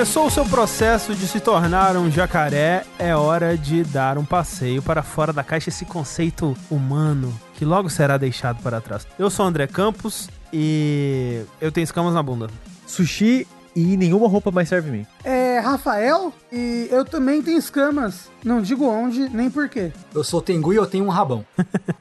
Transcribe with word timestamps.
começou 0.00 0.28
o 0.28 0.30
seu 0.30 0.46
processo 0.46 1.14
de 1.14 1.28
se 1.28 1.40
tornar 1.40 1.94
um 1.94 2.10
jacaré, 2.10 2.86
é 2.98 3.14
hora 3.14 3.54
de 3.54 3.84
dar 3.84 4.16
um 4.16 4.24
passeio 4.24 4.80
para 4.80 5.02
fora 5.02 5.30
da 5.30 5.44
caixa 5.44 5.68
esse 5.68 5.84
conceito 5.84 6.56
humano 6.70 7.38
que 7.52 7.66
logo 7.66 7.90
será 7.90 8.16
deixado 8.16 8.62
para 8.62 8.80
trás. 8.80 9.06
Eu 9.18 9.28
sou 9.28 9.44
o 9.44 9.48
André 9.48 9.66
Campos 9.66 10.30
e 10.50 11.42
eu 11.60 11.70
tenho 11.70 11.84
escamas 11.84 12.14
na 12.14 12.22
bunda. 12.22 12.48
Sushi 12.86 13.46
e 13.76 13.94
nenhuma 13.98 14.26
roupa 14.26 14.50
mais 14.50 14.70
serve 14.70 14.88
em 14.88 14.92
mim. 14.92 15.06
É 15.22 15.58
Rafael 15.58 16.32
e 16.50 16.88
eu 16.90 17.04
também 17.04 17.42
tenho 17.42 17.58
escamas. 17.58 18.30
Não 18.42 18.62
digo 18.62 18.86
onde, 18.86 19.28
nem 19.28 19.50
porquê. 19.50 19.92
Eu 20.14 20.24
sou 20.24 20.40
Tengu 20.40 20.72
e 20.72 20.76
eu 20.76 20.86
tenho 20.86 21.04
um 21.04 21.10
rabão. 21.10 21.44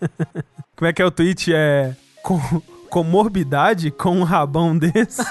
Como 0.74 0.88
é 0.88 0.94
que 0.94 1.02
é 1.02 1.06
o 1.06 1.12
tweet? 1.12 1.54
É. 1.54 1.94
Com, 2.24 2.40
comorbidade 2.90 3.92
com 3.92 4.18
um 4.18 4.24
rabão 4.24 4.76
desse? 4.78 5.22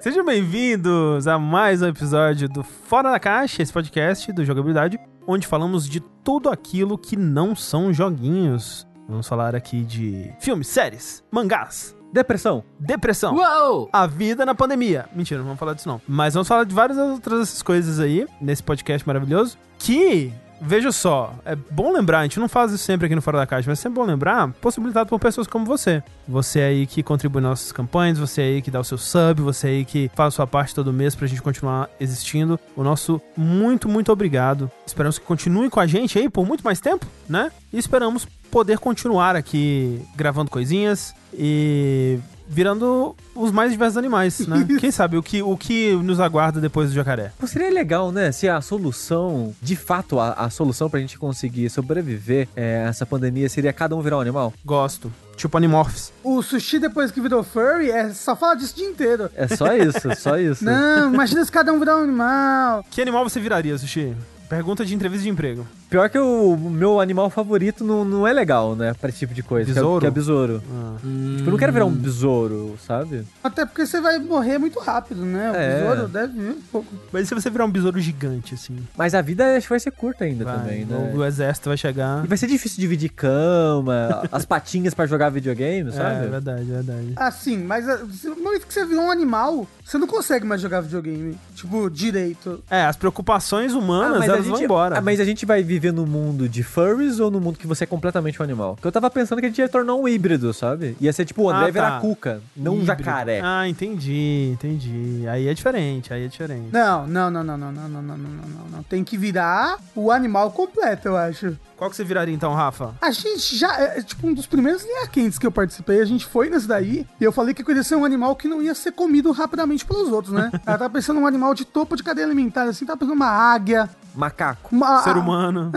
Sejam 0.00 0.24
bem-vindos 0.24 1.28
a 1.28 1.38
mais 1.38 1.80
um 1.80 1.86
episódio 1.86 2.48
do 2.48 2.64
Fora 2.64 3.12
da 3.12 3.20
Caixa, 3.20 3.62
esse 3.62 3.72
podcast 3.72 4.32
do 4.32 4.44
Jogabilidade, 4.44 4.98
onde 5.26 5.46
falamos 5.46 5.88
de 5.88 6.00
tudo 6.00 6.50
aquilo 6.50 6.98
que 6.98 7.16
não 7.16 7.54
são 7.54 7.92
joguinhos. 7.92 8.86
Vamos 9.08 9.28
falar 9.28 9.54
aqui 9.54 9.84
de 9.84 10.30
filmes, 10.40 10.66
séries, 10.66 11.22
mangás, 11.30 11.96
Depressão. 12.12 12.64
depressão. 12.80 13.36
Uou! 13.36 13.88
A 13.92 14.06
vida 14.06 14.44
na 14.44 14.54
pandemia. 14.54 15.08
Mentira, 15.14 15.38
não 15.38 15.46
vamos 15.46 15.60
falar 15.60 15.74
disso 15.74 15.88
não. 15.88 16.00
Mas 16.08 16.34
vamos 16.34 16.48
falar 16.48 16.64
de 16.64 16.74
várias 16.74 16.98
outras 16.98 17.62
coisas 17.62 18.00
aí, 18.00 18.26
nesse 18.40 18.62
podcast 18.62 19.06
maravilhoso, 19.06 19.56
que, 19.78 20.32
veja 20.60 20.92
só, 20.92 21.34
é 21.44 21.54
bom 21.54 21.92
lembrar, 21.92 22.20
a 22.20 22.22
gente 22.22 22.40
não 22.40 22.48
faz 22.48 22.72
isso 22.72 22.84
sempre 22.84 23.06
aqui 23.06 23.14
no 23.14 23.22
Fora 23.22 23.38
da 23.38 23.46
Caixa, 23.46 23.68
mas 23.68 23.78
é 23.78 23.82
sempre 23.82 23.96
bom 23.96 24.04
lembrar, 24.04 24.48
possibilitado 24.60 25.08
por 25.08 25.18
pessoas 25.18 25.46
como 25.46 25.64
você. 25.64 26.02
Você 26.26 26.60
aí 26.60 26.86
que 26.86 27.02
contribui 27.02 27.40
nas 27.40 27.50
nossas 27.50 27.72
campanhas, 27.72 28.18
você 28.18 28.40
aí 28.40 28.62
que 28.62 28.70
dá 28.70 28.80
o 28.80 28.84
seu 28.84 28.98
sub, 28.98 29.42
você 29.42 29.68
aí 29.68 29.84
que 29.84 30.10
faz 30.14 30.28
a 30.28 30.36
sua 30.36 30.46
parte 30.46 30.74
todo 30.74 30.92
mês 30.92 31.14
pra 31.14 31.26
gente 31.26 31.42
continuar 31.42 31.88
existindo. 31.98 32.58
O 32.76 32.82
nosso 32.82 33.20
muito, 33.36 33.88
muito 33.88 34.12
obrigado. 34.12 34.70
Esperamos 34.86 35.18
que 35.18 35.24
continue 35.24 35.70
com 35.70 35.80
a 35.80 35.86
gente 35.86 36.18
aí 36.18 36.28
por 36.28 36.46
muito 36.46 36.62
mais 36.62 36.80
tempo, 36.80 37.06
né? 37.28 37.50
E 37.72 37.78
esperamos 37.78 38.26
poder 38.50 38.78
continuar 38.78 39.36
aqui 39.36 40.02
gravando 40.16 40.50
coisinhas 40.50 41.14
e 41.32 42.18
virando 42.48 43.14
os 43.34 43.52
mais 43.52 43.70
diversos 43.70 43.96
animais, 43.96 44.46
né? 44.46 44.66
Quem 44.80 44.90
sabe 44.90 45.16
o 45.16 45.22
que, 45.22 45.42
o 45.42 45.56
que 45.56 45.92
nos 45.96 46.18
aguarda 46.18 46.60
depois 46.60 46.88
do 46.88 46.94
jacaré. 46.94 47.32
Pô, 47.38 47.46
seria 47.46 47.70
legal, 47.70 48.10
né? 48.10 48.32
Se 48.32 48.48
a 48.48 48.60
solução, 48.60 49.54
de 49.60 49.76
fato, 49.76 50.18
a, 50.18 50.32
a 50.32 50.50
solução 50.50 50.88
pra 50.88 50.98
gente 51.00 51.18
conseguir 51.18 51.68
sobreviver 51.70 52.48
é, 52.56 52.86
essa 52.88 53.04
pandemia 53.04 53.48
seria 53.48 53.72
cada 53.72 53.94
um 53.94 54.00
virar 54.00 54.18
um 54.18 54.20
animal. 54.20 54.52
Gosto. 54.64 55.12
Tipo 55.36 55.56
Animorphs. 55.56 56.12
O 56.24 56.42
sushi, 56.42 56.80
depois 56.80 57.12
que 57.12 57.20
virou 57.20 57.44
furry, 57.44 57.92
é 57.92 58.12
só 58.12 58.34
falar 58.34 58.56
disso 58.56 58.72
o 58.72 58.76
dia 58.76 58.88
inteiro. 58.88 59.30
É 59.36 59.46
só 59.46 59.72
isso, 59.72 60.08
só 60.18 60.36
isso. 60.36 60.64
Não, 60.64 61.14
imagina 61.14 61.44
se 61.44 61.52
cada 61.52 61.72
um 61.72 61.78
virar 61.78 61.96
um 61.96 62.02
animal. 62.02 62.84
Que 62.90 63.00
animal 63.00 63.22
você 63.22 63.38
viraria, 63.38 63.78
Sushi? 63.78 64.16
Pergunta 64.48 64.84
de 64.84 64.94
entrevista 64.94 65.22
de 65.22 65.28
emprego. 65.28 65.64
Pior 65.88 66.08
que 66.10 66.18
o 66.18 66.56
meu 66.56 67.00
animal 67.00 67.30
favorito 67.30 67.82
não, 67.82 68.04
não 68.04 68.26
é 68.28 68.32
legal, 68.32 68.76
né? 68.76 68.92
Pra 69.00 69.08
esse 69.08 69.20
tipo 69.20 69.32
de 69.32 69.42
coisa. 69.42 69.64
que 69.64 69.70
é- 69.70 69.74
Besouro? 69.74 70.00
Que 70.00 70.06
é, 70.06 70.10
besouro. 70.10 70.62
Ah. 70.70 70.96
Tipo, 70.98 71.48
eu 71.48 71.50
não 71.52 71.56
quero 71.58 71.72
virar 71.72 71.86
um 71.86 71.90
besouro, 71.90 72.76
sabe? 72.86 73.24
Até 73.42 73.64
porque 73.64 73.86
você 73.86 74.00
vai 74.00 74.18
morrer 74.18 74.58
muito 74.58 74.78
rápido, 74.80 75.24
né? 75.24 75.50
O 75.50 75.54
É. 75.54 75.80
besouro 75.80 76.08
deve 76.08 76.32
vir 76.34 76.50
um 76.50 76.60
pouco. 76.70 76.88
Mas 77.10 77.24
e 77.24 77.26
se 77.28 77.34
você 77.34 77.48
virar 77.48 77.64
um 77.64 77.70
besouro 77.70 77.98
gigante, 78.00 78.54
assim? 78.54 78.76
Mas 78.96 79.14
a 79.14 79.22
vida 79.22 79.56
acho 79.56 79.66
que 79.66 79.70
vai 79.70 79.80
ser 79.80 79.90
curta 79.92 80.24
ainda 80.24 80.44
Vai, 80.44 80.58
também, 80.58 80.84
né? 80.84 81.12
o, 81.14 81.24
exército 81.24 81.70
vai 81.70 81.76
chegar. 81.78 82.22
E 82.24 82.28
vai 82.28 82.36
ser 82.36 82.46
difícil 82.48 82.78
dividir 82.80 83.08
cama, 83.10 84.22
as 84.30 84.44
patinhas 84.44 84.92
pra 84.92 85.06
jogar 85.06 85.30
videogame, 85.30 85.88
É, 85.88 85.92
sabe? 85.92 86.26
verdade, 86.28 86.64
verdade. 86.64 87.12
Assim, 87.16 87.56
mas 87.58 87.88
ah, 87.88 87.98
no 88.24 88.36
momento 88.42 88.66
que 88.66 88.74
você 88.74 88.84
virou 88.84 89.04
um 89.04 89.10
animal, 89.10 89.66
você 89.84 89.96
não 89.96 90.06
consegue 90.06 90.44
mais 90.44 90.60
jogar 90.60 90.80
videogame, 90.82 91.34
tipo, 91.54 91.88
direito. 91.90 92.62
É, 92.70 92.84
as 92.84 92.96
preocupações 92.96 93.72
humanas, 93.72 94.20
Ah, 94.22 94.24
elas 94.26 94.46
vão 94.46 94.56
gente- 94.56 94.64
embora. 94.64 94.98
Ah, 94.98 95.00
mas 95.00 95.18
a 95.18 95.24
gente 95.24 95.46
vai 95.46 95.62
viver 95.62 95.77
no 95.92 96.06
mundo 96.06 96.48
de 96.48 96.62
furries 96.62 97.18
ou 97.20 97.30
no 97.30 97.40
mundo 97.40 97.58
que 97.58 97.66
você 97.66 97.84
é 97.84 97.86
completamente 97.86 98.40
um 98.40 98.44
animal? 98.44 98.74
Porque 98.74 98.86
eu 98.88 98.92
tava 98.92 99.08
pensando 99.10 99.38
que 99.40 99.46
a 99.46 99.48
gente 99.48 99.58
ia 99.58 99.68
tornar 99.68 99.94
um 99.94 100.06
híbrido, 100.08 100.52
sabe? 100.52 100.96
Ia 101.00 101.12
ser 101.12 101.24
tipo 101.24 101.42
o 101.44 101.48
André 101.50 101.68
Ah, 101.68 101.70
virar 101.70 101.90
tá. 101.92 102.00
cuca, 102.00 102.40
não 102.56 102.74
um 102.76 102.84
jacaré. 102.84 103.40
Ah, 103.42 103.68
entendi, 103.68 104.50
entendi. 104.52 105.24
Aí 105.28 105.48
é 105.48 105.54
diferente, 105.54 106.12
aí 106.12 106.24
é 106.24 106.28
diferente. 106.28 106.68
Não, 106.72 107.06
não, 107.06 107.30
não, 107.30 107.44
não, 107.44 107.56
não, 107.58 107.72
não, 107.72 107.88
não, 107.88 108.02
não, 108.02 108.16
não, 108.16 108.68
não. 108.72 108.82
Tem 108.82 109.04
que 109.04 109.16
virar 109.16 109.78
o 109.94 110.10
animal 110.10 110.50
completo, 110.50 111.08
eu 111.08 111.16
acho. 111.16 111.56
Qual 111.78 111.88
que 111.88 111.94
você 111.96 112.02
viraria 112.02 112.34
então, 112.34 112.52
Rafa? 112.54 112.94
A 113.00 113.12
gente 113.12 113.56
já, 113.56 113.72
é, 113.80 114.02
tipo, 114.02 114.26
um 114.26 114.34
dos 114.34 114.46
primeiros 114.46 114.82
linha 114.82 115.06
quentes 115.06 115.38
que 115.38 115.46
eu 115.46 115.52
participei, 115.52 116.00
a 116.00 116.04
gente 116.04 116.26
foi 116.26 116.50
nesse 116.50 116.66
daí, 116.66 117.06
e 117.20 117.24
eu 117.24 117.30
falei 117.30 117.54
que 117.54 117.62
eu 117.62 117.66
queria 117.66 117.84
ser 117.84 117.94
um 117.94 118.04
animal 118.04 118.34
que 118.34 118.48
não 118.48 118.60
ia 118.60 118.74
ser 118.74 118.90
comido 118.92 119.30
rapidamente 119.30 119.86
pelos 119.86 120.08
outros, 120.10 120.34
né? 120.34 120.50
Ela 120.66 120.76
tava 120.76 120.90
pensando 120.90 121.20
num 121.20 121.26
animal 121.26 121.54
de 121.54 121.64
topo 121.64 121.94
de 121.94 122.02
cadeia 122.02 122.26
alimentar, 122.26 122.64
assim, 122.64 122.84
tava 122.84 122.98
pensando 122.98 123.14
numa 123.14 123.28
águia, 123.30 123.88
Macaco. 124.14 124.74
uma... 124.74 125.02
Ser 125.02 125.16
humano. 125.16 125.70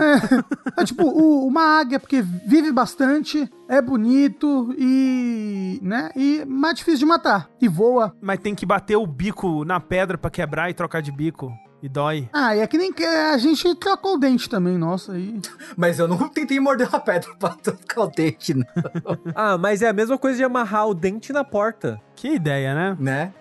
É, 0.76 0.84
tipo, 0.84 1.04
o- 1.06 1.46
uma 1.46 1.78
águia, 1.78 2.00
porque 2.00 2.20
vive 2.20 2.72
bastante, 2.72 3.48
é 3.68 3.80
bonito 3.80 4.74
e, 4.76 5.78
né, 5.82 6.10
e 6.16 6.44
mais 6.44 6.74
difícil 6.74 6.98
de 7.00 7.06
matar, 7.06 7.48
e 7.60 7.68
voa. 7.68 8.12
Mas 8.20 8.40
tem 8.40 8.54
que 8.56 8.66
bater 8.66 8.96
o 8.96 9.06
bico 9.06 9.64
na 9.64 9.78
pedra 9.78 10.18
pra 10.18 10.30
quebrar 10.30 10.68
e 10.68 10.74
trocar 10.74 11.00
de 11.00 11.12
bico. 11.12 11.52
E 11.82 11.88
dói. 11.88 12.28
Ah, 12.32 12.54
e 12.56 12.60
é 12.60 12.66
que 12.66 12.78
nem 12.78 12.92
que 12.92 13.04
a 13.04 13.36
gente 13.38 13.74
trocou 13.74 14.14
o 14.14 14.18
dente 14.18 14.48
também, 14.48 14.78
nossa, 14.78 15.12
aí... 15.12 15.40
Mas 15.76 15.98
eu 15.98 16.06
não 16.06 16.16
tentei 16.30 16.60
morder 16.60 16.88
uma 16.88 17.00
pedra 17.00 17.34
pra 17.38 17.50
trocar 17.50 18.02
o 18.02 18.06
dente, 18.06 18.54
não. 18.54 18.64
Ah, 19.34 19.58
mas 19.58 19.82
é 19.82 19.88
a 19.88 19.92
mesma 19.92 20.16
coisa 20.16 20.36
de 20.36 20.44
amarrar 20.44 20.86
o 20.88 20.94
dente 20.94 21.32
na 21.32 21.42
porta. 21.42 22.00
Que 22.14 22.34
ideia, 22.34 22.72
né? 22.74 22.96
né? 23.00 23.32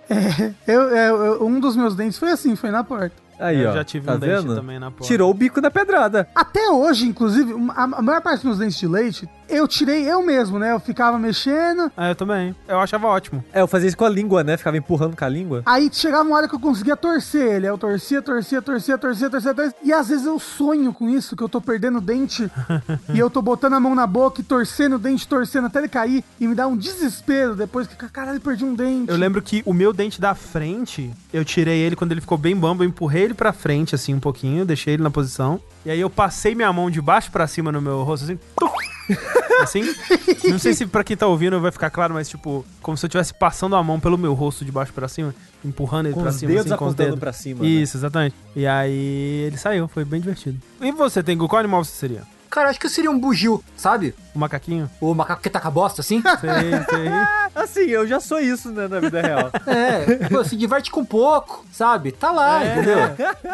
Eu, 0.66 0.82
eu- 0.82 1.26
eu- 1.26 1.46
um 1.46 1.60
dos 1.60 1.76
meus 1.76 1.96
dentes 1.96 2.18
foi 2.18 2.32
assim, 2.32 2.56
foi 2.56 2.72
na 2.72 2.84
porta. 2.84 3.16
Aí, 3.42 3.60
eu 3.60 3.72
ó. 3.72 3.74
já 3.74 3.84
tive 3.84 4.06
tá 4.06 4.14
um 4.14 4.20
dente 4.20 4.42
vendo? 4.42 4.56
também 4.56 4.80
na 4.80 4.92
porta. 4.92 5.06
Tirou 5.06 5.30
o 5.32 5.34
bico 5.34 5.60
da 5.60 5.72
pedrada. 5.72 6.28
Até 6.36 6.70
hoje, 6.70 7.08
inclusive, 7.08 7.54
a, 7.76 7.88
maior 7.88 8.22
parte 8.22 8.38
dos 8.38 8.46
meus 8.46 8.58
dentes 8.60 8.78
de 8.78 8.88
leite, 8.88 9.30
eu 9.50 9.68
tirei 9.68 10.10
eu 10.10 10.24
mesmo, 10.24 10.58
né? 10.58 10.72
Eu 10.72 10.80
ficava 10.80 11.18
mexendo, 11.20 11.92
Ah, 11.98 12.10
eu 12.10 12.16
também. 12.16 12.56
Eu 12.68 12.80
achava 12.80 13.08
ótimo. 13.08 13.44
É, 13.52 13.62
eu 13.62 13.68
fazia 13.68 13.88
isso 13.88 13.98
com 13.98 14.06
a 14.06 14.10
língua, 14.10 14.44
né? 14.44 14.56
Ficava 14.56 14.78
empurrando 14.78 15.18
com 15.18 15.26
a 15.26 15.30
língua. 15.30 15.62
aí 15.66 15.90
chegava 15.92 16.24
uma 16.24 16.38
hora 16.38 16.48
que 16.48 16.56
eu 16.56 16.60
conseguia 16.60 16.96
torcer 16.96 17.56
ele. 17.56 17.68
Eu 17.68 17.78
torcia, 17.78 18.22
torcia, 18.22 18.62
torcia, 18.62 18.98
torcia, 18.98 19.30
torcia, 19.30 19.54
torcia. 19.54 19.76
E 19.84 19.92
às 19.92 20.08
vezes 20.08 20.26
eu 20.26 20.40
sonho 20.40 20.94
com 20.94 21.10
isso, 21.10 21.36
que 21.36 21.44
eu 21.44 21.50
tô 21.50 21.60
perdendo 21.60 21.98
o 21.98 22.02
dente 22.02 22.50
e 23.14 23.20
eu 23.20 23.30
tô 23.30 23.42
botando 23.42 23.74
a 23.74 23.80
mão 23.80 23.96
na 23.96 24.08
boca 24.08 24.40
e 24.42 24.44
torcendo 24.44 24.96
o 24.96 25.00
dente, 25.00 25.28
torcendo 25.28 25.68
até 25.68 25.80
ele 25.80 25.90
cair. 25.90 26.24
E 26.40 26.48
me 26.48 26.56
dá 26.56 26.68
um 26.68 26.78
desespero 26.78 27.56
depois 27.56 27.88
que, 27.88 27.96
caralho, 27.96 28.40
perdi 28.40 28.64
um 28.64 28.74
dente. 28.74 29.12
Eu 29.12 29.18
lembro 29.18 29.42
que 29.42 29.62
o 29.66 29.74
meu 29.74 29.92
dente 29.92 30.22
da 30.22 30.34
frente, 30.36 31.12
eu 31.34 31.44
tirei 31.44 31.80
ele 31.80 31.96
quando 31.96 32.12
ele 32.12 32.22
ficou 32.22 32.38
bem 32.38 32.56
bambo, 32.56 32.84
eu 32.84 32.88
empurrei 32.88 33.24
ele 33.24 33.31
pra 33.34 33.54
frente, 33.54 33.96
assim, 33.96 34.14
um 34.14 34.20
pouquinho, 34.20 34.66
deixei 34.66 34.94
ele 34.96 35.04
na 35.04 35.10
posição. 35.12 35.60
E 35.86 35.90
aí 35.92 36.00
eu 36.00 36.10
passei 36.10 36.54
minha 36.56 36.72
mão 36.72 36.90
de 36.90 37.02
baixo 37.02 37.32
pra 37.32 37.48
cima 37.48 37.72
no 37.72 37.82
meu 37.82 38.04
rosto, 38.04 38.24
assim, 38.26 38.40
tuc, 38.56 38.72
assim. 39.62 39.84
Não 40.50 40.60
sei 40.60 40.74
se 40.74 40.86
pra 40.86 41.04
quem 41.04 41.18
tá 41.18 41.26
ouvindo 41.28 41.60
vai 41.60 41.72
ficar 41.72 41.90
claro, 41.90 42.14
mas 42.14 42.30
tipo, 42.30 42.66
como 42.82 42.96
se 42.98 43.06
eu 43.06 43.08
estivesse 43.08 43.34
passando 43.34 43.76
a 43.76 43.84
mão 43.84 44.00
pelo 44.00 44.18
meu 44.18 44.34
rosto 44.34 44.64
de 44.64 44.72
baixo 44.72 44.94
pra 44.94 45.08
cima, 45.08 45.34
empurrando 45.66 46.08
ele 46.08 46.14
Com 46.16 46.22
pra 46.22 46.30
os 46.30 46.36
cima, 46.36 46.52
dedos 46.52 46.72
assim, 46.72 46.78
com 46.80 46.86
os 46.88 46.96
dedos. 46.96 47.20
pra 47.20 47.34
cima. 47.34 47.64
né? 47.64 47.68
Isso, 47.70 47.98
exatamente. 47.98 48.36
E 48.56 48.66
aí 48.68 49.44
ele 49.48 49.58
saiu, 49.58 49.88
foi 49.88 50.06
bem 50.06 50.20
divertido. 50.22 50.60
E 50.80 50.92
você, 50.92 51.22
tem 51.24 51.38
qual 51.38 51.60
animal 51.60 51.84
você 51.84 51.92
seria? 51.92 52.24
Cara, 52.52 52.70
acho 52.70 52.80
que 52.80 52.86
eu 52.86 52.90
seria 52.90 53.10
um 53.10 53.18
bugio, 53.18 53.64
sabe? 53.78 54.14
O 54.36 54.40
macaquinho? 54.40 54.92
O 55.00 55.16
macaco 55.16 55.42
que 55.42 55.50
taca 55.50 55.72
bosta, 55.72 56.02
assim. 56.02 56.22
Sei, 56.22 56.72
sei. 56.90 57.08
Assim, 57.56 57.82
eu 57.82 58.08
já 58.08 58.20
sou 58.20 58.40
isso, 58.40 58.72
né, 58.72 58.88
na 58.88 59.00
vida 59.00 59.22
real. 59.22 59.52
É, 59.68 60.28
pô, 60.30 60.42
se 60.44 60.56
diverte 60.56 60.90
com 60.90 61.04
pouco, 61.04 61.66
sabe? 61.72 62.14
Tá 62.14 62.32
lá, 62.32 62.66
entendeu? 62.66 62.98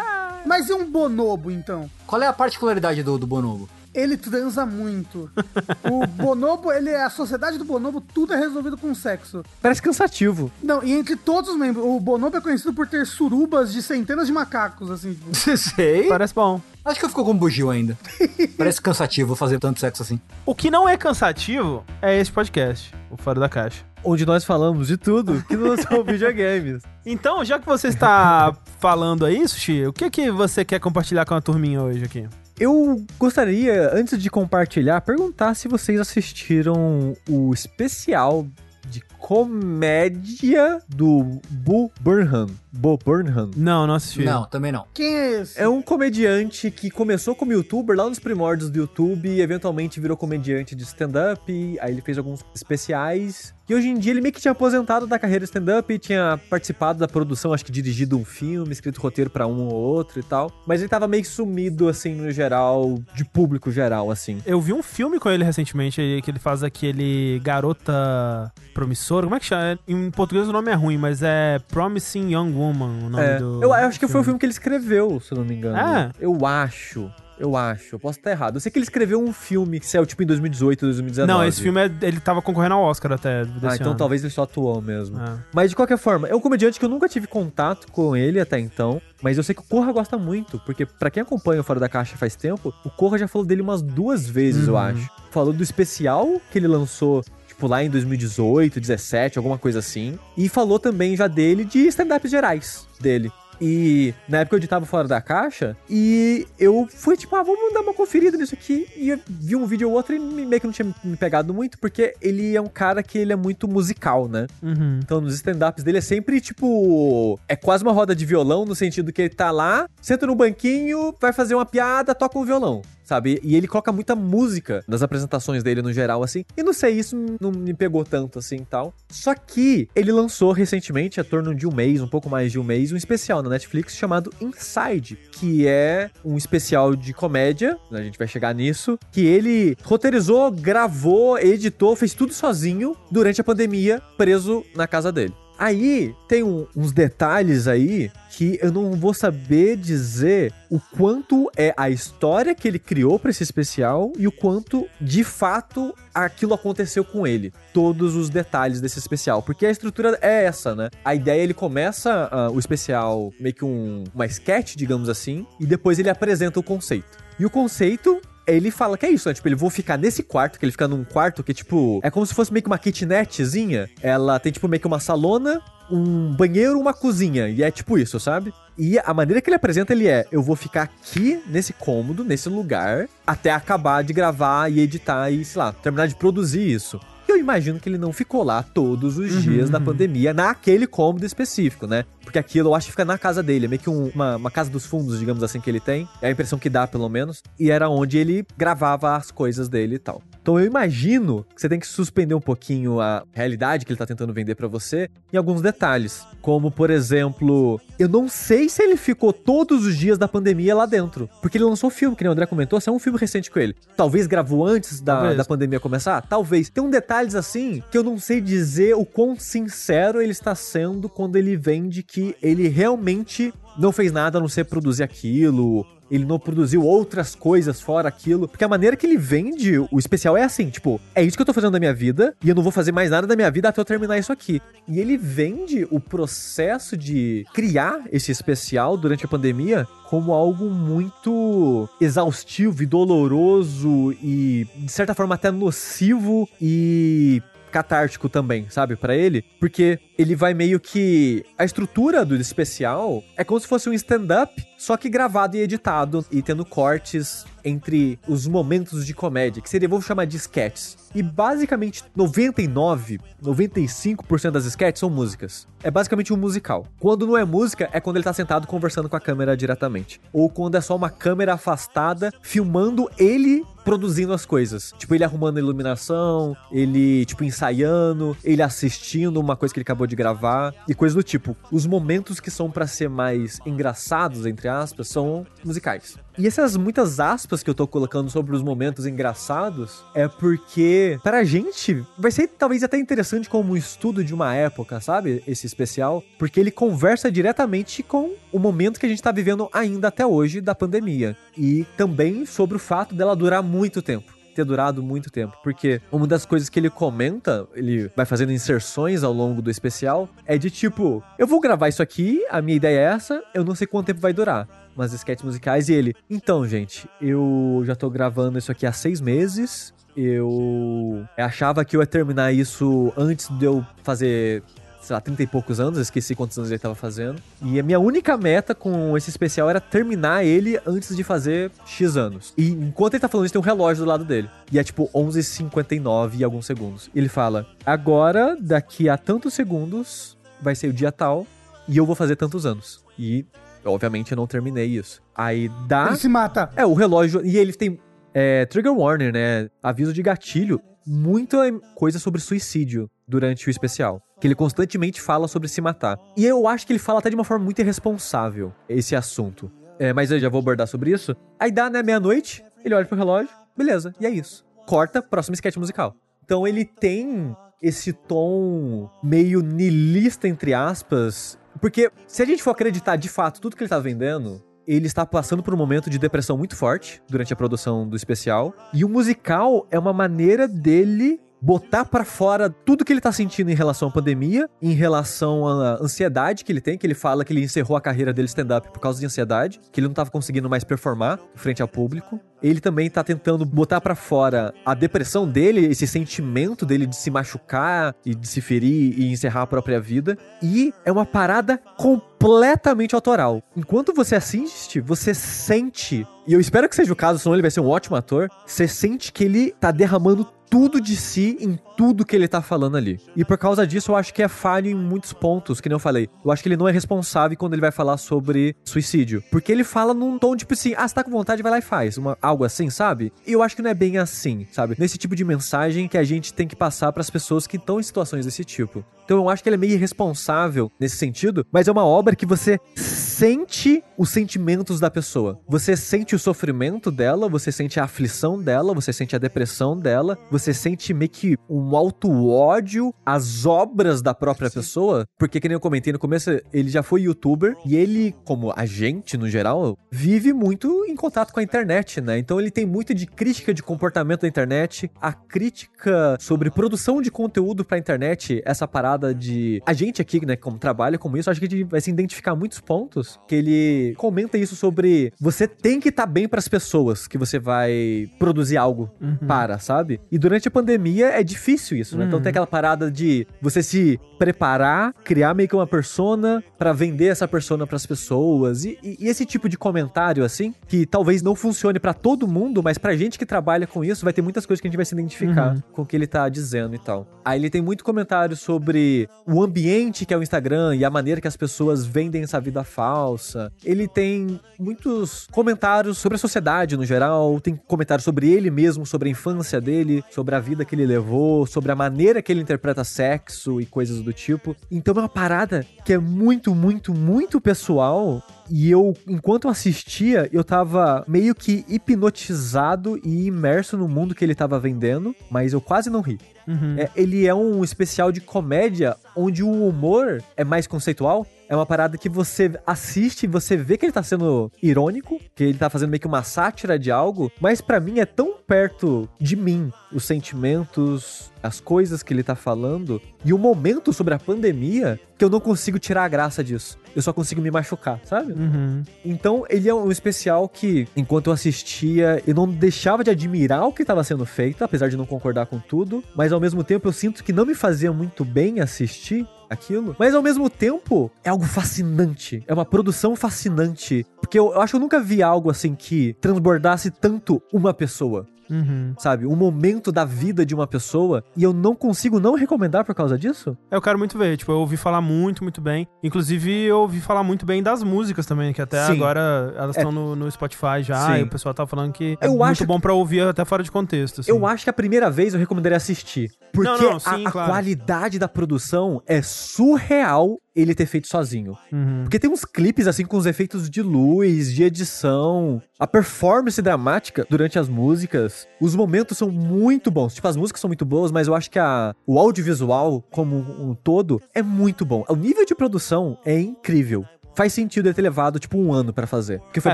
Mas 0.45 0.69
e 0.69 0.73
um 0.73 0.89
bonobo, 0.89 1.49
então? 1.49 1.89
Qual 2.05 2.21
é 2.21 2.27
a 2.27 2.33
particularidade 2.33 3.01
do, 3.01 3.17
do 3.17 3.25
bonobo? 3.25 3.67
Ele 3.97 4.15
transa 4.15 4.63
muito. 4.63 5.27
o 5.89 6.05
bonobo, 6.05 6.71
ele 6.71 6.91
é 6.91 7.03
a 7.03 7.09
sociedade 7.09 7.57
do 7.57 7.65
bonobo, 7.65 7.99
tudo 7.99 8.31
é 8.31 8.37
resolvido 8.37 8.77
com 8.77 8.93
sexo. 8.93 9.43
Parece 9.59 9.81
cansativo. 9.81 10.51
Não, 10.61 10.83
e 10.83 10.91
entre 10.91 11.15
todos 11.15 11.49
os 11.49 11.57
membros, 11.57 11.83
o 11.83 11.99
bonobo 11.99 12.37
é 12.37 12.41
conhecido 12.41 12.71
por 12.75 12.87
ter 12.87 13.07
surubas 13.07 13.73
de 13.73 13.81
centenas 13.81 14.27
de 14.27 14.33
macacos, 14.33 14.91
assim. 14.91 15.15
tipo. 15.15 15.33
Sei. 15.57 16.07
Parece 16.07 16.31
bom. 16.31 16.61
Acho 16.85 16.99
que 16.99 17.05
eu 17.05 17.09
fico 17.09 17.25
com 17.25 17.35
bugio 17.35 17.71
ainda. 17.71 17.97
Parece 18.55 18.79
cansativo 18.79 19.35
fazer 19.35 19.59
tanto 19.59 19.79
sexo 19.79 20.03
assim. 20.03 20.21
O 20.45 20.53
que 20.53 20.69
não 20.69 20.87
é 20.87 20.95
cansativo 20.95 21.83
é 21.99 22.19
esse 22.19 22.31
podcast, 22.31 22.93
o 23.09 23.17
Fora 23.17 23.39
da 23.39 23.49
Caixa. 23.49 23.83
Onde 24.03 24.27
nós 24.27 24.45
falamos 24.45 24.87
de 24.87 24.95
tudo 24.95 25.43
que 25.47 25.57
não 25.57 25.75
são 25.75 26.03
videogames. 26.03 26.83
Então, 27.03 27.43
já 27.43 27.59
que 27.59 27.65
você 27.65 27.87
está 27.87 28.55
falando 28.79 29.25
aí, 29.25 29.45
Sushi, 29.47 29.87
o 29.87 29.91
que, 29.91 30.09
que 30.11 30.29
você 30.29 30.63
quer 30.63 30.79
compartilhar 30.79 31.25
com 31.25 31.33
a 31.33 31.41
turminha 31.41 31.81
hoje 31.81 32.05
aqui? 32.05 32.27
Eu 32.59 33.05
gostaria, 33.19 33.93
antes 33.93 34.17
de 34.17 34.31
compartilhar, 34.31 35.01
perguntar 35.01 35.53
se 35.53 35.67
vocês 35.67 35.99
assistiram 35.99 37.15
o 37.29 37.53
especial 37.53 38.47
de 38.89 38.99
comédia 39.19 40.81
do 40.89 41.39
Bo 41.49 41.91
Burnham. 42.01 42.47
Bo 42.71 42.97
Burnham. 42.97 43.51
Não, 43.55 43.87
não 43.87 43.95
assisti. 43.95 44.23
Não, 44.23 44.45
também 44.45 44.71
não. 44.71 44.85
Quem 44.93 45.15
é 45.15 45.41
esse? 45.41 45.59
É 45.59 45.67
um 45.67 45.81
comediante 45.81 46.69
que 46.71 46.89
começou 46.89 47.35
como 47.35 47.53
youtuber 47.53 47.95
lá 47.95 48.07
nos 48.07 48.19
primórdios 48.19 48.69
do 48.69 48.77
YouTube 48.79 49.29
e 49.29 49.41
eventualmente 49.41 49.99
virou 49.99 50.17
comediante 50.17 50.75
de 50.75 50.83
stand-up. 50.83 51.41
Aí 51.81 51.91
ele 51.91 52.01
fez 52.01 52.17
alguns 52.17 52.43
especiais 52.53 53.55
E 53.69 53.75
hoje 53.75 53.89
em 53.89 53.99
dia 53.99 54.13
ele 54.13 54.21
meio 54.21 54.33
que 54.33 54.39
tinha 54.39 54.53
aposentado 54.53 55.05
da 55.05 55.19
carreira 55.19 55.43
stand-up 55.43 55.93
e 55.93 55.99
tinha 55.99 56.39
participado 56.49 56.99
da 56.99 57.07
produção, 57.07 57.51
acho 57.51 57.65
que 57.65 57.71
dirigido 57.71 58.17
um 58.17 58.23
filme, 58.23 58.71
escrito 58.71 59.01
roteiro 59.01 59.29
pra 59.29 59.45
um 59.45 59.67
ou 59.67 59.73
outro 59.73 60.21
e 60.21 60.23
tal. 60.23 60.49
Mas 60.65 60.79
ele 60.79 60.87
tava 60.87 61.05
meio 61.05 61.25
sumido, 61.25 61.89
assim, 61.89 62.15
no 62.15 62.31
geral, 62.31 62.97
de 63.13 63.25
público 63.25 63.69
geral, 63.69 64.09
assim. 64.09 64.41
Eu 64.45 64.61
vi 64.61 64.71
um 64.71 64.81
filme 64.81 65.19
com 65.19 65.29
ele 65.29 65.43
recentemente, 65.43 65.99
aí, 65.99 66.21
que 66.21 66.31
ele 66.31 66.39
faz 66.39 66.63
aquele 66.63 67.41
Garota 67.43 68.53
Promissora. 68.73 69.25
Como 69.25 69.35
é 69.35 69.39
que 69.39 69.45
chama? 69.45 69.77
Em 69.85 70.09
português 70.11 70.47
o 70.47 70.53
nome 70.53 70.71
é 70.71 70.75
ruim, 70.75 70.97
mas 70.97 71.21
é 71.21 71.59
Promising 71.67 72.31
Young 72.33 72.53
Woman 72.53 72.66
o 72.71 73.09
nome 73.09 73.23
É, 73.23 73.37
do. 73.39 73.61
eu 73.63 73.73
acho 73.73 73.99
que 73.99 74.07
foi 74.07 74.21
o 74.21 74.23
filme 74.23 74.39
que 74.39 74.45
ele 74.45 74.53
escreveu, 74.53 75.19
se 75.19 75.31
eu 75.31 75.37
não 75.37 75.45
me 75.45 75.55
engano. 75.55 75.77
Ah. 75.77 76.11
Eu 76.19 76.45
acho. 76.45 77.11
Eu 77.39 77.55
acho, 77.55 77.93
eu 77.93 77.99
posso 77.99 78.17
estar 78.17 78.31
errado. 78.31 78.55
Eu 78.55 78.59
sei 78.59 78.71
que 78.71 78.79
ele 78.79 78.83
escreveu 78.85 79.21
um 79.23 79.31
filme 79.31 79.79
que 79.79 79.85
saiu 79.85 80.07
tipo 80.07 80.23
em 80.23 80.25
2018, 80.25 80.81
2019. 80.87 81.31
Não, 81.39 81.47
esse 81.47 81.61
filme 81.61 81.79
é, 81.79 81.91
ele 82.01 82.19
tava 82.19 82.41
concorrendo 82.41 82.73
ao 82.73 82.81
Oscar 82.81 83.11
até 83.11 83.41
Ah, 83.61 83.75
então 83.75 83.89
ano. 83.89 83.95
talvez 83.95 84.23
ele 84.23 84.33
só 84.33 84.41
atuou 84.41 84.81
mesmo. 84.81 85.19
É. 85.21 85.37
Mas 85.53 85.69
de 85.69 85.75
qualquer 85.75 85.99
forma, 85.99 86.27
é 86.27 86.33
um 86.33 86.39
comediante 86.39 86.79
que 86.79 86.85
eu 86.85 86.89
nunca 86.89 87.07
tive 87.07 87.27
contato 87.27 87.91
com 87.91 88.15
ele 88.17 88.39
até 88.39 88.59
então. 88.59 88.99
Mas 89.21 89.37
eu 89.37 89.43
sei 89.43 89.53
que 89.53 89.61
o 89.61 89.65
Corra 89.65 89.91
gosta 89.91 90.17
muito, 90.17 90.59
porque 90.65 90.83
pra 90.87 91.11
quem 91.11 91.21
acompanha 91.21 91.61
o 91.61 91.63
Fora 91.63 91.79
da 91.79 91.87
Caixa 91.87 92.17
faz 92.17 92.35
tempo, 92.35 92.73
o 92.83 92.89
Corra 92.89 93.19
já 93.19 93.27
falou 93.27 93.45
dele 93.47 93.61
umas 93.61 93.83
duas 93.83 94.27
vezes, 94.27 94.67
eu 94.67 94.73
Uhum. 94.73 94.79
acho. 94.79 95.07
Falou 95.29 95.53
do 95.53 95.61
especial 95.61 96.41
que 96.51 96.57
ele 96.57 96.67
lançou. 96.67 97.23
Tipo, 97.57 97.65
lá 97.65 97.83
em 97.83 97.89
2018, 97.89 98.79
17, 98.79 99.39
alguma 99.39 99.57
coisa 99.57 99.79
assim. 99.79 100.19
E 100.37 100.47
falou 100.47 100.77
também 100.77 101.17
já 101.17 101.27
dele 101.27 101.65
de 101.65 101.87
stand-ups 101.87 102.29
gerais 102.29 102.85
dele. 103.01 103.31
E 103.59 104.13
na 104.29 104.41
época 104.41 104.55
eu 104.55 104.59
editava 104.59 104.85
Fora 104.85 105.07
da 105.07 105.19
Caixa 105.19 105.75
e 105.89 106.45
eu 106.59 106.87
fui 106.93 107.17
tipo, 107.17 107.35
ah, 107.35 107.41
vamos 107.41 107.73
dar 107.73 107.81
uma 107.81 107.95
conferida 107.95 108.37
nisso 108.37 108.53
aqui. 108.53 108.87
E 108.95 109.17
vi 109.27 109.55
um 109.55 109.65
vídeo 109.65 109.89
ou 109.89 109.95
outro 109.95 110.13
e 110.15 110.19
me- 110.19 110.45
meio 110.45 110.61
que 110.61 110.67
não 110.67 110.71
tinha 110.71 110.93
me 111.03 111.17
pegado 111.17 111.51
muito, 111.51 111.79
porque 111.79 112.13
ele 112.21 112.55
é 112.55 112.61
um 112.61 112.67
cara 112.67 113.01
que 113.01 113.17
ele 113.17 113.33
é 113.33 113.35
muito 113.35 113.67
musical, 113.67 114.27
né? 114.29 114.45
Uhum. 114.61 114.99
Então, 115.03 115.19
nos 115.19 115.33
stand-ups 115.33 115.83
dele 115.83 115.97
é 115.97 116.01
sempre 116.01 116.39
tipo. 116.39 117.39
É 117.47 117.55
quase 117.55 117.81
uma 117.83 117.91
roda 117.91 118.15
de 118.15 118.23
violão, 118.27 118.63
no 118.65 118.75
sentido 118.75 119.11
que 119.11 119.23
ele 119.23 119.29
tá 119.33 119.49
lá, 119.49 119.89
senta 119.99 120.27
no 120.27 120.35
banquinho, 120.35 121.15
vai 121.19 121.33
fazer 121.33 121.55
uma 121.55 121.65
piada, 121.65 122.13
toca 122.13 122.37
um 122.37 122.45
violão. 122.45 122.83
Sabe? 123.07 123.39
E 123.41 123.55
ele 123.55 123.69
coloca 123.69 123.89
muita 123.89 124.17
música 124.17 124.83
nas 124.85 125.01
apresentações 125.01 125.63
dele 125.63 125.81
no 125.81 125.93
geral, 125.93 126.23
assim. 126.23 126.43
E 126.57 126.61
não 126.61 126.73
sei, 126.73 126.99
isso 126.99 127.15
não 127.39 127.51
me 127.51 127.73
pegou 127.73 128.03
tanto 128.03 128.37
assim 128.37 128.65
tal. 128.69 128.93
Só 129.09 129.33
que 129.33 129.87
ele 129.95 130.11
lançou 130.11 130.51
recentemente, 130.51 131.21
a 131.21 131.23
torno 131.23 131.55
de 131.55 131.65
um 131.65 131.73
mês, 131.73 132.01
um 132.01 132.07
pouco 132.07 132.29
mais 132.29 132.51
de 132.51 132.59
um 132.59 132.65
mês, 132.65 132.91
um 132.91 132.97
especial 132.97 133.41
na 133.41 133.49
Netflix 133.49 133.95
chamado 133.95 134.29
Inside, 134.41 135.17
que 135.31 135.65
é 135.65 136.09
um 136.25 136.35
especial 136.35 136.97
de 136.97 137.13
comédia, 137.13 137.77
a 137.89 138.01
gente 138.01 138.19
vai 138.19 138.27
chegar 138.27 138.53
nisso, 138.53 138.99
que 139.09 139.25
ele 139.25 139.77
roteirizou, 139.83 140.51
gravou, 140.51 141.39
editou, 141.39 141.95
fez 141.95 142.13
tudo 142.13 142.33
sozinho 142.33 142.93
durante 143.09 143.39
a 143.39 143.43
pandemia, 143.43 144.01
preso 144.17 144.65
na 144.75 144.85
casa 144.85 145.13
dele. 145.13 145.33
Aí 145.57 146.13
tem 146.27 146.43
um- 146.43 146.67
uns 146.75 146.91
detalhes 146.91 147.67
aí 147.67 148.11
que 148.31 148.59
eu 148.61 148.71
não 148.71 148.91
vou 148.91 149.13
saber 149.13 149.75
dizer 149.75 150.53
o 150.69 150.79
quanto 150.79 151.49
é 151.57 151.73
a 151.75 151.89
história 151.89 152.53
que 152.53 152.67
ele 152.67 152.77
criou 152.77 153.17
pra 153.17 153.31
esse 153.31 153.41
especial 153.41 154.11
e 154.17 154.27
o 154.27 154.31
quanto 154.31 154.87
de 155.01 155.23
fato 155.23 155.95
aquilo 156.13 156.53
aconteceu 156.53 157.03
com 157.03 157.25
ele. 157.25 157.51
Todos 157.73 158.15
os 158.15 158.29
detalhes 158.29 158.79
desse 158.79 158.99
especial, 158.99 159.41
porque 159.41 159.65
a 159.65 159.71
estrutura 159.71 160.17
é 160.21 160.43
essa, 160.43 160.75
né? 160.75 160.89
A 161.03 161.15
ideia 161.15 161.41
ele 161.41 161.53
começa 161.53 162.29
ah, 162.31 162.49
o 162.51 162.59
especial 162.59 163.31
meio 163.39 163.55
que 163.55 163.65
um, 163.65 164.03
uma 164.13 164.25
sketch, 164.27 164.75
digamos 164.75 165.09
assim, 165.09 165.45
e 165.59 165.65
depois 165.65 165.97
ele 165.97 166.09
apresenta 166.09 166.59
o 166.59 166.63
conceito. 166.63 167.17
E 167.39 167.45
o 167.45 167.49
conceito 167.49 168.21
ele 168.47 168.71
fala 168.71 168.97
que 168.97 169.05
é 169.05 169.09
isso, 169.09 169.27
né? 169.27 169.35
Tipo, 169.35 169.47
ele 169.47 169.55
vou 169.55 169.69
ficar 169.69 169.97
nesse 169.97 170.23
quarto, 170.23 170.57
que 170.57 170.65
ele 170.65 170.71
fica 170.71 170.87
num 170.87 171.03
quarto 171.03 171.43
que, 171.43 171.53
tipo, 171.53 171.99
é 172.01 172.09
como 172.09 172.25
se 172.25 172.33
fosse 172.33 172.51
meio 172.51 172.63
que 172.63 172.69
uma 172.69 172.77
kitnetzinha. 172.77 173.89
Ela 174.01 174.39
tem, 174.39 174.51
tipo, 174.51 174.67
meio 174.67 174.79
que 174.79 174.87
uma 174.87 174.99
salona, 174.99 175.61
um 175.91 176.33
banheiro, 176.33 176.79
uma 176.79 176.93
cozinha. 176.93 177.49
E 177.49 177.61
é 177.61 177.69
tipo 177.69 177.97
isso, 177.97 178.19
sabe? 178.19 178.53
E 178.77 178.97
a 178.99 179.13
maneira 179.13 179.41
que 179.41 179.49
ele 179.49 179.55
apresenta 179.55 179.93
ele 179.93 180.07
é: 180.07 180.25
eu 180.31 180.41
vou 180.41 180.55
ficar 180.55 180.83
aqui 180.83 181.41
nesse 181.47 181.73
cômodo, 181.73 182.23
nesse 182.23 182.49
lugar, 182.49 183.07
até 183.25 183.51
acabar 183.51 184.03
de 184.03 184.13
gravar 184.13 184.71
e 184.71 184.79
editar 184.79 185.29
e, 185.29 185.43
sei 185.43 185.59
lá, 185.59 185.73
terminar 185.73 186.07
de 186.07 186.15
produzir 186.15 186.69
isso. 186.69 186.99
E 187.27 187.31
eu 187.31 187.37
imagino 187.37 187.79
que 187.79 187.89
ele 187.89 187.97
não 187.97 188.13
ficou 188.13 188.41
lá 188.43 188.63
todos 188.63 189.17
os 189.17 189.43
dias 189.43 189.69
da 189.69 189.81
pandemia, 189.81 190.33
naquele 190.33 190.87
cômodo 190.87 191.25
específico, 191.25 191.85
né? 191.85 192.05
Porque 192.27 192.37
aquilo 192.39 192.69
eu 192.69 192.75
acho 192.75 192.87
que 192.87 192.91
fica 192.91 193.05
na 193.05 193.17
casa 193.17 193.41
dele, 193.41 193.67
é 193.67 193.69
meio 193.69 193.81
que 193.81 193.89
um- 193.89 194.11
uma, 194.13 194.35
uma 194.35 194.51
casa 194.51 194.69
dos 194.69 194.85
fundos, 194.85 195.17
digamos 195.17 195.41
assim, 195.43 195.61
que 195.61 195.69
ele 195.69 195.79
tem. 195.79 196.05
É 196.21 196.27
a 196.27 196.31
impressão 196.31 196.59
que 196.59 196.69
dá, 196.69 196.85
pelo 196.85 197.07
menos. 197.07 197.41
E 197.57 197.71
era 197.71 197.87
onde 197.89 198.17
ele 198.17 198.45
gravava 198.57 199.15
as 199.15 199.31
coisas 199.31 199.69
dele 199.69 199.95
e 199.95 199.99
tal. 199.99 200.21
Então 200.41 200.59
eu 200.59 200.65
imagino 200.65 201.45
que 201.55 201.61
você 201.61 201.69
tem 201.69 201.79
que 201.79 201.87
suspender 201.87 202.33
um 202.33 202.41
pouquinho 202.41 202.99
a 202.99 203.23
realidade 203.33 203.85
que 203.85 203.91
ele 203.91 203.97
tá 203.97 204.05
tentando 204.05 204.33
vender 204.33 204.55
pra 204.55 204.67
você 204.67 205.09
em 205.31 205.37
alguns 205.37 205.61
detalhes. 205.61 206.25
Como, 206.41 206.69
por 206.69 206.89
exemplo, 206.89 207.79
eu 207.99 208.07
não 208.09 208.27
sei 208.29 208.67
se 208.69 208.81
ele 208.83 208.95
ficou 208.97 209.31
todos 209.33 209.85
os 209.85 209.97
dias 209.97 210.17
da 210.17 210.27
pandemia 210.27 210.75
lá 210.75 210.85
dentro. 210.85 211.29
Porque 211.41 211.57
ele 211.57 211.65
lançou 211.65 211.89
filme, 211.89 212.15
que 212.15 212.23
nem 212.23 212.29
o 212.29 212.33
André 212.33 212.45
comentou, 212.45 212.79
é 212.85 212.91
um 212.91 212.99
filme 212.99 213.17
recente 213.19 213.49
com 213.51 213.59
ele. 213.59 213.75
Talvez 213.95 214.27
gravou 214.27 214.65
antes 214.65 215.01
da, 215.01 215.15
Talvez. 215.17 215.37
da 215.37 215.45
pandemia 215.45 215.79
começar? 215.79 216.21
Talvez. 216.21 216.69
Tem 216.69 216.83
um 216.83 216.89
detalhes 216.89 217.35
assim 217.35 217.81
que 217.91 217.97
eu 217.97 218.03
não 218.03 218.17
sei 218.17 218.39
dizer 218.41 218.95
o 218.95 219.05
quão 219.05 219.37
sincero 219.37 220.21
ele 220.21 220.31
está 220.31 220.55
sendo 220.55 221.09
quando 221.09 221.35
ele 221.35 221.55
vende 221.57 222.03
que 222.03 222.16
ele 222.41 222.67
realmente 222.67 223.53
não 223.77 223.91
fez 223.91 224.11
nada 224.11 224.37
a 224.37 224.41
não 224.41 224.47
ser 224.47 224.65
produzir 224.65 225.03
aquilo. 225.03 225.85
Ele 226.09 226.25
não 226.25 226.39
produziu 226.39 226.83
outras 226.83 227.35
coisas 227.35 227.81
fora 227.81 228.07
aquilo. 228.07 228.47
Porque 228.47 228.63
a 228.63 228.67
maneira 228.67 228.95
que 228.95 229.05
ele 229.05 229.17
vende 229.17 229.77
o 229.77 229.99
especial 229.99 230.37
é 230.37 230.43
assim: 230.43 230.69
tipo, 230.69 230.99
é 231.13 231.21
isso 231.21 231.35
que 231.35 231.41
eu 231.41 231.45
tô 231.45 231.53
fazendo 231.53 231.73
da 231.73 231.79
minha 231.79 231.93
vida 231.93 232.33
e 232.43 232.49
eu 232.49 232.55
não 232.55 232.63
vou 232.63 232.71
fazer 232.71 232.91
mais 232.91 233.11
nada 233.11 233.27
da 233.27 233.35
minha 233.35 233.51
vida 233.51 233.69
até 233.69 233.81
eu 233.81 233.85
terminar 233.85 234.17
isso 234.17 234.31
aqui. 234.31 234.61
E 234.87 234.99
ele 234.99 235.17
vende 235.17 235.85
o 235.91 235.99
processo 235.99 236.95
de 236.95 237.45
criar 237.53 238.01
esse 238.11 238.31
especial 238.31 238.95
durante 238.95 239.25
a 239.25 239.27
pandemia 239.27 239.85
como 240.09 240.31
algo 240.31 240.69
muito 240.69 241.89
exaustivo 241.99 242.81
e 242.81 242.85
doloroso 242.85 244.13
e, 244.23 244.65
de 244.77 244.91
certa 244.91 245.13
forma, 245.13 245.35
até 245.35 245.51
nocivo 245.51 246.47
e 246.61 247.41
catártico 247.71 248.27
também, 248.29 248.67
sabe, 248.69 248.97
Pra 248.97 249.15
ele, 249.15 249.43
porque 249.59 249.99
ele 250.17 250.35
vai 250.35 250.53
meio 250.53 250.79
que 250.79 251.45
a 251.57 251.63
estrutura 251.63 252.25
do 252.25 252.35
especial 252.35 253.23
é 253.35 253.43
como 253.43 253.59
se 253.59 253.67
fosse 253.67 253.87
um 253.87 253.93
stand-up, 253.93 254.65
só 254.77 254.97
que 254.97 255.09
gravado 255.09 255.55
e 255.55 255.59
editado 255.59 256.25
e 256.31 256.41
tendo 256.41 256.65
cortes 256.65 257.45
entre 257.63 258.17
os 258.27 258.47
momentos 258.47 259.05
de 259.05 259.13
comédia, 259.13 259.61
que 259.61 259.69
seria, 259.69 259.87
vou 259.87 260.01
chamar 260.01 260.25
de 260.25 260.37
sketches. 260.37 260.97
E 261.13 261.21
basicamente 261.21 262.03
99, 262.15 263.19
95% 263.43 264.51
das 264.51 264.65
sketches 264.65 264.99
são 264.99 265.09
músicas. 265.09 265.67
É 265.83 265.91
basicamente 265.91 266.33
um 266.33 266.37
musical. 266.37 266.85
Quando 266.99 267.27
não 267.27 267.37
é 267.37 267.43
música, 267.43 267.89
é 267.91 267.99
quando 267.99 268.17
ele 268.17 268.23
tá 268.23 268.33
sentado 268.33 268.67
conversando 268.67 269.09
com 269.09 269.15
a 269.15 269.19
câmera 269.19 269.55
diretamente. 269.55 270.21
Ou 270.31 270.49
quando 270.49 270.75
é 270.75 270.81
só 270.81 270.95
uma 270.95 271.09
câmera 271.09 271.53
afastada 271.53 272.31
filmando 272.41 273.09
ele 273.17 273.63
produzindo 273.87 274.33
as 274.33 274.45
coisas. 274.45 274.93
Tipo, 274.97 275.15
ele 275.15 275.23
arrumando 275.23 275.55
a 275.55 275.61
iluminação, 275.61 276.57
ele, 276.69 277.23
tipo, 277.23 277.45
ensaiando, 277.45 278.35
ele 278.43 278.61
assistindo 278.61 279.39
uma 279.39 279.55
coisa 279.55 279.73
que 279.73 279.79
ele 279.79 279.83
acabou 279.83 280.05
de 280.05 280.13
gravar 280.13 280.75
e 280.89 280.93
coisas 280.93 281.15
do 281.15 281.23
tipo. 281.23 281.55
Os 281.71 281.87
momentos 281.87 282.41
que 282.41 282.51
são 282.51 282.69
pra 282.69 282.85
ser 282.85 283.09
mais 283.09 283.59
engraçados, 283.65 284.45
entre 284.45 284.67
aspas, 284.67 285.07
são 285.07 285.47
musicais. 285.63 286.17
E 286.37 286.45
essas 286.45 286.77
muitas 286.77 287.19
aspas 287.19 287.63
que 287.63 287.69
eu 287.69 287.73
tô 287.73 287.87
colocando 287.87 288.29
sobre 288.29 288.55
os 288.55 288.61
momentos 288.61 289.07
engraçados 289.07 290.03
é 290.13 290.27
porque, 290.27 291.17
pra 291.23 291.43
gente, 291.43 292.05
vai 292.15 292.29
ser 292.29 292.47
talvez 292.47 292.83
até 292.83 292.97
interessante 292.97 293.49
como 293.49 293.73
um 293.73 293.77
estudo 293.77 294.23
de 294.23 294.35
uma 294.35 294.53
época, 294.53 294.99
sabe? 294.99 295.41
Esse 295.47 295.65
especial, 295.65 296.23
porque 296.37 296.59
ele 296.59 296.69
conversa 296.69 297.31
diretamente 297.31 298.03
com 298.03 298.33
o 298.51 298.59
momento 298.59 298.99
que 298.99 299.05
a 299.07 299.09
gente 299.09 299.21
tá 299.21 299.31
vivendo 299.31 299.67
ainda 299.73 300.09
até 300.09 300.27
hoje 300.27 300.61
da 300.61 300.75
pandemia. 300.75 301.35
E 301.57 301.87
também 301.97 302.45
sobre 302.45 302.75
o 302.75 302.79
fato 302.79 303.15
dela 303.15 303.35
durar 303.35 303.63
muito 303.63 303.76
tempo 304.01 304.37
ter 304.57 304.65
durado 304.65 305.03
muito 305.03 305.29
tempo, 305.29 305.55
porque 305.63 306.01
uma 306.11 306.25
das 306.25 306.43
coisas 306.43 306.67
que 306.67 306.79
ele 306.79 306.89
comenta, 306.89 307.67
ele 307.75 308.11
vai 308.15 308.25
fazendo 308.25 308.51
inserções 308.51 309.23
ao 309.23 309.31
longo 309.31 309.61
do 309.61 309.69
especial, 309.69 310.27
é 310.47 310.57
de 310.57 310.71
tipo, 310.71 311.23
eu 311.37 311.45
vou 311.45 311.59
gravar 311.59 311.89
isso 311.89 312.01
aqui, 312.01 312.43
a 312.49 312.59
minha 312.59 312.75
ideia 312.75 312.97
é 312.97 313.03
essa, 313.03 313.43
eu 313.53 313.63
não 313.63 313.75
sei 313.75 313.85
quanto 313.85 314.07
tempo 314.07 314.19
vai 314.19 314.33
durar. 314.33 314.67
Umas 314.95 315.13
sketches 315.13 315.45
musicais 315.45 315.89
e 315.89 315.93
ele, 315.93 316.15
então, 316.27 316.67
gente, 316.67 317.07
eu 317.21 317.83
já 317.85 317.95
tô 317.95 318.09
gravando 318.09 318.57
isso 318.57 318.71
aqui 318.71 318.87
há 318.87 318.91
seis 318.91 319.21
meses. 319.21 319.93
Eu 320.15 321.23
achava 321.37 321.85
que 321.85 321.95
eu 321.95 322.01
ia 322.01 322.07
terminar 322.07 322.51
isso 322.51 323.13
antes 323.15 323.47
de 323.49 323.65
eu 323.65 323.85
fazer 324.01 324.63
sei 325.07 325.13
lá, 325.13 325.21
30 325.21 325.43
e 325.43 325.47
poucos 325.47 325.79
anos, 325.79 325.97
esqueci 325.99 326.35
quantos 326.35 326.57
anos 326.57 326.69
ele 326.69 326.79
tava 326.79 326.93
fazendo. 326.93 327.41
E 327.61 327.79
a 327.79 327.83
minha 327.83 327.99
única 327.99 328.37
meta 328.37 328.75
com 328.75 329.15
esse 329.15 329.29
especial 329.29 329.69
era 329.69 329.79
terminar 329.79 330.43
ele 330.43 330.77
antes 330.85 331.15
de 331.15 331.23
fazer 331.23 331.71
X 331.85 332.17
anos. 332.17 332.53
E 332.57 332.69
enquanto 332.69 333.13
ele 333.13 333.21
tá 333.21 333.29
falando 333.29 333.45
isso, 333.45 333.53
tem 333.53 333.61
um 333.61 333.63
relógio 333.63 334.03
do 334.03 334.09
lado 334.09 334.25
dele. 334.25 334.49
E 334.69 334.77
é 334.77 334.83
tipo 334.83 335.09
11h59 335.15 336.33
e 336.35 336.43
alguns 336.43 336.65
segundos. 336.65 337.09
Ele 337.15 337.29
fala: 337.29 337.65
Agora, 337.85 338.57
daqui 338.59 339.07
a 339.07 339.17
tantos 339.17 339.53
segundos, 339.53 340.37
vai 340.61 340.75
ser 340.75 340.89
o 340.89 340.93
dia 340.93 341.11
tal, 341.11 341.47
e 341.87 341.95
eu 341.95 342.05
vou 342.05 342.15
fazer 342.15 342.35
tantos 342.35 342.65
anos. 342.65 343.01
E, 343.17 343.45
obviamente, 343.85 344.33
eu 344.33 344.35
não 344.35 344.45
terminei 344.45 344.87
isso. 344.87 345.21
Aí 345.33 345.71
dá. 345.87 346.07
Ele 346.07 346.17
se 346.17 346.27
mata. 346.27 346.69
É, 346.75 346.85
o 346.85 346.93
relógio. 346.93 347.45
E 347.45 347.57
ele 347.57 347.71
tem 347.71 347.97
é, 348.33 348.65
trigger 348.65 348.93
warning, 348.93 349.31
né? 349.31 349.69
Aviso 349.81 350.11
de 350.11 350.21
gatilho. 350.21 350.81
Muita 351.05 351.57
coisa 351.95 352.19
sobre 352.19 352.41
suicídio 352.41 353.09
durante 353.25 353.69
o 353.69 353.71
especial. 353.71 354.21
Que 354.39 354.47
ele 354.47 354.55
constantemente 354.55 355.21
fala 355.21 355.47
sobre 355.47 355.67
se 355.67 355.81
matar. 355.81 356.19
E 356.35 356.45
eu 356.45 356.67
acho 356.67 356.85
que 356.85 356.93
ele 356.93 356.99
fala 356.99 357.19
até 357.19 357.29
de 357.29 357.35
uma 357.35 357.43
forma 357.43 357.65
muito 357.65 357.79
irresponsável 357.79 358.73
esse 358.87 359.15
assunto. 359.15 359.71
É, 359.99 360.13
mas 360.13 360.31
eu 360.31 360.39
já 360.39 360.49
vou 360.49 360.59
abordar 360.59 360.87
sobre 360.87 361.11
isso. 361.11 361.35
Aí 361.59 361.71
dá, 361.71 361.89
né, 361.89 362.03
meia-noite, 362.03 362.63
ele 362.85 362.93
olha 362.93 363.05
pro 363.05 363.17
relógio, 363.17 363.49
beleza, 363.75 364.13
e 364.19 364.25
é 364.25 364.29
isso. 364.29 364.65
Corta, 364.85 365.21
próximo 365.21 365.55
sketch 365.55 365.75
musical. 365.77 366.15
Então 366.43 366.67
ele 366.67 366.85
tem 366.85 367.55
esse 367.81 368.13
tom 368.13 369.09
meio 369.23 369.61
nilista, 369.61 370.47
entre 370.47 370.73
aspas. 370.73 371.57
Porque 371.81 372.11
se 372.27 372.41
a 372.41 372.45
gente 372.45 372.63
for 372.63 372.71
acreditar 372.71 373.15
de 373.15 373.29
fato 373.29 373.59
tudo 373.59 373.75
que 373.75 373.83
ele 373.83 373.89
tá 373.89 373.99
vendendo, 373.99 374.63
ele 374.87 375.05
está 375.05 375.25
passando 375.25 375.61
por 375.61 375.73
um 375.73 375.77
momento 375.77 376.09
de 376.09 376.17
depressão 376.17 376.57
muito 376.57 376.75
forte 376.75 377.21
durante 377.29 377.51
a 377.51 377.55
produção 377.55 378.07
do 378.07 378.15
especial. 378.15 378.73
E 378.93 379.03
o 379.03 379.09
musical 379.09 379.85
é 379.91 379.99
uma 379.99 380.13
maneira 380.13 380.67
dele 380.67 381.41
botar 381.61 382.05
pra 382.05 382.23
fora 382.23 382.69
tudo 382.69 383.03
que 383.03 383.11
ele 383.11 383.21
tá 383.21 383.31
sentindo 383.31 383.69
em 383.71 383.75
relação 383.75 384.09
à 384.09 384.11
pandemia, 384.11 384.69
em 384.81 384.93
relação 384.93 385.67
à 385.67 385.97
ansiedade 386.01 386.63
que 386.63 386.71
ele 386.71 386.81
tem, 386.81 386.97
que 386.97 387.05
ele 387.05 387.13
fala 387.15 387.43
que 387.43 387.51
ele 387.51 387.63
encerrou 387.63 387.97
a 387.97 388.01
carreira 388.01 388.33
dele 388.33 388.47
stand-up 388.47 388.89
por 388.91 388.99
causa 388.99 389.19
de 389.19 389.25
ansiedade, 389.25 389.79
que 389.91 389.99
ele 389.99 390.07
não 390.07 390.13
tava 390.13 390.29
conseguindo 390.29 390.69
mais 390.69 390.83
performar 390.83 391.39
frente 391.55 391.81
ao 391.81 391.87
público. 391.87 392.39
Ele 392.61 392.79
também 392.79 393.09
tá 393.09 393.23
tentando 393.23 393.65
botar 393.65 394.01
pra 394.01 394.15
fora 394.15 394.73
a 394.85 394.93
depressão 394.93 395.47
dele, 395.47 395.85
esse 395.85 396.07
sentimento 396.07 396.85
dele 396.85 397.05
de 397.05 397.15
se 397.15 397.29
machucar 397.29 398.15
e 398.25 398.33
de 398.33 398.47
se 398.47 398.61
ferir 398.61 399.17
e 399.17 399.31
encerrar 399.31 399.63
a 399.63 399.67
própria 399.67 399.99
vida. 399.99 400.37
E 400.61 400.93
é 401.05 401.11
uma 401.11 401.25
parada 401.25 401.79
completamente 401.97 403.15
autoral. 403.15 403.61
Enquanto 403.75 404.13
você 404.13 404.35
assiste, 404.35 404.99
você 404.99 405.33
sente, 405.33 406.25
e 406.47 406.53
eu 406.53 406.59
espero 406.59 406.89
que 406.89 406.95
seja 406.95 407.13
o 407.13 407.15
caso, 407.15 407.39
senão 407.39 407.55
ele 407.55 407.61
vai 407.61 407.71
ser 407.71 407.79
um 407.79 407.87
ótimo 407.87 408.15
ator, 408.15 408.49
você 408.65 408.87
sente 408.87 409.31
que 409.31 409.43
ele 409.43 409.71
tá 409.79 409.91
derramando 409.91 410.47
tudo 410.69 410.99
de 410.99 411.15
si 411.15 411.57
em 411.59 411.79
tudo 411.95 412.25
que 412.25 412.35
ele 412.35 412.47
tá 412.47 412.61
falando 412.61 412.97
ali. 412.97 413.19
E 413.35 413.43
por 413.43 413.57
causa 413.57 413.87
disso, 413.87 414.11
eu 414.11 414.15
acho 414.15 414.33
que 414.33 414.43
é 414.43 414.47
falho 414.47 414.89
em 414.89 414.95
muitos 414.95 415.33
pontos, 415.33 415.81
que 415.81 415.89
nem 415.89 415.95
eu 415.95 415.99
falei. 415.99 416.29
Eu 416.43 416.51
acho 416.51 416.61
que 416.61 416.69
ele 416.69 416.77
não 416.77 416.87
é 416.87 416.91
responsável 416.91 417.57
quando 417.57 417.73
ele 417.73 417.81
vai 417.81 417.91
falar 417.91 418.17
sobre 418.17 418.75
suicídio. 418.83 419.43
Porque 419.51 419.71
ele 419.71 419.83
fala 419.83 420.13
num 420.13 420.37
tom 420.37 420.55
tipo 420.55 420.73
assim: 420.73 420.93
ah, 420.95 421.07
você 421.07 421.15
tá 421.15 421.23
com 421.23 421.31
vontade, 421.31 421.63
vai 421.63 421.71
lá 421.71 421.79
e 421.79 421.81
faz. 421.81 422.17
Uma, 422.17 422.37
algo 422.47 422.63
assim, 422.63 422.89
sabe? 422.89 423.31
E 423.45 423.53
eu 423.53 423.61
acho 423.61 423.75
que 423.75 423.81
não 423.81 423.89
é 423.89 423.93
bem 423.93 424.17
assim, 424.17 424.67
sabe? 424.71 424.95
Nesse 424.97 425.17
tipo 425.17 425.35
de 425.35 425.43
mensagem 425.43 426.07
que 426.07 426.17
a 426.17 426.23
gente 426.23 426.53
tem 426.53 426.67
que 426.67 426.75
passar 426.75 427.11
para 427.11 427.21
as 427.21 427.29
pessoas 427.29 427.67
que 427.67 427.77
estão 427.77 427.99
em 427.99 428.03
situações 428.03 428.45
desse 428.45 428.63
tipo. 428.63 429.03
Então 429.27 429.39
eu 429.39 429.49
acho 429.49 429.61
que 429.61 429.67
ele 429.67 429.75
é 429.75 429.77
meio 429.77 429.91
irresponsável 429.91 430.89
nesse 430.97 431.17
sentido, 431.17 431.65
mas 431.69 431.89
é 431.89 431.91
uma 431.91 432.05
obra 432.05 432.33
que 432.33 432.45
você 432.45 432.79
sente 432.95 434.01
os 434.17 434.29
sentimentos 434.29 435.01
da 435.01 435.11
pessoa. 435.11 435.59
Você 435.67 435.97
sente 435.97 436.33
o 436.33 436.39
sofrimento 436.39 437.11
dela, 437.11 437.49
você 437.49 437.69
sente 437.69 437.99
a 437.99 438.05
aflição 438.05 438.57
dela, 438.57 438.93
você 438.93 439.11
sente 439.11 439.35
a 439.35 439.39
depressão 439.39 439.99
dela, 439.99 440.37
você 440.49 440.73
sente 440.73 441.13
meio 441.13 441.29
que 441.29 441.57
um 441.69 441.93
alto 441.97 442.47
ódio 442.47 443.13
às 443.25 443.65
obras 443.65 444.21
da 444.21 444.33
própria 444.33 444.71
pessoa, 444.71 445.25
porque 445.37 445.59
que 445.59 445.67
nem 445.67 445.75
eu 445.75 445.81
comentei 445.81 446.13
no 446.13 446.19
começo, 446.19 446.49
ele 446.71 446.89
já 446.89 447.03
foi 447.03 447.23
youtuber 447.23 447.75
e 447.85 447.97
ele, 447.97 448.33
como 448.45 448.73
a 448.77 448.85
gente 448.85 449.37
no 449.37 449.49
geral, 449.49 449.97
vive 450.09 450.53
muito 450.53 451.03
em 451.05 451.17
contato 451.17 451.51
com 451.51 451.59
a 451.59 451.63
internet, 451.63 452.21
né? 452.21 452.37
Então 452.37 452.61
ele 452.61 452.71
tem 452.71 452.85
muito 452.85 453.13
de 453.13 453.25
crítica 453.25 453.73
de 453.73 453.83
comportamento 453.83 454.43
da 454.43 454.47
internet, 454.47 455.11
a 455.19 455.33
crítica 455.33 456.37
sobre 456.39 456.71
produção 456.71 457.21
de 457.21 457.29
conteúdo 457.29 457.83
pra 457.83 457.97
internet, 457.97 458.61
essa 458.63 458.87
parada 458.87 459.16
de. 459.33 459.81
A 459.85 459.93
gente 459.93 460.21
aqui, 460.21 460.45
né, 460.45 460.55
como 460.55 460.77
trabalha 460.77 461.17
com 461.17 461.35
isso, 461.37 461.49
acho 461.49 461.59
que 461.59 461.65
a 461.65 461.69
gente 461.69 461.83
vai 461.83 462.01
se 462.01 462.09
identificar 462.09 462.55
muitos 462.55 462.79
pontos 462.79 463.39
que 463.47 463.55
ele 463.55 464.13
comenta 464.17 464.57
isso 464.57 464.75
sobre 464.75 465.31
você 465.39 465.67
tem 465.67 465.99
que 465.99 466.09
estar 466.09 466.23
tá 466.25 466.31
bem 466.31 466.47
para 466.47 466.59
as 466.59 466.67
pessoas 466.67 467.27
que 467.27 467.37
você 467.37 467.59
vai 467.59 468.29
produzir 468.39 468.77
algo 468.77 469.09
Uhum. 469.21 469.35
para, 469.47 469.79
sabe? 469.79 470.19
E 470.31 470.37
durante 470.37 470.67
a 470.67 470.71
pandemia 470.71 471.27
é 471.27 471.43
difícil 471.43 471.97
isso, 471.97 472.17
né? 472.17 472.25
Então 472.25 472.37
Uhum. 472.37 472.43
tem 472.43 472.49
aquela 472.51 472.67
parada 472.67 473.09
de 473.11 473.47
você 473.61 473.81
se 473.83 474.19
preparar, 474.37 475.13
criar 475.23 475.53
meio 475.53 475.67
que 475.67 475.75
uma 475.75 475.87
persona 475.87 476.63
para 476.77 476.93
vender 476.93 477.25
essa 477.27 477.47
persona 477.47 477.85
pras 477.87 478.05
pessoas 478.05 478.85
e, 478.85 478.97
e- 479.03 479.17
e 479.21 479.27
esse 479.27 479.45
tipo 479.45 479.67
de 479.67 479.77
comentário 479.77 480.43
assim, 480.43 480.73
que 480.87 481.05
talvez 481.05 481.41
não 481.41 481.55
funcione 481.55 481.99
pra 481.99 482.13
todo 482.13 482.47
mundo, 482.47 482.81
mas 482.83 482.97
pra 482.97 483.15
gente 483.15 483.37
que 483.37 483.45
trabalha 483.45 483.85
com 483.87 484.03
isso, 484.03 484.23
vai 484.23 484.33
ter 484.33 484.41
muitas 484.41 484.65
coisas 484.65 484.81
que 484.81 484.87
a 484.87 484.89
gente 484.89 484.97
vai 484.97 485.05
se 485.05 485.13
identificar 485.15 485.75
Uhum. 485.75 485.81
com 485.91 486.01
o 486.01 486.05
que 486.05 486.15
ele 486.15 486.27
tá 486.27 486.47
dizendo 486.49 486.95
e 486.95 486.99
tal. 486.99 487.27
Aí 487.43 487.59
ele 487.59 487.69
tem 487.69 487.81
muito 487.81 488.03
comentário 488.03 488.55
sobre 488.55 488.97
o 489.45 489.61
ambiente 489.61 490.25
que 490.25 490.33
é 490.33 490.37
o 490.37 490.43
Instagram 490.43 490.95
e 490.95 491.05
a 491.05 491.09
maneira 491.09 491.41
que 491.41 491.47
as 491.47 491.57
pessoas 491.57 492.05
vendem 492.05 492.43
essa 492.43 492.59
vida 492.59 492.83
falsa. 492.83 493.71
Ele 493.83 494.07
tem 494.07 494.59
muitos 494.79 495.47
comentários 495.51 496.17
sobre 496.17 496.35
a 496.35 496.39
sociedade 496.39 496.97
no 496.97 497.05
geral, 497.05 497.59
tem 497.59 497.75
comentários 497.87 498.23
sobre 498.23 498.49
ele 498.49 498.69
mesmo, 498.69 499.05
sobre 499.05 499.29
a 499.29 499.31
infância 499.31 499.79
dele, 499.79 500.23
sobre 500.31 500.55
a 500.55 500.59
vida 500.59 500.85
que 500.85 500.95
ele 500.95 501.05
levou, 501.05 501.65
sobre 501.65 501.91
a 501.91 501.95
maneira 501.95 502.41
que 502.41 502.51
ele 502.51 502.61
interpreta 502.61 503.03
sexo 503.03 503.79
e 503.81 503.85
coisas 503.85 504.21
do 504.21 504.33
tipo. 504.33 504.75
Então 504.91 505.13
é 505.15 505.19
uma 505.19 505.29
parada 505.29 505.85
que 506.05 506.13
é 506.13 506.17
muito, 506.17 506.73
muito, 506.73 507.13
muito 507.13 507.61
pessoal. 507.61 508.41
E 508.69 508.89
eu, 508.89 509.15
enquanto 509.27 509.65
eu 509.65 509.71
assistia, 509.71 510.49
eu 510.51 510.63
tava 510.63 511.23
meio 511.27 511.55
que 511.55 511.85
hipnotizado 511.87 513.19
e 513.23 513.47
imerso 513.47 513.97
no 513.97 514.07
mundo 514.07 514.35
que 514.35 514.43
ele 514.43 514.55
tava 514.55 514.79
vendendo, 514.79 515.35
mas 515.49 515.73
eu 515.73 515.81
quase 515.81 516.09
não 516.09 516.21
ri. 516.21 516.37
Uhum. 516.67 516.95
É, 516.97 517.09
ele 517.15 517.47
é 517.47 517.55
um 517.55 517.83
especial 517.83 518.31
de 518.31 518.41
comédia 518.41 519.15
onde 519.35 519.63
o 519.63 519.87
humor 519.87 520.43
é 520.55 520.63
mais 520.63 520.85
conceitual. 520.85 521.47
É 521.69 521.75
uma 521.75 521.85
parada 521.85 522.17
que 522.17 522.29
você 522.29 522.71
assiste 522.85 523.43
e 523.43 523.47
você 523.47 523.75
vê 523.75 523.97
que 523.97 524.05
ele 524.05 524.13
tá 524.13 524.23
sendo 524.23 524.71
irônico, 524.81 525.39
que 525.53 525.63
ele 525.65 525.77
tá 525.77 525.89
fazendo 525.89 526.09
meio 526.09 526.21
que 526.21 526.27
uma 526.27 526.43
sátira 526.43 526.97
de 526.97 527.11
algo, 527.11 527.51
mas 527.59 527.81
pra 527.81 527.99
mim 527.99 528.19
é 528.19 528.25
tão 528.25 528.53
perto 528.65 529.27
de 529.39 529.55
mim 529.55 529.91
os 530.11 530.23
sentimentos, 530.23 531.51
as 531.61 531.79
coisas 531.79 532.23
que 532.23 532.33
ele 532.33 532.43
tá 532.43 532.55
falando 532.55 533.21
e 533.43 533.53
o 533.53 533.57
momento 533.57 534.13
sobre 534.13 534.33
a 534.33 534.39
pandemia 534.39 535.19
que 535.37 535.43
eu 535.43 535.49
não 535.49 535.59
consigo 535.59 535.99
tirar 535.99 536.23
a 536.23 536.27
graça 536.27 536.63
disso. 536.63 536.97
Eu 537.15 537.21
só 537.21 537.31
consigo 537.31 537.61
me 537.61 537.69
machucar, 537.69 538.19
sabe? 538.23 538.53
Uhum. 538.53 539.03
Então, 539.23 539.65
ele 539.69 539.87
é 539.87 539.93
um 539.93 540.11
especial 540.11 540.67
que, 540.67 541.07
enquanto 541.15 541.47
eu 541.47 541.53
assistia, 541.53 542.41
eu 542.45 542.55
não 542.55 542.67
deixava 542.67 543.23
de 543.23 543.29
admirar 543.29 543.85
o 543.85 543.93
que 543.93 544.01
estava 544.01 544.23
sendo 544.23 544.45
feito, 544.45 544.83
apesar 544.83 545.09
de 545.09 545.17
não 545.17 545.25
concordar 545.25 545.67
com 545.67 545.79
tudo, 545.79 546.23
mas 546.35 546.51
ao 546.51 546.59
mesmo 546.59 546.83
tempo 546.83 547.07
eu 547.07 547.13
sinto 547.13 547.43
que 547.43 547.53
não 547.53 547.65
me 547.65 547.75
fazia 547.75 548.11
muito 548.11 548.43
bem 548.43 548.79
assistir 548.79 549.47
aquilo, 549.69 550.15
mas 550.17 550.33
ao 550.33 550.41
mesmo 550.41 550.69
tempo 550.69 551.29
é 551.43 551.49
algo 551.49 551.65
fascinante, 551.65 552.63
é 552.67 552.73
uma 552.73 552.85
produção 552.85 553.35
fascinante, 553.35 554.25
porque 554.39 554.57
eu, 554.57 554.71
eu 554.73 554.81
acho 554.81 554.91
que 554.91 554.95
eu 554.95 555.01
nunca 555.01 555.19
vi 555.19 555.43
algo 555.43 555.69
assim 555.69 555.93
que 555.93 556.35
transbordasse 556.39 557.11
tanto 557.11 557.61
uma 557.71 557.93
pessoa. 557.93 558.47
Uhum. 558.69 559.13
Sabe, 559.17 559.45
um 559.45 559.55
momento 559.55 560.11
da 560.11 560.25
vida 560.25 560.65
de 560.65 560.75
uma 560.75 560.85
pessoa 560.87 561.43
e 561.55 561.63
eu 561.63 561.73
não 561.73 561.95
consigo 561.95 562.39
não 562.39 562.55
recomendar 562.55 563.05
por 563.05 563.15
causa 563.15 563.37
disso? 563.37 563.77
É, 563.91 563.95
Eu 563.95 564.01
quero 564.01 564.17
muito 564.17 564.37
ver. 564.37 564.57
Tipo, 564.57 564.71
eu 564.71 564.79
ouvi 564.79 564.97
falar 564.97 565.21
muito, 565.21 565.63
muito 565.63 565.79
bem. 565.81 566.07
Inclusive, 566.23 566.71
eu 566.83 566.99
ouvi 566.99 567.19
falar 567.19 567.43
muito 567.43 567.65
bem 567.65 567.81
das 567.81 568.03
músicas 568.03 568.45
também, 568.45 568.73
que 568.73 568.81
até 568.81 569.05
Sim. 569.05 569.13
agora 569.13 569.73
elas 569.77 569.95
É. 569.95 569.99
estão 569.99 570.11
no, 570.11 570.35
no 570.35 570.49
Spotify 570.51 571.01
já. 571.01 571.27
Sim. 571.27 571.39
E 571.39 571.43
o 571.43 571.49
pessoal 571.49 571.73
tá 571.73 571.85
falando 571.87 572.11
que 572.11 572.37
é 572.41 572.45
Eu 572.47 572.51
muito 572.51 572.63
acho 572.63 572.85
bom 572.85 572.99
pra 572.99 573.13
ouvir 573.13 573.41
até 573.41 573.63
fora 573.65 573.83
de 573.83 573.91
contexto. 573.91 574.41
assim. 574.41 574.51
Eu 574.51 574.65
acho 574.65 574.83
que 574.83 574.89
a 574.89 574.93
primeira 574.93 575.29
vez 575.29 575.53
eu 575.53 575.59
recomendaria 575.59 575.97
assistir. 575.97 576.49
Porque 576.73 576.89
Não, 576.89 576.97
não, 576.97 577.15
a- 577.17 577.19
sim, 577.19 577.45
a, 577.45 577.51
claro. 577.51 577.71
qualidade 577.71 578.37
da 578.39 578.47
produção 578.47 579.21
é 579.25 579.41
surreal 579.41 580.57
ele 580.77 580.93
ter 580.93 581.07
feito 581.07 581.27
sozinho. 581.27 581.75
Uhum. 581.91 582.21
Porque 582.23 582.39
tem 582.39 582.49
uns 582.49 582.63
clipes 582.63 583.07
assim 583.07 583.25
com 583.25 583.35
os 583.35 583.45
efeitos 583.45 583.89
de 583.89 584.01
luz, 584.01 584.71
de 584.73 584.83
edição, 584.83 585.81
a 585.99 586.05
performance 586.05 586.79
dramática 586.81 587.45
durante 587.49 587.79
as 587.79 587.89
músicas. 587.89 588.67
Os 588.79 588.95
momentos 588.95 589.37
são 589.37 589.49
muito 589.49 590.11
bons. 590.11 590.35
Tipo, 590.35 590.47
as 590.47 590.55
músicas 590.55 590.79
são 590.79 590.87
muito 590.87 591.05
boas, 591.05 591.31
mas 591.31 591.47
eu 591.47 591.55
acho 591.55 591.71
que 591.71 591.79
a, 591.79 592.13
o 592.25 592.39
audiovisual 592.39 593.23
como 593.31 593.57
um 593.57 593.95
todo 593.95 594.41
é 594.53 594.61
muito 594.61 595.03
bom. 595.03 595.25
O 595.27 595.35
nível 595.35 595.65
de 595.65 595.73
produção 595.73 596.37
é 596.45 596.59
incrível. 596.59 597.25
Faz 597.57 597.73
sentido 597.73 598.05
ele 598.05 598.13
ter 598.13 598.21
levado, 598.21 598.59
tipo, 598.59 598.77
um 598.77 598.93
ano 598.93 599.11
pra 599.11 599.25
fazer. 599.25 599.59
Porque 599.61 599.81
foi 599.81 599.89
É. 599.89 599.93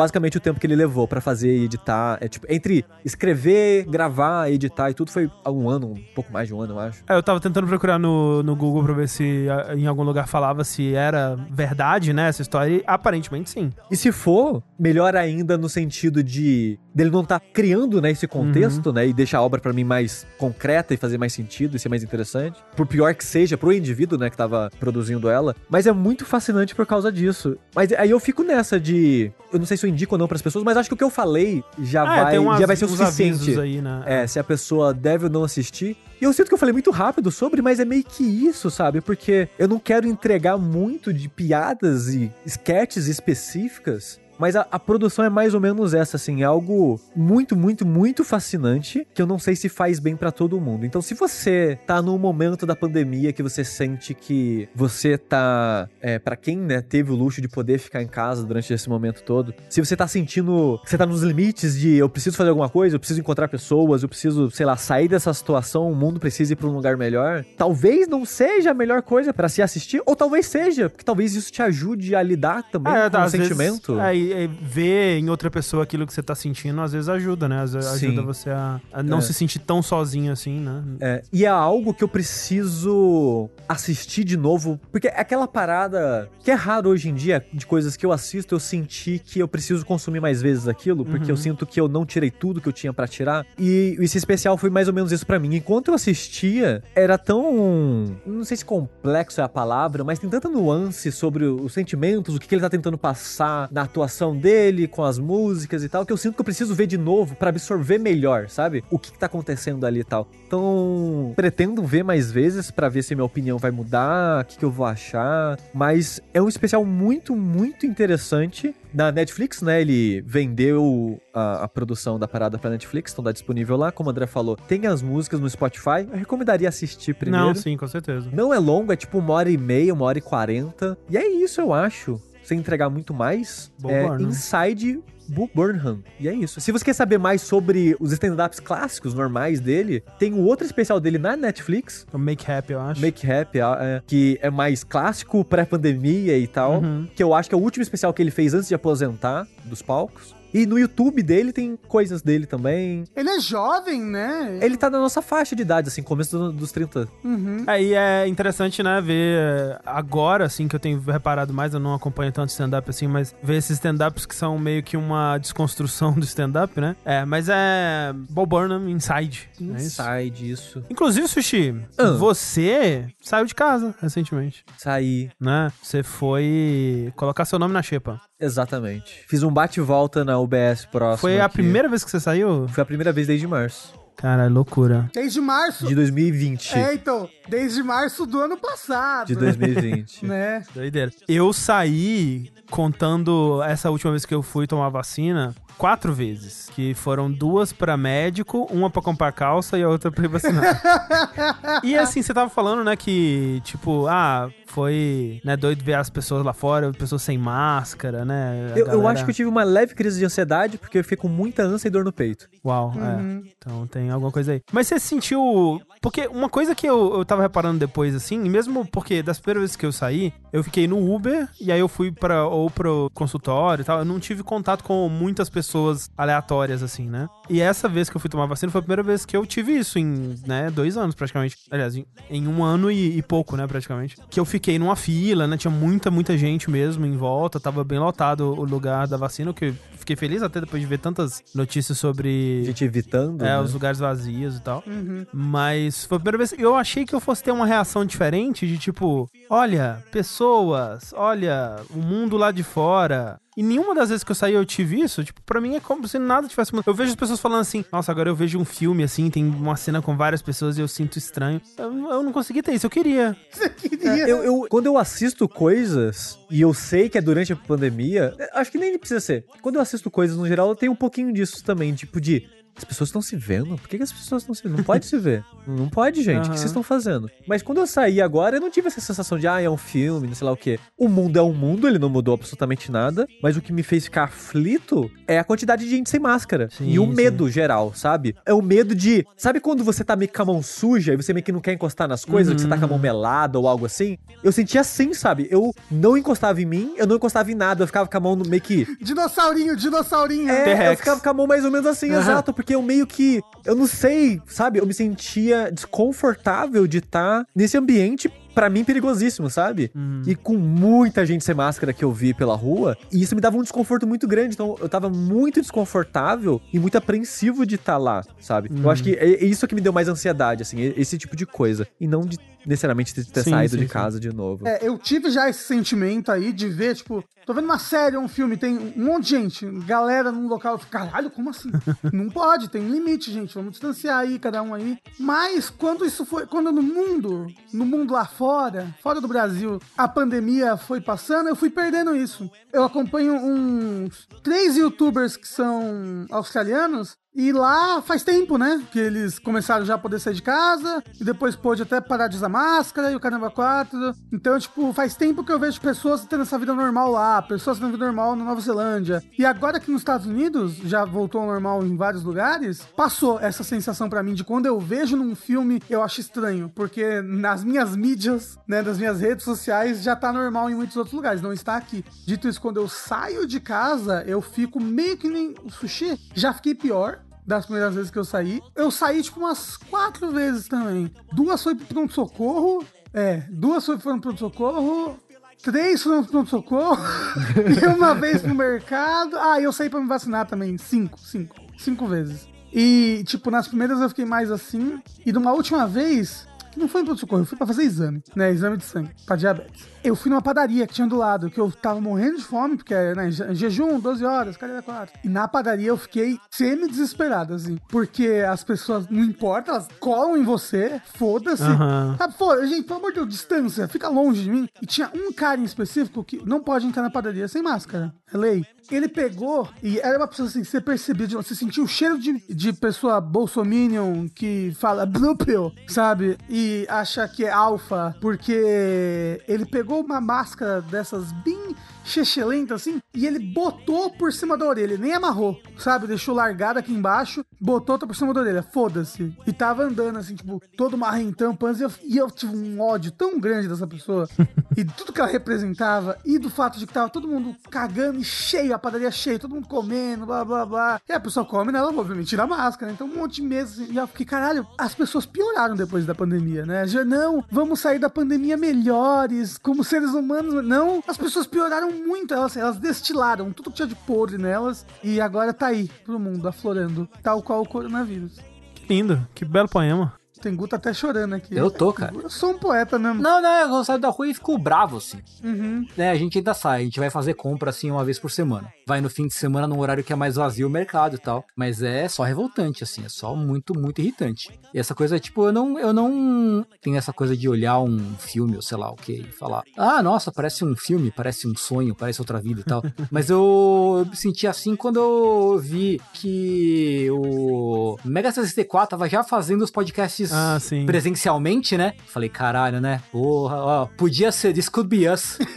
basicamente 0.00 0.36
o 0.36 0.40
tempo 0.40 0.58
que 0.58 0.66
ele 0.66 0.74
levou 0.74 1.06
pra 1.06 1.20
fazer 1.20 1.56
e 1.56 1.64
editar. 1.66 2.18
É 2.20 2.26
tipo, 2.26 2.44
entre 2.50 2.84
escrever, 3.04 3.84
gravar, 3.84 4.50
editar 4.50 4.90
e 4.90 4.94
tudo 4.94 5.12
foi 5.12 5.30
um 5.46 5.70
ano, 5.70 5.92
um 5.92 6.02
pouco 6.12 6.32
mais 6.32 6.48
de 6.48 6.54
um 6.54 6.60
ano, 6.60 6.74
eu 6.74 6.80
acho. 6.80 7.04
É, 7.08 7.14
eu 7.14 7.22
tava 7.22 7.38
tentando 7.38 7.68
procurar 7.68 8.00
no, 8.00 8.42
no 8.42 8.56
Google 8.56 8.82
pra 8.82 8.94
ver 8.94 9.08
se 9.08 9.46
em 9.76 9.86
algum 9.86 10.02
lugar 10.02 10.26
falava 10.26 10.64
se 10.64 10.92
era 10.92 11.36
verdade, 11.52 12.12
né, 12.12 12.26
essa 12.28 12.42
história. 12.42 12.78
E 12.78 12.84
aparentemente 12.84 13.48
sim. 13.50 13.70
E 13.88 13.96
se 13.96 14.10
for, 14.10 14.60
melhor 14.76 15.14
ainda 15.14 15.56
no 15.56 15.68
sentido 15.68 16.20
de 16.20 16.80
dele 16.94 17.10
não 17.10 17.24
tá 17.24 17.40
criando, 17.40 18.00
né, 18.00 18.10
esse 18.10 18.26
contexto, 18.26 18.92
né, 18.92 19.06
e 19.06 19.12
deixar 19.12 19.38
a 19.38 19.42
obra 19.42 19.60
pra 19.60 19.72
mim 19.72 19.84
mais 19.84 20.26
concreta 20.38 20.92
e 20.92 20.96
fazer 20.96 21.18
mais 21.18 21.32
sentido 21.32 21.76
e 21.76 21.78
ser 21.78 21.88
mais 21.88 22.02
interessante. 22.02 22.58
Por 22.76 22.86
pior 22.86 23.14
que 23.14 23.24
seja 23.24 23.56
pro 23.56 23.72
indivíduo, 23.72 24.18
né, 24.18 24.28
que 24.30 24.36
tava 24.36 24.70
produzindo 24.78 25.28
ela, 25.28 25.54
mas 25.70 25.86
é 25.86 25.92
muito 25.92 26.24
fascinante 26.24 26.74
por 26.74 26.86
causa 26.86 27.10
disso. 27.10 27.56
Mas 27.74 27.92
aí 27.92 28.10
eu 28.10 28.20
fico 28.20 28.42
nessa 28.42 28.78
de, 28.78 29.32
eu 29.52 29.58
não 29.58 29.66
sei 29.66 29.76
se 29.76 29.86
eu 29.86 29.90
indico 29.90 30.14
ou 30.14 30.18
não 30.18 30.28
pras 30.28 30.42
pessoas, 30.42 30.64
mas 30.64 30.76
acho 30.76 30.88
que 30.88 30.94
o 30.94 30.96
que 30.96 31.04
eu 31.04 31.10
falei 31.10 31.62
já 31.82 32.02
Ah, 32.02 32.24
vai, 32.24 32.38
umas- 32.38 32.60
já 32.60 32.66
vai 32.66 32.76
ser 32.76 32.84
o 32.84 32.88
suficiente. 32.88 33.58
aí, 33.58 33.80
né? 33.80 34.02
É, 34.06 34.26
se 34.26 34.38
a 34.38 34.44
pessoa 34.44 34.92
deve 34.92 35.24
ou 35.24 35.30
não 35.30 35.44
assistir. 35.44 35.96
E 36.20 36.24
eu 36.24 36.32
sinto 36.32 36.48
que 36.48 36.54
eu 36.54 36.58
falei 36.58 36.72
muito 36.72 36.90
rápido 36.90 37.30
sobre, 37.32 37.60
mas 37.62 37.80
é 37.80 37.84
meio 37.84 38.04
que 38.04 38.22
isso, 38.22 38.70
sabe? 38.70 39.00
Porque 39.00 39.48
eu 39.58 39.66
não 39.66 39.78
quero 39.78 40.06
entregar 40.06 40.56
muito 40.56 41.12
de 41.12 41.28
piadas 41.28 42.14
e 42.14 42.30
sketches 42.46 43.08
específicas. 43.08 44.20
Mas 44.42 44.56
a, 44.56 44.66
a 44.72 44.78
produção 44.78 45.24
é 45.24 45.30
mais 45.30 45.54
ou 45.54 45.60
menos 45.60 45.94
essa, 45.94 46.16
assim, 46.16 46.42
é 46.42 46.44
algo 46.44 47.00
muito, 47.14 47.54
muito, 47.54 47.86
muito 47.86 48.24
fascinante 48.24 49.06
que 49.14 49.22
eu 49.22 49.26
não 49.26 49.38
sei 49.38 49.54
se 49.54 49.68
faz 49.68 50.00
bem 50.00 50.16
pra 50.16 50.32
todo 50.32 50.60
mundo. 50.60 50.84
Então, 50.84 51.00
se 51.00 51.14
você 51.14 51.78
tá 51.86 52.02
num 52.02 52.18
momento 52.18 52.66
da 52.66 52.74
pandemia 52.74 53.32
que 53.32 53.40
você 53.40 53.62
sente 53.62 54.14
que 54.14 54.68
você 54.74 55.16
tá, 55.16 55.88
é, 56.00 56.18
para 56.18 56.34
quem, 56.34 56.58
né, 56.58 56.80
teve 56.82 57.12
o 57.12 57.14
luxo 57.14 57.40
de 57.40 57.46
poder 57.46 57.78
ficar 57.78 58.02
em 58.02 58.08
casa 58.08 58.42
durante 58.44 58.72
esse 58.74 58.88
momento 58.88 59.22
todo, 59.22 59.54
se 59.70 59.80
você 59.80 59.94
tá 59.96 60.08
sentindo 60.08 60.80
que 60.82 60.90
você 60.90 60.98
tá 60.98 61.06
nos 61.06 61.22
limites 61.22 61.78
de 61.78 61.94
eu 61.94 62.08
preciso 62.08 62.36
fazer 62.36 62.50
alguma 62.50 62.68
coisa, 62.68 62.96
eu 62.96 62.98
preciso 62.98 63.20
encontrar 63.20 63.46
pessoas, 63.46 64.02
eu 64.02 64.08
preciso, 64.08 64.50
sei 64.50 64.66
lá, 64.66 64.76
sair 64.76 65.06
dessa 65.06 65.32
situação, 65.32 65.88
o 65.88 65.94
mundo 65.94 66.18
precisa 66.18 66.52
ir 66.52 66.56
pra 66.56 66.66
um 66.66 66.72
lugar 66.74 66.96
melhor, 66.96 67.44
talvez 67.56 68.08
não 68.08 68.24
seja 68.24 68.72
a 68.72 68.74
melhor 68.74 69.02
coisa 69.02 69.32
pra 69.32 69.48
se 69.48 69.62
assistir, 69.62 70.02
ou 70.04 70.16
talvez 70.16 70.46
seja, 70.46 70.90
porque 70.90 71.04
talvez 71.04 71.36
isso 71.36 71.52
te 71.52 71.62
ajude 71.62 72.16
a 72.16 72.22
lidar 72.24 72.64
também 72.72 72.92
É, 72.92 73.08
com 73.08 73.16
o 73.16 73.20
vezes, 73.20 73.46
sentimento. 73.48 74.00
é, 74.00 74.31
e- 74.32 74.44
e 74.44 74.46
ver 74.46 75.18
em 75.18 75.28
outra 75.30 75.50
pessoa 75.50 75.82
aquilo 75.82 76.06
que 76.06 76.12
você 76.12 76.22
tá 76.22 76.34
sentindo, 76.34 76.80
às 76.80 76.92
vezes 76.92 77.08
ajuda, 77.08 77.48
né? 77.48 77.60
Às 77.62 77.72
vezes 77.74 77.90
Sim. 78.00 78.06
ajuda 78.08 78.22
você 78.22 78.50
a, 78.50 78.80
a 78.92 79.02
não 79.02 79.18
É. 79.18 79.20
se 79.20 79.32
sentir 79.34 79.58
tão 79.60 79.82
sozinho 79.82 80.32
assim, 80.32 80.58
né? 80.60 80.82
É, 81.00 81.22
e 81.32 81.44
é 81.44 81.48
algo 81.48 81.92
que 81.94 82.02
eu 82.02 82.08
preciso 82.08 83.48
assistir 83.68 84.24
de 84.24 84.36
novo, 84.36 84.78
porque 84.90 85.08
é 85.08 85.20
aquela 85.20 85.46
parada 85.48 86.28
que 86.42 86.50
é 86.50 86.54
raro 86.54 86.90
hoje 86.90 87.08
em 87.08 87.14
dia, 87.14 87.44
de 87.52 87.66
coisas 87.66 87.96
que 87.96 88.04
eu 88.04 88.12
assisto, 88.12 88.54
eu 88.54 88.60
senti 88.60 89.18
que 89.24 89.38
eu 89.40 89.48
preciso 89.48 89.84
consumir 89.84 90.20
mais 90.20 90.40
vezes 90.42 90.68
aquilo, 90.68 91.04
porque 91.04 91.30
eu 91.30 91.36
sinto 91.36 91.64
que 91.66 91.80
eu 91.80 91.88
não 91.88 92.04
tirei 92.04 92.30
tudo 92.30 92.60
que 92.60 92.68
eu 92.68 92.72
tinha 92.72 92.92
pra 92.92 93.06
tirar. 93.06 93.46
E 93.58 93.96
esse 94.00 94.18
especial 94.18 94.56
foi 94.56 94.70
mais 94.70 94.88
ou 94.88 94.94
menos 94.94 95.12
isso 95.12 95.26
pra 95.26 95.38
mim. 95.38 95.54
Enquanto 95.54 95.88
eu 95.88 95.94
assistia, 95.94 96.82
era 96.94 97.16
tão. 97.18 98.16
Não 98.26 98.44
sei 98.44 98.56
se 98.56 98.64
complexo 98.64 99.40
é 99.40 99.44
a 99.44 99.48
palavra, 99.48 100.04
mas 100.04 100.18
tem 100.18 100.28
tanta 100.28 100.48
nuance 100.48 101.10
sobre 101.12 101.44
os 101.44 101.72
sentimentos, 101.72 102.34
o 102.34 102.38
que, 102.40 102.46
que 102.46 102.54
ele 102.54 102.62
tá 102.62 102.70
tentando 102.70 102.98
passar 102.98 103.68
na 103.70 103.82
atuação 103.82 104.11
dele, 104.36 104.86
com 104.86 105.02
as 105.04 105.18
músicas 105.18 105.82
e 105.82 105.88
tal, 105.88 106.04
que 106.04 106.12
eu 106.12 106.16
sinto 106.16 106.34
que 106.34 106.40
eu 106.40 106.44
preciso 106.44 106.74
ver 106.74 106.86
de 106.86 106.98
novo 106.98 107.34
pra 107.34 107.48
absorver 107.48 107.98
melhor, 107.98 108.48
sabe? 108.48 108.84
O 108.90 108.98
que, 108.98 109.12
que 109.12 109.18
tá 109.18 109.26
acontecendo 109.26 109.86
ali 109.86 110.00
e 110.00 110.04
tal. 110.04 110.28
Então, 110.46 111.32
pretendo 111.34 111.82
ver 111.84 112.02
mais 112.02 112.30
vezes 112.30 112.70
pra 112.70 112.88
ver 112.88 113.02
se 113.02 113.14
minha 113.14 113.24
opinião 113.24 113.58
vai 113.58 113.70
mudar, 113.70 114.42
o 114.42 114.44
que, 114.44 114.58
que 114.58 114.64
eu 114.64 114.70
vou 114.70 114.86
achar. 114.86 115.58
Mas 115.72 116.20
é 116.32 116.40
um 116.40 116.48
especial 116.48 116.84
muito, 116.84 117.34
muito 117.34 117.86
interessante. 117.86 118.74
Na 118.92 119.10
Netflix, 119.10 119.62
né? 119.62 119.80
Ele 119.80 120.20
vendeu 120.26 121.18
a, 121.32 121.64
a 121.64 121.68
produção 121.68 122.18
da 122.18 122.28
parada 122.28 122.58
pra 122.58 122.68
Netflix, 122.68 123.10
então 123.12 123.24
tá 123.24 123.32
disponível 123.32 123.74
lá. 123.76 123.90
Como 123.90 124.08
o 124.08 124.10
André 124.10 124.26
falou, 124.26 124.54
tem 124.54 124.86
as 124.86 125.00
músicas 125.00 125.40
no 125.40 125.48
Spotify. 125.48 126.06
Eu 126.10 126.18
recomendaria 126.18 126.68
assistir 126.68 127.14
primeiro. 127.14 127.46
Não, 127.46 127.54
sim, 127.54 127.74
com 127.74 127.86
certeza. 127.88 128.28
Não 128.30 128.52
é 128.52 128.58
longo, 128.58 128.92
é 128.92 128.96
tipo 128.96 129.18
uma 129.18 129.32
hora 129.32 129.48
e 129.48 129.56
meia, 129.56 129.94
uma 129.94 130.04
hora 130.04 130.18
e 130.18 130.20
quarenta. 130.20 130.98
E 131.08 131.16
é 131.16 131.26
isso, 131.26 131.58
eu 131.58 131.72
acho. 131.72 132.20
Sem 132.42 132.58
entregar 132.58 132.90
muito 132.90 133.14
mais. 133.14 133.72
É 133.84 134.06
Burnham. 134.06 134.28
Inside 134.28 135.00
Bo 135.28 135.48
Burnham. 135.54 136.02
E 136.18 136.28
é 136.28 136.34
isso. 136.34 136.60
Se 136.60 136.72
você 136.72 136.84
quer 136.84 136.92
saber 136.92 137.18
mais 137.18 137.42
sobre 137.42 137.96
os 138.00 138.12
stand-ups 138.12 138.60
clássicos, 138.60 139.14
normais 139.14 139.60
dele, 139.60 140.02
tem 140.18 140.32
um 140.32 140.44
outro 140.44 140.66
especial 140.66 141.00
dele 141.00 141.18
na 141.18 141.36
Netflix, 141.36 142.06
O 142.12 142.18
Make 142.18 142.50
Happy, 142.50 142.72
eu 142.72 142.80
acho. 142.80 143.00
Make 143.00 143.30
Happy, 143.30 143.58
é, 143.60 144.02
que 144.06 144.38
é 144.42 144.50
mais 144.50 144.84
clássico, 144.84 145.44
pré-pandemia 145.44 146.36
e 146.36 146.46
tal. 146.46 146.82
Uhum. 146.82 147.08
Que 147.14 147.22
eu 147.22 147.32
acho 147.34 147.48
que 147.48 147.54
é 147.54 147.58
o 147.58 147.60
último 147.60 147.82
especial 147.82 148.12
que 148.12 148.20
ele 148.20 148.30
fez 148.30 148.54
antes 148.54 148.68
de 148.68 148.74
aposentar 148.74 149.46
dos 149.64 149.80
palcos. 149.80 150.34
E 150.52 150.66
no 150.66 150.78
YouTube 150.78 151.22
dele 151.22 151.52
tem 151.52 151.76
coisas 151.88 152.22
dele 152.22 152.46
também. 152.46 153.04
Ele 153.16 153.30
é 153.30 153.40
jovem, 153.40 154.02
né? 154.02 154.58
Ele 154.60 154.76
tá 154.76 154.90
na 154.90 154.98
nossa 154.98 155.22
faixa 155.22 155.56
de 155.56 155.62
idade, 155.62 155.88
assim, 155.88 156.02
começo 156.02 156.36
do- 156.38 156.52
dos 156.52 156.72
30. 156.72 157.08
Uhum. 157.24 157.64
Aí 157.66 157.94
é 157.94 158.26
interessante, 158.26 158.82
né, 158.82 159.00
ver 159.00 159.36
é, 159.38 159.78
agora, 159.84 160.44
assim, 160.44 160.68
que 160.68 160.76
eu 160.76 160.80
tenho 160.80 161.00
reparado 161.00 161.52
mais, 161.54 161.72
eu 161.74 161.80
não 161.80 161.94
acompanho 161.94 162.30
tanto 162.32 162.50
stand-up 162.50 162.88
assim, 162.90 163.06
mas 163.06 163.34
ver 163.42 163.56
esses 163.56 163.72
stand-ups 163.78 164.26
que 164.26 164.34
são 164.34 164.58
meio 164.58 164.82
que 164.82 164.96
uma 164.96 165.38
desconstrução 165.38 166.12
do 166.18 166.24
stand-up, 166.24 166.78
né? 166.80 166.96
É, 167.04 167.24
mas 167.24 167.48
é 167.48 168.12
Bob 168.30 168.48
Burnham 168.50 168.88
Inside. 168.88 169.48
É 169.60 169.64
isso? 169.80 170.02
Inside, 170.02 170.50
isso. 170.50 170.84
Inclusive, 170.90 171.26
Sushi, 171.28 171.74
Ah. 171.96 172.10
você 172.12 173.06
saiu 173.22 173.46
de 173.46 173.54
casa 173.54 173.94
recentemente, 174.00 174.64
Saí. 174.76 175.30
né? 175.40 175.72
Você 175.82 176.02
foi 176.02 177.12
colocar 177.16 177.44
seu 177.44 177.58
nome 177.58 177.72
na 177.72 177.82
xepa. 177.82 178.20
Exatamente. 178.42 179.24
Fiz 179.28 179.42
um 179.42 179.50
bate-volta 179.52 180.24
na 180.24 180.38
UBS 180.38 180.84
próximo. 180.90 181.18
Foi 181.18 181.40
a 181.40 181.46
aqui. 181.46 181.54
primeira 181.54 181.88
vez 181.88 182.04
que 182.04 182.10
você 182.10 182.20
saiu? 182.20 182.66
Foi 182.68 182.82
a 182.82 182.86
primeira 182.86 183.12
vez 183.12 183.26
desde 183.28 183.46
março. 183.46 183.94
Caralho, 184.16 184.52
loucura. 184.52 185.10
Desde 185.12 185.40
março. 185.40 185.86
De 185.86 185.94
2020. 185.94 186.78
É, 186.78 186.94
então, 186.94 187.28
desde 187.48 187.82
março 187.82 188.26
do 188.26 188.40
ano 188.40 188.56
passado. 188.56 189.28
De 189.28 189.34
2020. 189.36 190.26
Né? 190.26 190.62
Doideira. 190.74 191.10
Eu 191.28 191.52
saí 191.52 192.50
contando 192.70 193.62
essa 193.64 193.90
última 193.90 194.12
vez 194.12 194.24
que 194.24 194.34
eu 194.34 194.42
fui 194.42 194.66
tomar 194.66 194.88
vacina 194.88 195.54
quatro 195.76 196.12
vezes. 196.12 196.70
Que 196.74 196.94
foram 196.94 197.30
duas 197.30 197.72
pra 197.72 197.96
médico, 197.96 198.68
uma 198.70 198.88
pra 198.88 199.02
comprar 199.02 199.32
calça 199.32 199.76
e 199.76 199.82
a 199.82 199.88
outra 199.88 200.12
pra 200.12 200.24
ir 200.24 200.28
vacinar. 200.28 200.80
e 201.82 201.96
assim, 201.96 202.22
você 202.22 202.32
tava 202.32 202.48
falando, 202.48 202.84
né, 202.84 202.94
que, 202.94 203.60
tipo, 203.64 204.06
ah, 204.06 204.48
foi 204.72 205.40
né, 205.44 205.56
doido 205.56 205.84
ver 205.84 205.94
as 205.94 206.08
pessoas 206.08 206.44
lá 206.44 206.52
fora, 206.52 206.90
pessoas 206.92 207.22
sem 207.22 207.36
máscara, 207.36 208.24
né? 208.24 208.70
Eu, 208.74 208.78
eu 208.78 208.86
galera- 208.86 209.08
acho 209.10 209.24
que 209.24 209.30
eu 209.30 209.34
tive 209.34 209.48
uma 209.48 209.62
leve 209.64 209.94
crise 209.94 210.18
de 210.18 210.24
ansiedade 210.24 210.78
porque 210.78 210.98
eu 210.98 211.02
fiquei 211.02 211.16
com 211.18 211.28
muita 211.28 211.62
ânsia 211.62 211.88
e 211.88 211.90
dor 211.90 212.04
no 212.04 212.12
peito. 212.12 212.48
Uau, 212.64 212.92
é. 212.96 213.42
Então 213.56 213.86
tem 213.86 214.10
alguma 214.10 214.32
coisa 214.32 214.52
aí. 214.52 214.62
Mas 214.72 214.86
você 214.86 214.98
sentiu. 214.98 215.80
Porque 216.00 216.26
uma 216.26 216.48
coisa 216.48 216.74
que 216.74 216.86
eu, 216.86 217.14
eu 217.18 217.24
tava 217.24 217.42
reparando 217.42 217.78
depois, 217.78 218.14
assim, 218.14 218.38
mesmo 218.38 218.86
porque 218.90 219.22
das 219.22 219.38
primeiras 219.38 219.62
vezes 219.62 219.76
que 219.76 219.86
eu 219.86 219.92
saí, 219.92 220.32
eu 220.52 220.64
fiquei 220.64 220.88
no 220.88 221.14
Uber 221.14 221.48
e 221.60 221.70
aí 221.70 221.78
eu 221.80 221.88
fui 221.88 222.10
para 222.10 222.46
ou 222.46 222.70
pro 222.70 223.10
consultório 223.14 223.82
e 223.82 223.84
tal. 223.84 223.98
Eu 223.98 224.04
não 224.04 224.18
tive 224.18 224.42
contato 224.42 224.82
com 224.82 225.08
muitas 225.08 225.48
pessoas 225.50 226.08
aleatórias, 226.16 226.82
assim, 226.82 227.08
né? 227.08 227.28
E 227.52 227.60
essa 227.60 227.86
vez 227.86 228.08
que 228.08 228.16
eu 228.16 228.20
fui 228.20 228.30
tomar 228.30 228.46
vacina 228.46 228.72
foi 228.72 228.78
a 228.78 228.82
primeira 228.82 229.02
vez 229.02 229.26
que 229.26 229.36
eu 229.36 229.44
tive 229.44 229.76
isso 229.76 229.98
em, 229.98 230.34
né, 230.46 230.70
dois 230.70 230.96
anos 230.96 231.14
praticamente. 231.14 231.58
Aliás, 231.70 231.94
em, 231.94 232.06
em 232.30 232.48
um 232.48 232.64
ano 232.64 232.90
e, 232.90 233.18
e 233.18 233.22
pouco, 233.22 233.58
né, 233.58 233.66
praticamente. 233.66 234.16
Que 234.30 234.40
eu 234.40 234.44
fiquei 234.46 234.78
numa 234.78 234.96
fila, 234.96 235.46
né? 235.46 235.58
Tinha 235.58 235.70
muita, 235.70 236.10
muita 236.10 236.36
gente 236.38 236.70
mesmo 236.70 237.04
em 237.04 237.14
volta. 237.14 237.60
Tava 237.60 237.84
bem 237.84 237.98
lotado 237.98 238.58
o 238.58 238.64
lugar 238.64 239.06
da 239.06 239.18
vacina, 239.18 239.50
o 239.50 239.54
que 239.54 239.66
eu 239.66 239.74
fiquei 239.98 240.16
feliz 240.16 240.42
até 240.42 240.62
depois 240.62 240.80
de 240.80 240.88
ver 240.88 240.98
tantas 240.98 241.42
notícias 241.54 241.98
sobre. 241.98 242.64
Gente 242.64 242.84
evitando. 242.86 243.42
É, 243.42 243.44
né? 243.44 243.60
os 243.60 243.74
lugares 243.74 243.98
vazios 243.98 244.56
e 244.56 244.62
tal. 244.62 244.82
Uhum. 244.86 245.26
Mas 245.30 246.06
foi 246.06 246.16
a 246.16 246.20
primeira 246.20 246.38
vez. 246.38 246.54
Eu 246.58 246.74
achei 246.74 247.04
que 247.04 247.14
eu 247.14 247.20
fosse 247.20 247.44
ter 247.44 247.50
uma 247.50 247.66
reação 247.66 248.02
diferente 248.02 248.66
de 248.66 248.78
tipo, 248.78 249.28
olha, 249.50 250.02
pessoas, 250.10 251.12
olha, 251.14 251.76
o 251.90 251.98
mundo 251.98 252.38
lá 252.38 252.50
de 252.50 252.62
fora. 252.62 253.38
E 253.56 253.62
nenhuma 253.62 253.94
das 253.94 254.08
vezes 254.08 254.24
que 254.24 254.30
eu 254.30 254.34
saí 254.34 254.54
eu 254.54 254.64
tive 254.64 255.00
isso. 255.00 255.22
Tipo, 255.22 255.42
pra 255.42 255.60
mim 255.60 255.74
é 255.76 255.80
como 255.80 256.08
se 256.08 256.18
nada 256.18 256.48
tivesse 256.48 256.72
mudado. 256.72 256.88
Eu 256.88 256.94
vejo 256.94 257.10
as 257.10 257.16
pessoas 257.16 257.38
falando 257.38 257.60
assim, 257.60 257.84
nossa, 257.92 258.10
agora 258.10 258.30
eu 258.30 258.34
vejo 258.34 258.58
um 258.58 258.64
filme 258.64 259.02
assim, 259.02 259.28
tem 259.28 259.44
uma 259.44 259.76
cena 259.76 260.00
com 260.00 260.16
várias 260.16 260.40
pessoas 260.40 260.78
e 260.78 260.80
eu 260.80 260.88
sinto 260.88 261.18
estranho. 261.18 261.60
Eu, 261.76 261.92
eu 262.10 262.22
não 262.22 262.32
consegui 262.32 262.62
ter 262.62 262.72
isso, 262.72 262.86
eu 262.86 262.90
queria. 262.90 263.36
Você 263.52 263.68
queria. 263.68 264.10
É, 264.10 264.30
eu, 264.30 264.38
eu- 264.42 264.66
quando 264.70 264.86
eu 264.86 264.96
assisto 264.96 265.46
coisas 265.48 266.38
e 266.50 266.60
eu 266.60 266.72
sei 266.72 267.08
que 267.08 267.18
é 267.18 267.20
durante 267.20 267.52
a 267.52 267.56
pandemia, 267.56 268.34
é, 268.38 268.50
acho 268.58 268.70
que 268.72 268.78
nem 268.78 268.98
precisa 268.98 269.20
ser. 269.20 269.44
Quando 269.60 269.74
eu 269.76 269.82
assisto 269.82 270.10
coisas 270.10 270.36
no 270.36 270.46
geral, 270.46 270.68
eu 270.70 270.74
tenho 270.76 270.92
um 270.92 270.96
pouquinho 270.96 271.32
disso 271.32 271.62
também, 271.62 271.92
tipo 271.94 272.20
de. 272.20 272.48
As 272.76 272.84
pessoas 272.84 273.08
estão 273.08 273.20
se 273.22 273.36
vendo? 273.36 273.76
Por 273.76 273.88
que, 273.88 273.96
que 273.98 274.02
as 274.02 274.12
pessoas 274.12 274.42
estão 274.42 274.54
se 274.54 274.62
vendo? 274.62 274.76
Não 274.78 274.84
pode 274.84 275.06
se 275.06 275.18
ver. 275.18 275.44
Não 275.66 275.88
pode, 275.88 276.22
gente. 276.22 276.48
O 276.48 276.50
que 276.52 276.58
vocês 276.58 276.70
estão 276.70 276.82
fazendo? 276.82 277.30
Mas 277.46 277.62
quando 277.62 277.78
eu 277.78 277.86
saí 277.86 278.20
agora, 278.20 278.56
eu 278.56 278.60
não 278.60 278.70
tive 278.70 278.88
essa 278.88 279.00
sensação 279.00 279.38
de, 279.38 279.46
ah, 279.46 279.60
é 279.60 279.68
um 279.68 279.76
filme, 279.76 280.26
não 280.26 280.34
sei 280.34 280.44
lá 280.44 280.52
o 280.52 280.56
quê. 280.56 280.78
O 280.98 281.08
mundo 281.08 281.38
é 281.38 281.42
um 281.42 281.52
mundo, 281.52 281.86
ele 281.86 281.98
não 281.98 282.08
mudou 282.08 282.34
absolutamente 282.34 282.90
nada. 282.90 283.26
Mas 283.42 283.56
o 283.56 283.62
que 283.62 283.72
me 283.72 283.82
fez 283.82 284.04
ficar 284.04 284.24
aflito 284.24 285.10
é 285.26 285.38
a 285.38 285.44
quantidade 285.44 285.84
de 285.84 285.90
gente 285.90 286.08
sem 286.10 286.18
máscara. 286.18 286.68
Sim, 286.70 286.88
e 286.90 286.98
o 286.98 287.06
sim. 287.06 287.14
medo 287.14 287.48
geral, 287.50 287.92
sabe? 287.94 288.34
É 288.46 288.52
o 288.54 288.62
medo 288.62 288.94
de. 288.94 289.24
Sabe 289.36 289.60
quando 289.60 289.84
você 289.84 290.02
tá 290.02 290.16
meio 290.16 290.32
com 290.32 290.42
a 290.42 290.46
mão 290.46 290.62
suja 290.62 291.12
e 291.12 291.16
você 291.16 291.32
meio 291.32 291.44
que 291.44 291.52
não 291.52 291.60
quer 291.60 291.72
encostar 291.74 292.08
nas 292.08 292.24
coisas, 292.24 292.54
que 292.54 292.62
você 292.62 292.68
tá 292.68 292.78
com 292.78 292.84
a 292.84 292.88
mão 292.88 292.96
Uhum. 292.96 293.02
melada 293.02 293.58
ou 293.58 293.68
algo 293.68 293.86
assim? 293.86 294.16
Eu 294.42 294.50
sentia 294.52 294.80
assim, 294.80 295.12
sabe? 295.14 295.46
Eu 295.50 295.72
não 295.90 296.16
encostava 296.16 296.60
em 296.60 296.66
mim, 296.66 296.94
eu 296.96 297.06
não 297.06 297.16
encostava 297.16 297.50
em 297.50 297.54
nada, 297.54 297.82
eu 297.82 297.86
ficava 297.86 298.08
com 298.08 298.16
a 298.16 298.20
mão 298.20 298.36
meio 298.46 298.62
que. 298.62 298.86
Dinossaurinho, 299.00 299.76
dinossaurinho. 299.76 300.48
É, 300.48 300.92
eu 300.92 300.96
ficava 300.96 301.20
com 301.20 301.28
a 301.28 301.34
mão 301.34 301.46
mais 301.46 301.64
ou 301.64 301.70
menos 301.70 301.86
assim, 301.86 302.10
Aham. 302.10 302.20
exato, 302.20 302.52
porque 302.62 302.74
eu 302.74 302.82
meio 302.82 303.06
que. 303.06 303.42
Eu 303.64 303.74
não 303.74 303.86
sei, 303.86 304.40
sabe? 304.46 304.78
Eu 304.78 304.86
me 304.86 304.94
sentia 304.94 305.70
desconfortável 305.70 306.86
de 306.86 306.98
estar 306.98 307.44
nesse 307.54 307.76
ambiente. 307.76 308.30
Pra 308.54 308.68
mim, 308.68 308.84
perigosíssimo, 308.84 309.48
sabe? 309.48 309.90
E 310.26 310.34
com 310.34 310.58
muita 310.58 311.24
gente 311.24 311.42
sem 311.42 311.54
máscara 311.54 311.90
que 311.90 312.04
eu 312.04 312.12
vi 312.12 312.34
pela 312.34 312.54
rua. 312.54 312.98
E 313.10 313.22
isso 313.22 313.34
me 313.34 313.40
dava 313.40 313.56
um 313.56 313.62
desconforto 313.62 314.06
muito 314.06 314.28
grande. 314.28 314.52
Então, 314.54 314.76
eu 314.78 314.90
tava 314.90 315.08
muito 315.08 315.58
desconfortável 315.58 316.60
e 316.70 316.78
muito 316.78 316.98
apreensivo 316.98 317.64
de 317.64 317.76
estar 317.76 317.96
lá, 317.96 318.22
sabe? 318.38 318.70
Eu 318.70 318.90
acho 318.90 319.02
que 319.02 319.14
é 319.14 319.42
é 319.42 319.44
isso 319.46 319.66
que 319.66 319.74
me 319.74 319.80
deu 319.80 319.90
mais 319.90 320.06
ansiedade, 320.06 320.60
assim, 320.60 320.76
e- 320.80 320.94
esse 321.00 321.16
tipo 321.16 321.34
de 321.34 321.46
coisa. 321.46 321.88
E 321.98 322.06
não 322.06 322.20
de 322.26 322.36
necessariamente 322.66 323.14
ter, 323.14 323.24
ter 323.24 323.42
Sim, 323.42 323.50
saído 323.50 323.74
sim, 323.74 323.80
de 323.82 323.86
sim. 323.86 323.92
casa 323.92 324.20
de 324.20 324.32
novo. 324.32 324.66
É, 324.66 324.78
eu 324.82 324.98
tive 324.98 325.30
já 325.30 325.48
esse 325.48 325.64
sentimento 325.64 326.30
aí 326.30 326.52
de 326.52 326.68
ver, 326.68 326.94
tipo, 326.94 327.24
tô 327.46 327.54
vendo 327.54 327.64
uma 327.64 327.78
série 327.78 328.16
ou 328.16 328.22
um 328.22 328.28
filme, 328.28 328.56
tem 328.56 328.76
um 328.76 329.04
monte 329.04 329.24
de 329.24 329.30
gente, 329.30 329.66
galera 329.86 330.30
num 330.30 330.48
local, 330.48 330.74
eu 330.74 330.78
fico, 330.78 330.90
caralho, 330.90 331.30
como 331.30 331.50
assim? 331.50 331.70
Não 332.12 332.28
pode, 332.28 332.68
tem 332.68 332.82
um 332.82 332.90
limite, 332.90 333.32
gente, 333.32 333.54
vamos 333.54 333.72
distanciar 333.72 334.20
aí, 334.20 334.38
cada 334.38 334.62
um 334.62 334.74
aí. 334.74 334.98
Mas 335.18 335.70
quando 335.70 336.04
isso 336.04 336.24
foi, 336.24 336.46
quando 336.46 336.72
no 336.72 336.82
mundo, 336.82 337.46
no 337.72 337.84
mundo 337.84 338.14
lá 338.14 338.24
fora, 338.24 338.94
fora 339.02 339.20
do 339.20 339.28
Brasil, 339.28 339.80
a 339.96 340.08
pandemia 340.08 340.76
foi 340.76 341.00
passando, 341.00 341.48
eu 341.48 341.56
fui 341.56 341.70
perdendo 341.70 342.14
isso. 342.16 342.50
Eu 342.72 342.84
acompanho 342.84 343.34
uns 343.34 344.28
três 344.42 344.76
youtubers 344.76 345.36
que 345.36 345.48
são 345.48 346.26
australianos, 346.30 347.16
e 347.34 347.50
lá 347.50 348.02
faz 348.02 348.22
tempo, 348.22 348.58
né? 348.58 348.82
Que 348.92 348.98
eles 348.98 349.38
começaram 349.38 349.86
já 349.86 349.94
a 349.94 349.98
poder 349.98 350.18
sair 350.18 350.34
de 350.34 350.42
casa. 350.42 351.02
E 351.18 351.24
depois 351.24 351.56
pôde 351.56 351.82
até 351.82 352.00
parar 352.00 352.28
de 352.28 352.36
usar 352.36 352.48
máscara 352.48 353.10
e 353.10 353.16
o 353.16 353.20
caramba 353.20 353.50
4. 353.50 354.14
Então, 354.30 354.58
tipo, 354.58 354.92
faz 354.92 355.16
tempo 355.16 355.42
que 355.42 355.50
eu 355.50 355.58
vejo 355.58 355.80
pessoas 355.80 356.26
tendo 356.26 356.42
essa 356.42 356.58
vida 356.58 356.74
normal 356.74 357.10
lá. 357.10 357.40
Pessoas 357.40 357.78
tendo 357.78 357.92
vida 357.92 358.04
normal 358.04 358.36
na 358.36 358.44
Nova 358.44 358.60
Zelândia. 358.60 359.22
E 359.38 359.46
agora 359.46 359.80
que 359.80 359.90
nos 359.90 360.02
Estados 360.02 360.26
Unidos 360.26 360.76
já 360.84 361.06
voltou 361.06 361.40
ao 361.40 361.46
normal 361.46 361.82
em 361.82 361.96
vários 361.96 362.22
lugares, 362.22 362.82
passou 362.94 363.40
essa 363.40 363.64
sensação 363.64 364.10
pra 364.10 364.22
mim 364.22 364.34
de 364.34 364.44
quando 364.44 364.66
eu 364.66 364.78
vejo 364.78 365.16
num 365.16 365.34
filme, 365.34 365.82
eu 365.88 366.02
acho 366.02 366.20
estranho. 366.20 366.70
Porque 366.74 367.22
nas 367.22 367.64
minhas 367.64 367.96
mídias, 367.96 368.58
né, 368.68 368.82
das 368.82 368.98
minhas 368.98 369.20
redes 369.20 369.44
sociais, 369.44 370.02
já 370.02 370.14
tá 370.14 370.30
normal 370.32 370.68
em 370.68 370.74
muitos 370.74 370.96
outros 370.96 371.14
lugares. 371.14 371.40
Não 371.40 371.52
está 371.52 371.76
aqui. 371.76 372.04
Dito 372.26 372.46
isso, 372.46 372.60
quando 372.60 372.76
eu 372.76 372.88
saio 372.88 373.46
de 373.46 373.58
casa, 373.58 374.22
eu 374.26 374.42
fico 374.42 374.78
meio 374.78 375.16
que 375.16 375.28
nem 375.28 375.54
o 375.64 375.70
sushi. 375.70 376.18
Já 376.34 376.52
fiquei 376.52 376.74
pior 376.74 377.21
das 377.46 377.66
primeiras 377.66 377.94
vezes 377.94 378.10
que 378.10 378.18
eu 378.18 378.24
saí. 378.24 378.62
Eu 378.74 378.90
saí, 378.90 379.22
tipo, 379.22 379.40
umas 379.40 379.76
quatro 379.76 380.30
vezes 380.30 380.68
também. 380.68 381.12
Duas 381.32 381.62
foi 381.62 381.74
pro 381.74 381.86
pronto-socorro. 381.86 382.84
É, 383.12 383.42
duas 383.50 383.84
foi 383.84 383.98
pro 383.98 384.20
pronto-socorro. 384.20 385.18
Três 385.62 386.02
foram 386.02 386.22
pro 386.22 386.32
pronto-socorro. 386.32 386.98
e 387.82 387.86
uma 387.86 388.14
vez 388.14 388.42
pro 388.42 388.54
mercado. 388.54 389.36
Ah, 389.38 389.60
eu 389.60 389.72
saí 389.72 389.88
pra 389.88 390.00
me 390.00 390.08
vacinar 390.08 390.46
também. 390.46 390.76
Cinco, 390.76 391.18
cinco. 391.18 391.54
Cinco 391.78 392.06
vezes. 392.06 392.48
E, 392.72 393.22
tipo, 393.26 393.50
nas 393.50 393.68
primeiras 393.68 394.00
eu 394.00 394.08
fiquei 394.08 394.24
mais 394.24 394.50
assim. 394.50 395.00
E 395.24 395.32
numa 395.32 395.52
última 395.52 395.86
vez, 395.86 396.48
não 396.76 396.88
foi 396.88 397.02
em 397.02 397.04
pronto-socorro, 397.04 397.42
eu 397.42 397.46
fui 397.46 397.56
pra 397.58 397.66
fazer 397.66 397.82
exame, 397.82 398.22
né? 398.34 398.50
Exame 398.52 398.76
de 398.76 398.84
sangue, 398.84 399.10
pra 399.26 399.36
diabetes. 399.36 399.86
Eu 400.04 400.16
fui 400.16 400.30
numa 400.30 400.42
padaria 400.42 400.86
que 400.86 400.94
tinha 400.94 401.06
do 401.06 401.16
lado, 401.16 401.48
que 401.50 401.60
eu 401.60 401.70
tava 401.70 402.00
morrendo 402.00 402.36
de 402.38 402.44
fome, 402.44 402.76
porque 402.76 402.94
né, 403.14 403.30
je- 403.30 403.54
jejum, 403.54 404.00
12 404.00 404.24
horas, 404.24 404.56
cadê 404.56 404.76
a 404.76 404.82
4? 404.82 405.14
E 405.24 405.28
na 405.28 405.46
padaria 405.46 405.88
eu 405.88 405.96
fiquei 405.96 406.38
semi-desesperado, 406.50 407.54
assim. 407.54 407.78
Porque 407.88 408.26
as 408.48 408.64
pessoas, 408.64 409.08
não 409.08 409.22
importa, 409.22 409.70
elas 409.72 409.88
colam 410.00 410.36
em 410.36 410.42
você, 410.42 411.00
foda-se. 411.14 411.62
Aham. 411.62 412.16
Sabe, 412.18 412.34
foda, 412.34 412.66
gente, 412.66 412.82
pelo 412.84 412.98
amor 412.98 413.10
de 413.12 413.16
Deus, 413.16 413.28
distância, 413.28 413.86
fica 413.88 414.08
longe 414.08 414.42
de 414.42 414.50
mim. 414.50 414.68
E 414.80 414.86
tinha 414.86 415.10
um 415.14 415.32
cara 415.32 415.60
em 415.60 415.64
específico 415.64 416.24
que 416.24 416.42
não 416.44 416.60
pode 416.60 416.86
entrar 416.86 417.02
na 417.02 417.10
padaria 417.10 417.46
sem 417.46 417.62
máscara. 417.62 418.12
É 418.32 418.36
lei. 418.36 418.64
Ele 418.90 419.08
pegou 419.08 419.68
e 419.82 419.98
era 420.00 420.18
uma 420.18 420.26
pessoa 420.26 420.48
assim, 420.48 420.64
você 420.64 420.80
percebia, 420.80 421.26
você 421.28 421.54
sentia 421.54 421.82
o 421.82 421.88
cheiro 421.88 422.18
de, 422.18 422.42
de 422.48 422.72
pessoa 422.72 423.20
bolsominion 423.20 424.28
que 424.28 424.74
fala 424.78 425.06
blue 425.06 425.36
pill, 425.36 425.72
sabe? 425.86 426.36
E 426.48 426.86
acha 426.88 427.26
que 427.28 427.44
é 427.44 427.50
alfa, 427.50 428.14
porque 428.20 429.40
ele 429.46 429.64
pegou 429.64 430.00
uma 430.00 430.20
máscara 430.20 430.80
dessas 430.82 431.32
bem 431.44 431.74
chechelenta 432.04 432.74
assim, 432.74 433.00
e 433.14 433.26
ele 433.26 433.38
botou 433.38 434.10
por 434.10 434.32
cima 434.32 434.56
da 434.56 434.66
orelha, 434.66 434.96
nem 434.96 435.12
amarrou, 435.12 435.60
sabe? 435.78 436.06
Deixou 436.06 436.34
largada 436.34 436.80
aqui 436.80 436.92
embaixo, 436.92 437.44
botou 437.60 437.98
por 437.98 438.14
cima 438.14 438.34
da 438.34 438.40
orelha, 438.40 438.62
foda-se. 438.62 439.32
E 439.46 439.52
tava 439.52 439.84
andando 439.84 440.18
assim, 440.18 440.34
tipo, 440.34 440.60
todo 440.76 440.98
marrentão, 440.98 441.54
panza, 441.54 441.82
e 441.82 441.84
eu, 441.84 441.92
e 442.04 442.16
eu 442.18 442.30
tive 442.30 442.56
um 442.56 442.80
ódio 442.80 443.12
tão 443.12 443.38
grande 443.38 443.68
dessa 443.68 443.86
pessoa, 443.86 444.28
e 444.76 444.84
tudo 444.84 445.12
que 445.12 445.20
ela 445.20 445.30
representava, 445.30 446.18
e 446.24 446.38
do 446.38 446.50
fato 446.50 446.78
de 446.78 446.86
que 446.86 446.92
tava 446.92 447.10
todo 447.10 447.28
mundo 447.28 447.54
cagando 447.70 448.18
e 448.18 448.24
cheio, 448.24 448.74
a 448.74 448.78
padaria 448.78 449.10
cheia, 449.10 449.38
todo 449.38 449.54
mundo 449.54 449.68
comendo, 449.68 450.26
blá 450.26 450.44
blá 450.44 450.66
blá. 450.66 451.00
E 451.08 451.12
a 451.12 451.20
pessoa 451.20 451.44
come, 451.44 451.72
né? 451.72 451.78
Ela 451.78 451.92
obviamente 451.92 452.28
tira 452.28 452.44
a 452.44 452.46
máscara, 452.46 452.86
né? 452.86 452.94
Então 452.94 453.06
um 453.06 453.14
monte 453.14 453.36
de 453.36 453.42
meses, 453.42 453.80
assim, 453.80 453.92
e 453.92 453.96
eu 453.96 454.06
fiquei, 454.06 454.26
caralho, 454.26 454.66
as 454.78 454.94
pessoas 454.94 455.26
pioraram 455.26 455.74
depois 455.74 456.06
da 456.06 456.14
pandemia, 456.14 456.64
né? 456.66 456.86
Já 456.86 457.04
não, 457.04 457.44
vamos 457.50 457.80
sair 457.80 457.98
da 457.98 458.10
pandemia 458.10 458.56
melhores, 458.56 459.58
como 459.58 459.84
seres 459.84 460.10
humanos. 460.10 460.64
Não, 460.64 461.02
as 461.06 461.16
pessoas 461.16 461.46
pioraram 461.46 461.91
muito, 461.92 462.34
elas, 462.34 462.56
elas 462.56 462.78
destilaram 462.78 463.52
tudo 463.52 463.70
que 463.70 463.76
tinha 463.76 463.88
de 463.88 463.94
podre 463.94 464.38
nelas, 464.38 464.86
e 465.02 465.20
agora 465.20 465.52
tá 465.52 465.68
aí 465.68 465.88
pro 466.04 466.18
mundo, 466.18 466.48
aflorando, 466.48 467.08
tal 467.22 467.42
qual 467.42 467.62
o 467.62 467.68
coronavírus. 467.68 468.38
Que 468.74 468.86
lindo, 468.88 469.26
que 469.34 469.44
belo 469.44 469.68
poema. 469.68 470.14
Tem 470.42 470.56
Guta 470.56 470.74
até 470.74 470.92
chorando 470.92 471.34
aqui. 471.34 471.54
Eu 471.54 471.70
tô, 471.70 471.92
cara. 471.92 472.12
Eu 472.20 472.28
sou 472.28 472.50
um 472.50 472.58
poeta 472.58 472.98
mesmo. 472.98 473.22
Não, 473.22 473.40
não, 473.40 473.76
eu 473.78 473.84
saio 473.84 474.00
da 474.00 474.08
rua 474.08 474.28
e 474.28 474.34
fico 474.34 474.58
bravo, 474.58 474.96
assim. 474.96 475.18
Uhum. 475.42 475.86
né, 475.96 476.10
a 476.10 476.16
gente 476.16 476.38
ainda 476.38 476.52
sai, 476.52 476.80
a 476.80 476.84
gente 476.84 476.98
vai 476.98 477.10
fazer 477.10 477.34
compra 477.34 477.70
assim 477.70 477.92
uma 477.92 478.04
vez 478.04 478.18
por 478.18 478.28
semana. 478.28 478.72
Vai 478.84 479.00
no 479.00 479.08
fim 479.08 479.28
de 479.28 479.34
semana 479.34 479.68
num 479.68 479.78
horário 479.78 480.02
que 480.02 480.12
é 480.12 480.16
mais 480.16 480.34
vazio 480.34 480.66
o 480.66 480.70
mercado 480.70 481.14
e 481.14 481.18
tal. 481.18 481.44
Mas 481.56 481.80
é 481.80 482.08
só 482.08 482.24
revoltante, 482.24 482.82
assim, 482.82 483.04
é 483.04 483.08
só 483.08 483.36
muito, 483.36 483.72
muito 483.78 484.00
irritante. 484.00 484.50
E 484.74 484.80
essa 484.80 484.96
coisa, 484.96 485.20
tipo, 485.20 485.46
eu 485.46 485.52
não, 485.52 485.78
eu 485.78 485.92
não 485.92 486.66
tenho 486.80 486.96
essa 486.96 487.12
coisa 487.12 487.36
de 487.36 487.48
olhar 487.48 487.78
um 487.78 488.16
filme, 488.18 488.56
ou 488.56 488.62
sei 488.62 488.76
lá 488.76 488.90
o 488.90 488.96
que, 488.96 489.12
e 489.12 489.32
falar, 489.32 489.62
ah, 489.76 490.02
nossa, 490.02 490.32
parece 490.32 490.64
um 490.64 490.74
filme, 490.74 491.12
parece 491.12 491.46
um 491.46 491.54
sonho, 491.54 491.94
parece 491.94 492.20
outra 492.20 492.40
vida 492.40 492.62
e 492.62 492.64
tal. 492.64 492.82
Mas 493.12 493.30
eu 493.30 494.04
me 494.10 494.16
senti 494.16 494.48
assim 494.48 494.74
quando 494.74 494.98
eu 494.98 495.58
vi 495.58 496.00
que 496.14 497.06
o 497.10 497.96
Mega 498.04 498.32
64 498.32 498.90
tava 498.90 499.08
já 499.08 499.22
fazendo 499.22 499.62
os 499.62 499.70
podcasts 499.70 500.31
Ah, 500.32 500.58
sim. 500.58 500.86
presencialmente, 500.86 501.76
né? 501.76 501.94
Falei, 502.06 502.28
caralho, 502.28 502.80
né? 502.80 503.00
Porra, 503.12 503.56
ó, 503.56 503.86
podia 503.86 504.32
ser, 504.32 504.52
this 504.52 504.68
could 504.68 504.88
be 504.88 505.08
us. 505.08 505.38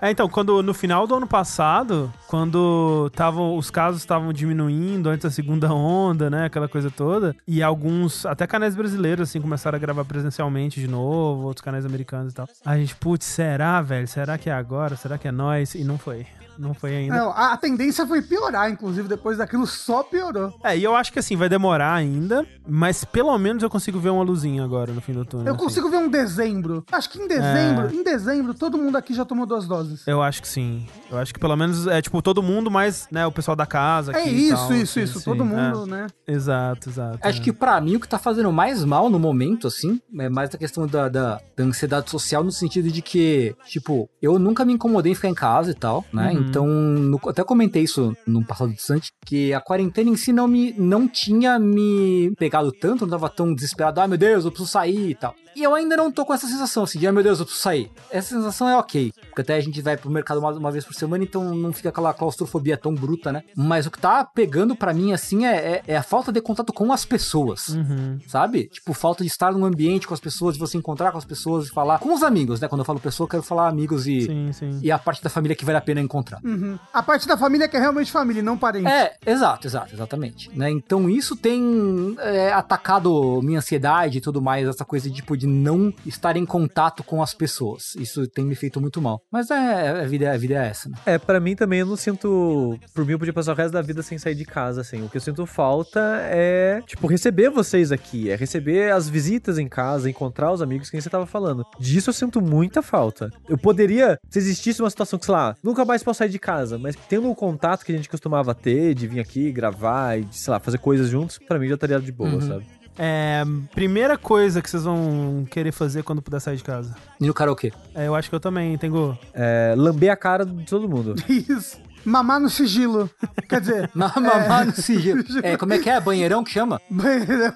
É, 0.00 0.10
então, 0.10 0.28
quando 0.28 0.62
no 0.62 0.74
final 0.74 1.06
do 1.06 1.14
ano 1.14 1.26
passado, 1.26 2.12
quando 2.26 3.10
tavam, 3.14 3.56
os 3.56 3.70
casos 3.70 4.00
estavam 4.00 4.32
diminuindo 4.32 5.08
antes 5.08 5.24
da 5.24 5.30
segunda 5.30 5.72
onda, 5.72 6.28
né, 6.28 6.46
aquela 6.46 6.68
coisa 6.68 6.90
toda, 6.90 7.34
e 7.46 7.62
alguns, 7.62 8.26
até 8.26 8.46
canais 8.46 8.74
brasileiros, 8.74 9.28
assim, 9.28 9.40
começaram 9.40 9.76
a 9.76 9.78
gravar 9.78 10.04
presencialmente 10.04 10.80
de 10.80 10.88
novo, 10.88 11.46
outros 11.46 11.64
canais 11.64 11.84
americanos 11.86 12.32
e 12.32 12.36
tal. 12.36 12.48
A 12.64 12.76
gente, 12.76 12.96
putz, 12.96 13.26
será, 13.26 13.80
velho? 13.82 14.08
Será 14.08 14.36
que 14.38 14.50
é 14.50 14.52
agora? 14.52 14.96
Será 14.96 15.18
que 15.18 15.28
é 15.28 15.32
nós? 15.32 15.74
E 15.74 15.84
não 15.84 15.98
foi. 15.98 16.26
Não 16.62 16.74
foi 16.74 16.94
ainda. 16.94 17.16
Não, 17.16 17.30
a, 17.30 17.56
tendência 17.56 18.06
foi 18.06 18.22
piorar, 18.22 18.70
inclusive, 18.70 19.08
depois 19.08 19.36
daquilo 19.36 19.66
só 19.66 20.04
piorou. 20.04 20.54
É, 20.62 20.78
e 20.78 20.84
eu 20.84 20.94
acho 20.94 21.12
que 21.12 21.18
assim, 21.18 21.34
vai 21.36 21.48
demorar 21.48 21.92
ainda, 21.94 22.46
mas 22.66 23.04
pelo 23.04 23.36
menos 23.36 23.64
eu 23.64 23.68
consigo 23.68 23.98
ver 23.98 24.10
uma 24.10 24.22
luzinha 24.22 24.62
agora 24.62 24.92
no 24.92 25.00
fim 25.00 25.12
do 25.12 25.24
túnel. 25.24 25.48
Eu 25.48 25.54
assim. 25.54 25.64
consigo 25.64 25.90
ver 25.90 25.96
um 25.96 26.08
dezembro. 26.08 26.84
Acho 26.92 27.10
que 27.10 27.20
em 27.20 27.26
dezembro, 27.26 27.88
É. 27.88 27.92
em 27.92 28.04
dezembro, 28.04 28.54
todo 28.54 28.78
mundo 28.78 28.96
aqui 28.96 29.12
já 29.12 29.24
tomou 29.24 29.44
duas 29.44 29.66
doses. 29.66 30.06
Eu 30.06 30.22
acho 30.22 30.40
que 30.40 30.46
sim. 30.48 30.86
Eu 31.12 31.18
acho 31.18 31.32
que 31.34 31.38
pelo 31.38 31.54
menos 31.56 31.86
é 31.86 32.00
tipo 32.00 32.22
todo 32.22 32.42
mundo, 32.42 32.70
mas 32.70 33.06
né, 33.10 33.26
o 33.26 33.30
pessoal 33.32 33.54
da 33.54 33.66
casa. 33.66 34.12
É 34.12 34.20
aqui 34.20 34.30
e 34.30 34.48
isso, 34.48 34.56
tal, 34.56 34.72
isso, 34.72 34.98
assim, 34.98 35.02
isso. 35.02 35.18
sim, 35.18 35.24
Todo 35.24 35.42
é. 35.42 35.46
mundo, 35.46 35.86
né? 35.86 36.06
Exato, 36.26 36.88
exato. 36.88 37.18
Acho 37.22 37.40
é. 37.40 37.42
que 37.44 37.52
pra 37.52 37.78
mim 37.80 37.96
o 37.96 38.00
que 38.00 38.08
tá 38.08 38.18
fazendo 38.18 38.50
mais 38.50 38.82
mal 38.84 39.10
no 39.10 39.18
momento, 39.18 39.66
assim, 39.66 40.00
é 40.18 40.28
mais 40.30 40.54
a 40.54 40.58
questão 40.58 40.86
da, 40.86 41.08
da, 41.08 41.40
da 41.56 41.64
ansiedade 41.64 42.10
social, 42.10 42.42
no 42.42 42.50
sentido 42.50 42.90
de 42.90 43.02
que, 43.02 43.54
tipo, 43.66 44.08
eu 44.22 44.38
nunca 44.38 44.64
me 44.64 44.72
incomodei 44.72 45.12
em 45.12 45.14
ficar 45.14 45.28
em 45.28 45.34
casa 45.34 45.70
e 45.70 45.74
tal, 45.74 46.04
né? 46.12 46.32
Uhum. 46.32 46.38
Então, 46.40 46.66
no- 46.66 47.20
até 47.28 47.44
comentei 47.44 47.82
isso 47.82 48.16
no 48.26 48.44
passado 48.44 48.72
distante, 48.72 49.10
que 49.26 49.52
a 49.52 49.60
quarentena 49.60 50.08
em 50.10 50.16
si 50.16 50.32
não 50.32 50.48
me 50.48 50.72
não 50.78 51.06
tinha 51.06 51.58
me 51.58 52.32
pegado 52.38 52.72
tanto, 52.72 53.02
não 53.04 53.10
tava 53.10 53.28
tão 53.28 53.54
desesperado, 53.54 54.00
ai 54.00 54.08
meu 54.08 54.16
Deus, 54.18 54.44
eu 54.44 54.50
preciso 54.50 54.70
sair 54.70 55.10
e 55.10 55.14
tal. 55.14 55.34
E 55.56 55.62
eu 55.62 55.74
ainda 55.74 55.96
não 55.96 56.10
tô 56.10 56.24
com 56.24 56.32
essa 56.34 56.46
sensação, 56.46 56.84
assim, 56.84 56.98
de 56.98 57.06
ai 57.06 57.12
meu 57.12 57.22
Deus, 57.22 57.38
eu 57.38 57.44
preciso 57.44 57.62
sair. 57.62 57.90
Essa 58.10 58.34
sensação 58.36 58.68
é 58.68 58.76
ok, 58.76 59.12
porque 59.28 59.42
até 59.42 59.54
a 59.56 59.60
gente 59.60 59.80
vai 59.82 59.96
pro 59.96 60.10
mercado 60.10 60.38
uma, 60.38 60.50
uma 60.52 60.70
vez 60.72 60.84
por 60.84 60.94
semana, 60.94 61.24
então 61.24 61.54
não 61.54 61.72
fica 61.72 61.88
aquela 61.90 62.12
claustrofobia 62.14 62.76
tão 62.76 62.94
bruta, 62.94 63.30
né? 63.32 63.42
Mas 63.56 63.86
o 63.86 63.90
que 63.90 63.98
tá 63.98 64.24
pegando 64.24 64.74
pra 64.76 64.92
mim, 64.94 65.12
assim, 65.12 65.44
é, 65.46 65.56
é- 65.56 65.82
é 65.88 65.96
a 65.96 66.02
falta 66.02 66.32
de 66.32 66.40
contato 66.40 66.72
com 66.72 66.92
as 66.92 67.04
pessoas 67.04 67.68
Uhum. 67.68 68.18
sabe? 68.28 68.68
Tipo, 68.68 68.92
falta 68.92 69.22
de 69.24 69.28
estar 69.30 69.52
num 69.52 69.64
ambiente 69.64 70.06
com 70.06 70.14
as 70.14 70.20
pessoas, 70.20 70.54
de 70.54 70.60
você 70.60 70.76
encontrar 70.78 71.12
com 71.12 71.18
as 71.18 71.24
pessoas 71.24 71.66
e 71.66 71.70
falar 71.70 71.98
com 71.98 72.12
os 72.14 72.22
amigos, 72.22 72.60
né? 72.60 72.68
Quando 72.68 72.80
eu 72.80 72.84
falo 72.84 72.98
pessoa, 73.00 73.24
eu 73.26 73.28
quero 73.30 73.42
falar 73.42 73.68
amigos 73.68 74.06
e, 74.06 74.22
Sim, 74.22 74.52
sim. 74.52 74.80
e 74.82 74.90
a 74.90 74.98
parte 74.98 75.22
da 75.22 75.30
família 75.30 75.54
que 75.56 75.64
vale 75.64 75.78
a 75.78 75.80
pena 75.80 76.00
encontrar. 76.00 76.40
Uhum. 76.44 76.78
A 76.92 77.02
parte 77.02 77.26
da 77.26 77.36
família 77.36 77.68
que 77.68 77.76
é 77.76 77.80
realmente 77.80 78.10
família, 78.10 78.40
e 78.40 78.42
não 78.42 78.56
parente. 78.58 78.86
É, 78.88 79.14
exato, 79.26 79.66
exato, 79.66 79.94
exatamente. 79.94 80.50
Né? 80.56 80.70
Então 80.70 81.08
isso 81.08 81.36
tem 81.36 82.16
é, 82.20 82.52
atacado 82.52 83.40
minha 83.42 83.58
ansiedade 83.58 84.18
e 84.18 84.20
tudo 84.20 84.40
mais, 84.42 84.66
essa 84.66 84.84
coisa 84.84 85.08
de, 85.08 85.16
tipo, 85.16 85.36
de 85.42 85.46
não 85.48 85.92
estar 86.06 86.36
em 86.36 86.46
contato 86.46 87.02
com 87.02 87.20
as 87.22 87.34
pessoas. 87.34 87.94
Isso 87.96 88.28
tem 88.28 88.44
me 88.44 88.54
feito 88.54 88.80
muito 88.80 89.02
mal. 89.02 89.20
Mas 89.30 89.50
é, 89.50 89.88
a, 90.02 90.04
vida, 90.04 90.32
a 90.32 90.36
vida 90.36 90.54
é 90.54 90.68
essa, 90.68 90.88
né? 90.88 90.96
É, 91.04 91.18
pra 91.18 91.40
mim 91.40 91.56
também 91.56 91.80
eu 91.80 91.86
não 91.86 91.96
sinto. 91.96 92.78
Por 92.94 93.04
mim, 93.04 93.12
eu 93.12 93.18
podia 93.18 93.32
passar 93.32 93.52
o 93.52 93.56
resto 93.56 93.72
da 93.72 93.82
vida 93.82 94.02
sem 94.02 94.18
sair 94.18 94.34
de 94.36 94.44
casa, 94.44 94.80
assim. 94.82 95.02
O 95.02 95.08
que 95.08 95.16
eu 95.16 95.20
sinto 95.20 95.44
falta 95.46 96.00
é, 96.30 96.80
tipo, 96.86 97.06
receber 97.08 97.50
vocês 97.50 97.90
aqui, 97.90 98.30
é 98.30 98.36
receber 98.36 98.92
as 98.92 99.08
visitas 99.08 99.58
em 99.58 99.68
casa, 99.68 100.08
encontrar 100.08 100.52
os 100.52 100.62
amigos 100.62 100.88
que 100.88 101.00
você 101.00 101.10
tava 101.10 101.26
falando. 101.26 101.64
Disso 101.80 102.10
eu 102.10 102.14
sinto 102.14 102.40
muita 102.40 102.82
falta. 102.82 103.30
Eu 103.48 103.58
poderia, 103.58 104.18
se 104.30 104.38
existisse 104.38 104.80
uma 104.80 104.90
situação 104.90 105.18
que, 105.18 105.24
sei 105.26 105.34
lá, 105.34 105.56
nunca 105.62 105.84
mais 105.84 106.02
posso 106.04 106.18
sair 106.18 106.28
de 106.28 106.38
casa, 106.38 106.78
mas 106.78 106.94
tendo 107.08 107.28
o 107.30 107.34
contato 107.34 107.84
que 107.84 107.92
a 107.92 107.96
gente 107.96 108.08
costumava 108.08 108.54
ter, 108.54 108.94
de 108.94 109.06
vir 109.08 109.20
aqui 109.20 109.50
gravar 109.50 110.18
e, 110.20 110.26
sei 110.30 110.52
lá, 110.52 110.60
fazer 110.60 110.78
coisas 110.78 111.08
juntos, 111.08 111.38
pra 111.48 111.58
mim 111.58 111.68
já 111.68 111.74
estaria 111.74 111.98
de 111.98 112.12
boa, 112.12 112.30
Uhum. 112.30 112.40
sabe? 112.40 112.66
É, 112.98 113.42
primeira 113.74 114.18
coisa 114.18 114.60
que 114.60 114.68
vocês 114.68 114.84
vão 114.84 115.46
querer 115.50 115.72
fazer 115.72 116.02
quando 116.02 116.20
puder 116.22 116.40
sair 116.40 116.56
de 116.56 116.64
casa. 116.64 116.94
E 117.20 117.26
no 117.26 117.34
karaokê. 117.34 117.72
É, 117.94 118.06
eu 118.06 118.14
acho 118.14 118.28
que 118.28 118.34
eu 118.34 118.40
também, 118.40 118.76
tenho. 118.78 119.16
É, 119.32 119.74
lamber 119.76 120.10
a 120.12 120.16
cara 120.16 120.44
de 120.44 120.64
todo 120.64 120.88
mundo. 120.88 121.14
Isso. 121.28 121.78
Mamar 122.04 122.40
no 122.40 122.50
sigilo. 122.50 123.08
Quer 123.48 123.60
dizer, 123.60 123.90
Ma- 123.94 124.12
Mamar 124.16 124.66
no 124.66 124.72
sigilo. 124.74 125.22
É, 125.42 125.56
como 125.56 125.72
é 125.72 125.78
que 125.78 125.88
é? 125.88 126.00
Banheirão 126.00 126.42
que 126.42 126.50
chama? 126.50 126.80
banheirão, 126.90 127.54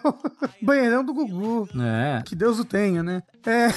banheirão 0.63 1.05
do 1.05 1.13
Gugu. 1.13 1.69
É. 1.83 2.23
Que 2.25 2.37
Deus 2.37 2.61
o 2.61 2.65
tenha, 2.65 3.03
né? 3.03 3.23
É. 3.45 3.69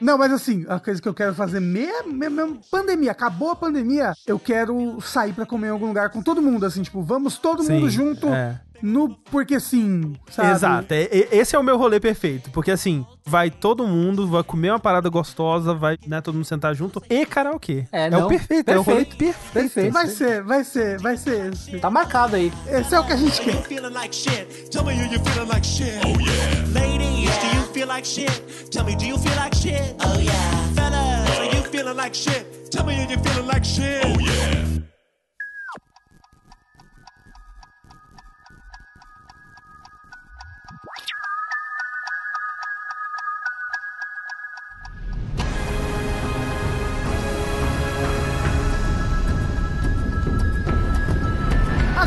Não, 0.00 0.16
mas 0.16 0.32
assim, 0.32 0.64
a 0.66 0.80
coisa 0.80 1.00
que 1.00 1.06
eu 1.08 1.12
quero 1.12 1.34
fazer 1.34 1.60
mesmo, 1.60 2.10
mesmo 2.12 2.58
pandemia, 2.70 3.10
acabou 3.10 3.50
a 3.50 3.56
pandemia, 3.56 4.14
eu 4.26 4.38
quero 4.38 4.98
sair 5.02 5.34
pra 5.34 5.44
comer 5.44 5.66
em 5.68 5.70
algum 5.70 5.86
lugar 5.88 6.08
com 6.08 6.22
todo 6.22 6.40
mundo, 6.40 6.64
assim, 6.64 6.82
tipo, 6.82 7.02
vamos 7.02 7.36
todo 7.36 7.62
mundo 7.62 7.88
junto 7.90 8.26
É. 8.28 8.58
no 8.84 9.16
porque 9.30 9.58
sim, 9.58 10.12
sabe? 10.30 10.50
Exato, 10.52 10.92
é- 10.92 11.04
é- 11.04 11.28
esse 11.38 11.56
é 11.56 11.58
o 11.58 11.62
meu 11.62 11.78
rolê 11.78 11.98
perfeito. 11.98 12.50
Porque 12.50 12.70
assim, 12.70 13.04
vai 13.24 13.50
todo 13.50 13.86
mundo, 13.86 14.26
vai 14.26 14.42
comer 14.42 14.70
uma 14.70 14.78
parada 14.78 15.08
gostosa, 15.08 15.72
vai 15.74 15.96
né, 16.06 16.20
todo 16.20 16.34
mundo 16.34 16.44
sentar 16.44 16.74
junto 16.74 17.02
e 17.08 17.24
karaokê. 17.24 17.86
É, 17.90 18.08
o 18.08 18.10
não. 18.10 18.28
perfeito, 18.28 18.68
é 18.68 18.78
o 18.78 18.82
rolê 18.82 19.04
Perfeito. 19.06 19.16
perfeito. 19.16 19.52
Perfeito. 19.52 19.92
Vai 19.92 20.06
ser, 20.08 20.42
vai 20.42 20.64
ser, 20.64 21.00
vai 21.00 21.16
ser 21.16 21.52
esse. 21.52 21.78
Tá 21.78 21.88
marcado 21.90 22.36
aí. 22.36 22.52
Esse 22.68 22.94
é 22.94 23.00
o 23.00 23.04
que 23.06 23.12
a 23.12 23.16
gente 23.16 23.40
quer. 23.40 23.62
feeling 23.62 23.92
like 23.92 24.14
shit? 24.14 24.70
Tell 24.70 24.84
me, 24.84 24.92
are 24.92 25.10
you 25.10 25.18
feeling 25.20 25.48
like 25.48 25.64
shit? 25.64 26.04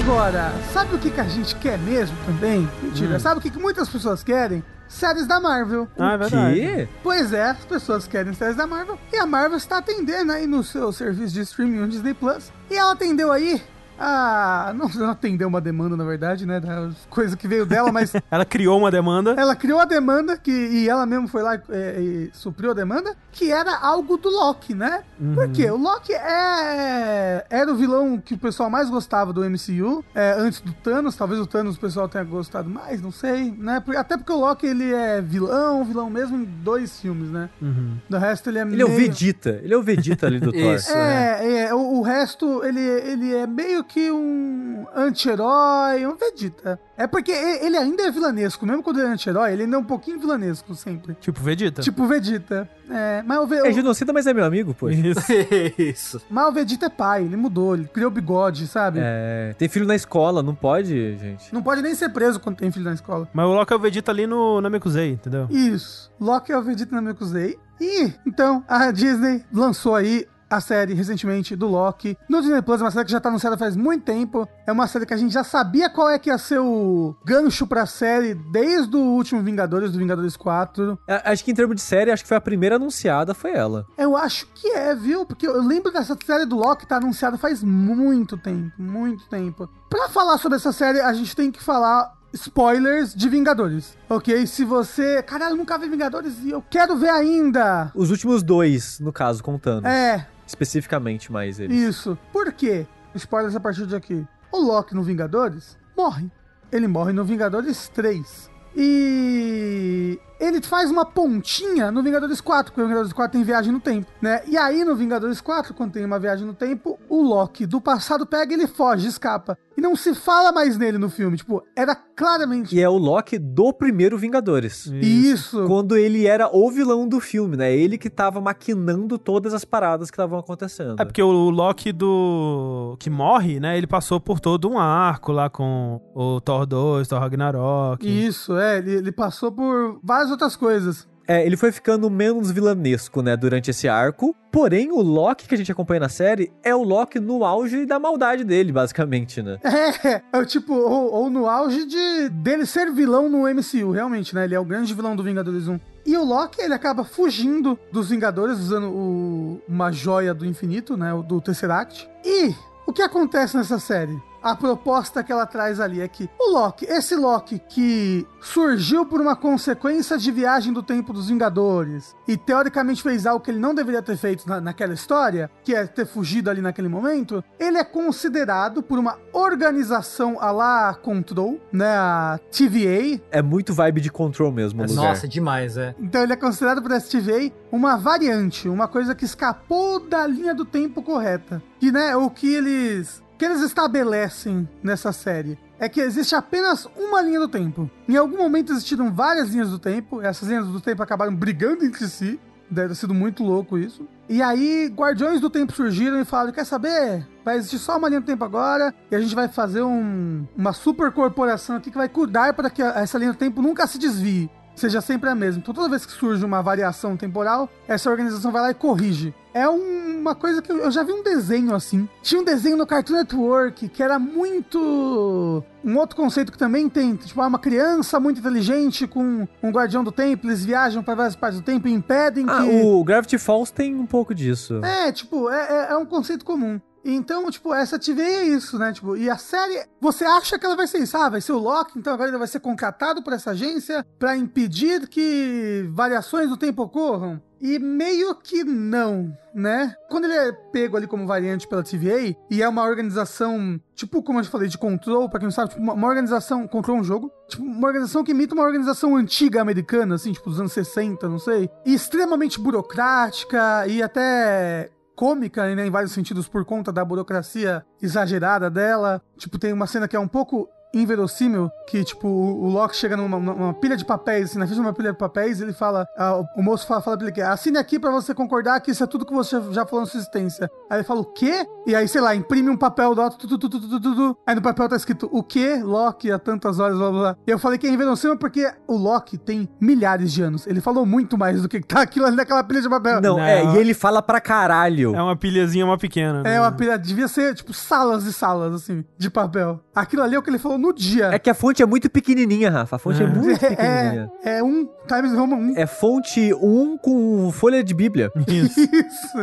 Agora, 0.07 0.53
sabe 0.71 0.95
o 0.95 0.99
que, 0.99 1.11
que 1.11 1.19
a 1.19 1.25
gente 1.25 1.53
quer 1.55 1.77
mesmo 1.77 2.15
também? 2.25 2.65
Mentira. 2.81 3.19
Sabe 3.19 3.39
o 3.39 3.41
que, 3.41 3.49
que 3.49 3.59
muitas 3.59 3.89
pessoas 3.89 4.23
querem? 4.23 4.63
Séries 4.87 5.27
da 5.27 5.37
Marvel. 5.37 5.85
Ah, 5.99 6.13
é 6.13 6.17
verdade. 6.17 6.59
Que? 6.61 6.89
Pois 7.03 7.33
é, 7.33 7.43
as 7.43 7.65
pessoas 7.65 8.07
querem 8.07 8.31
séries 8.31 8.55
da 8.55 8.65
Marvel. 8.65 8.97
E 9.11 9.17
a 9.17 9.25
Marvel 9.25 9.57
está 9.57 9.79
atendendo 9.79 10.31
aí 10.31 10.47
no 10.47 10.63
seu 10.63 10.93
serviço 10.93 11.33
de 11.33 11.41
streaming 11.41 11.79
no 11.79 11.89
Disney 11.89 12.13
Plus. 12.13 12.53
E 12.71 12.77
ela 12.77 12.93
atendeu 12.93 13.33
aí 13.33 13.61
a. 13.99 14.73
Não, 14.75 14.87
não 14.89 15.09
atendeu 15.11 15.47
uma 15.47 15.61
demanda, 15.61 15.95
na 15.95 16.03
verdade, 16.03 16.45
né? 16.45 16.59
Da 16.59 16.89
coisa 17.09 17.35
que 17.35 17.47
veio 17.47 17.65
dela, 17.65 17.91
mas 17.91 18.13
Ela 18.31 18.45
criou 18.45 18.77
uma 18.77 18.91
demanda. 18.91 19.35
ela 19.37 19.55
criou 19.55 19.79
a 19.79 19.85
demanda, 19.85 20.37
que, 20.37 20.51
e 20.51 20.89
ela 20.89 21.05
mesmo 21.05 21.27
foi 21.27 21.41
lá 21.41 21.59
é, 21.69 21.99
e 21.99 22.29
supriu 22.33 22.71
a 22.71 22.73
demanda, 22.73 23.15
que 23.31 23.51
era 23.51 23.77
algo 23.77 24.17
do 24.17 24.29
Loki, 24.29 24.73
né? 24.73 25.03
Porque 25.35 25.69
o 25.69 25.77
Loki 25.77 26.13
é, 26.13 27.45
era 27.49 27.71
o 27.71 27.75
vilão 27.75 28.17
que 28.19 28.33
o 28.33 28.37
pessoal 28.37 28.69
mais 28.69 28.89
gostava 28.89 29.33
do 29.33 29.41
MCU, 29.43 30.03
é, 30.13 30.33
antes 30.37 30.61
do 30.61 30.73
Thanos. 30.73 31.15
Talvez 31.15 31.39
o 31.39 31.47
Thanos 31.47 31.75
o 31.75 31.79
pessoal 31.79 32.07
tenha 32.07 32.23
gostado 32.23 32.69
mais, 32.69 33.01
não 33.01 33.11
sei, 33.11 33.51
né? 33.57 33.83
Até 33.95 34.17
porque 34.17 34.31
o 34.31 34.39
Loki 34.39 34.65
ele 34.67 34.93
é 34.93 35.21
vilão, 35.21 35.83
vilão 35.83 36.09
mesmo 36.09 36.37
em 36.37 36.43
dois 36.43 36.99
filmes, 36.99 37.29
né? 37.29 37.49
Uhum. 37.61 37.97
Do 38.09 38.17
resto 38.17 38.49
ele 38.49 38.59
é 38.59 38.61
Ele 38.61 38.81
é 38.81 38.85
o 38.85 38.89
meio... 38.89 38.99
Vegeta. 39.09 39.59
Ele 39.63 39.73
é 39.73 39.77
o 39.77 39.81
Vegeta 39.81 40.27
ali 40.27 40.39
do 40.39 40.51
Thor. 40.53 40.75
Isso. 40.75 40.93
né? 40.93 41.45
É, 41.45 41.59
é, 41.67 41.73
o, 41.73 41.99
o 41.99 42.01
resto, 42.01 42.63
ele, 42.63 42.79
ele 42.81 43.35
é 43.35 43.47
meio 43.47 43.83
que 43.87 44.11
um 44.11 44.85
anti-herói, 44.95 46.05
um 46.05 46.15
Vegeta. 46.15 46.79
É 46.97 47.05
porque 47.07 47.31
ele 47.31 47.77
ainda 47.77 48.03
é 48.03 48.11
vilanesco, 48.11 48.65
mesmo 48.65 48.81
quando 48.83 48.97
ele 48.99 49.07
é 49.07 49.11
anti-herói, 49.11 49.53
ele 49.53 49.63
ainda 49.63 49.75
é 49.75 49.79
um 49.79 49.83
pouquinho 49.83 50.19
vilanesco 50.19 50.73
sempre. 50.75 51.15
Tipo 51.19 51.39
Vegeta. 51.41 51.81
Tipo 51.81 52.03
o 52.03 52.07
Vegeta. 52.07 52.69
É, 52.89 53.21
mas, 53.25 53.39
o, 53.39 53.47
Ve- 53.47 53.67
É 53.67 53.71
genocida, 53.71 54.13
mas 54.13 54.25
é 54.27 54.33
meu 54.33 54.45
amigo, 54.45 54.73
pô. 54.73 54.89
Isso. 54.89 55.19
Isso. 55.77 56.21
mas 56.29 56.47
o 56.47 56.51
Vegeta 56.51 56.85
é 56.85 56.89
pai, 56.89 57.23
ele 57.23 57.35
mudou, 57.35 57.75
ele 57.75 57.85
criou 57.87 58.09
bigode, 58.09 58.67
sabe? 58.67 58.99
É, 59.01 59.53
tem 59.57 59.67
filho 59.69 59.85
na 59.85 59.95
escola, 59.95 60.41
não 60.41 60.55
pode, 60.55 61.17
gente. 61.17 61.53
Não 61.53 61.61
pode 61.61 61.81
nem 61.81 61.93
ser 61.95 62.09
preso 62.09 62.39
quando 62.39 62.57
tem 62.57 62.71
filho 62.71 62.85
na 62.85 62.93
escola. 62.93 63.27
Mas 63.33 63.45
o 63.45 63.53
Loki 63.53 63.73
é 63.73 63.75
o 63.75 63.79
Vegeta 63.79 64.11
ali 64.11 64.25
no 64.27 64.59
Namekusei, 64.61 65.11
entendeu? 65.11 65.47
Isso. 65.49 66.11
Loki 66.19 66.51
é 66.51 66.57
o 66.57 66.61
Vegeta 66.61 66.95
na 66.95 67.01
Mekusei. 67.01 67.57
E, 67.79 68.11
então, 68.25 68.63
a 68.67 68.89
Disney 68.91 69.43
lançou 69.53 69.93
aí 69.93 70.25
a 70.49 70.61
série 70.61 70.93
recentemente 70.93 71.55
do 71.55 71.67
Loki. 71.67 72.17
No 72.29 72.41
Disney 72.41 72.61
Plus, 72.61 72.79
é 72.79 72.83
uma 72.83 72.91
série 72.91 73.05
que 73.05 73.11
já 73.11 73.19
tá 73.19 73.29
anunciada 73.29 73.57
faz 73.57 73.75
muito 73.75 74.03
tempo. 74.05 74.47
É 74.65 74.71
uma 74.71 74.87
série 74.87 75.05
que 75.05 75.13
a 75.13 75.17
gente 75.17 75.33
já 75.33 75.43
sabia 75.43 75.89
qual 75.89 76.09
é 76.09 76.17
que 76.17 76.29
ia 76.29 76.37
ser 76.37 76.59
o 76.59 77.15
gancho 77.25 77.67
pra 77.67 77.85
série 77.85 78.33
desde 78.33 78.95
o 78.95 78.99
último 78.99 79.41
Vingadores, 79.41 79.91
do 79.91 79.97
Vingadores 79.97 80.37
4. 80.37 80.97
A- 81.07 81.31
Acho 81.31 81.43
que 81.43 81.51
em 81.51 81.55
termos 81.55 81.75
de 81.75 81.81
série, 81.81 82.11
acho 82.11 82.23
que 82.23 82.27
foi 82.29 82.37
a 82.37 82.41
primeira 82.41 82.75
anunciada, 82.77 83.33
foi 83.33 83.51
ela. 83.51 83.85
Eu 83.97 84.15
acho 84.15 84.47
que 84.55 84.67
é, 84.69 84.95
viu? 84.95 85.25
Porque 85.25 85.45
eu 85.47 85.61
lembro 85.61 85.91
dessa 85.91 86.17
série 86.25 86.45
do 86.45 86.55
Loki 86.55 86.87
tá 86.87 86.97
anunciada 86.97 87.37
faz 87.37 87.61
muito 87.63 88.37
tempo, 88.37 88.71
muito 88.77 89.27
tempo. 89.29 89.69
Pra 89.89 90.09
falar 90.09 90.37
sobre 90.37 90.55
essa 90.57 90.71
série, 90.71 90.99
a 91.01 91.13
gente 91.13 91.35
tem 91.35 91.51
que 91.51 91.61
falar 91.61 92.15
spoilers 92.33 93.15
de 93.15 93.29
Vingadores, 93.29 93.97
ok? 94.09 94.45
Se 94.47 94.63
você, 94.65 95.23
caralho, 95.23 95.55
nunca 95.55 95.77
vi 95.77 95.87
Vingadores 95.89 96.33
e 96.43 96.51
eu 96.51 96.61
quero 96.69 96.95
ver 96.97 97.09
ainda. 97.09 97.91
Os 97.95 98.11
últimos 98.11 98.43
dois, 98.43 98.99
no 98.99 99.11
caso, 99.13 99.43
contando. 99.43 99.85
É, 99.87 100.27
Especificamente 100.47 101.31
mais 101.31 101.59
eles. 101.59 101.75
isso. 101.77 102.17
Por 102.31 102.51
quê? 102.53 102.87
Spoilers 103.13 103.55
a 103.55 103.59
partir 103.59 103.85
de 103.85 103.95
aqui. 103.95 104.25
O 104.51 104.59
Loki 104.59 104.95
no 104.95 105.03
Vingadores 105.03 105.77
morre. 105.95 106.31
Ele 106.71 106.87
morre 106.87 107.11
no 107.13 107.23
Vingadores 107.25 107.89
3. 107.89 108.49
E 108.75 110.19
ele 110.39 110.61
faz 110.61 110.89
uma 110.91 111.05
pontinha 111.05 111.91
no 111.91 112.03
Vingadores 112.03 112.41
4, 112.41 112.71
porque 112.71 112.81
o 112.81 112.87
Vingadores 112.87 113.13
4 113.13 113.31
tem 113.31 113.43
viagem 113.43 113.71
no 113.71 113.79
tempo, 113.79 114.07
né? 114.21 114.41
E 114.47 114.57
aí 114.57 114.83
no 114.83 114.95
Vingadores 114.95 115.41
4, 115.41 115.73
quando 115.73 115.93
tem 115.93 116.05
uma 116.05 116.19
viagem 116.19 116.45
no 116.45 116.53
tempo, 116.53 116.99
o 117.09 117.21
Loki 117.21 117.65
do 117.65 117.81
passado 117.81 118.25
pega, 118.25 118.53
ele 118.53 118.67
foge, 118.67 119.07
escapa. 119.07 119.57
E 119.77 119.81
não 119.81 119.95
se 119.95 120.15
fala 120.15 120.51
mais 120.51 120.75
nele 120.75 120.97
no 120.97 121.07
filme, 121.07 121.37
tipo, 121.37 121.63
era 121.75 121.95
claramente 121.95 122.75
E 122.75 122.81
é 122.81 122.89
o 122.89 122.97
Loki 122.97 123.37
do 123.37 123.71
primeiro 123.71 124.17
Vingadores. 124.17 124.87
isso. 124.87 125.65
Quando 125.67 125.95
ele 125.95 126.25
era 126.25 126.49
o 126.51 126.71
vilão 126.71 127.07
do 127.07 127.19
filme, 127.19 127.55
né? 127.55 127.75
Ele 127.75 127.95
que 127.97 128.09
tava 128.09 128.41
maquinando 128.41 129.19
todas 129.19 129.53
as 129.53 129.63
paradas 129.63 130.09
que 130.09 130.15
estavam 130.15 130.39
acontecendo. 130.39 130.99
É 130.99 131.05
porque 131.05 131.21
o 131.21 131.31
Loki 131.51 131.91
do. 131.91 132.95
que 132.99 133.09
morre, 133.09 133.59
né? 133.59 133.77
Ele 133.77 133.85
passou 133.85 134.19
por 134.19 134.39
todo 134.39 134.67
um 134.67 134.79
arco 134.79 135.31
lá 135.31 135.47
com 135.47 136.01
o 136.15 136.41
Thor 136.41 136.65
2, 136.65 137.07
Thor 137.07 137.19
Ragnarok. 137.19 138.03
Isso, 138.07 138.57
é, 138.57 138.79
ele, 138.79 138.95
ele 138.95 139.11
passou 139.11 139.51
por 139.51 139.99
várias 140.27 140.31
outras 140.31 140.55
coisas. 140.55 141.07
É, 141.29 141.45
ele 141.45 141.57
foi 141.57 141.73
ficando 141.73 142.09
menos 142.09 142.51
vilanesco, 142.51 143.21
né, 143.21 143.35
durante 143.35 143.69
esse 143.69 143.85
arco. 143.89 144.33
Porém, 144.49 144.91
o 144.93 145.01
Loki 145.01 145.45
que 145.45 145.53
a 145.55 145.57
gente 145.57 145.69
acompanha 145.69 145.99
na 145.99 146.07
série 146.07 146.53
é 146.63 146.73
o 146.73 146.83
Loki 146.83 147.19
no 147.19 147.43
auge 147.43 147.85
da 147.85 147.99
maldade 147.99 148.45
dele, 148.45 148.71
basicamente, 148.71 149.41
né? 149.41 149.57
É, 150.05 150.21
é 150.31 150.37
o 150.39 150.45
tipo, 150.45 150.73
ou, 150.73 151.11
ou 151.11 151.29
no 151.29 151.45
auge 151.49 151.85
de 151.85 152.29
dele 152.29 152.65
ser 152.65 152.89
vilão 152.93 153.27
no 153.27 153.39
MCU, 153.39 153.91
realmente, 153.91 154.33
né? 154.33 154.45
Ele 154.45 154.55
é 154.55 154.59
o 154.59 154.63
grande 154.63 154.93
vilão 154.93 155.17
do 155.17 155.23
Vingadores 155.23 155.67
1. 155.67 155.77
E 156.05 156.15
o 156.15 156.23
Loki, 156.23 156.61
ele 156.61 156.73
acaba 156.73 157.03
fugindo 157.03 157.77
dos 157.91 158.09
Vingadores 158.09 158.57
usando 158.57 158.87
o- 158.87 159.61
uma 159.67 159.91
joia 159.91 160.33
do 160.33 160.45
infinito, 160.45 160.95
né? 160.95 161.13
O 161.13 161.21
do 161.21 161.41
Tesseract. 161.41 162.09
E 162.23 162.55
o 162.85 162.93
que 162.93 163.01
acontece 163.01 163.57
nessa 163.57 163.79
série? 163.79 164.17
A 164.47 164.55
proposta 164.55 165.21
que 165.25 165.29
ela 165.31 165.45
traz 165.45 165.77
ali 165.77 165.99
é 165.99 166.07
que 166.07 166.29
o 166.39 166.53
Loki, 166.53 166.85
esse 166.85 167.13
Loki 167.17 167.59
que 167.67 168.25
surgiu 168.39 169.05
por 169.05 169.19
uma 169.19 169.35
consequência 169.35 170.17
de 170.17 170.31
viagem 170.31 170.71
do 170.71 170.81
tempo 170.81 171.11
dos 171.11 171.27
Vingadores 171.27 172.15
e 172.25 172.37
teoricamente 172.37 173.03
fez 173.03 173.25
algo 173.25 173.43
que 173.43 173.51
ele 173.51 173.59
não 173.59 173.75
deveria 173.75 174.01
ter 174.01 174.15
feito 174.15 174.47
na- 174.47 174.61
naquela 174.61 174.93
história, 174.93 175.51
que 175.65 175.75
é 175.75 175.85
ter 175.85 176.05
fugido 176.05 176.49
ali 176.49 176.61
naquele 176.61 176.87
momento, 176.87 177.43
ele 177.59 177.77
é 177.77 177.83
considerado 177.83 178.81
por 178.81 178.97
uma 178.97 179.17
organização 179.33 180.37
a 180.39 180.49
lá 180.51 180.93
Control, 180.93 181.59
né, 181.69 181.97
a 181.97 182.39
TVA, 182.49 183.19
É 183.29 183.41
muito 183.41 183.73
vibe 183.73 183.99
de 183.99 184.09
control 184.09 184.49
mesmo 184.51 184.81
o 184.81 184.85
lugar. 184.87 185.09
Nossa, 185.09 185.27
demais, 185.27 185.75
é. 185.75 185.93
então 185.99 186.21
ele 186.23 186.31
é 186.31 186.37
considerado 186.37 186.81
por 186.81 186.91
essa 186.91 187.09
TVA 187.19 187.51
uma 187.69 187.97
variante, 187.97 188.69
uma 188.69 188.87
coisa 188.87 189.13
que 189.13 189.25
escapou 189.25 189.99
da 189.99 190.25
linha 190.25 190.55
do 190.55 190.63
tempo 190.63 191.01
correta. 191.03 191.61
Que, 191.79 191.91
né, 191.91 192.15
o 192.15 192.29
que 192.29 192.53
eles 192.53 193.21
que 193.37 193.45
eles 193.45 193.61
estabelecem 193.61 194.67
nessa 194.81 195.11
série 195.11 195.57
é 195.79 195.87
que 195.87 196.01
existe 196.01 196.35
apenas 196.35 196.87
uma 196.97 197.21
linha 197.21 197.39
do 197.39 197.47
tempo. 197.47 197.89
Em 198.07 198.15
algum 198.17 198.37
momento 198.37 198.71
existiram 198.73 199.11
várias 199.13 199.49
linhas 199.49 199.69
do 199.69 199.77
tempo, 199.79 200.21
essas 200.21 200.47
linhas 200.49 200.67
do 200.67 200.81
tempo 200.81 201.03
acabaram 201.03 201.35
brigando 201.35 201.85
entre 201.85 202.07
si. 202.07 202.39
Deve 202.69 202.89
ter 202.89 202.95
sido 202.95 203.13
muito 203.13 203.43
louco 203.43 203.77
isso. 203.77 204.05
E 204.27 204.41
aí, 204.41 204.91
Guardiões 204.93 205.39
do 205.39 205.49
Tempo 205.49 205.71
surgiram 205.71 206.19
e 206.19 206.25
falaram: 206.25 206.51
quer 206.51 206.65
saber? 206.65 207.25
Vai 207.45 207.55
existir 207.55 207.79
só 207.79 207.97
uma 207.97 208.09
linha 208.09 208.19
do 208.19 208.25
tempo 208.25 208.43
agora 208.43 208.93
e 209.09 209.15
a 209.15 209.21
gente 209.21 209.33
vai 209.33 209.47
fazer 209.47 209.83
um- 209.83 210.45
uma 210.53 210.73
super 210.73 211.09
corporação 211.13 211.77
aqui 211.77 211.89
que 211.89 211.97
vai 211.97 212.09
cuidar 212.09 212.53
para 212.53 212.69
que 212.69 212.81
essa 212.81 213.17
linha 213.17 213.31
do 213.31 213.37
tempo 213.37 213.61
nunca 213.61 213.87
se 213.87 213.97
desvie. 213.97 214.49
Seja 214.79 215.01
sempre 215.01 215.29
a 215.29 215.35
mesma. 215.35 215.59
Então 215.61 215.73
toda 215.73 215.89
vez 215.89 216.05
que 216.05 216.11
surge 216.11 216.43
uma 216.45 216.61
variação 216.61 217.15
temporal, 217.17 217.69
essa 217.87 218.09
organização 218.09 218.51
vai 218.51 218.61
lá 218.61 218.71
e 218.71 218.73
corrige. 218.73 219.33
É 219.53 219.67
um- 219.67 220.17
uma 220.19 220.35
coisa 220.35 220.61
que 220.61 220.71
eu, 220.71 220.77
eu 220.77 220.91
já 220.91 221.03
vi 221.03 221.11
um 221.13 221.23
desenho 221.23 221.73
assim. 221.73 222.07
Tinha 222.21 222.41
um 222.41 222.43
desenho 222.43 222.77
no 222.77 222.85
Cartoon 222.85 223.13
Network 223.15 223.87
que 223.89 224.03
era 224.03 224.19
muito. 224.19 225.63
Um 225.83 225.97
outro 225.97 226.15
conceito 226.15 226.51
que 226.51 226.57
também 226.57 226.89
tem, 226.89 227.15
tipo, 227.15 227.41
ah, 227.41 227.47
uma 227.47 227.59
criança 227.59 228.19
muito 228.19 228.39
inteligente 228.39 229.07
com 229.07 229.47
um 229.63 229.69
guardião 229.71 230.03
do 230.03 230.11
tempo, 230.11 230.45
eles 230.45 230.63
viajam 230.65 231.01
para 231.01 231.15
várias 231.15 231.35
partes 231.35 231.59
do 231.59 231.63
tempo 231.63 231.87
e 231.87 231.93
impedem 231.93 232.45
Ah, 232.47 232.61
que. 232.63 232.81
o 232.83 233.03
Gravity 233.03 233.37
Falls 233.37 233.71
tem 233.71 233.95
um 233.95 234.05
pouco 234.05 234.35
disso. 234.35 234.83
É, 234.83 235.11
tipo, 235.11 235.49
é, 235.49 235.87
é- 235.87 235.91
é 235.93 235.97
um 235.97 236.05
conceito 236.05 236.43
comum. 236.43 236.79
Então, 237.09 237.49
tipo, 237.49 237.73
essa 237.73 237.97
TV 237.97 238.21
é 238.21 238.43
isso, 238.43 238.77
né? 238.77 238.91
Tipo, 238.91 239.15
e 239.15 239.29
a 239.29 239.37
série, 239.37 239.81
você 240.01 240.25
acha 240.25 240.59
que 240.59 240.65
ela 240.65 240.75
vai 240.75 240.85
ser 240.85 240.97
isso? 240.97 241.15
Ah, 241.15 241.29
vai 241.29 241.39
ser 241.39 241.53
o 241.53 241.57
Loki, 241.57 241.97
então 241.97 242.13
agora 242.13 242.29
ele 242.29 242.37
vai 242.37 242.47
ser 242.47 242.59
contratado 242.59 243.23
por 243.23 243.31
essa 243.31 243.51
agência 243.51 244.05
pra 244.19 244.35
impedir 244.35 245.07
que 245.07 245.89
variações 245.93 246.49
do 246.49 246.57
tempo 246.57 246.83
ocorram? 246.83 247.41
E 247.61 247.79
meio 247.79 248.35
que 248.35 248.63
não, 248.63 249.35
né? 249.55 249.95
Quando 250.09 250.25
ele 250.25 250.33
é 250.33 250.51
pego 250.51 250.97
ali 250.97 251.07
como 251.07 251.25
variante 251.25 251.67
pela 251.67 251.81
TVA, 251.81 252.35
e 252.51 252.61
é 252.61 252.67
uma 252.67 252.83
organização, 252.83 253.79
tipo, 253.95 254.21
como 254.21 254.39
eu 254.39 254.43
falei, 254.43 254.67
de 254.67 254.77
control, 254.77 255.29
pra 255.29 255.39
quem 255.39 255.47
não 255.47 255.51
sabe, 255.51 255.69
tipo, 255.69 255.81
uma, 255.81 255.93
uma 255.93 256.07
organização, 256.07 256.67
control 256.67 256.97
um 256.97 257.03
jogo, 257.03 257.31
tipo, 257.47 257.63
uma 257.63 257.87
organização 257.87 258.23
que 258.23 258.31
imita 258.31 258.53
uma 258.53 258.63
organização 258.63 259.15
antiga 259.15 259.61
americana, 259.61 260.15
assim, 260.15 260.33
tipo, 260.33 260.49
dos 260.49 260.59
anos 260.59 260.73
60, 260.73 261.27
não 261.29 261.39
sei, 261.39 261.69
e 261.85 261.93
extremamente 261.93 262.59
burocrática 262.59 263.87
e 263.87 264.03
até 264.03 264.91
cômica, 265.17 265.75
né, 265.75 265.87
em 265.87 265.89
vários 265.89 266.11
sentidos, 266.11 266.47
por 266.47 266.63
conta 266.63 266.93
da 266.93 267.03
burocracia 267.03 267.83
exagerada 267.99 268.69
dela. 268.69 269.19
Tipo, 269.35 269.57
tem 269.57 269.73
uma 269.73 269.87
cena 269.87 270.07
que 270.07 270.15
é 270.15 270.19
um 270.19 270.27
pouco 270.27 270.69
inverossímil, 271.01 271.69
que, 271.87 272.03
tipo, 272.03 272.27
o 272.27 272.67
o 272.67 272.69
Loki 272.69 272.95
chega 272.97 273.15
numa, 273.15 273.39
numa 273.39 273.73
pilha 273.73 273.95
de 273.95 274.03
papéis, 274.05 274.49
assim, 274.49 274.59
na 274.59 274.65
frente 274.65 274.75
de 274.79 274.81
uma 274.85 274.93
pilha 274.93 275.11
de 275.11 275.17
papéis, 275.17 275.61
ele 275.61 275.71
fala, 275.73 276.05
ah, 276.17 276.43
o 276.55 276.61
moço 276.61 276.85
fala, 276.85 277.01
fala 277.01 277.17
pra 277.17 277.27
ele 277.27 277.33
que 277.33 277.41
assine 277.41 277.77
aqui 277.77 277.97
pra 277.97 278.11
você 278.11 278.33
concordar 278.33 278.79
que 278.81 278.91
isso 278.91 279.03
é 279.03 279.07
tudo 279.07 279.25
que 279.25 279.33
você 279.33 279.59
já 279.71 279.85
falou 279.85 280.01
na 280.01 280.05
sua 280.11 280.19
existência. 280.19 280.69
Aí 280.89 280.97
ele 280.97 281.03
fala, 281.03 281.21
o 281.21 281.25
quê? 281.25 281.65
E 281.85 281.95
aí, 281.95 282.07
sei 282.07 282.19
lá, 282.21 282.35
imprime 282.35 282.69
um 282.69 282.75
papel 282.77 283.15
do 283.15 283.21
alto, 283.21 283.37
tu, 283.37 283.47
tu, 283.47 283.57
tu, 283.57 283.69
tu, 283.69 283.79
tu, 283.89 283.99
tu, 284.01 284.15
tu. 284.15 284.37
aí 284.45 284.53
no 284.55 284.61
papel 284.61 284.89
tá 284.89 284.95
escrito, 284.95 285.29
o 285.31 285.41
quê? 285.41 285.79
Loki, 285.81 286.31
há 286.31 286.37
tantas 286.37 286.79
horas, 286.79 286.97
blá, 286.97 287.09
blá, 287.09 287.19
blá. 287.19 287.35
E 287.47 287.51
eu 287.51 287.57
falei 287.59 287.77
que 287.77 287.87
é 287.87 287.89
inverossímil 287.89 288.37
porque 288.37 288.69
o 288.85 288.97
Loki 288.97 289.37
tem 289.37 289.69
milhares 289.79 290.31
de 290.33 290.41
anos. 290.41 290.67
Ele 290.67 290.81
falou 290.81 291.05
muito 291.05 291.37
mais 291.37 291.61
do 291.61 291.69
que 291.69 291.79
tá 291.79 292.01
aquilo 292.01 292.25
ali 292.25 292.35
naquela 292.35 292.63
pilha 292.63 292.81
de 292.81 292.89
papel. 292.89 293.21
Não, 293.21 293.37
Não. 293.37 293.43
é, 293.43 293.63
e 293.63 293.77
ele 293.77 293.93
fala 293.93 294.21
pra 294.21 294.41
caralho. 294.41 295.15
É 295.15 295.21
uma 295.21 295.35
pilhazinha, 295.35 295.85
uma 295.85 295.97
pequena. 295.97 296.43
né? 296.43 296.55
É 296.55 296.59
uma 296.59 296.71
pilha, 296.71 296.97
devia 296.97 297.27
ser, 297.27 297.55
tipo, 297.55 297.73
salas 297.73 298.25
e 298.25 298.33
salas, 298.33 298.73
assim, 298.73 299.05
de 299.17 299.29
papel. 299.29 299.79
Aquilo 299.95 300.23
ali 300.23 300.35
é 300.35 300.39
o 300.39 300.41
que 300.43 300.49
ele 300.49 300.59
falou 300.59 300.77
no 300.77 300.86
dia. 300.93 301.27
É 301.27 301.39
que 301.39 301.49
a 301.49 301.53
fonte 301.53 301.81
é 301.81 301.85
muito 301.85 302.09
pequenininha, 302.09 302.69
Rafa. 302.69 302.95
A 302.95 302.99
fonte 302.99 303.21
é, 303.21 303.25
É. 303.25 303.29
muito 303.29 303.59
pequenininha. 303.59 304.31
É, 304.43 304.57
é 304.59 304.63
um 304.63 304.87
Times 305.07 305.33
Roman 305.33 305.55
1. 305.55 305.73
É 305.77 305.85
fonte 305.85 306.53
1 306.53 306.97
com 306.97 307.51
folha 307.51 307.83
de 307.83 307.93
bíblia. 307.93 308.31
Isso. 308.47 308.79
Isso. 308.81 309.37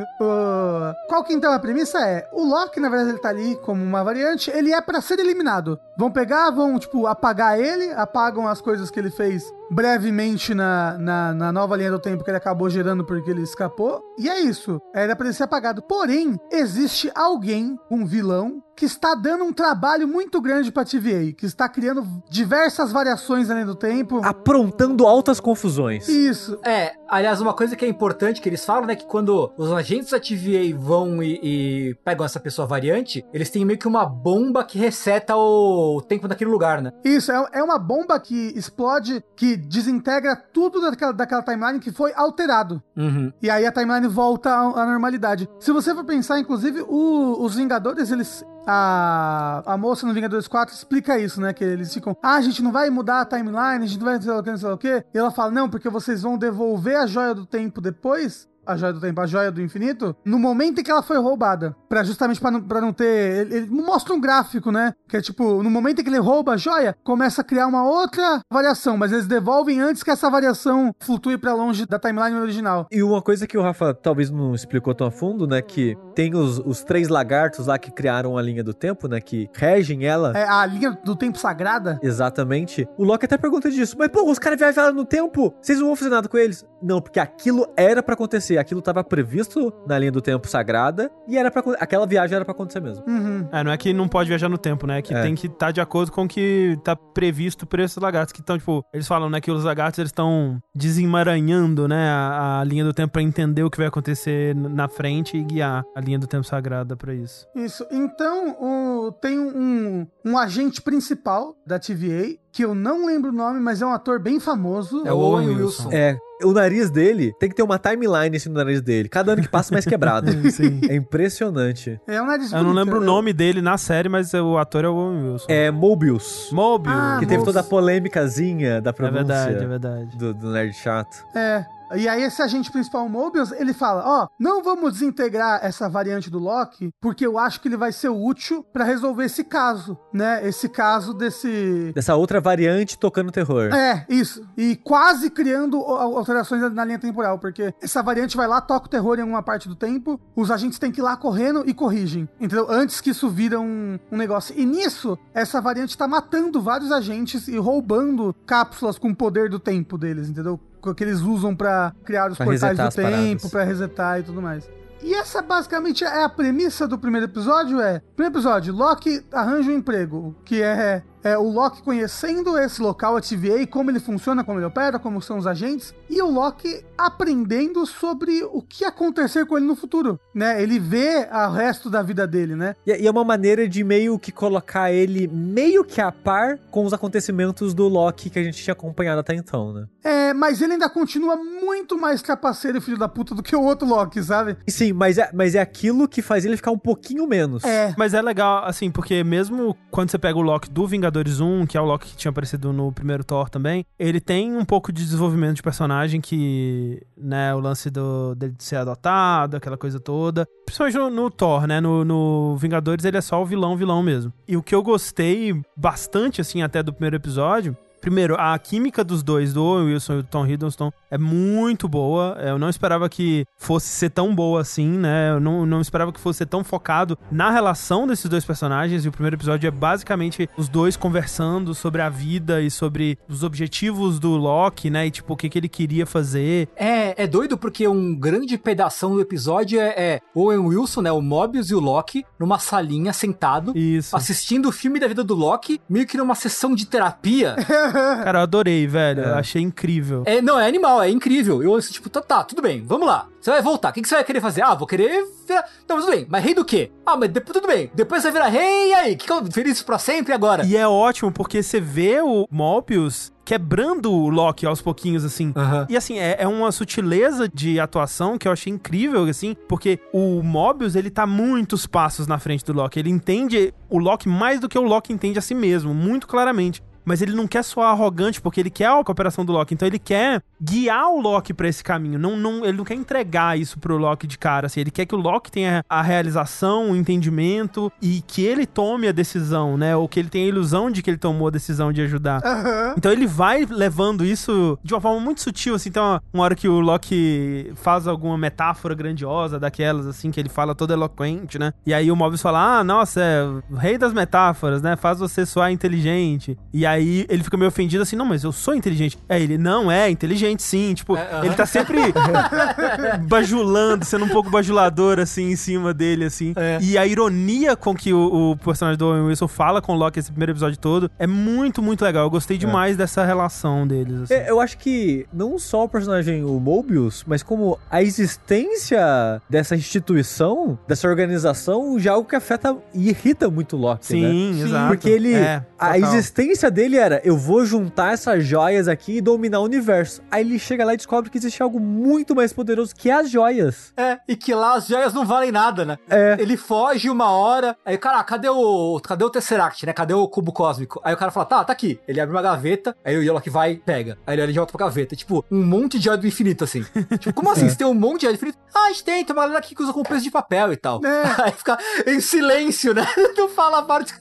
Qual 1.08 1.24
que 1.24 1.32
então 1.32 1.52
a 1.52 1.58
premissa 1.58 1.98
é? 2.00 2.28
O 2.32 2.44
Loki, 2.44 2.80
na 2.80 2.88
verdade, 2.88 3.10
ele 3.10 3.18
tá 3.18 3.28
ali 3.30 3.56
como 3.56 3.82
uma 3.82 4.02
variante, 4.04 4.50
ele 4.50 4.72
é 4.72 4.80
pra 4.80 5.00
ser 5.00 5.18
eliminado. 5.18 5.78
Vão 5.96 6.10
pegar, 6.10 6.50
vão, 6.50 6.78
tipo, 6.78 7.06
apagar 7.06 7.58
ele, 7.58 7.90
apagam 7.92 8.46
as 8.48 8.60
coisas 8.60 8.90
que 8.90 8.98
ele 8.98 9.10
fez 9.10 9.44
brevemente 9.74 10.54
na, 10.54 10.96
na, 10.98 11.34
na 11.34 11.52
nova 11.52 11.76
linha 11.76 11.90
do 11.90 11.98
tempo 11.98 12.22
que 12.22 12.30
ele 12.30 12.36
acabou 12.36 12.70
gerando 12.70 13.04
porque 13.04 13.30
ele 13.30 13.42
escapou. 13.42 14.00
E 14.16 14.28
é 14.28 14.40
isso. 14.40 14.80
Era 14.94 15.16
pra 15.16 15.26
ele 15.26 15.34
ser 15.34 15.42
apagado. 15.42 15.82
Porém, 15.82 16.38
existe 16.52 17.10
alguém, 17.14 17.76
um 17.90 18.06
vilão, 18.06 18.62
que 18.76 18.84
está 18.84 19.14
dando 19.14 19.44
um 19.44 19.52
trabalho 19.52 20.06
muito 20.06 20.40
grande 20.40 20.72
pra 20.72 20.84
TVA, 20.84 21.32
que 21.36 21.46
está 21.46 21.68
criando 21.68 22.06
diversas 22.28 22.90
variações 22.90 23.50
além 23.50 23.64
do 23.64 23.74
tempo. 23.74 24.20
Aprontando 24.24 25.06
altas 25.06 25.40
confusões. 25.40 26.08
Isso. 26.08 26.58
É, 26.64 26.92
aliás, 27.08 27.40
uma 27.40 27.54
coisa 27.54 27.76
que 27.76 27.84
é 27.84 27.88
importante 27.88 28.40
que 28.40 28.48
eles 28.48 28.64
falam, 28.64 28.86
né, 28.86 28.96
que 28.96 29.06
quando 29.06 29.52
os 29.56 29.72
agentes 29.72 30.10
da 30.10 30.18
TVA 30.18 30.76
vão 30.76 31.22
e, 31.22 31.40
e 31.42 31.94
pegam 32.04 32.26
essa 32.26 32.40
pessoa 32.40 32.66
variante, 32.66 33.24
eles 33.32 33.50
têm 33.50 33.64
meio 33.64 33.78
que 33.78 33.88
uma 33.88 34.04
bomba 34.04 34.64
que 34.64 34.78
reseta 34.78 35.36
o 35.36 36.02
tempo 36.02 36.26
naquele 36.26 36.50
lugar, 36.50 36.82
né? 36.82 36.92
Isso, 37.04 37.30
é, 37.30 37.48
é 37.52 37.62
uma 37.62 37.78
bomba 37.78 38.18
que 38.18 38.52
explode, 38.56 39.22
que 39.36 39.56
desintegra 39.64 40.36
tudo 40.36 40.80
daquela, 40.80 41.12
daquela 41.12 41.42
timeline 41.42 41.78
que 41.80 41.90
foi 41.92 42.12
alterado. 42.14 42.82
Uhum. 42.96 43.32
E 43.42 43.50
aí 43.50 43.66
a 43.66 43.72
timeline 43.72 44.06
volta 44.06 44.50
à, 44.50 44.86
normalidade. 44.86 45.48
Se 45.58 45.72
você 45.72 45.94
for 45.94 46.04
pensar, 46.04 46.38
inclusive, 46.38 46.82
o- 46.82 47.42
os 47.42 47.54
Vingadores, 47.56 48.10
eles. 48.10 48.44
A, 48.66 49.62
a 49.66 49.76
moça 49.76 50.06
no 50.06 50.14
Vingadores 50.14 50.48
4 50.48 50.74
explica 50.74 51.18
isso, 51.18 51.38
né? 51.40 51.52
Que 51.52 51.62
eles 51.64 51.92
ficam, 51.92 52.16
ah, 52.22 52.36
a 52.36 52.40
gente 52.40 52.62
não 52.62 52.72
vai 52.72 52.88
mudar 52.88 53.20
a 53.20 53.24
timeline, 53.26 53.84
a 53.84 53.86
gente 53.86 53.98
não 53.98 54.06
vai 54.06 54.20
sei 54.20 54.30
lá 54.32 54.38
o 54.38 54.42
que, 54.42 54.50
não 54.50 54.56
sei 54.58 54.68
lá 54.68 54.74
o 54.74 54.78
que. 54.78 55.04
E 55.12 55.18
ela 55.18 55.30
fala, 55.30 55.50
não, 55.50 55.68
porque 55.68 55.88
vocês 55.90 56.22
vão 56.22 56.38
devolver 56.38 56.96
a 56.96 57.06
joia 57.06 57.34
do 57.34 57.44
tempo 57.44 57.80
depois. 57.80 58.48
A 58.66 58.76
joia 58.76 58.92
do 58.92 59.00
tempo, 59.00 59.20
a 59.20 59.26
joia 59.26 59.50
do 59.50 59.60
infinito, 59.60 60.16
no 60.24 60.38
momento 60.38 60.80
em 60.80 60.84
que 60.84 60.90
ela 60.90 61.02
foi 61.02 61.18
roubada. 61.18 61.76
Pra, 61.88 62.02
justamente 62.02 62.40
pra 62.40 62.50
não, 62.50 62.62
pra 62.62 62.80
não 62.80 62.92
ter. 62.92 63.46
Ele, 63.46 63.56
ele 63.56 63.66
mostra 63.70 64.14
um 64.14 64.20
gráfico, 64.20 64.70
né? 64.70 64.94
Que 65.08 65.18
é 65.18 65.20
tipo, 65.20 65.62
no 65.62 65.70
momento 65.70 66.00
em 66.00 66.04
que 66.04 66.10
ele 66.10 66.18
rouba 66.18 66.52
a 66.52 66.56
joia, 66.56 66.96
começa 67.04 67.40
a 67.40 67.44
criar 67.44 67.66
uma 67.66 67.84
outra 67.84 68.40
variação, 68.50 68.96
mas 68.96 69.12
eles 69.12 69.26
devolvem 69.26 69.80
antes 69.80 70.02
que 70.02 70.10
essa 70.10 70.30
variação 70.30 70.94
flutue 71.00 71.38
pra 71.38 71.54
longe 71.54 71.86
da 71.86 71.98
timeline 71.98 72.36
original. 72.36 72.86
E 72.90 73.02
uma 73.02 73.20
coisa 73.20 73.46
que 73.46 73.56
o 73.58 73.62
Rafa 73.62 73.94
talvez 73.94 74.30
não 74.30 74.54
explicou 74.54 74.94
tão 74.94 75.06
a 75.06 75.10
fundo, 75.10 75.46
né? 75.46 75.60
Que 75.60 75.96
tem 76.14 76.34
os, 76.34 76.58
os 76.58 76.82
três 76.84 77.08
lagartos 77.08 77.66
lá 77.66 77.78
que 77.78 77.90
criaram 77.90 78.38
a 78.38 78.42
linha 78.42 78.62
do 78.62 78.72
tempo, 78.72 79.08
né? 79.08 79.20
Que 79.20 79.48
regem 79.54 80.04
ela. 80.04 80.32
É 80.36 80.48
a 80.48 80.64
linha 80.66 80.98
do 81.04 81.14
tempo 81.16 81.38
sagrada. 81.38 81.98
Exatamente. 82.02 82.86
O 82.96 83.04
Loki 83.04 83.24
até 83.24 83.36
pergunta 83.36 83.70
disso. 83.70 83.96
Mas, 83.98 84.08
pô, 84.08 84.30
os 84.30 84.38
caras 84.38 84.58
viajaram 84.58 84.94
no 84.94 85.04
tempo. 85.04 85.54
Vocês 85.60 85.78
não 85.78 85.86
vão 85.88 85.96
fazer 85.96 86.10
nada 86.10 86.28
com 86.28 86.38
eles? 86.38 86.64
Não, 86.82 87.00
porque 87.00 87.18
aquilo 87.18 87.66
era 87.76 88.02
pra 88.02 88.14
acontecer. 88.14 88.58
Aquilo 88.58 88.80
tava 88.82 89.02
previsto 89.02 89.72
na 89.86 89.98
linha 89.98 90.12
do 90.12 90.20
tempo 90.20 90.46
sagrada. 90.48 91.10
E 91.26 91.36
era 91.36 91.50
para 91.50 91.62
aquela 91.80 92.06
viagem 92.06 92.36
era 92.36 92.44
pra 92.44 92.52
acontecer 92.52 92.80
mesmo. 92.80 93.04
Uhum. 93.06 93.48
É, 93.50 93.64
não 93.64 93.72
é 93.72 93.76
que 93.76 93.92
não 93.92 94.06
pode 94.08 94.28
viajar 94.28 94.48
no 94.48 94.58
tempo, 94.58 94.86
né? 94.86 94.98
É 94.98 95.02
que 95.02 95.14
É. 95.14 95.22
tem 95.22 95.34
que 95.34 95.46
estar 95.46 95.70
de 95.70 95.80
acordo 95.80 96.12
com 96.12 96.24
o 96.24 96.28
que 96.28 96.78
tá 96.84 96.94
previsto 96.94 97.66
por 97.66 97.80
esses 97.80 97.96
lagartos. 97.96 98.32
Que 98.32 98.40
estão, 98.40 98.58
tipo, 98.58 98.84
eles 98.92 99.06
falam, 99.08 99.28
né, 99.30 99.40
que 99.40 99.50
os 99.50 99.64
lagartos 99.64 99.98
eles 99.98 100.10
estão 100.10 100.58
desemaranhando, 100.74 101.86
né, 101.86 102.08
a, 102.08 102.60
a 102.60 102.64
linha 102.64 102.84
do 102.84 102.92
tempo 102.92 103.12
pra 103.12 103.22
entender 103.22 103.62
o 103.62 103.70
que 103.70 103.78
vai 103.78 103.86
acontecer 103.86 104.54
na 104.54 104.88
frente 104.88 105.36
e 105.36 105.42
guiar 105.44 105.84
a 105.94 106.00
linha 106.04 106.18
do 106.18 106.26
tempo 106.26 106.44
sagrada 106.44 106.96
pra 106.96 107.12
isso. 107.14 107.46
Isso. 107.54 107.86
Então, 107.90 108.50
o- 108.60 109.12
tem 109.12 109.38
um, 109.38 110.06
um 110.24 110.38
agente 110.38 110.80
principal 110.82 111.56
da 111.66 111.78
TVA, 111.78 112.36
que 112.52 112.64
eu 112.64 112.74
não 112.74 113.06
lembro 113.06 113.30
o 113.30 113.34
nome, 113.34 113.58
mas 113.60 113.82
é 113.82 113.86
um 113.86 113.92
ator 113.92 114.20
bem 114.20 114.38
famoso. 114.38 115.02
É 115.06 115.12
o 115.12 115.16
Owen 115.18 115.48
Wilson. 115.48 115.90
É. 115.92 116.16
O 116.42 116.52
nariz 116.52 116.90
dele 116.90 117.32
tem 117.38 117.48
que 117.48 117.54
ter 117.54 117.62
uma 117.62 117.78
timeline 117.78 118.36
assim 118.36 118.48
no 118.48 118.56
nariz 118.56 118.80
dele. 118.82 119.08
Cada 119.08 119.32
ano 119.32 119.40
que 119.42 119.48
passa, 119.48 119.72
mais 119.72 119.84
quebrado. 119.84 120.30
Sim. 120.50 120.80
É 120.90 120.94
impressionante. 120.94 121.98
É 122.06 122.20
um 122.20 122.26
nariz 122.26 122.52
Eu 122.52 122.58
não 122.58 122.64
bonito, 122.72 122.76
lembro 122.84 122.96
o 122.98 123.00
né? 123.00 123.06
nome 123.06 123.32
dele 123.32 123.62
na 123.62 123.78
série, 123.78 124.08
mas 124.08 124.34
o 124.34 124.58
ator 124.58 124.84
é 124.84 124.88
o 124.88 124.94
Owen 124.94 125.32
Wilson. 125.32 125.46
É 125.48 125.70
Mobius. 125.70 126.48
Mobius. 126.52 126.94
Ah, 126.94 127.16
que 127.20 127.26
teve 127.26 127.44
toda 127.44 127.60
a 127.60 127.62
polêmicazinha 127.62 128.80
da 128.80 128.90
é 128.90 128.92
pronúncia 128.92 129.24
verdade, 129.24 129.64
é 129.64 129.66
verdade. 129.66 130.16
do, 130.18 130.34
do 130.34 130.50
nerd 130.50 130.72
chato. 130.74 131.24
É. 131.34 131.64
E 131.96 132.08
aí 132.08 132.22
esse 132.22 132.40
agente 132.42 132.70
principal, 132.70 133.08
Mobius, 133.08 133.52
ele 133.52 133.72
fala, 133.72 134.02
ó, 134.04 134.28
não 134.38 134.62
vamos 134.62 134.92
desintegrar 134.94 135.60
essa 135.62 135.88
variante 135.88 136.30
do 136.30 136.38
Loki, 136.38 136.90
porque 137.00 137.26
eu 137.26 137.38
acho 137.38 137.60
que 137.60 137.68
ele 137.68 137.76
vai 137.76 137.92
ser 137.92 138.08
útil 138.08 138.64
pra 138.72 138.84
resolver 138.84 139.24
esse 139.24 139.44
caso, 139.44 139.96
né? 140.12 140.46
Esse 140.46 140.68
caso 140.68 141.12
desse... 141.14 141.92
Dessa 141.94 142.14
outra 142.14 142.40
variante 142.40 142.98
tocando 142.98 143.30
terror. 143.32 143.72
É, 143.74 144.06
isso. 144.08 144.46
E 144.56 144.76
quase 144.76 145.30
criando 145.30 145.76
alterações 145.78 146.60
na- 146.62 146.70
na 146.70 146.84
linha 146.84 146.98
temporal, 146.98 147.38
porque 147.38 147.72
essa 147.82 148.02
variante 148.02 148.36
vai 148.36 148.46
lá, 148.46 148.60
toca 148.60 148.86
o 148.86 148.90
terror 148.90 149.18
em 149.18 149.22
alguma 149.22 149.42
parte 149.42 149.68
do 149.68 149.74
tempo, 149.76 150.20
os 150.36 150.50
agentes 150.50 150.78
têm 150.78 150.90
que 150.92 151.00
ir 151.00 151.02
lá 151.02 151.16
correndo 151.16 151.62
e 151.66 151.74
corrigem, 151.74 152.28
entendeu? 152.40 152.66
Antes 152.70 153.00
que 153.00 153.10
isso 153.10 153.28
vira 153.28 153.60
um, 153.60 153.98
um 154.10 154.16
negócio. 154.16 154.54
E 154.58 154.64
nisso, 154.64 155.18
essa 155.32 155.60
variante 155.60 155.96
tá 155.96 156.06
matando 156.08 156.60
vários 156.60 156.90
agentes 156.92 157.48
e 157.48 157.56
roubando 157.56 158.34
cápsulas 158.46 158.98
com 158.98 159.10
o 159.10 159.16
poder 159.16 159.48
do 159.48 159.58
tempo 159.58 159.96
deles, 159.98 160.28
entendeu? 160.28 160.58
Que 160.92 161.04
eles 161.04 161.20
usam 161.20 161.54
pra 161.54 161.94
criar 162.04 162.30
os 162.30 162.36
Pra 162.36 162.46
portais 162.46 162.76
do 162.76 162.90
tempo, 162.90 163.48
pra 163.48 163.62
resetar 163.62 164.18
e 164.18 164.24
tudo 164.24 164.42
mais. 164.42 164.68
E 165.00 165.14
essa 165.14 165.40
basicamente 165.42 166.02
é 166.02 166.24
a 166.24 166.28
premissa 166.28 166.88
do 166.88 166.98
primeiro 166.98 167.26
episódio 167.26 167.80
é, 167.80 168.00
primeiro 168.16 168.34
episódio, 168.34 168.74
Loki 168.74 169.22
arranja 169.30 169.70
um 169.70 169.74
emprego, 169.74 170.34
que 170.46 170.62
é, 170.62 171.02
é 171.24 171.38
o 171.38 171.48
Loki 171.48 171.82
conhecendo 171.82 172.58
esse 172.58 172.82
local, 172.82 173.16
a 173.16 173.20
TVA, 173.20 173.66
como 173.66 173.90
ele 173.90 173.98
funciona, 173.98 174.44
como 174.44 174.58
ele 174.58 174.66
opera, 174.66 174.98
como 174.98 175.22
são 175.22 175.38
os 175.38 175.46
agentes, 175.46 175.94
e 176.08 176.20
o 176.20 176.30
Loki 176.30 176.84
aprendendo 176.96 177.86
sobre 177.86 178.44
o 178.44 178.60
que 178.60 178.84
acontecer 178.84 179.46
com 179.46 179.56
ele 179.56 179.66
no 179.66 179.74
futuro, 179.74 180.20
né? 180.34 180.62
Ele 180.62 180.78
vê 180.78 181.26
o 181.32 181.50
resto 181.50 181.88
da 181.88 182.02
vida 182.02 182.26
dele, 182.26 182.54
né? 182.54 182.76
E, 182.86 182.92
e 183.02 183.06
é 183.06 183.10
uma 183.10 183.24
maneira 183.24 183.66
de 183.66 183.82
meio 183.82 184.18
que 184.18 184.30
colocar 184.30 184.92
ele 184.92 185.26
meio 185.26 185.82
que 185.82 186.00
a 186.00 186.12
par 186.12 186.58
com 186.70 186.84
os 186.84 186.92
acontecimentos 186.92 187.72
do 187.72 187.88
Loki 187.88 188.28
que 188.28 188.38
a 188.38 188.44
gente 188.44 188.62
tinha 188.62 188.72
acompanhado 188.72 189.20
até 189.20 189.34
então, 189.34 189.72
né? 189.72 189.86
É, 190.04 190.34
mas 190.34 190.60
ele 190.60 190.74
ainda 190.74 190.90
continua 190.90 191.36
muito 191.36 191.98
mais 191.98 192.20
trapaceiro 192.20 192.76
e 192.76 192.80
filho 192.80 192.98
da 192.98 193.08
puta 193.08 193.34
do 193.34 193.42
que 193.42 193.56
o 193.56 193.62
outro 193.62 193.88
Loki, 193.88 194.22
sabe? 194.22 194.56
E 194.66 194.70
sim, 194.70 194.92
mas 194.92 195.16
é, 195.16 195.30
mas 195.32 195.54
é 195.54 195.60
aquilo 195.60 196.06
que 196.06 196.20
faz 196.20 196.44
ele 196.44 196.56
ficar 196.56 196.70
um 196.70 196.78
pouquinho 196.78 197.26
menos. 197.26 197.64
É. 197.64 197.94
Mas 197.96 198.12
é 198.12 198.20
legal, 198.20 198.64
assim, 198.66 198.90
porque 198.90 199.24
mesmo 199.24 199.74
quando 199.90 200.10
você 200.10 200.18
pega 200.18 200.38
o 200.38 200.42
Loki 200.42 200.70
do 200.70 200.86
Vingadores 201.14 201.38
1, 201.38 201.66
que 201.66 201.78
é 201.78 201.80
o 201.80 201.84
Loki 201.84 202.08
que 202.08 202.16
tinha 202.16 202.30
aparecido 202.30 202.72
no 202.72 202.90
primeiro 202.90 203.22
Thor 203.22 203.48
também, 203.48 203.86
ele 203.96 204.20
tem 204.20 204.56
um 204.56 204.64
pouco 204.64 204.92
de 204.92 205.04
desenvolvimento 205.04 205.54
de 205.54 205.62
personagem 205.62 206.20
que, 206.20 207.00
né, 207.16 207.54
o 207.54 207.60
lance 207.60 207.88
do, 207.88 208.34
dele 208.34 208.54
de 208.56 208.64
ser 208.64 208.76
adotado, 208.76 209.56
aquela 209.56 209.76
coisa 209.76 210.00
toda. 210.00 210.44
Principalmente 210.66 210.98
no, 210.98 211.10
no 211.10 211.30
Thor, 211.30 211.68
né? 211.68 211.80
No, 211.80 212.04
no 212.04 212.56
Vingadores 212.56 213.04
ele 213.04 213.16
é 213.16 213.20
só 213.20 213.40
o 213.40 213.46
vilão, 213.46 213.76
vilão 213.76 214.02
mesmo. 214.02 214.32
E 214.48 214.56
o 214.56 214.62
que 214.62 214.74
eu 214.74 214.82
gostei 214.82 215.54
bastante, 215.76 216.40
assim, 216.40 216.62
até 216.62 216.82
do 216.82 216.92
primeiro 216.92 217.14
episódio, 217.14 217.76
Primeiro, 218.04 218.36
a 218.38 218.58
química 218.58 219.02
dos 219.02 219.22
dois, 219.22 219.54
do 219.54 219.64
Owen 219.64 219.86
Wilson 219.86 220.12
e 220.12 220.16
do 220.18 220.24
Tom 220.24 220.46
Hiddleston, 220.46 220.92
é 221.10 221.16
muito 221.16 221.88
boa. 221.88 222.36
Eu 222.38 222.58
não 222.58 222.68
esperava 222.68 223.08
que 223.08 223.46
fosse 223.56 223.86
ser 223.86 224.10
tão 224.10 224.34
boa 224.34 224.60
assim, 224.60 224.86
né? 224.86 225.30
Eu 225.30 225.40
não, 225.40 225.64
não 225.64 225.80
esperava 225.80 226.12
que 226.12 226.20
fosse 226.20 226.40
ser 226.40 226.46
tão 226.46 226.62
focado 226.62 227.16
na 227.32 227.50
relação 227.50 228.06
desses 228.06 228.28
dois 228.28 228.44
personagens. 228.44 229.06
E 229.06 229.08
o 229.08 229.10
primeiro 229.10 229.36
episódio 229.36 229.66
é 229.66 229.70
basicamente 229.70 230.50
os 230.54 230.68
dois 230.68 230.98
conversando 230.98 231.74
sobre 231.74 232.02
a 232.02 232.10
vida 232.10 232.60
e 232.60 232.70
sobre 232.70 233.18
os 233.26 233.42
objetivos 233.42 234.18
do 234.18 234.36
Loki, 234.36 234.90
né? 234.90 235.06
E 235.06 235.10
tipo, 235.10 235.32
o 235.32 235.36
que, 235.36 235.48
que 235.48 235.58
ele 235.58 235.68
queria 235.70 236.04
fazer. 236.04 236.68
É, 236.76 237.24
é 237.24 237.26
doido 237.26 237.56
porque 237.56 237.88
um 237.88 238.14
grande 238.14 238.58
pedação 238.58 239.14
do 239.14 239.20
episódio 239.22 239.80
é, 239.80 239.94
é 239.96 240.20
Owen 240.34 240.58
Wilson, 240.58 241.00
né? 241.00 241.10
O 241.10 241.22
Mobius 241.22 241.70
e 241.70 241.74
o 241.74 241.80
Loki 241.80 242.22
numa 242.38 242.58
salinha 242.58 243.14
sentado, 243.14 243.72
Isso. 243.74 244.14
assistindo 244.14 244.68
o 244.68 244.72
filme 244.72 245.00
da 245.00 245.08
vida 245.08 245.24
do 245.24 245.34
Loki, 245.34 245.80
meio 245.88 246.06
que 246.06 246.18
numa 246.18 246.34
sessão 246.34 246.74
de 246.74 246.84
terapia. 246.84 247.56
Cara, 248.24 248.38
eu 248.38 248.42
adorei, 248.42 248.86
velho. 248.86 249.22
Eu 249.22 249.34
achei 249.34 249.62
incrível. 249.62 250.22
É, 250.26 250.42
não, 250.42 250.58
é 250.58 250.66
animal, 250.66 251.02
é 251.02 251.10
incrível. 251.10 251.62
Eu, 251.62 251.74
assim, 251.74 251.92
tipo, 251.92 252.08
tá, 252.08 252.20
tá, 252.20 252.44
tudo 252.44 252.60
bem, 252.60 252.82
vamos 252.84 253.06
lá. 253.06 253.28
Você 253.40 253.50
vai 253.50 253.62
voltar, 253.62 253.90
o 253.90 253.92
que, 253.92 254.02
que 254.02 254.08
você 254.08 254.14
vai 254.14 254.24
querer 254.24 254.40
fazer? 254.40 254.62
Ah, 254.62 254.74
vou 254.74 254.86
querer 254.86 255.22
virar... 255.46 255.64
Não, 255.86 255.96
mas 255.96 256.04
tudo 256.06 256.16
bem, 256.16 256.26
mas 256.28 256.42
rei 256.42 256.54
do 256.54 256.64
quê? 256.64 256.90
Ah, 257.04 257.16
mas 257.16 257.30
depois, 257.30 257.52
tudo 257.52 257.66
bem, 257.66 257.90
depois 257.94 258.22
você 258.22 258.30
vai 258.30 258.40
virar 258.40 258.48
rei, 258.48 258.90
e 258.90 258.94
aí? 258.94 259.16
Que 259.16 259.26
que 259.26 259.32
eu 259.32 259.44
feliz 259.52 259.82
pra 259.82 259.98
sempre 259.98 260.32
agora? 260.32 260.64
E 260.64 260.76
é 260.76 260.88
ótimo 260.88 261.30
porque 261.30 261.62
você 261.62 261.78
vê 261.78 262.20
o 262.22 262.46
Mobius 262.50 263.32
quebrando 263.44 264.10
o 264.10 264.30
Loki 264.30 264.64
aos 264.64 264.80
pouquinhos, 264.80 265.24
assim. 265.24 265.52
Aham. 265.54 265.86
E 265.90 265.96
assim, 265.96 266.18
é, 266.18 266.36
é 266.38 266.48
uma 266.48 266.72
sutileza 266.72 267.46
de 267.46 267.78
atuação 267.78 268.38
que 268.38 268.48
eu 268.48 268.52
achei 268.52 268.72
incrível, 268.72 269.24
assim, 269.24 269.54
porque 269.68 270.00
o 270.12 270.42
Mobius, 270.42 270.96
ele 270.96 271.10
tá 271.10 271.26
muitos 271.26 271.86
passos 271.86 272.26
na 272.26 272.38
frente 272.38 272.64
do 272.64 272.72
Loki. 272.72 272.98
Ele 272.98 273.10
entende 273.10 273.74
o 273.90 273.98
Loki 273.98 274.28
mais 274.28 274.58
do 274.58 274.68
que 274.68 274.78
o 274.78 274.82
Loki 274.82 275.12
entende 275.12 275.38
a 275.38 275.42
si 275.42 275.54
mesmo, 275.54 275.92
muito 275.92 276.26
claramente. 276.26 276.82
Mas 277.04 277.20
ele 277.22 277.32
não 277.32 277.46
quer 277.46 277.62
soar 277.62 277.90
arrogante, 277.90 278.40
porque 278.40 278.60
ele 278.60 278.70
quer 278.70 278.86
a 278.86 279.04
cooperação 279.04 279.44
do 279.44 279.52
Loki. 279.52 279.74
Então 279.74 279.86
ele 279.86 279.98
quer 279.98 280.42
guiar 280.60 281.10
o 281.10 281.20
Loki 281.20 281.52
pra 281.52 281.68
esse 281.68 281.82
caminho. 281.84 282.18
Não, 282.18 282.36
não, 282.36 282.64
ele 282.64 282.78
não 282.78 282.84
quer 282.84 282.94
entregar 282.94 283.58
isso 283.58 283.78
pro 283.78 283.96
Loki 283.96 284.26
de 284.26 284.38
cara. 284.38 284.66
Assim. 284.66 284.80
Ele 284.80 284.90
quer 284.90 285.06
que 285.06 285.14
o 285.14 285.18
Loki 285.18 285.50
tenha 285.50 285.84
a 285.88 286.02
realização, 286.02 286.90
o 286.90 286.96
entendimento 286.96 287.92
e 288.00 288.22
que 288.26 288.42
ele 288.42 288.66
tome 288.66 289.08
a 289.08 289.12
decisão, 289.12 289.76
né? 289.76 289.96
Ou 289.96 290.08
que 290.08 290.18
ele 290.18 290.28
tenha 290.28 290.46
a 290.46 290.48
ilusão 290.48 290.90
de 290.90 291.02
que 291.02 291.10
ele 291.10 291.18
tomou 291.18 291.48
a 291.48 291.50
decisão 291.50 291.92
de 291.92 292.00
ajudar. 292.02 292.40
Aham. 292.44 292.94
Então 292.96 293.12
ele 293.12 293.26
vai 293.26 293.64
levando 293.64 294.24
isso 294.24 294.78
de 294.82 294.94
uma 294.94 295.00
forma 295.00 295.20
muito 295.20 295.40
sutil, 295.40 295.74
assim. 295.74 295.88
Então, 295.88 296.20
uma 296.32 296.44
hora 296.44 296.54
que 296.54 296.68
o 296.68 296.80
Loki 296.80 297.72
faz 297.76 298.06
alguma 298.06 298.38
metáfora 298.38 298.94
grandiosa 298.94 299.58
daquelas, 299.58 300.06
assim, 300.06 300.30
que 300.30 300.40
ele 300.40 300.48
fala 300.48 300.74
todo 300.74 300.92
eloquente, 300.92 301.58
né? 301.58 301.72
E 301.86 301.92
aí 301.92 302.10
o 302.10 302.16
Mobius 302.16 302.42
fala: 302.42 302.78
Ah, 302.78 302.84
nossa, 302.84 303.20
é 303.20 303.44
o 303.70 303.76
rei 303.76 303.98
das 303.98 304.12
metáforas, 304.12 304.82
né? 304.82 304.96
Faz 304.96 305.18
você 305.18 305.44
soar 305.44 305.70
inteligente. 305.70 306.56
E 306.72 306.86
aí 306.86 306.93
ele 307.02 307.42
fica 307.42 307.56
meio 307.56 307.68
ofendido 307.68 308.02
assim: 308.02 308.16
Não, 308.16 308.24
mas 308.26 308.44
eu 308.44 308.52
sou 308.52 308.74
inteligente. 308.74 309.18
É, 309.28 309.40
ele 309.40 309.56
não 309.58 309.90
é 309.90 310.08
inteligente, 310.10 310.62
sim. 310.62 310.94
Tipo, 310.94 311.16
É, 311.16 311.22
aham. 311.32 311.44
ele 311.46 311.54
tá 311.54 311.66
sempre 311.66 311.98
bajulando, 313.26 314.04
sendo 314.04 314.24
um 314.24 314.28
pouco 314.28 314.50
bajulador, 314.50 315.18
assim, 315.18 315.50
em 315.50 315.56
cima 315.56 315.92
dele, 315.94 316.24
assim. 316.24 316.52
É. 316.56 316.78
E 316.80 316.96
a 316.98 317.06
ironia 317.06 317.76
com 317.76 317.94
que 317.94 318.12
o, 318.12 318.52
o 318.52 318.56
personagem 318.56 318.98
do 318.98 319.06
Owen 319.06 319.22
Wilson 319.26 319.48
fala 319.48 319.80
com 319.80 319.92
o 319.92 319.96
Loki 319.96 320.18
esse 320.18 320.30
primeiro 320.30 320.52
episódio 320.52 320.78
todo 320.78 321.10
é 321.18 321.26
muito, 321.26 321.82
muito 321.82 322.04
legal. 322.04 322.24
Eu 322.24 322.30
gostei 322.30 322.56
demais 322.58 322.96
dessa 322.96 323.24
relação 323.24 323.86
deles, 323.86 324.22
assim. 324.22 324.34
É, 324.34 324.50
Eu 324.50 324.60
acho 324.60 324.78
que 324.78 325.26
não 325.32 325.58
só 325.58 325.84
o 325.84 325.88
personagem, 325.88 326.44
o 326.44 326.60
Mobius, 326.60 327.24
mas 327.26 327.42
como 327.42 327.78
a 327.90 328.02
existência 328.02 329.40
dessa 329.48 329.74
instituição, 329.76 330.78
dessa 330.86 331.08
organização, 331.08 331.98
já 331.98 332.10
é 332.10 332.14
algo 332.14 332.28
que 332.28 332.36
afeta 332.36 332.76
e 332.92 333.08
irrita 333.08 333.50
muito 333.50 333.76
o 333.76 333.80
Loki, 333.80 334.14
né? 334.20 334.28
Sim, 334.30 334.62
exato. 334.62 334.88
Porque 334.88 335.08
ele. 335.08 335.34
É, 335.34 335.64
a 335.78 335.98
existência 335.98 336.70
dele 336.70 336.83
era: 336.92 337.20
eu 337.24 337.36
vou 337.36 337.64
juntar 337.64 338.12
essas 338.12 338.44
joias 338.44 338.88
aqui 338.88 339.18
e 339.18 339.20
dominar 339.20 339.60
o 339.60 339.64
universo. 339.64 340.22
Aí 340.30 340.42
ele 340.42 340.58
chega 340.58 340.84
lá 340.84 340.94
e 340.94 340.96
descobre 340.96 341.30
que 341.30 341.38
existe 341.38 341.62
algo 341.62 341.80
muito 341.80 342.34
mais 342.34 342.52
poderoso 342.52 342.94
que 342.94 343.10
as 343.10 343.30
joias. 343.30 343.92
É, 343.96 344.18
e 344.28 344.36
que 344.36 344.54
lá 344.54 344.74
as 344.74 344.86
joias 344.86 345.12
não 345.14 345.24
valem 345.24 345.50
nada, 345.50 345.84
né? 345.84 345.98
É. 346.08 346.36
Ele 346.38 346.56
foge 346.56 347.08
uma 347.08 347.30
hora, 347.30 347.76
aí, 347.84 347.96
cara, 347.96 348.22
cadê 348.24 348.48
o. 348.48 349.00
Cadê 349.00 349.24
o 349.24 349.30
Tesseract, 349.30 349.86
né? 349.86 349.92
Cadê 349.92 350.14
o 350.14 350.28
cubo 350.28 350.52
cósmico? 350.52 351.00
Aí 351.04 351.14
o 351.14 351.16
cara 351.16 351.30
fala, 351.30 351.46
tá, 351.46 351.64
tá 351.64 351.72
aqui. 351.72 351.98
Ele 352.06 352.20
abre 352.20 352.34
uma 352.34 352.42
gaveta, 352.42 352.96
aí 353.04 353.16
o 353.16 353.22
Yolok 353.22 353.48
vai, 353.50 353.76
pega. 353.76 354.18
Aí 354.26 354.34
ele 354.34 354.42
olha 354.42 354.52
de 354.52 354.58
volta 354.58 354.72
pra 354.76 354.86
gaveta. 354.86 355.16
Tipo, 355.16 355.44
um 355.50 355.64
monte 355.64 355.98
de 355.98 356.04
joia 356.04 356.16
do 356.16 356.26
infinito, 356.26 356.64
assim. 356.64 356.84
tipo, 357.18 357.32
como 357.32 357.50
assim? 357.50 357.68
Você 357.68 357.76
tem 357.76 357.86
um 357.86 357.94
monte 357.94 358.20
de 358.20 358.26
joia 358.26 358.32
do 358.34 358.36
infinito? 358.36 358.58
Ah, 358.74 358.86
a 358.86 358.88
gente 358.88 359.04
tem, 359.04 359.24
tem 359.24 359.34
uma 359.34 359.42
galera 359.42 359.58
aqui 359.58 359.74
que 359.74 359.82
usa 359.82 359.92
com 359.92 360.02
peso 360.02 360.22
de 360.22 360.30
papel 360.30 360.72
e 360.72 360.76
tal. 360.76 361.00
É. 361.04 361.24
Aí 361.44 361.52
fica 361.52 361.78
em 362.06 362.20
silêncio, 362.20 362.92
né? 362.94 363.06
Não 363.36 363.48
fala 363.48 363.78
a 363.78 363.82
parte. 363.82 364.14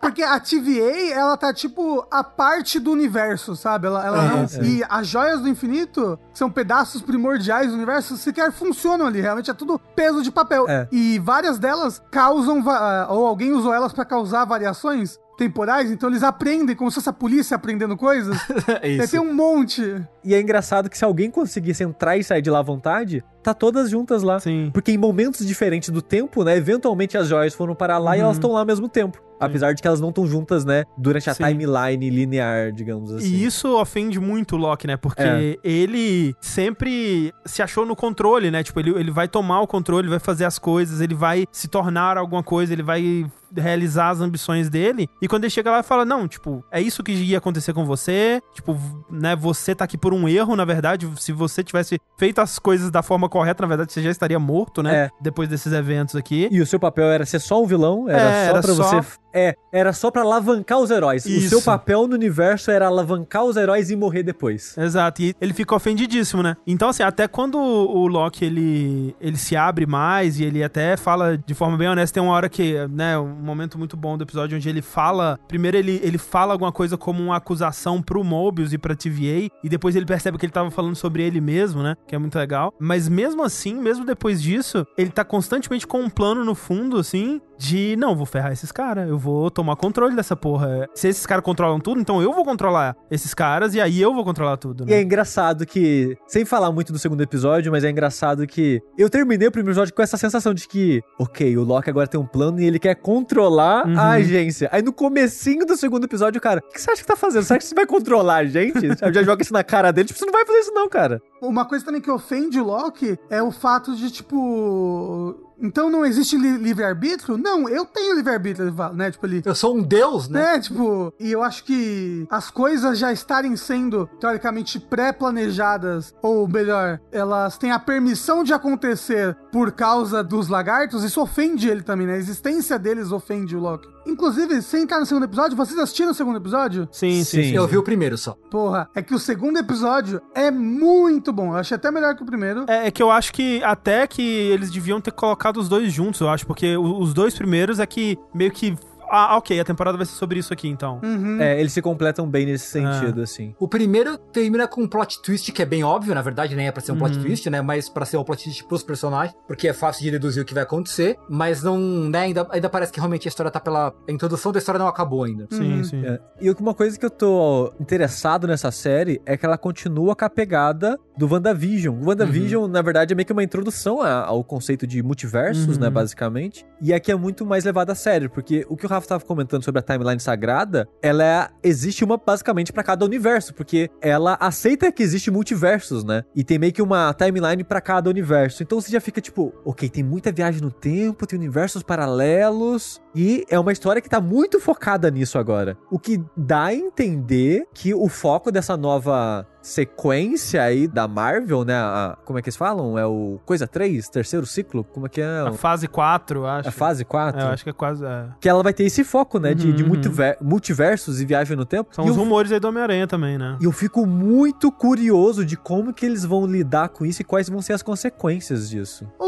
Porque 0.00 0.22
a 0.22 0.38
TVA, 0.38 1.12
ela 1.12 1.36
tá 1.36 1.52
tipo 1.52 2.05
a 2.10 2.22
parte 2.24 2.78
do 2.78 2.90
universo, 2.90 3.54
sabe? 3.56 3.86
Ela, 3.86 4.04
ela 4.06 4.24
É, 4.24 4.28
não. 4.28 4.38
é. 4.44 4.64
E 4.64 4.84
as 4.88 5.06
joias 5.06 5.40
do 5.40 5.48
infinito 5.48 6.18
são 6.32 6.50
pedaços 6.50 7.02
primordiais 7.02 7.68
do 7.68 7.74
universo, 7.74 8.16
sequer 8.16 8.52
funcionam 8.52 9.06
ali. 9.06 9.20
Realmente 9.20 9.50
é 9.50 9.54
tudo 9.54 9.78
peso 9.94 10.22
de 10.22 10.30
papel. 10.30 10.66
É. 10.68 10.86
E 10.92 11.18
várias 11.18 11.58
delas 11.58 12.02
causam. 12.10 12.62
Ou 13.10 13.26
alguém 13.26 13.52
usou 13.52 13.72
elas 13.74 13.92
pra 13.92 14.04
causar 14.04 14.44
variações 14.44 15.18
temporais, 15.36 15.90
então 15.90 16.08
eles 16.08 16.22
aprendem, 16.22 16.74
como 16.74 16.90
se 16.90 16.96
fosse 16.96 17.08
a 17.08 17.12
polícia 17.12 17.54
aprendendo 17.54 17.96
coisas. 17.96 18.36
É 18.82 18.86
Aí 18.86 18.98
isso. 18.98 19.10
tem 19.12 19.20
um 19.20 19.34
monte. 19.34 19.82
E 20.24 20.34
é 20.34 20.40
engraçado 20.40 20.88
que 20.90 20.96
se 20.98 21.04
alguém 21.04 21.30
conseguisse 21.30 21.82
entrar 21.84 22.16
e 22.16 22.24
sair 22.24 22.42
de 22.42 22.50
lá 22.50 22.58
à 22.58 22.62
vontade, 22.62 23.22
tá 23.42 23.54
todas 23.54 23.90
juntas 23.90 24.22
lá. 24.22 24.40
Sim. 24.40 24.70
Porque 24.72 24.90
em 24.92 24.98
momentos 24.98 25.46
diferentes 25.46 25.90
do 25.90 26.02
tempo, 26.02 26.42
né? 26.42 26.56
Eventualmente 26.56 27.16
as 27.16 27.28
joias 27.28 27.54
foram 27.54 27.74
parar 27.74 27.98
lá 27.98 28.16
e 28.16 28.20
elas 28.20 28.36
estão 28.36 28.52
lá 28.52 28.60
ao 28.60 28.66
mesmo 28.66 28.88
tempo. 28.88 29.22
Apesar 29.38 29.72
de 29.74 29.82
que 29.82 29.86
elas 29.86 30.00
não 30.00 30.08
estão 30.08 30.26
juntas, 30.26 30.64
né? 30.64 30.84
Durante 30.96 31.28
a 31.28 31.34
Sim. 31.34 31.44
timeline 31.44 32.08
linear, 32.10 32.72
digamos 32.72 33.12
assim. 33.12 33.26
E 33.26 33.44
isso 33.44 33.68
ofende 33.78 34.18
muito 34.18 34.56
o 34.56 34.58
Loki, 34.58 34.86
né? 34.86 34.96
Porque 34.96 35.22
É. 35.22 35.58
ele 35.62 36.34
sempre 36.40 37.32
se 37.44 37.62
achou 37.62 37.84
no 37.84 37.94
controle, 37.94 38.50
né? 38.50 38.62
Tipo, 38.62 38.80
ele, 38.80 38.90
ele 38.98 39.10
vai 39.10 39.28
tomar 39.28 39.60
o 39.60 39.66
controle, 39.66 40.02
ele 40.04 40.10
vai 40.10 40.18
fazer 40.18 40.46
as 40.46 40.58
coisas, 40.58 41.00
ele 41.02 41.14
vai 41.14 41.44
se 41.52 41.68
tornar 41.68 42.16
alguma 42.16 42.42
coisa, 42.42 42.72
ele 42.72 42.82
vai 42.82 43.26
realizar 43.60 44.10
as 44.10 44.20
ambições 44.20 44.68
dele. 44.68 45.08
E 45.20 45.28
quando 45.28 45.44
ele 45.44 45.50
chega 45.50 45.70
lá 45.70 45.80
e 45.80 45.82
fala: 45.82 46.04
Não, 46.04 46.26
tipo, 46.28 46.64
é 46.70 46.80
isso 46.80 47.02
que 47.02 47.12
ia 47.12 47.38
acontecer 47.38 47.72
com 47.72 47.84
você. 47.84 48.40
Tipo, 48.54 48.76
né? 49.10 49.34
Você 49.36 49.74
tá 49.74 49.84
aqui 49.84 49.96
por 49.98 50.12
um 50.14 50.28
erro, 50.28 50.54
na 50.56 50.64
verdade. 50.64 51.08
Se 51.18 51.32
você 51.32 51.62
tivesse 51.62 51.98
feito 52.18 52.40
as 52.40 52.58
coisas 52.58 52.90
da 52.90 53.02
forma 53.02 53.28
correta, 53.28 53.62
na 53.62 53.68
verdade, 53.68 53.92
você 53.92 54.02
já 54.02 54.10
estaria 54.10 54.38
morto, 54.38 54.82
né? 54.82 54.96
É. 54.96 55.10
Depois 55.20 55.48
desses 55.48 55.72
eventos 55.72 56.16
aqui. 56.16 56.48
E 56.50 56.60
o 56.60 56.66
seu 56.66 56.78
papel 56.80 57.06
era 57.06 57.24
ser 57.26 57.40
só 57.40 57.62
um 57.62 57.66
vilão, 57.66 58.08
era 58.08 58.18
É, 58.20 58.44
só 58.44 58.50
era 58.52 58.62
pra 58.62 58.74
só- 58.74 59.02
você. 59.02 59.18
É, 59.36 59.54
era 59.70 59.92
só 59.92 60.10
pra 60.10 60.22
alavancar 60.22 60.78
os 60.78 60.90
heróis. 60.90 61.26
O 61.26 61.28
Isso. 61.28 61.50
seu 61.50 61.60
papel 61.60 62.06
no 62.08 62.14
universo 62.14 62.70
era 62.70 62.86
alavancar 62.86 63.44
os 63.44 63.58
heróis 63.58 63.90
e 63.90 63.96
morrer 63.96 64.22
depois. 64.22 64.74
Exato, 64.78 65.20
e 65.20 65.34
ele 65.38 65.52
fica 65.52 65.74
ofendidíssimo, 65.74 66.42
né? 66.42 66.56
Então, 66.66 66.88
assim, 66.88 67.02
até 67.02 67.28
quando 67.28 67.58
o 67.58 68.06
Loki, 68.06 68.46
ele, 68.46 69.14
ele 69.20 69.36
se 69.36 69.54
abre 69.54 69.84
mais 69.84 70.40
e 70.40 70.44
ele 70.44 70.64
até 70.64 70.96
fala 70.96 71.36
de 71.36 71.52
forma 71.52 71.76
bem 71.76 71.86
honesta, 71.86 72.14
tem 72.14 72.22
uma 72.22 72.32
hora 72.32 72.48
que, 72.48 72.88
né, 72.88 73.18
um 73.18 73.28
momento 73.28 73.78
muito 73.78 73.94
bom 73.94 74.16
do 74.16 74.24
episódio 74.24 74.56
onde 74.56 74.70
ele 74.70 74.80
fala, 74.80 75.38
primeiro 75.46 75.76
ele, 75.76 76.00
ele 76.02 76.16
fala 76.16 76.54
alguma 76.54 76.72
coisa 76.72 76.96
como 76.96 77.22
uma 77.22 77.36
acusação 77.36 78.00
pro 78.00 78.24
Mobius 78.24 78.72
e 78.72 78.78
pra 78.78 78.96
TVA, 78.96 79.50
e 79.62 79.68
depois 79.68 79.94
ele 79.94 80.06
percebe 80.06 80.38
que 80.38 80.46
ele 80.46 80.52
tava 80.52 80.70
falando 80.70 80.96
sobre 80.96 81.22
ele 81.22 81.42
mesmo, 81.42 81.82
né, 81.82 81.94
que 82.06 82.14
é 82.14 82.18
muito 82.18 82.38
legal. 82.38 82.72
Mas 82.80 83.06
mesmo 83.06 83.42
assim, 83.42 83.74
mesmo 83.74 84.06
depois 84.06 84.42
disso, 84.42 84.86
ele 84.96 85.10
tá 85.10 85.24
constantemente 85.24 85.86
com 85.86 86.00
um 86.00 86.08
plano 86.08 86.42
no 86.42 86.54
fundo, 86.54 86.96
assim, 86.96 87.38
de, 87.58 87.96
não, 87.98 88.16
vou 88.16 88.24
ferrar 88.24 88.52
esses 88.52 88.72
caras, 88.72 89.06
eu 89.06 89.18
vou 89.18 89.25
tomar 89.50 89.76
controle 89.76 90.14
dessa 90.16 90.34
porra. 90.36 90.88
Se 90.94 91.08
esses 91.08 91.26
caras 91.26 91.44
controlam 91.44 91.78
tudo, 91.80 92.00
então 92.00 92.22
eu 92.22 92.32
vou 92.32 92.44
controlar 92.44 92.96
esses 93.10 93.32
caras 93.34 93.74
e 93.74 93.80
aí 93.80 94.00
eu 94.00 94.14
vou 94.14 94.24
controlar 94.24 94.56
tudo, 94.56 94.84
E 94.84 94.90
né? 94.90 94.96
é 94.96 95.02
engraçado 95.02 95.66
que, 95.66 96.16
sem 96.26 96.44
falar 96.44 96.70
muito 96.72 96.92
do 96.92 96.98
segundo 96.98 97.22
episódio, 97.22 97.70
mas 97.72 97.84
é 97.84 97.90
engraçado 97.90 98.46
que 98.46 98.80
eu 98.98 99.08
terminei 99.10 99.48
o 99.48 99.50
primeiro 99.52 99.70
episódio 99.72 99.94
com 99.94 100.02
essa 100.02 100.16
sensação 100.16 100.52
de 100.54 100.66
que, 100.68 101.02
ok, 101.18 101.56
o 101.56 101.64
Loki 101.64 101.90
agora 101.90 102.06
tem 102.06 102.18
um 102.20 102.26
plano 102.26 102.60
e 102.60 102.64
ele 102.64 102.78
quer 102.78 102.94
controlar 102.94 103.86
Uhum. 103.86 103.98
a 103.98 104.10
agência. 104.12 104.68
Aí 104.72 104.82
no 104.82 104.92
comecinho 104.92 105.64
do 105.66 105.76
segundo 105.76 106.04
episódio, 106.04 106.40
cara, 106.40 106.62
o 106.66 106.72
que 106.72 106.80
você 106.80 106.90
acha 106.90 107.02
que 107.02 107.06
tá 107.08 107.16
fazendo? 107.16 107.42
Você 107.42 107.52
acha 107.54 107.58
que 107.60 107.66
você 107.66 107.74
vai 107.74 107.86
controlar 107.86 108.36
a 108.36 108.44
gente? 108.44 108.86
Eu 109.02 109.12
já 109.12 109.22
joga 109.22 109.42
isso 109.42 109.52
na 109.52 109.62
cara 109.64 109.92
dele, 109.92 110.06
tipo, 110.08 110.18
você 110.18 110.24
não 110.26 110.32
vai 110.32 110.44
fazer 110.46 110.58
isso 110.60 110.72
não, 110.72 110.88
cara. 110.88 111.20
Uma 111.48 111.64
coisa 111.64 111.84
também 111.84 112.00
que 112.00 112.10
ofende 112.10 112.60
o 112.60 112.64
Loki 112.64 113.18
é 113.30 113.42
o 113.42 113.50
fato 113.50 113.94
de, 113.94 114.10
tipo. 114.10 115.42
Então 115.58 115.88
não 115.88 116.04
existe 116.04 116.36
li- 116.36 116.58
livre-arbítrio? 116.58 117.38
Não, 117.38 117.66
eu 117.66 117.86
tenho 117.86 118.14
livre-arbítrio, 118.14 118.74
né? 118.94 119.10
Tipo, 119.10 119.24
ele. 119.26 119.42
Eu 119.42 119.54
sou 119.54 119.74
um 119.74 119.82
deus, 119.82 120.28
né? 120.28 120.36
Né, 120.56 120.60
tipo, 120.60 121.10
e 121.18 121.32
eu 121.32 121.42
acho 121.42 121.64
que 121.64 122.26
as 122.30 122.50
coisas 122.50 122.98
já 122.98 123.10
estarem 123.10 123.56
sendo, 123.56 124.06
teoricamente, 124.20 124.78
pré-planejadas, 124.78 126.14
ou 126.22 126.46
melhor, 126.46 127.00
elas 127.10 127.56
têm 127.56 127.70
a 127.70 127.78
permissão 127.78 128.44
de 128.44 128.52
acontecer 128.52 129.34
por 129.56 129.72
causa 129.72 130.22
dos 130.22 130.48
lagartos, 130.48 131.02
isso 131.02 131.18
ofende 131.18 131.66
ele 131.66 131.80
também, 131.80 132.06
né? 132.06 132.12
A 132.12 132.18
existência 132.18 132.78
deles 132.78 133.10
ofende 133.10 133.56
o 133.56 133.58
Loki. 133.58 133.88
Inclusive, 134.06 134.60
sem 134.60 134.82
entrar 134.82 135.00
no 135.00 135.06
segundo 135.06 135.24
episódio, 135.24 135.56
vocês 135.56 135.78
assistiram 135.78 136.10
o 136.10 136.14
segundo 136.14 136.36
episódio? 136.36 136.86
Sim, 136.92 137.24
sim, 137.24 137.42
sim. 137.42 137.56
Eu 137.56 137.66
vi 137.66 137.78
o 137.78 137.82
primeiro 137.82 138.18
só. 138.18 138.36
Porra, 138.50 138.86
é 138.94 139.00
que 139.00 139.14
o 139.14 139.18
segundo 139.18 139.58
episódio 139.58 140.20
é 140.34 140.50
muito 140.50 141.32
bom. 141.32 141.52
Eu 141.52 141.56
achei 141.56 141.74
até 141.74 141.90
melhor 141.90 142.14
que 142.14 142.22
o 142.22 142.26
primeiro. 142.26 142.66
É, 142.68 142.88
é 142.88 142.90
que 142.90 143.02
eu 143.02 143.10
acho 143.10 143.32
que 143.32 143.64
até 143.64 144.06
que 144.06 144.20
eles 144.20 144.70
deviam 144.70 145.00
ter 145.00 145.12
colocado 145.12 145.56
os 145.56 145.70
dois 145.70 145.90
juntos, 145.90 146.20
eu 146.20 146.28
acho, 146.28 146.46
porque 146.46 146.76
os 146.76 147.14
dois 147.14 147.34
primeiros 147.34 147.80
é 147.80 147.86
que 147.86 148.18
meio 148.34 148.50
que. 148.50 148.76
Ah, 149.10 149.36
ok, 149.36 149.58
a 149.60 149.64
temporada 149.64 149.96
vai 149.96 150.06
ser 150.06 150.14
sobre 150.14 150.38
isso 150.38 150.52
aqui 150.52 150.68
então. 150.68 151.00
Uhum. 151.02 151.40
É, 151.40 151.58
eles 151.60 151.72
se 151.72 151.80
completam 151.82 152.28
bem 152.28 152.46
nesse 152.46 152.66
sentido, 152.66 153.22
assim. 153.22 153.54
O 153.58 153.68
primeiro 153.68 154.16
termina 154.18 154.66
com 154.66 154.82
um 154.82 154.88
plot 154.88 155.20
twist 155.22 155.50
que 155.52 155.62
é 155.62 155.66
bem 155.66 155.84
óbvio, 155.84 156.14
na 156.14 156.22
verdade, 156.22 156.54
nem 156.56 156.66
é 156.68 156.72
pra 156.72 156.80
ser 156.82 156.92
um 156.92 156.96
plot 156.98 157.16
Uhum. 157.16 157.22
twist, 157.22 157.48
né? 157.50 157.60
Mas 157.62 157.88
pra 157.88 158.04
ser 158.04 158.16
um 158.16 158.24
plot 158.24 158.42
twist 158.44 158.64
pros 158.64 158.82
personagens, 158.82 159.36
porque 159.46 159.68
é 159.68 159.72
fácil 159.72 160.02
de 160.04 160.10
deduzir 160.10 160.42
o 160.42 160.46
que 160.46 160.54
vai 160.54 160.62
acontecer, 160.62 161.16
mas 161.28 161.62
não, 161.62 161.78
né? 161.78 162.20
Ainda, 162.20 162.46
ainda 162.50 162.68
parece 162.68 162.92
que 162.92 162.98
realmente 162.98 163.26
a 163.26 163.30
história 163.30 163.50
tá 163.50 163.60
pela. 163.60 163.94
A 164.08 164.12
introdução 164.12 164.50
da 164.52 164.58
história 164.58 164.78
não 164.78 164.88
acabou 164.88 165.24
ainda. 165.24 165.46
Sim, 165.50 165.76
Uhum. 165.78 165.84
sim. 165.84 166.04
É. 166.06 166.20
E 166.40 166.50
uma 166.50 166.74
coisa 166.74 166.98
que 166.98 167.04
eu 167.06 167.10
tô 167.10 167.72
interessado 167.80 168.46
nessa 168.46 168.70
série 168.70 169.20
é 169.24 169.36
que 169.36 169.46
ela 169.46 169.56
continua 169.58 170.14
com 170.16 170.24
a 170.24 170.30
pegada 170.30 170.98
do 171.16 171.26
WandaVision. 171.32 171.96
O 172.02 172.08
WandaVision, 172.08 172.68
na 172.70 172.82
verdade, 172.82 173.12
é 173.12 173.16
meio 173.16 173.26
que 173.26 173.32
uma 173.32 173.42
introdução 173.42 174.02
ao 174.02 174.42
conceito 174.44 174.86
de 174.86 175.02
multiversos, 175.02 175.76
Uhum. 175.76 175.82
né, 175.84 175.90
basicamente. 175.90 176.64
E 176.80 176.92
aqui 176.92 177.10
é 177.10 177.16
muito 177.16 177.44
mais 177.46 177.64
levado 177.64 177.90
a 177.90 177.94
sério, 177.94 178.28
porque 178.30 178.66
o 178.68 178.76
que 178.76 178.84
o 178.86 178.88
Rafa 178.88 179.06
tava 179.08 179.24
comentando 179.24 179.64
sobre 179.64 179.78
a 179.78 179.82
timeline 179.82 180.20
sagrada, 180.20 180.88
ela 181.02 181.24
é- 181.24 181.48
existe 181.62 182.04
uma 182.04 182.16
basicamente 182.18 182.72
pra 182.72 182.82
cada 182.82 183.04
universo, 183.04 183.54
porque 183.54 183.88
ela 184.00 184.36
aceita 184.40 184.90
que 184.92 185.02
existe 185.02 185.30
multiversos, 185.30 186.04
né? 186.04 186.22
E 186.34 186.44
tem 186.44 186.58
meio 186.58 186.72
que 186.72 186.82
uma 186.82 187.12
timeline 187.14 187.64
pra 187.64 187.80
cada 187.80 188.10
universo. 188.10 188.62
Então 188.62 188.80
você 188.80 188.90
já 188.92 189.00
fica 189.00 189.20
tipo, 189.20 189.52
ok, 189.64 189.88
tem 189.88 190.02
muita 190.04 190.30
viagem 190.32 190.60
no 190.60 190.70
tempo, 190.70 191.26
tem 191.26 191.38
universos 191.38 191.82
paralelos, 192.26 193.00
e 193.14 193.44
é 193.48 193.58
uma 193.58 193.72
história 193.72 194.02
que 194.02 194.08
tá 194.08 194.20
muito 194.20 194.60
focada 194.60 195.10
nisso 195.10 195.38
agora. 195.38 195.76
O 195.90 195.98
que 195.98 196.22
dá 196.36 196.64
a 196.66 196.74
entender 196.74 197.64
que 197.72 197.94
o 197.94 198.08
foco 198.08 198.50
dessa 198.52 198.76
nova 198.76 199.46
sequência 199.66 200.62
aí 200.62 200.86
da 200.86 201.06
Marvel, 201.08 201.64
né? 201.64 201.74
a- 201.74 202.16
como 202.24 202.38
é 202.38 202.42
que 202.42 202.48
eles 202.48 202.56
falam? 202.56 202.98
É 202.98 203.04
o 203.06 203.38
Coisa 203.44 203.66
3? 203.66 204.08
Terceiro 204.08 204.46
ciclo? 204.46 204.84
Como 204.84 205.06
é 205.06 205.08
que 205.08 205.20
é? 205.20 205.40
A 205.40 205.52
fase 205.52 205.86
4, 205.88 206.40
eu 206.40 206.46
acho. 206.46 206.68
A 206.68 206.72
fase 206.72 207.04
4? 207.04 207.40
É, 207.40 207.44
eu 207.44 207.48
acho 207.48 207.64
que 207.64 207.70
é 207.70 207.72
quase. 207.72 208.04
é. 208.04 208.26
Que 208.40 208.48
ela 208.48 208.62
vai 208.62 208.72
ter 208.72 208.84
esse 208.84 209.04
foco, 209.04 209.38
né? 209.38 209.54
de 209.54 209.72
de 209.72 209.82
Uhum, 209.82 209.88
multiver- 209.88 210.38
multiversos 210.40 211.20
e 211.20 211.24
viagem 211.26 211.56
no 211.56 211.64
tempo. 211.64 211.94
São 211.94 212.06
e 212.06 212.10
os 212.10 212.16
eu, 212.16 212.22
rumores 212.22 212.50
aí 212.52 212.60
do 212.60 212.68
Homem-Aranha 212.68 213.06
também, 213.06 213.36
né? 213.36 213.56
e 213.60 213.64
eu 213.64 213.72
fico 213.72 214.06
muito 214.06 214.70
curioso 214.70 215.44
de 215.44 215.56
como 215.56 215.92
que 215.92 216.06
eles 216.06 216.24
vão 216.24 216.46
lidar 216.46 216.88
com 216.90 217.04
isso 217.04 217.20
e 217.22 217.24
quais 217.24 217.48
vão 217.48 217.60
ser 217.60 217.72
as 217.72 217.82
consequências 217.82 218.70
disso. 218.70 219.06
O, 219.18 219.24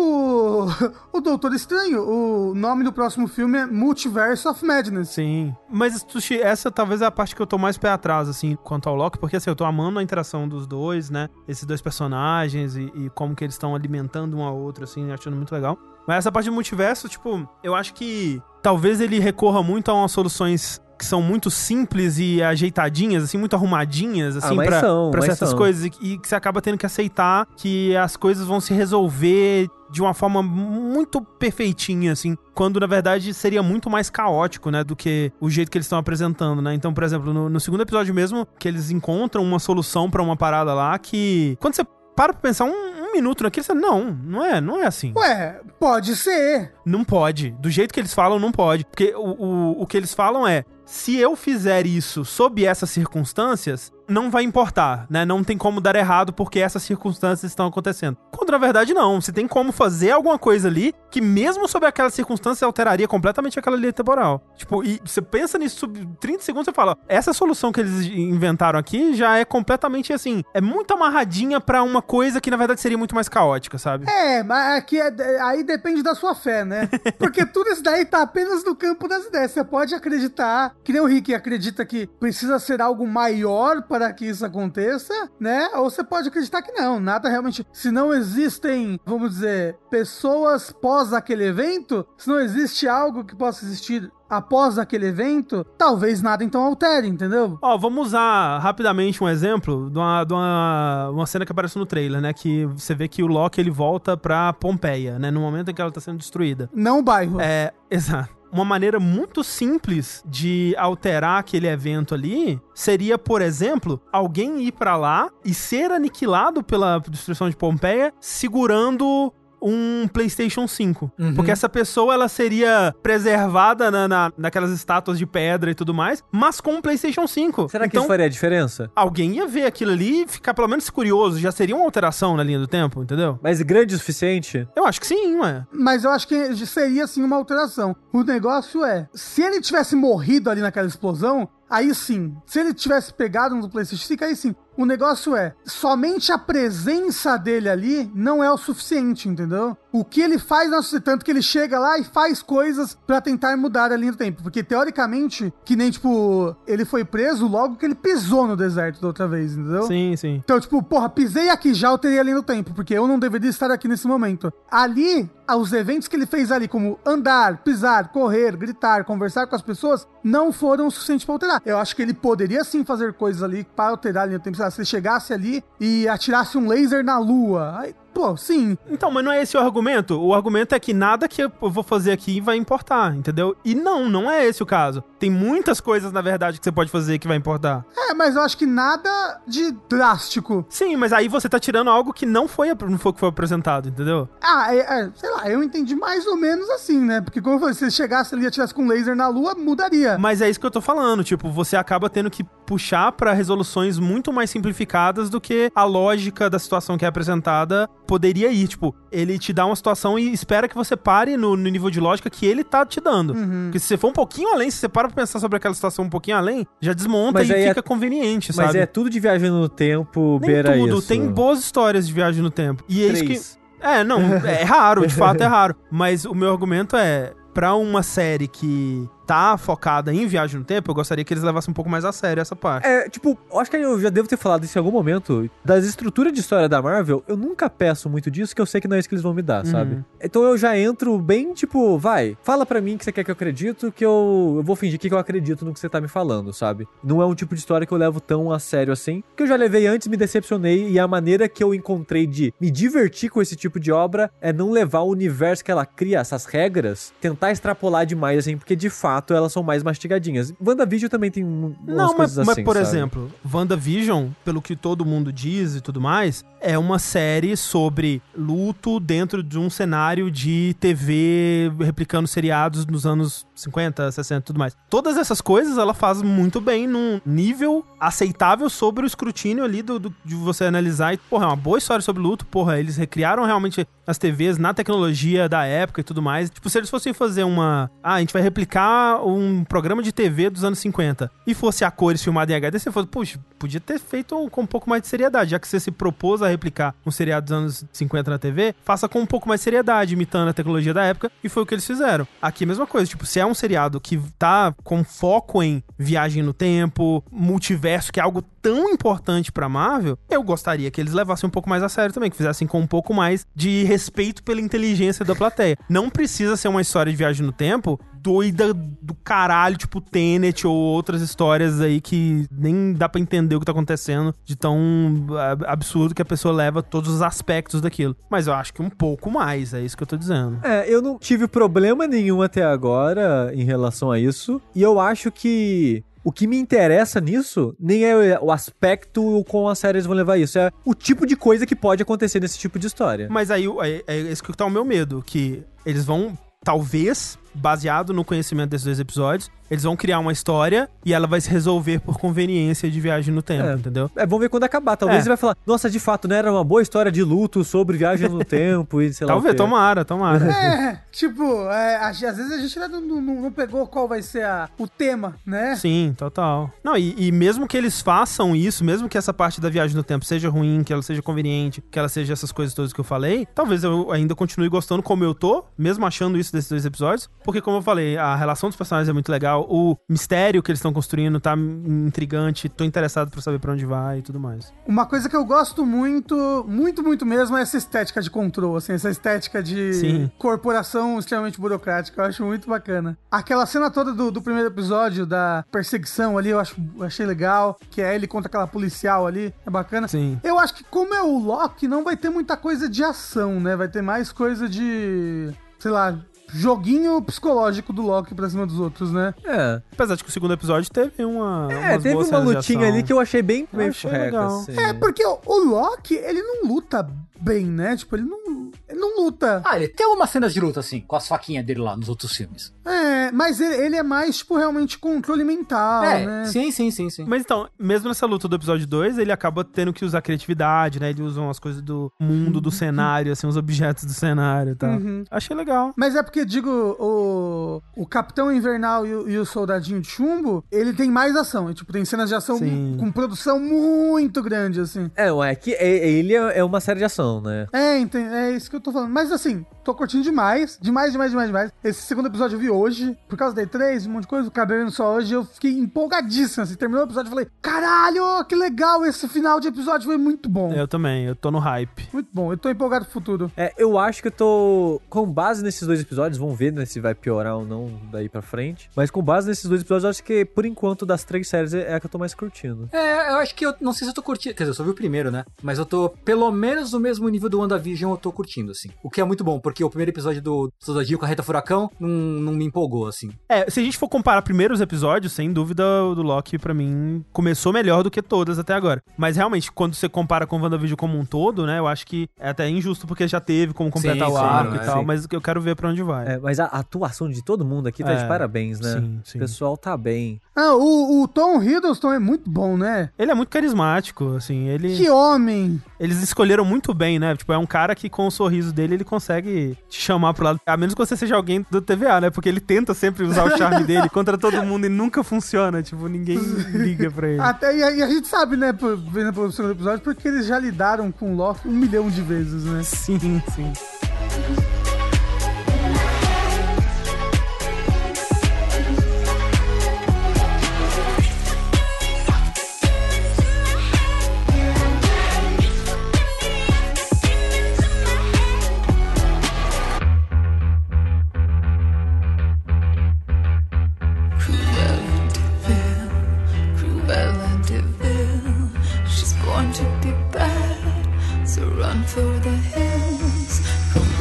o 1.12 1.21
Doutor 1.21 1.55
Estranho, 1.55 2.03
o 2.03 2.55
nome 2.55 2.85
do 2.85 2.93
próximo 2.93 3.29
filme 3.29 3.59
é 3.59 3.66
Multiverse 3.66 4.47
of 4.47 4.64
Madness. 4.64 5.11
Sim. 5.11 5.55
Mas, 5.69 6.05
essa 6.43 6.71
talvez 6.71 7.03
é 7.03 7.07
a 7.07 7.11
parte 7.11 7.35
que 7.35 7.43
eu 7.43 7.47
tô 7.47 7.59
mais 7.59 7.79
pé 7.79 7.91
atrás, 7.91 8.29
assim, 8.29 8.57
quanto 8.62 8.89
ao 8.89 8.95
Loki, 8.95 9.19
porque, 9.19 9.37
assim, 9.37 9.51
eu 9.51 9.57
tô 9.57 9.64
amando 9.64 9.99
a 9.99 10.03
interação 10.03 10.49
dos 10.49 10.66
dois, 10.66 11.11
né? 11.11 11.29
Esses 11.47 11.64
dois 11.64 11.81
personagens 11.81 12.77
e, 12.77 12.93
e 12.95 13.11
como 13.11 13.35
que 13.35 13.45
eles 13.45 13.55
estão 13.55 13.75
alimentando 13.75 14.37
um 14.37 14.43
ao 14.43 14.57
outro, 14.57 14.85
assim, 14.85 15.11
achando 15.11 15.37
muito 15.37 15.53
legal. 15.53 15.79
Mas 16.07 16.19
essa 16.19 16.33
parte 16.33 16.47
de 16.47 16.51
multiverso, 16.51 17.09
tipo, 17.09 17.49
eu 17.62 17.75
acho 17.75 17.93
que 17.95 18.43
talvez 18.62 19.01
ele 19.01 19.19
recorra 19.19 19.62
muito 19.62 19.91
a 19.91 19.95
umas 19.95 20.12
soluções 20.12 20.81
que 20.99 21.05
são 21.05 21.23
muito 21.23 21.51
simples 21.51 22.19
e 22.19 22.43
ajeitadinhas, 22.43 23.23
assim, 23.23 23.39
muito 23.39 23.55
arrumadinhas, 23.55 24.37
assim, 24.37 24.55
mas 24.55 24.67
pra, 24.67 24.81
são, 24.81 25.11
pra 25.11 25.23
certas 25.23 25.51
são. 25.51 25.59
coisas. 25.59 25.85
E, 25.85 25.93
e 26.01 26.19
que 26.19 26.29
você 26.29 26.35
acaba 26.35 26.61
tendo 26.61 26.77
que 26.77 26.85
aceitar 26.85 27.47
que 27.57 27.97
as 27.97 28.17
coisas 28.17 28.47
vão 28.47 28.61
se 28.61 28.75
resolver 28.75 29.69
de 29.91 30.03
uma 30.03 30.13
forma 30.13 30.43
muito 30.43 31.23
perfeitinha, 31.23 32.13
assim, 32.13 32.37
quando 32.55 32.79
na 32.79 32.87
verdade 32.87 33.33
seria 33.33 33.63
muito 33.63 33.89
mais 33.89 34.11
caótico, 34.11 34.71
né, 34.71 34.85
do 34.85 34.95
que 34.95 35.33
o 35.41 35.49
jeito 35.49 35.71
que 35.71 35.79
eles 35.79 35.87
estão 35.87 35.99
apresentando, 35.99 36.61
né? 36.61 36.75
Então, 36.75 36.93
por 36.93 37.05
exemplo, 37.05 37.33
no, 37.33 37.49
no 37.49 37.61
segundo 37.61 37.83
episódio 37.83 38.13
mesmo, 38.13 38.47
que 38.59 38.69
eles 38.69 38.91
encontram 38.91 39.43
uma 39.43 39.59
solução 39.59 40.11
pra 40.11 40.23
uma 40.23 40.37
parada 40.37 40.75
lá 40.75 40.99
que. 40.99 41.57
Quando 41.61 41.75
você 41.75 41.85
para 42.19 42.33
pra 42.33 42.43
pensar 42.43 42.65
um, 42.65 42.73
um 43.09 43.13
minuto 43.13 43.45
naquilo, 43.45 43.65
você. 43.65 43.73
Não, 43.73 44.11
não 44.11 44.45
é, 44.45 44.61
não 44.61 44.81
é 44.81 44.87
assim. 44.87 45.13
Ué, 45.17 45.61
pode 45.79 46.17
ser. 46.17 46.73
Não 46.85 47.05
pode. 47.05 47.51
Do 47.61 47.71
jeito 47.71 47.95
que 47.95 48.01
eles 48.01 48.13
falam, 48.13 48.41
não 48.41 48.51
pode. 48.51 48.85
Porque 48.85 49.15
o, 49.15 49.21
o, 49.21 49.83
o 49.83 49.87
que 49.87 49.97
eles 49.97 50.13
falam 50.13 50.47
é: 50.47 50.65
se 50.89 51.18
eu 51.18 51.36
fizer 51.36 51.84
isso 51.86 52.24
sob 52.24 52.64
essas 52.64 52.89
circunstâncias, 52.89 53.93
não 54.09 54.30
vai 54.30 54.43
importar, 54.43 55.07
né? 55.11 55.24
Não 55.24 55.45
tem 55.45 55.59
como 55.59 55.82
dar 55.82 55.95
errado 55.95 56.32
porque 56.32 56.59
essas 56.59 56.82
circunstâncias 56.82 57.53
estão 57.53 57.66
acontecendo. 57.66 58.16
Quando 58.32 58.51
na 58.51 58.59
verdade 58.59 58.95
não. 58.95 59.20
Você 59.20 59.30
tem 59.30 59.47
como 59.47 59.70
fazer 59.70 60.12
alguma 60.12 60.39
coisa 60.39 60.66
ali 60.68 60.95
que, 61.11 61.20
mesmo 61.20 61.68
sob 61.68 61.84
aquela 61.86 62.09
circunstância, 62.09 62.64
alteraria 62.64 63.07
completamente 63.07 63.59
aquela 63.59 63.76
linha 63.76 63.93
temporal. 63.93 64.43
Tipo, 64.57 64.82
e 64.82 65.01
você 65.05 65.20
pensa 65.20 65.59
nisso 65.59 65.80
sub 65.80 66.09
30 66.18 66.43
segundos 66.43 66.64
você 66.64 66.72
fala: 66.72 66.97
essa 67.07 67.34
solução 67.34 67.70
que 67.70 67.80
eles 67.80 68.07
inventaram 68.07 68.78
aqui 68.78 69.14
já 69.14 69.36
é 69.36 69.45
completamente 69.45 70.12
assim. 70.12 70.43
É 70.55 70.61
muito 70.61 70.95
amarradinha 70.95 71.61
pra 71.61 71.82
uma 71.82 72.01
coisa 72.01 72.41
que 72.41 72.51
na 72.51 72.57
verdade 72.57 72.80
seria 72.80 72.97
muito 72.97 73.14
mais 73.14 73.28
caótica, 73.28 73.76
sabe? 73.76 74.09
É, 74.09 74.43
mas 74.43 74.78
aqui 74.78 74.99
é, 74.99 75.12
aí 75.43 75.62
depende 75.62 76.03
da 76.03 76.14
sua 76.14 76.34
fé, 76.34 76.64
né? 76.64 76.89
Porque 77.18 77.45
tudo 77.45 77.68
isso 77.70 77.82
daí 77.82 78.07
tá 78.07 78.22
apenas 78.22 78.64
no 78.64 78.74
campo 78.74 79.07
das 79.07 79.26
ideias. 79.26 79.51
Você 79.51 79.62
pode 79.62 79.95
acreditar, 79.95 80.74
que 80.89 80.93
nem 80.95 81.03
o 81.03 81.07
Rick 81.07 81.34
acredita 81.34 81.84
que 81.84 82.07
precisa 82.07 82.59
ser 82.59 82.80
algo 82.80 83.07
maior 83.07 83.82
para 83.82 84.11
que 84.11 84.24
isso 84.24 84.43
aconteça, 84.47 85.12
né? 85.39 85.68
Ou 85.74 85.91
você 85.91 86.03
pode 86.03 86.28
acreditar 86.28 86.62
que 86.62 86.72
não, 86.72 86.99
nada 86.99 87.28
realmente. 87.28 87.62
Se 87.70 87.91
não 87.91 88.11
existem, 88.11 88.99
vamos 89.05 89.32
dizer, 89.32 89.76
pessoas 89.91 90.72
pós 90.72 91.12
aquele 91.12 91.45
evento, 91.45 92.07
se 92.16 92.26
não 92.26 92.41
existe 92.41 92.89
algo 92.89 93.22
que 93.22 93.36
possa 93.36 93.66
existir 93.66 94.11
após 94.30 94.78
aquele 94.78 95.09
evento, 95.09 95.62
talvez 95.76 96.22
nada 96.22 96.43
então 96.43 96.62
altere, 96.62 97.07
entendeu? 97.07 97.59
Ó, 97.61 97.76
vamos 97.76 98.09
usar 98.09 98.59
rapidamente 98.59 99.22
um 99.22 99.28
exemplo 99.28 99.91
de 99.91 99.99
uma, 99.99 100.24
de 100.24 100.32
uma, 100.32 101.11
uma 101.11 101.26
cena 101.26 101.45
que 101.45 101.53
aparece 101.53 101.78
no 101.78 101.84
trailer, 101.84 102.22
né? 102.22 102.32
Que 102.32 102.64
você 102.64 102.95
vê 102.95 103.09
que 103.09 103.22
o 103.22 103.26
Loki 103.26 103.61
ele 103.61 103.70
volta 103.70 104.16
pra 104.16 104.55
Pompeia, 104.55 105.18
né? 105.18 105.30
No 105.30 105.41
momento 105.41 105.70
em 105.70 105.74
que 105.74 105.82
ela 105.82 105.93
tá 105.93 106.01
sendo 106.01 106.16
destruída. 106.16 106.70
Não 106.72 107.01
o 107.01 107.03
bairro. 107.03 107.39
É, 107.43 107.74
exato. 107.91 108.38
Uma 108.51 108.65
maneira 108.65 108.99
muito 108.99 109.45
simples 109.45 110.23
de 110.27 110.75
alterar 110.79 111.41
aquele 111.41 111.67
evento 111.67 112.15
ali 112.15 112.61
seria, 112.75 113.19
por 113.19 113.43
exemplo, 113.43 114.01
alguém 114.13 114.63
ir 114.63 114.73
pra 114.73 114.97
lá 114.97 115.31
e 115.45 115.53
ser 115.53 115.91
aniquilado 115.91 116.63
pela 116.63 116.99
destruição 116.99 117.51
de 117.51 117.57
Pompeia 117.57 118.13
segurando 118.21 119.33
um 119.61 120.09
PlayStation 120.09 120.67
5. 120.67 121.13
Uhum. 121.19 121.35
Porque 121.35 121.51
essa 121.51 121.69
pessoa 121.69 122.15
ela 122.15 122.29
seria 122.29 122.95
preservada 123.03 123.91
na, 123.91 124.09
na, 124.09 124.33
naquelas 124.37 124.71
estátuas 124.71 125.19
de 125.19 125.27
pedra 125.27 125.71
e 125.71 125.75
tudo 125.75 125.95
mais, 125.95 126.23
mas 126.31 126.61
com 126.61 126.75
um 126.75 126.83
PlayStation 126.83 127.27
5. 127.27 127.69
Será 127.69 127.85
que 127.85 127.89
então, 127.89 128.03
isso 128.03 128.09
faria 128.09 128.27
a 128.27 128.29
diferença? 128.29 128.91
alguém 129.09 129.37
ia 129.37 129.47
ver 129.47 129.65
aquilo 129.65 129.93
ali 129.93 130.25
e 130.25 130.29
ficar 130.29 130.55
pelo 130.55 130.69
menos 130.69 130.91
curioso. 130.91 131.39
Já 131.39 131.53
seria 131.53 131.75
uma 131.75 131.85
alteração 131.85 132.37
na 132.37 132.43
linha 132.43 132.59
do 132.59 132.67
tempo, 132.67 133.03
entendeu? 133.03 133.39
Mas 133.43 133.63
grande 133.63 133.95
o 133.95 133.99
suficiente? 133.99 134.67
Eu 134.77 134.87
acho 134.87 135.01
que 135.01 135.07
sim, 135.07 135.37
ué. 135.37 135.65
Mas 135.73 136.05
eu 136.05 136.11
acho 136.11 136.27
que 136.27 136.55
seria 136.67 137.07
sim 137.07 137.23
uma 137.23 137.37
alteração. 137.37 137.97
O 138.13 138.23
negócio 138.23 138.85
é, 138.85 139.09
se 139.15 139.43
ele 139.43 139.61
tivesse 139.61 139.95
morrido 139.97 140.51
ali 140.51 140.61
naquela 140.61 140.87
explosão, 140.87 141.49
aí 141.69 141.95
sim. 141.95 142.37
Se 142.47 142.61
ele 142.61 142.75
tivesse 142.75 143.12
pegado 143.12 143.55
no 143.55 143.69
PlayStation 143.69 144.07
5, 144.07 144.25
aí 144.25 144.37
sim. 144.37 144.55
O 144.77 144.87
negócio 144.87 145.35
é, 145.35 145.55
somente 145.64 146.31
a 146.31 146.39
presença 146.39 147.37
dele 147.37 147.69
ali 147.69 148.11
não 148.14 148.43
é 148.43 148.51
o 148.51 148.57
suficiente, 148.57 149.29
entendeu? 149.29 149.77
O 149.93 150.05
que 150.05 150.20
ele 150.20 150.39
faz 150.39 150.70
não 150.70 150.78
é 150.78 151.01
tanto 151.01 151.24
que 151.24 151.30
ele 151.30 151.43
chega 151.43 151.78
lá 151.78 151.99
e 151.99 152.05
faz 152.05 152.43
coisas 152.43 152.97
pra 153.07 153.20
tentar 153.20 153.57
mudar 153.57 153.91
a 153.91 153.97
linha 153.97 154.12
do 154.12 154.18
tempo. 154.18 154.43
Porque 154.43 154.62
teoricamente, 154.62 155.53
que 155.64 155.76
nem 155.76 155.91
tipo, 155.91 156.55
ele 156.66 156.84
foi 156.84 157.05
preso 157.05 157.47
logo 157.47 157.76
que 157.76 157.86
ele 157.86 157.95
pisou 157.95 158.47
no 158.47 158.57
deserto 158.57 159.01
da 159.01 159.07
outra 159.07 159.26
vez, 159.26 159.57
entendeu? 159.57 159.84
Sim, 159.84 160.14
sim. 160.16 160.43
Então, 160.45 160.61
tipo, 160.61 160.82
porra, 160.82 161.09
pisei 161.09 161.49
aqui, 161.49 161.72
já 161.72 161.89
alterei 161.89 162.18
ali 162.18 162.34
no 162.34 162.43
tempo, 162.43 162.74
porque 162.74 162.95
eu 162.95 163.09
não 163.09 163.18
deveria 163.18 163.51
estar 163.51 163.70
aqui 163.70 163.89
nesse 163.89 164.07
momento. 164.07 164.53
Ali, 164.70 165.28
os 165.57 165.72
eventos 165.72 166.09
que 166.09 166.16
ele 166.16 166.26
fez 166.26 166.53
ali, 166.53 166.68
como 166.68 166.99
andar, 167.05 167.59
pisar, 167.59 168.09
correr, 168.09 168.57
gritar, 168.57 169.05
conversar 169.05 169.47
com 169.47 169.57
as 169.57 169.62
pessoas, 169.62 170.07
não 170.22 170.53
foram 170.53 170.86
o 170.86 170.91
suficiente 170.91 171.24
pra 171.24 171.34
alterar. 171.34 171.62
Eu 171.64 171.78
acho 171.78 171.97
que 171.97 172.03
ele 172.03 172.12
poderia 172.12 172.62
sim 172.64 172.84
fazer 172.84 173.14
coisas 173.14 173.43
ali 173.43 173.66
para 173.76 173.91
alterar 173.91 174.24
a 174.24 174.26
linha 174.26 174.39
do 174.39 174.43
tempo. 174.43 174.57
Sei 174.57 174.64
lá, 174.64 174.70
se 174.70 174.80
ele 174.80 174.86
chegasse 174.86 175.32
ali 175.32 175.64
e 175.80 176.07
atirasse 176.09 176.59
um 176.59 176.68
laser 176.68 177.03
na 177.03 177.18
lua. 177.18 177.78
Aí, 177.78 177.95
pô, 178.19 178.37
sim. 178.37 178.77
Então, 178.91 179.12
mas 179.12 179.25
não 179.25 179.31
é 179.31 179.41
esse 179.41 179.57
o 179.57 179.61
argumento. 179.61 180.21
O 180.21 180.35
argumento 180.35 180.75
é 180.75 180.81
que 180.81 180.93
nada 180.93 181.29
que 181.29 181.41
eu 181.41 181.53
vou 181.61 181.85
fazer 181.85 182.11
aqui 182.11 182.41
vai 182.41 182.57
importar, 182.57 183.14
entendeu? 183.14 183.57
E 183.64 183.77
não, 183.77 184.09
não 184.09 184.29
é 184.29 184.45
esse 184.45 184.61
o 184.61 184.66
caso. 184.66 185.05
Tem 185.21 185.31
muitas 185.31 185.81
coisas, 185.81 186.11
na 186.11 186.21
verdade, 186.21 186.59
que 186.59 186.64
você 186.64 186.73
pode 186.73 186.91
fazer 186.91 187.21
que 187.21 187.29
vai 187.29 187.37
importar. 187.37 187.85
É, 187.97 188.14
mas 188.14 188.35
eu 188.35 188.43
acho 188.43 188.59
que 188.59 188.66
nada 188.66 189.41
de 189.47 189.71
drástico. 189.89 190.66
Sim, 190.69 190.97
mas 190.97 191.12
aí 191.12 191.29
você 191.29 191.49
tá 191.49 191.61
tirando 191.61 191.91
algo 191.91 192.12
que 192.12 192.27
não 192.27 192.49
foi, 192.49 192.75
não 192.75 192.99
foi 192.99 193.11
o 193.11 193.14
que 193.14 193.21
foi 193.21 193.29
apresentado, 193.29 193.89
entendeu? 193.89 194.29
Ah, 194.43 194.75
é, 194.75 194.79
é, 194.79 195.11
sei 195.14 195.31
lá, 195.31 195.49
eu 195.49 195.62
entendi 195.62 195.95
mais 195.95 196.27
ou 196.27 196.37
menos 196.37 196.69
assim, 196.71 196.99
né? 196.99 197.21
Porque 197.21 197.41
como 197.41 197.61
falei, 197.61 197.75
se 197.75 197.85
ele 197.85 197.93
chegasse 197.93 198.35
ali 198.35 198.43
e 198.43 198.47
atirasse 198.49 198.75
com 198.75 198.83
um 198.83 198.89
laser 198.89 199.14
na 199.14 199.29
lua, 199.29 199.55
mudaria. 199.55 200.19
Mas 200.19 200.41
é 200.41 200.51
isso 200.51 200.59
que 200.59 200.66
eu 200.66 200.73
tô 200.73 200.81
falando, 200.81 201.23
tipo, 201.23 201.49
você 201.51 201.77
acaba 201.77 202.11
tendo 202.11 202.31
que 202.31 202.43
puxar 202.66 203.12
pra 203.12 203.33
resoluções 203.33 203.99
muito 204.01 204.33
mais 204.33 204.51
simplificadas 204.51 205.31
do 205.31 205.41
que 205.41 205.71
a 205.73 205.85
lógica 205.85 206.51
da 206.51 206.59
situação 206.59 206.99
que 206.99 207.05
é 207.05 207.09
apresentada 207.09 207.89
poderia 208.09 208.51
ir. 208.51 208.67
Tipo, 208.67 208.93
ele 209.13 209.39
te 209.39 209.53
dá 209.53 209.65
uma 209.67 209.77
situação 209.77 210.19
e 210.19 210.33
espera 210.33 210.67
que 210.67 210.75
você 210.75 210.97
pare 210.97 211.37
no, 211.37 211.57
no 211.57 211.69
nível 211.69 211.91
de 211.91 212.01
lógica 212.01 212.29
que 212.29 212.45
ele 212.47 212.65
tá 212.65 212.85
te 212.85 213.01
dando. 213.01 213.35
Uhum. 213.35 213.65
Porque 213.67 213.79
se 213.79 213.87
você 213.87 213.97
for 213.97 214.09
um 214.09 214.13
pouquinho 214.13 214.49
além, 214.53 214.69
se 214.71 214.79
você 214.79 214.89
para 214.89 215.07
pra 215.09 215.15
pensar 215.23 215.39
sobre 215.39 215.59
aquela 215.59 215.75
situação 215.75 216.07
um 216.07 216.09
pouquinho 216.11 216.37
além, 216.37 216.67
já 216.81 216.93
desmonta 216.93 217.39
Mas 217.41 217.49
e 217.51 217.53
é- 217.53 217.69
fica 217.69 217.83
conveniente, 217.83 218.49
Mas 218.57 218.67
sabe? 218.67 218.79
é 218.79 218.87
tudo 218.87 219.09
de 219.11 219.21
viagem 219.21 219.51
no 219.51 219.69
tempo, 219.69 220.39
Nem 220.41 220.51
beira 220.51 220.73
tudo, 220.77 220.99
isso. 220.99 221.07
tem 221.09 221.27
boas 221.29 221.61
histórias 221.61 222.09
de 222.09 222.13
viagem 222.13 222.43
no 222.43 222.51
tempo. 222.51 222.83
E 222.89 223.05
é 223.05 223.07
isso 223.09 223.25
que. 223.25 223.41
É, 223.81 224.03
não, 224.03 224.21
é 224.45 224.65
raro, 224.65 225.07
de 225.07 225.15
fato 225.15 225.41
é 225.43 225.47
raro. 225.47 225.77
Mas 225.91 226.25
o 226.25 226.35
meu 226.35 226.51
argumento 226.51 226.97
é, 226.97 227.33
pra 227.55 227.75
uma 227.77 228.03
série 228.03 228.49
que 228.49 229.09
tá 229.29 229.59
focada 229.59 230.11
em 230.12 230.26
viagem 230.26 230.59
no 230.59 230.64
tempo, 230.64 230.91
eu 230.91 230.95
gostaria 230.95 231.22
que 231.22 231.35
eles 231.35 231.45
levassem 231.45 231.70
um 231.70 231.74
pouco 231.74 231.91
mais 231.91 232.03
a 232.03 232.12
sério 232.12 232.41
essa 232.41 232.57
parte. 232.57 232.87
É, 232.87 233.11
tipo, 233.11 233.37
eu 233.53 233.61
acho 233.61 233.70
que 233.70 233.76
eu 233.76 234.01
já 234.01 234.09
devo 234.09 234.26
ter 234.26 234.39
falado 234.39 234.64
isso 234.64 234.79
em 234.79 234.81
algum 234.81 234.91
momento. 234.91 235.51
Das 235.62 235.85
estruturas 235.85 236.33
de 236.33 236.41
história 236.41 236.66
da 236.66 236.81
Marvel, 236.81 237.22
eu 237.29 237.37
nunca 237.37 237.68
peço 237.68 238.09
muito 238.09 238.31
disso, 238.31 238.57
que 238.57 238.62
eu 238.62 238.64
sei 238.64 238.81
que 238.81 238.89
não 238.89 238.97
é 238.97 239.01
isso 239.01 239.07
que 239.07 239.14
eles 239.14 239.22
vão 239.22 239.35
me 239.35 239.43
dar, 239.43 239.66
sabe? 239.66 240.03
Então 240.18 240.43
eu 240.45 240.57
já 240.57 240.79
entro 240.79 241.18
bem, 241.18 241.53
tipo, 241.53 241.99
vai, 241.99 242.39
fala 242.43 242.64
pra 242.64 242.81
mim 242.81 242.97
que 242.97 243.05
você 243.05 243.12
quer 243.12 243.22
que 243.22 243.31
eu 243.31 243.35
acredito, 243.35 243.93
que 243.93 244.05
eu, 244.05 244.55
eu 244.57 244.62
vou 244.62 244.74
fingir 244.74 244.99
que 244.99 245.12
eu 245.12 245.18
acredito 245.18 245.62
no 245.62 245.74
que 245.74 245.81
você 245.81 245.91
tá 245.91 246.01
me 246.01 246.09
falando, 246.09 246.51
sabe? 246.55 246.89
Não 247.05 247.20
é 247.20 247.26
um 247.26 247.35
tipo 247.35 247.55
de 247.55 247.61
história 247.61 247.87
que 247.87 247.93
eu 247.93 247.99
levo 247.99 248.22
tão 248.22 248.51
a 248.51 248.59
sério 248.59 248.95
assim, 248.95 249.22
que 249.37 249.43
eu 249.43 249.47
já 249.47 249.57
levei 249.57 249.87
antes, 249.87 250.09
me 250.09 250.16
decepcionei, 250.16 250.89
e 250.89 250.99
a 250.99 251.07
maneira 251.07 251.51
que 251.51 251.62
eu 251.62 251.74
encontrei 251.74 252.26
de 252.26 252.55
me 252.59 252.70
divertir 252.70 253.29
com 253.29 253.43
esse 253.43 253.55
tipo 253.55 253.79
de 253.79 253.93
obra 253.93 254.31
é 254.41 254.55
não 254.55 254.70
levar 254.70 255.01
o 255.01 255.11
universo 255.11 255.62
que 255.62 255.70
ela 255.70 255.85
cria, 255.85 256.20
essas 256.20 256.47
regras, 256.47 257.12
tentar 257.20 257.51
extrapolar 257.51 258.07
demais, 258.07 258.39
assim, 258.39 258.57
porque 258.57 258.74
de 258.74 258.89
fato 258.89 259.18
elas 259.37 259.53
são 259.53 259.62
mais 259.62 259.83
mastigadinhas. 259.83 260.53
WandaVision 260.64 261.09
também 261.09 261.31
tem 261.31 261.45
um- 261.45 261.75
Não, 261.87 262.09
mas, 262.09 262.16
coisas 262.16 262.47
mas, 262.47 262.49
assim, 262.51 262.64
por 262.64 262.75
sabe? 262.77 262.87
exemplo, 262.87 263.33
WandaVision, 263.53 264.29
pelo 264.45 264.61
que 264.62 264.77
todo 264.77 265.05
mundo 265.05 265.33
diz 265.33 265.75
e 265.77 265.81
tudo 265.81 266.01
mais, 266.01 266.45
é 266.61 266.79
uma 266.79 266.99
série 266.99 267.57
sobre 267.57 268.21
luto 268.37 268.99
dentro 269.01 269.43
de 269.43 269.59
um 269.59 269.69
cenário 269.71 270.31
de 270.31 270.75
TV 270.79 271.71
replicando 271.81 272.27
seriados 272.29 272.87
nos 272.87 273.07
anos 273.07 273.47
50, 273.61 274.11
60 274.13 274.41
e 274.41 274.43
tudo 274.45 274.59
mais. 274.59 274.77
Todas 274.91 275.17
essas 275.17 275.41
coisas 275.41 275.79
ela 275.79 275.95
faz 275.95 276.23
muito 276.23 276.61
bem 276.61 276.87
num 276.87 277.21
nível 277.27 277.85
aceitável 278.01 278.69
sobre 278.71 279.05
o 279.05 279.07
escrutínio 279.07 279.65
ali 279.65 279.83
do, 279.83 279.99
do- 279.99 280.15
de 280.25 280.35
você 280.35 280.65
analisar. 280.65 281.13
E, 281.15 281.17
porra, 281.19 281.45
é 281.45 281.49
uma 281.49 281.57
boa 281.57 281.79
história 281.79 282.03
sobre 282.03 282.23
luto. 282.23 282.47
Porra, 282.47 282.79
eles 282.79 282.97
recriaram 282.97 283.45
realmente 283.45 283.87
as 284.07 284.17
TVs 284.19 284.57
na 284.57 284.73
tecnologia 284.73 285.49
da 285.49 285.65
época 285.65 286.01
e 286.01 286.05
tudo 286.05 286.23
mais. 286.23 286.49
Tipo, 286.51 286.71
se 286.71 286.79
eles 286.79 286.89
fossem 286.91 287.13
fazer 287.13 287.45
uma. 287.45 287.91
Ah, 288.03 288.15
a 288.15 288.21
gente 288.21 288.33
vai 288.33 288.41
replicar 288.43 289.25
um 289.27 289.65
programa 289.65 290.03
de 290.03 290.13
TV 290.13 290.49
dos 290.51 290.65
anos 290.65 290.79
50 290.79 291.31
e 291.47 291.55
fosse 291.55 291.85
a 291.85 291.91
cores 291.91 292.23
filmado 292.23 292.51
em 292.51 292.55
HD, 292.55 292.79
você 292.79 292.91
fosse, 292.91 293.07
puxa, 293.09 293.39
podia 293.59 293.81
ter 293.81 293.99
feito 293.99 294.49
com 294.51 294.63
um 294.63 294.67
pouco 294.67 294.89
mais 294.89 295.03
de 295.03 295.09
seriedade. 295.09 295.51
Já 295.51 295.59
que 295.59 295.69
você 295.69 295.79
se 295.81 295.91
propôs 295.91 296.41
a 296.43 296.49
replicar 296.49 296.95
um 297.05 297.11
seriado 297.11 297.45
dos 297.47 297.53
anos 297.53 297.85
50 297.93 298.31
na 298.31 298.39
TV, 298.39 298.75
faça 298.85 299.09
com 299.09 299.21
um 299.21 299.27
pouco 299.27 299.49
mais 299.49 299.61
de 299.61 299.65
seriedade, 299.65 300.15
imitando 300.15 300.49
a 300.49 300.53
tecnologia 300.53 300.95
da 300.95 301.05
época. 301.05 301.31
E 301.43 301.49
foi 301.49 301.63
o 301.63 301.67
que 301.67 301.75
eles 301.75 301.87
fizeram. 301.87 302.27
Aqui 302.41 302.65
é 302.65 302.67
a 302.67 302.69
mesma 302.69 302.87
coisa. 302.87 303.07
Tipo, 303.09 303.27
se 303.27 303.39
é 303.41 303.45
um 303.49 303.55
seriado 303.55 304.01
que 304.01 304.21
tá 304.39 304.75
com 304.85 305.03
foco 305.03 305.63
em 305.63 305.83
viagem 305.99 306.43
no 306.43 306.53
tempo, 306.53 307.25
multiverso, 307.31 308.13
que 308.13 308.21
é 308.21 308.23
algo 308.23 308.43
tão 308.63 308.91
importante 308.91 309.51
pra 309.51 309.69
Marvel, 309.69 310.19
eu 310.29 310.43
gostaria 310.43 310.91
que 310.91 311.01
eles 311.01 311.13
levassem 311.13 311.47
um 311.47 311.51
pouco 311.51 311.69
mais 311.69 311.83
a 311.83 311.89
sério 311.89 312.13
também, 312.13 312.31
que 312.31 312.37
fizessem 312.37 312.69
com 312.69 312.81
um 312.81 312.87
pouco 312.87 313.15
mais 313.15 313.47
de 313.55 313.85
respeito 313.85 314.43
pela 314.43 314.61
inteligência 314.61 315.25
da 315.25 315.35
plateia. 315.35 315.77
Não 315.89 316.11
precisa 316.11 316.57
ser 316.57 316.69
uma 316.69 316.83
história 316.83 317.11
de 317.11 317.17
viagem 317.17 317.45
no 317.45 317.53
tempo 317.53 317.99
doida 318.23 318.73
do 318.75 319.14
caralho, 319.25 319.77
tipo 319.77 320.01
Tenet 320.01 320.66
ou 320.66 320.75
outras 320.75 321.23
histórias 321.23 321.81
aí 321.81 322.01
que 322.01 322.47
nem 322.51 322.93
dá 322.93 323.09
pra 323.09 323.21
entender 323.21 323.55
o 323.57 323.61
que 323.61 323.66
tá 323.66 323.73
acontecendo 323.73 324.35
de 324.45 324.57
tão 324.57 325.27
ab- 325.39 325.64
absurdo 325.66 326.14
que 326.14 326.23
a 326.23 326.25
pessoa 326.25 326.55
leva 326.55 326.83
todos 326.83 327.12
os 327.14 327.23
aspectos 327.23 327.81
daquilo. 327.81 328.16
Mas 328.31 328.47
eu 328.47 328.55
acho 328.55 328.73
que 328.75 328.83
um 328.83 328.91
pouco 328.91 329.31
mais, 329.31 329.73
é 329.75 329.81
isso 329.81 329.97
que 329.97 330.03
eu 330.03 330.07
tô 330.07 330.16
dizendo. 330.16 330.59
É, 330.64 330.93
eu 330.93 331.01
não 331.03 331.19
tive 331.19 331.47
problema 331.49 332.07
nenhum 332.07 332.43
até 332.43 332.62
agora 332.64 333.51
em 333.55 333.64
relação 333.64 334.11
a 334.11 334.19
isso. 334.19 334.61
E 334.75 334.83
eu 334.83 334.99
acho 335.01 335.31
que 335.31 336.03
o 336.25 336.33
que 336.33 336.47
me 336.47 336.59
interessa 336.59 337.21
nisso 337.21 337.75
nem 337.81 338.05
é 338.05 338.39
o 338.41 338.51
aspecto 338.51 339.45
com 339.49 339.69
as 339.69 339.79
séries 339.79 340.05
vão 340.05 340.14
levar 340.16 340.37
isso. 340.37 340.59
É 340.59 340.71
o 340.85 340.95
tipo 340.95 341.25
de 341.27 341.37
coisa 341.37 341.64
que 341.64 341.77
pode 341.77 342.03
acontecer 342.03 342.41
nesse 342.41 342.59
tipo 342.59 342.79
de 342.79 342.87
história. 342.87 343.29
Mas 343.31 343.51
aí 343.51 343.66
é, 343.83 344.05
é 344.07 344.16
esse 344.19 344.43
que 344.43 344.53
tá 344.55 344.66
o 344.66 344.71
meu 344.71 344.85
medo, 344.85 345.23
que 345.25 345.62
eles 345.87 346.05
vão, 346.05 346.37
talvez, 346.62 347.39
baseado 347.55 348.13
no 348.13 348.25
conhecimento 348.25 348.71
desses 348.71 348.85
dois 348.85 349.01
episódios, 349.01 349.51
eles 349.71 349.83
vão 349.85 349.95
criar 349.97 350.19
uma 350.19 350.33
história 350.33 350.89
e 351.05 351.13
ela 351.13 351.27
vai 351.27 351.41
se 351.43 351.51
resolver 351.51 352.01
por 352.01 352.19
conveniência 352.19 352.91
de 352.91 352.99
viagem 353.01 353.35
no 353.35 353.43
tempo, 353.43 353.69
É. 353.69 353.75
entendeu? 353.75 354.11
É, 354.17 354.25
vamos 354.25 354.41
ver 354.41 354.49
quando 354.49 354.65
acabar. 354.65 354.97
Talvez 354.97 355.21
É. 355.21 355.23
você 355.25 355.29
vai 355.29 355.37
falar, 355.37 355.57
nossa, 355.67 355.91
de 355.91 356.01
fato, 356.01 356.27
não 356.27 356.35
era 356.37 356.51
uma 356.51 356.65
boa 356.65 356.81
história 356.81 357.13
de 357.13 357.23
luto 357.23 357.63
sobre 357.65 357.99
viagem 357.99 358.29
no 358.31 358.39
tempo 358.45 359.03
e 359.03 359.13
sei 359.13 359.27
lá. 359.27 359.35
Talvez, 359.35 359.55
tomara, 359.55 360.05
tomara. 360.07 360.47
É, 360.51 361.01
tipo, 361.13 361.43
é, 361.71 361.97
às 361.97 362.19
vezes 362.19 362.51
a 362.51 362.59
gente 362.59 362.79
não, 362.79 363.01
não- 363.01 363.43
não 363.43 363.53
pegou 363.53 363.87
qual 363.87 364.09
vai 364.09 364.23
ser 364.23 364.45
a- 364.45 364.71
o 364.79 364.89
tema, 364.89 365.37
né? 365.45 365.77
Sim, 365.77 366.15
total. 366.17 366.71
Não, 366.83 366.97
e, 366.97 367.15
e 367.29 367.31
mesmo 367.31 367.69
que 367.69 367.77
eles 367.77 368.01
façam 368.01 368.57
isso, 368.57 368.83
mesmo 368.83 369.07
que 369.09 369.19
essa 369.19 369.35
parte 369.35 369.61
da 369.61 369.69
viagem 369.69 369.95
no 369.95 370.03
tempo 370.03 370.25
seja 370.25 370.49
ruim, 370.49 370.83
que 370.83 370.93
ela 370.95 371.03
seja 371.03 371.21
conveniente, 371.21 371.83
que 371.91 371.99
ela 371.99 372.09
seja 372.09 372.33
essas 372.33 372.51
coisas 372.53 372.75
todas 372.75 372.93
que 372.93 373.01
eu 373.01 373.05
falei, 373.05 373.47
talvez 373.55 373.85
eu 373.85 374.11
ainda 374.13 374.35
continue 374.35 374.69
gostando 374.71 375.03
como 375.03 375.25
eu 375.25 375.35
tô, 375.35 375.65
mesmo 375.77 376.07
achando 376.07 376.39
isso 376.39 376.53
desses 376.53 376.71
dois 376.71 376.87
episódios, 376.87 377.29
porque 377.45 377.61
como 377.61 377.78
eu 377.78 377.82
falei, 377.82 378.16
a 378.16 378.34
relação 378.36 378.68
dos 378.68 378.76
personagens 378.76 379.09
é 379.09 379.12
muito 379.12 379.30
legal, 379.30 379.66
o 379.68 379.97
mistério 380.09 380.62
que 380.62 380.70
eles 380.70 380.78
estão 380.78 380.93
construindo 380.93 381.41
tá 381.41 381.55
intrigante, 381.57 382.68
tô 382.68 382.84
interessado 382.84 383.30
pra 383.30 383.41
saber 383.41 383.59
pra 383.59 383.72
onde 383.72 383.84
vai 383.86 384.18
e 384.18 384.22
tudo 384.22 384.39
mais. 384.41 384.72
Uma 384.86 385.07
coisa 385.07 385.28
que 385.28 385.36
eu 385.36 385.45
gosto 385.45 385.84
muito, 385.84 386.64
muito, 386.68 387.03
muito 387.03 387.24
mesmo 387.26 387.57
é 387.57 387.62
essa 387.62 387.76
estética 387.76 388.20
de 388.20 388.30
controle, 388.30 388.76
assim, 388.78 388.93
essa 388.93 389.11
estética 389.11 389.62
de 389.62 389.93
Sim. 389.95 390.30
corporação 390.39 391.18
extremamente 391.18 391.61
burocrática. 391.61 392.20
Eu 392.20 392.26
acho 392.26 392.45
muito 392.45 392.68
bacana. 392.68 393.16
Aquela 393.30 393.66
cena 393.66 393.91
toda 393.91 394.12
do, 394.12 394.30
do 394.30 394.43
primeiro 394.43 394.68
episódio, 394.68 395.26
da 395.26 395.64
perseguição 395.70 396.39
ali, 396.39 396.51
eu 396.51 396.61
acho, 396.61 396.76
eu 396.97 397.05
achei 397.05 397.26
legal. 397.26 397.78
Que 397.91 398.03
é 398.03 398.14
ele 398.14 398.26
contra 398.26 398.49
aquela 398.49 398.66
policial 398.66 399.26
ali, 399.26 399.55
é 399.66 399.70
bacana. 399.70 400.09
Sim. 400.09 400.41
Eu 400.43 400.59
acho 400.59 400.74
que 400.74 400.84
como 400.84 401.14
é 401.14 401.22
o 401.22 401.39
Loki, 401.39 401.89
não 401.89 402.05
vai 402.05 402.16
ter 402.16 402.30
muita 402.30 402.57
coisa 402.57 402.89
de 402.89 403.03
ação, 403.03 403.61
né? 403.61 403.76
Vai 403.76 403.89
ter 403.89 404.03
mais 404.03 404.32
coisa 404.32 404.68
de, 404.68 405.51
sei 405.78 405.91
lá, 405.91 406.18
joguinho 406.53 407.21
psicológico 407.23 407.93
do 407.93 408.03
Loki 408.03 408.35
pra 408.35 408.49
cima 408.49 408.67
dos 408.67 408.79
outros, 408.81 409.13
né? 409.13 409.35
É, 409.45 409.83
Apesar 409.93 410.15
de 410.17 410.23
que 410.25 410.31
o 410.31 410.33
segundo 410.33 410.53
episódio 410.55 410.91
teve 410.91 411.25
uma. 411.25 411.69
é 411.71 411.91
umas 411.93 412.03
teve 412.03 412.15
boas 412.15 412.29
uma 412.29 412.39
lutinha 412.39 412.87
ali 412.89 413.03
que 413.03 413.13
eu 413.13 413.21
achei 413.21 413.43
bem, 413.43 413.69
Eu 413.73 413.79
bem 413.79 413.89
achei 413.89 414.11
legal. 414.11 414.61
assim. 414.61 414.79
É, 414.79 414.93
porque 414.93 415.25
o, 415.25 415.39
o 415.47 415.65
Loki, 415.65 416.15
ele 416.15 416.43
não 416.43 416.67
luta 416.69 417.09
bem, 417.41 417.65
né? 417.67 417.97
Tipo, 417.97 418.17
ele 418.17 418.25
não, 418.25 418.71
ele 418.89 418.99
não 418.99 419.23
luta. 419.25 419.63
Ah, 419.65 419.77
ele 419.77 419.89
tem 419.89 420.07
algumas 420.07 420.31
cenas 420.31 420.53
de 420.53 420.61
luta, 420.61 420.81
assim, 420.81 421.01
com 421.01 421.17
as 421.17 421.29
faquinhas 421.29 421.65
dele 421.65 421.81
lá 421.81 421.97
nos 421.97 422.09
outros 422.09 422.33
filmes. 422.37 422.73
É, 422.89 423.32
mas 423.32 423.61
ele, 423.61 423.74
ele 423.74 423.97
é 423.97 424.03
mais, 424.03 424.39
tipo, 424.39 424.57
realmente 424.57 424.99
controle 424.99 425.45
mental, 425.45 426.05
é, 426.05 426.26
né? 426.26 426.45
sim, 426.47 426.70
sim, 426.70 426.91
sim, 426.91 427.09
sim. 427.09 427.24
Mas 427.26 427.43
então, 427.43 427.68
mesmo 427.78 428.09
nessa 428.09 428.26
luta 428.26 428.49
do 428.49 428.57
episódio 428.57 428.86
2, 428.86 429.18
ele 429.18 429.32
acaba 429.32 429.64
tendo 429.64 429.93
que 429.93 430.05
usar 430.05 430.20
criatividade, 430.20 431.01
né? 431.01 431.11
Ele 431.11 431.22
usa 431.22 431.41
umas 431.41 431.59
coisas 431.59 431.80
do 431.80 432.12
mundo, 432.18 432.61
do 432.61 432.70
cenário, 432.70 433.32
assim, 433.32 433.47
os 433.47 433.57
objetos 433.57 434.05
do 434.05 434.12
cenário 434.12 434.72
e 434.72 434.76
tal. 434.76 434.91
Uhum. 434.91 435.24
Achei 435.30 435.57
legal. 435.57 435.93
Mas 435.97 436.14
é 436.16 436.22
porque, 436.22 436.45
digo, 436.45 436.70
o, 436.99 437.82
o 437.97 438.07
Capitão 438.07 438.53
Invernal 438.53 439.07
e 439.07 439.14
o, 439.14 439.28
e 439.28 439.39
o 439.39 439.45
Soldadinho 439.47 440.01
de 440.01 440.09
Chumbo, 440.09 440.64
ele 440.70 440.93
tem 440.93 441.11
mais 441.11 441.36
ação. 441.36 441.70
E, 441.70 441.74
tipo, 441.74 441.93
tem 441.93 442.05
cenas 442.05 442.28
de 442.28 442.34
ação 442.34 442.59
Sim. 442.59 442.97
com 442.99 443.12
produção 443.12 443.61
muito 443.61 444.43
grande, 444.43 444.80
assim. 444.80 445.11
É, 445.16 445.28
é 445.28 445.55
que 445.55 445.72
é- 445.74 446.09
ele 446.09 446.34
é 446.34 446.59
é 446.59 446.64
uma 446.64 446.80
série 446.80 446.99
de 446.99 447.05
ação, 447.05 447.41
né? 447.41 447.66
É, 447.72 447.99
é 447.99 448.51
isso 448.53 448.70
que 448.70 448.76
eu 448.76 448.80
tô 448.80 448.93
falando. 448.93 449.11
Mas 449.11 449.30
assim, 449.30 449.64
tô 449.84 449.95
curtindo 449.95 450.22
demais. 450.22 450.78
Demais, 450.80 451.12
demais, 451.12 451.30
demais, 451.30 451.49
demais. 451.49 451.72
Esse 451.82 452.03
segundo 452.03 452.26
episódio 452.26 452.57
eu 452.57 452.61
vi 452.61 452.70
hoje. 452.79 453.16
Por 453.29 453.37
causa 453.37 453.55
da 453.55 453.62
E3, 453.62 454.07
um 454.07 454.11
monte 454.11 454.22
de 454.22 454.29
coisa. 454.29 454.49
Acabei 454.49 454.79
vendo 454.79 454.91
só 454.91 455.14
hoje. 455.14 455.35
Eu 455.35 455.45
fiquei 455.45 455.72
empolgadíssimo. 455.72 456.64
Assim, 456.64 456.74
terminou 456.74 457.05
o 457.05 457.07
episódio 457.07 457.29
e 457.29 457.31
falei: 457.31 457.49
Caralho, 457.61 458.45
que 458.45 458.55
legal. 458.55 459.05
Esse 459.05 459.29
final 459.29 459.61
de 459.61 459.68
episódio 459.68 460.07
foi 460.07 460.16
muito 460.16 460.49
bom. 460.49 460.72
Eu 460.72 460.89
também, 460.89 461.24
eu 461.24 461.35
tô 461.35 461.51
no 461.51 461.59
hype. 461.59 462.09
Muito 462.12 462.29
bom. 462.33 462.53
Eu 462.53 462.57
tô 462.57 462.68
empolgado 462.68 463.05
pro 463.05 463.14
futuro. 463.14 463.53
É, 463.57 463.72
eu 463.76 463.99
acho 463.99 464.22
que 464.22 464.29
eu 464.29 464.33
tô. 464.33 465.01
Com 465.09 465.26
base 465.26 465.62
nesses 465.62 465.87
dois 465.87 466.01
episódios, 466.01 466.39
vamos 466.39 466.59
ver 466.59 466.72
né, 466.72 466.85
se 466.85 467.01
vai 467.01 467.14
piorar 467.14 467.57
ou 467.57 467.64
não 467.64 468.01
daí 468.11 468.29
pra 468.29 468.43
frente. 468.43 468.91
Mas 468.95 469.11
com 469.11 469.22
base 469.22 469.49
nesses 469.49 469.66
dois 469.66 469.81
episódios, 469.81 470.05
eu 470.05 470.11
acho 470.11 470.24
que 470.24 470.45
por 470.45 470.64
enquanto 470.64 471.05
das 471.05 471.24
três 471.24 471.49
séries 471.49 471.74
é 471.74 471.95
a 471.95 472.01
que 472.01 472.07
eu 472.07 472.11
tô 472.11 472.18
mais 472.18 472.35
curtindo. 472.35 472.89
É, 472.93 473.33
eu 473.33 473.37
acho 473.37 473.55
que 473.55 473.64
eu 473.66 473.74
não 473.81 473.93
sei 473.93 474.05
se 474.05 474.11
eu 474.11 474.14
tô 474.14 474.22
curtindo. 474.22 474.55
Quer 474.55 474.64
dizer, 474.64 474.70
eu 474.70 474.74
só 474.74 474.85
vi 474.85 474.91
o 474.91 474.95
primeiro, 474.95 475.31
né? 475.31 475.45
Mas 475.62 475.79
eu 475.79 475.87
tô 475.87 476.11
pelo 476.24 476.51
menos 476.51 476.93
no 476.93 477.01
mesmo 477.01 477.29
nível 477.29 477.49
do 477.49 477.59
WandaVision, 477.61 478.11
eu 478.12 478.16
tô 478.16 478.33
curtindo, 478.33 478.72
assim. 478.72 478.91
O 479.03 479.11
que 479.11 479.20
é 479.20 479.24
muito 479.24 479.45
bom, 479.45 479.59
porque 479.59 479.83
o 479.83 479.89
primeiro 479.89 480.11
episódio 480.11 480.43
do 480.43 480.72
Soldadinho 480.79 481.18
Carreta 481.18 481.43
Furacão 481.43 481.91
não, 481.99 482.09
não 482.09 482.53
me 482.53 482.64
empolgou, 482.69 483.07
assim. 483.07 483.31
É, 483.49 483.69
se 483.71 483.81
a 483.81 483.83
gente 483.83 483.97
for 483.99 484.09
comparar 484.09 484.43
primeiros 484.43 484.81
episódios, 484.81 485.33
sem 485.33 485.53
dúvida 485.53 485.85
o 486.05 486.14
do 486.14 486.23
Loki, 486.23 486.59
pra 486.59 486.73
mim, 486.73 487.25
começou 487.33 487.73
melhor 487.73 488.03
do 488.03 488.11
que 488.11 488.23
todas 488.23 488.59
até 488.59 488.75
agora. 488.75 489.03
Mas 489.16 489.37
realmente, 489.37 489.73
quando 489.73 489.95
você 489.95 490.09
compara 490.09 490.47
com 490.47 490.57
o 490.59 490.62
WandaVision 490.62 490.97
como 490.97 491.19
um 491.19 491.25
todo, 491.25 491.66
né, 491.66 491.79
eu 491.79 491.87
acho 491.87 492.07
que 492.07 492.29
é 492.39 492.51
até 492.51 492.69
injusto 492.69 493.07
porque 493.07 493.27
já 493.27 493.41
teve 493.41 493.73
como 493.75 493.91
completar 493.91 494.29
Sim, 494.29 494.35
o 494.35 494.39
sim, 494.39 494.45
arco 494.45 494.75
é, 494.75 494.77
e 494.77 494.81
tal, 494.87 495.01
sim. 495.01 495.05
mas 495.07 495.27
eu 495.31 495.41
quero 495.41 495.61
ver 495.61 495.75
pra 495.77 495.89
onde 495.89 496.03
vai. 496.03 496.35
É, 496.35 496.39
mas 496.39 496.61
a 496.61 496.66
atuação 496.66 497.29
de 497.29 497.43
todo 497.43 497.64
mundo 497.64 497.87
aqui 497.89 498.05
tá 498.05 498.12
É, 498.12 498.23
de 498.23 498.29
parabéns, 498.29 498.81
né? 498.81 498.93
sim, 499.01 499.21
sim. 499.25 499.39
O 499.39 499.41
pessoal 499.41 499.77
tá 499.77 499.97
bem. 499.97 500.41
Ah, 500.55 500.75
o, 500.75 501.23
o 501.23 501.29
Tom 501.29 501.62
Hiddleston 501.62 502.12
é 502.12 502.19
muito 502.19 502.49
bom, 502.51 502.77
né? 502.77 503.11
Ele 503.19 503.31
é 503.31 503.35
muito 503.35 503.49
carismático, 503.49 504.35
assim, 504.37 504.69
ele... 504.69 504.97
Que 504.97 505.09
homem. 505.11 505.81
eles 505.99 506.23
escolheram 506.23 506.64
muito 506.64 506.93
bem, 506.93 507.19
né? 507.19 507.35
Tipo, 507.37 507.53
é 507.53 507.59
um 507.59 507.66
cara 507.66 507.95
que 507.95 508.09
com 508.11 508.27
o 508.27 508.31
sorriso 508.31 508.73
dele 508.73 508.95
ele 508.95 509.05
consegue 509.05 509.77
te 509.89 510.01
chamar 510.01 510.35
pro 510.35 510.45
lado. 510.45 510.61
A 510.66 510.77
menos 510.77 510.95
que 510.95 510.99
você 511.01 511.16
seja 511.16 511.37
alguém 511.37 511.64
do 511.71 511.81
TVA, 511.81 512.21
né? 512.21 512.31
Porque 512.31 512.49
ele 512.49 512.58
tenta 512.61 512.95
sempre 512.95 513.25
usar 513.25 513.45
o 513.45 513.57
charme 513.57 513.85
dele 513.85 514.09
contra 514.09 514.37
todo 514.39 514.63
mundo 514.63 514.87
e 514.87 514.89
nunca 514.89 515.23
funciona. 515.25 515.83
Tipo, 515.83 516.09
ninguém 516.09 516.39
liga 516.73 517.11
pra 517.11 517.29
ele. 517.29 517.41
Até, 517.41 517.77
e, 517.77 517.83
a, 517.83 517.91
e 517.93 518.03
a 518.03 518.07
gente 518.09 518.27
sabe, 518.29 518.57
né, 518.57 518.73
por- 518.73 518.97
vendo 518.97 519.33
pelo 519.33 519.51
segundo 519.53 519.73
episódio, 519.73 520.01
porque 520.01 520.27
eles 520.29 520.47
já 520.47 520.59
lidaram 520.59 521.11
com 521.13 521.33
o 521.33 521.37
Loki 521.37 521.67
um 521.69 521.73
milhão 521.73 522.09
de 522.09 522.23
vezes, 522.23 522.65
né? 522.65 522.83
Sim, 522.83 523.19
sim. 523.55 523.73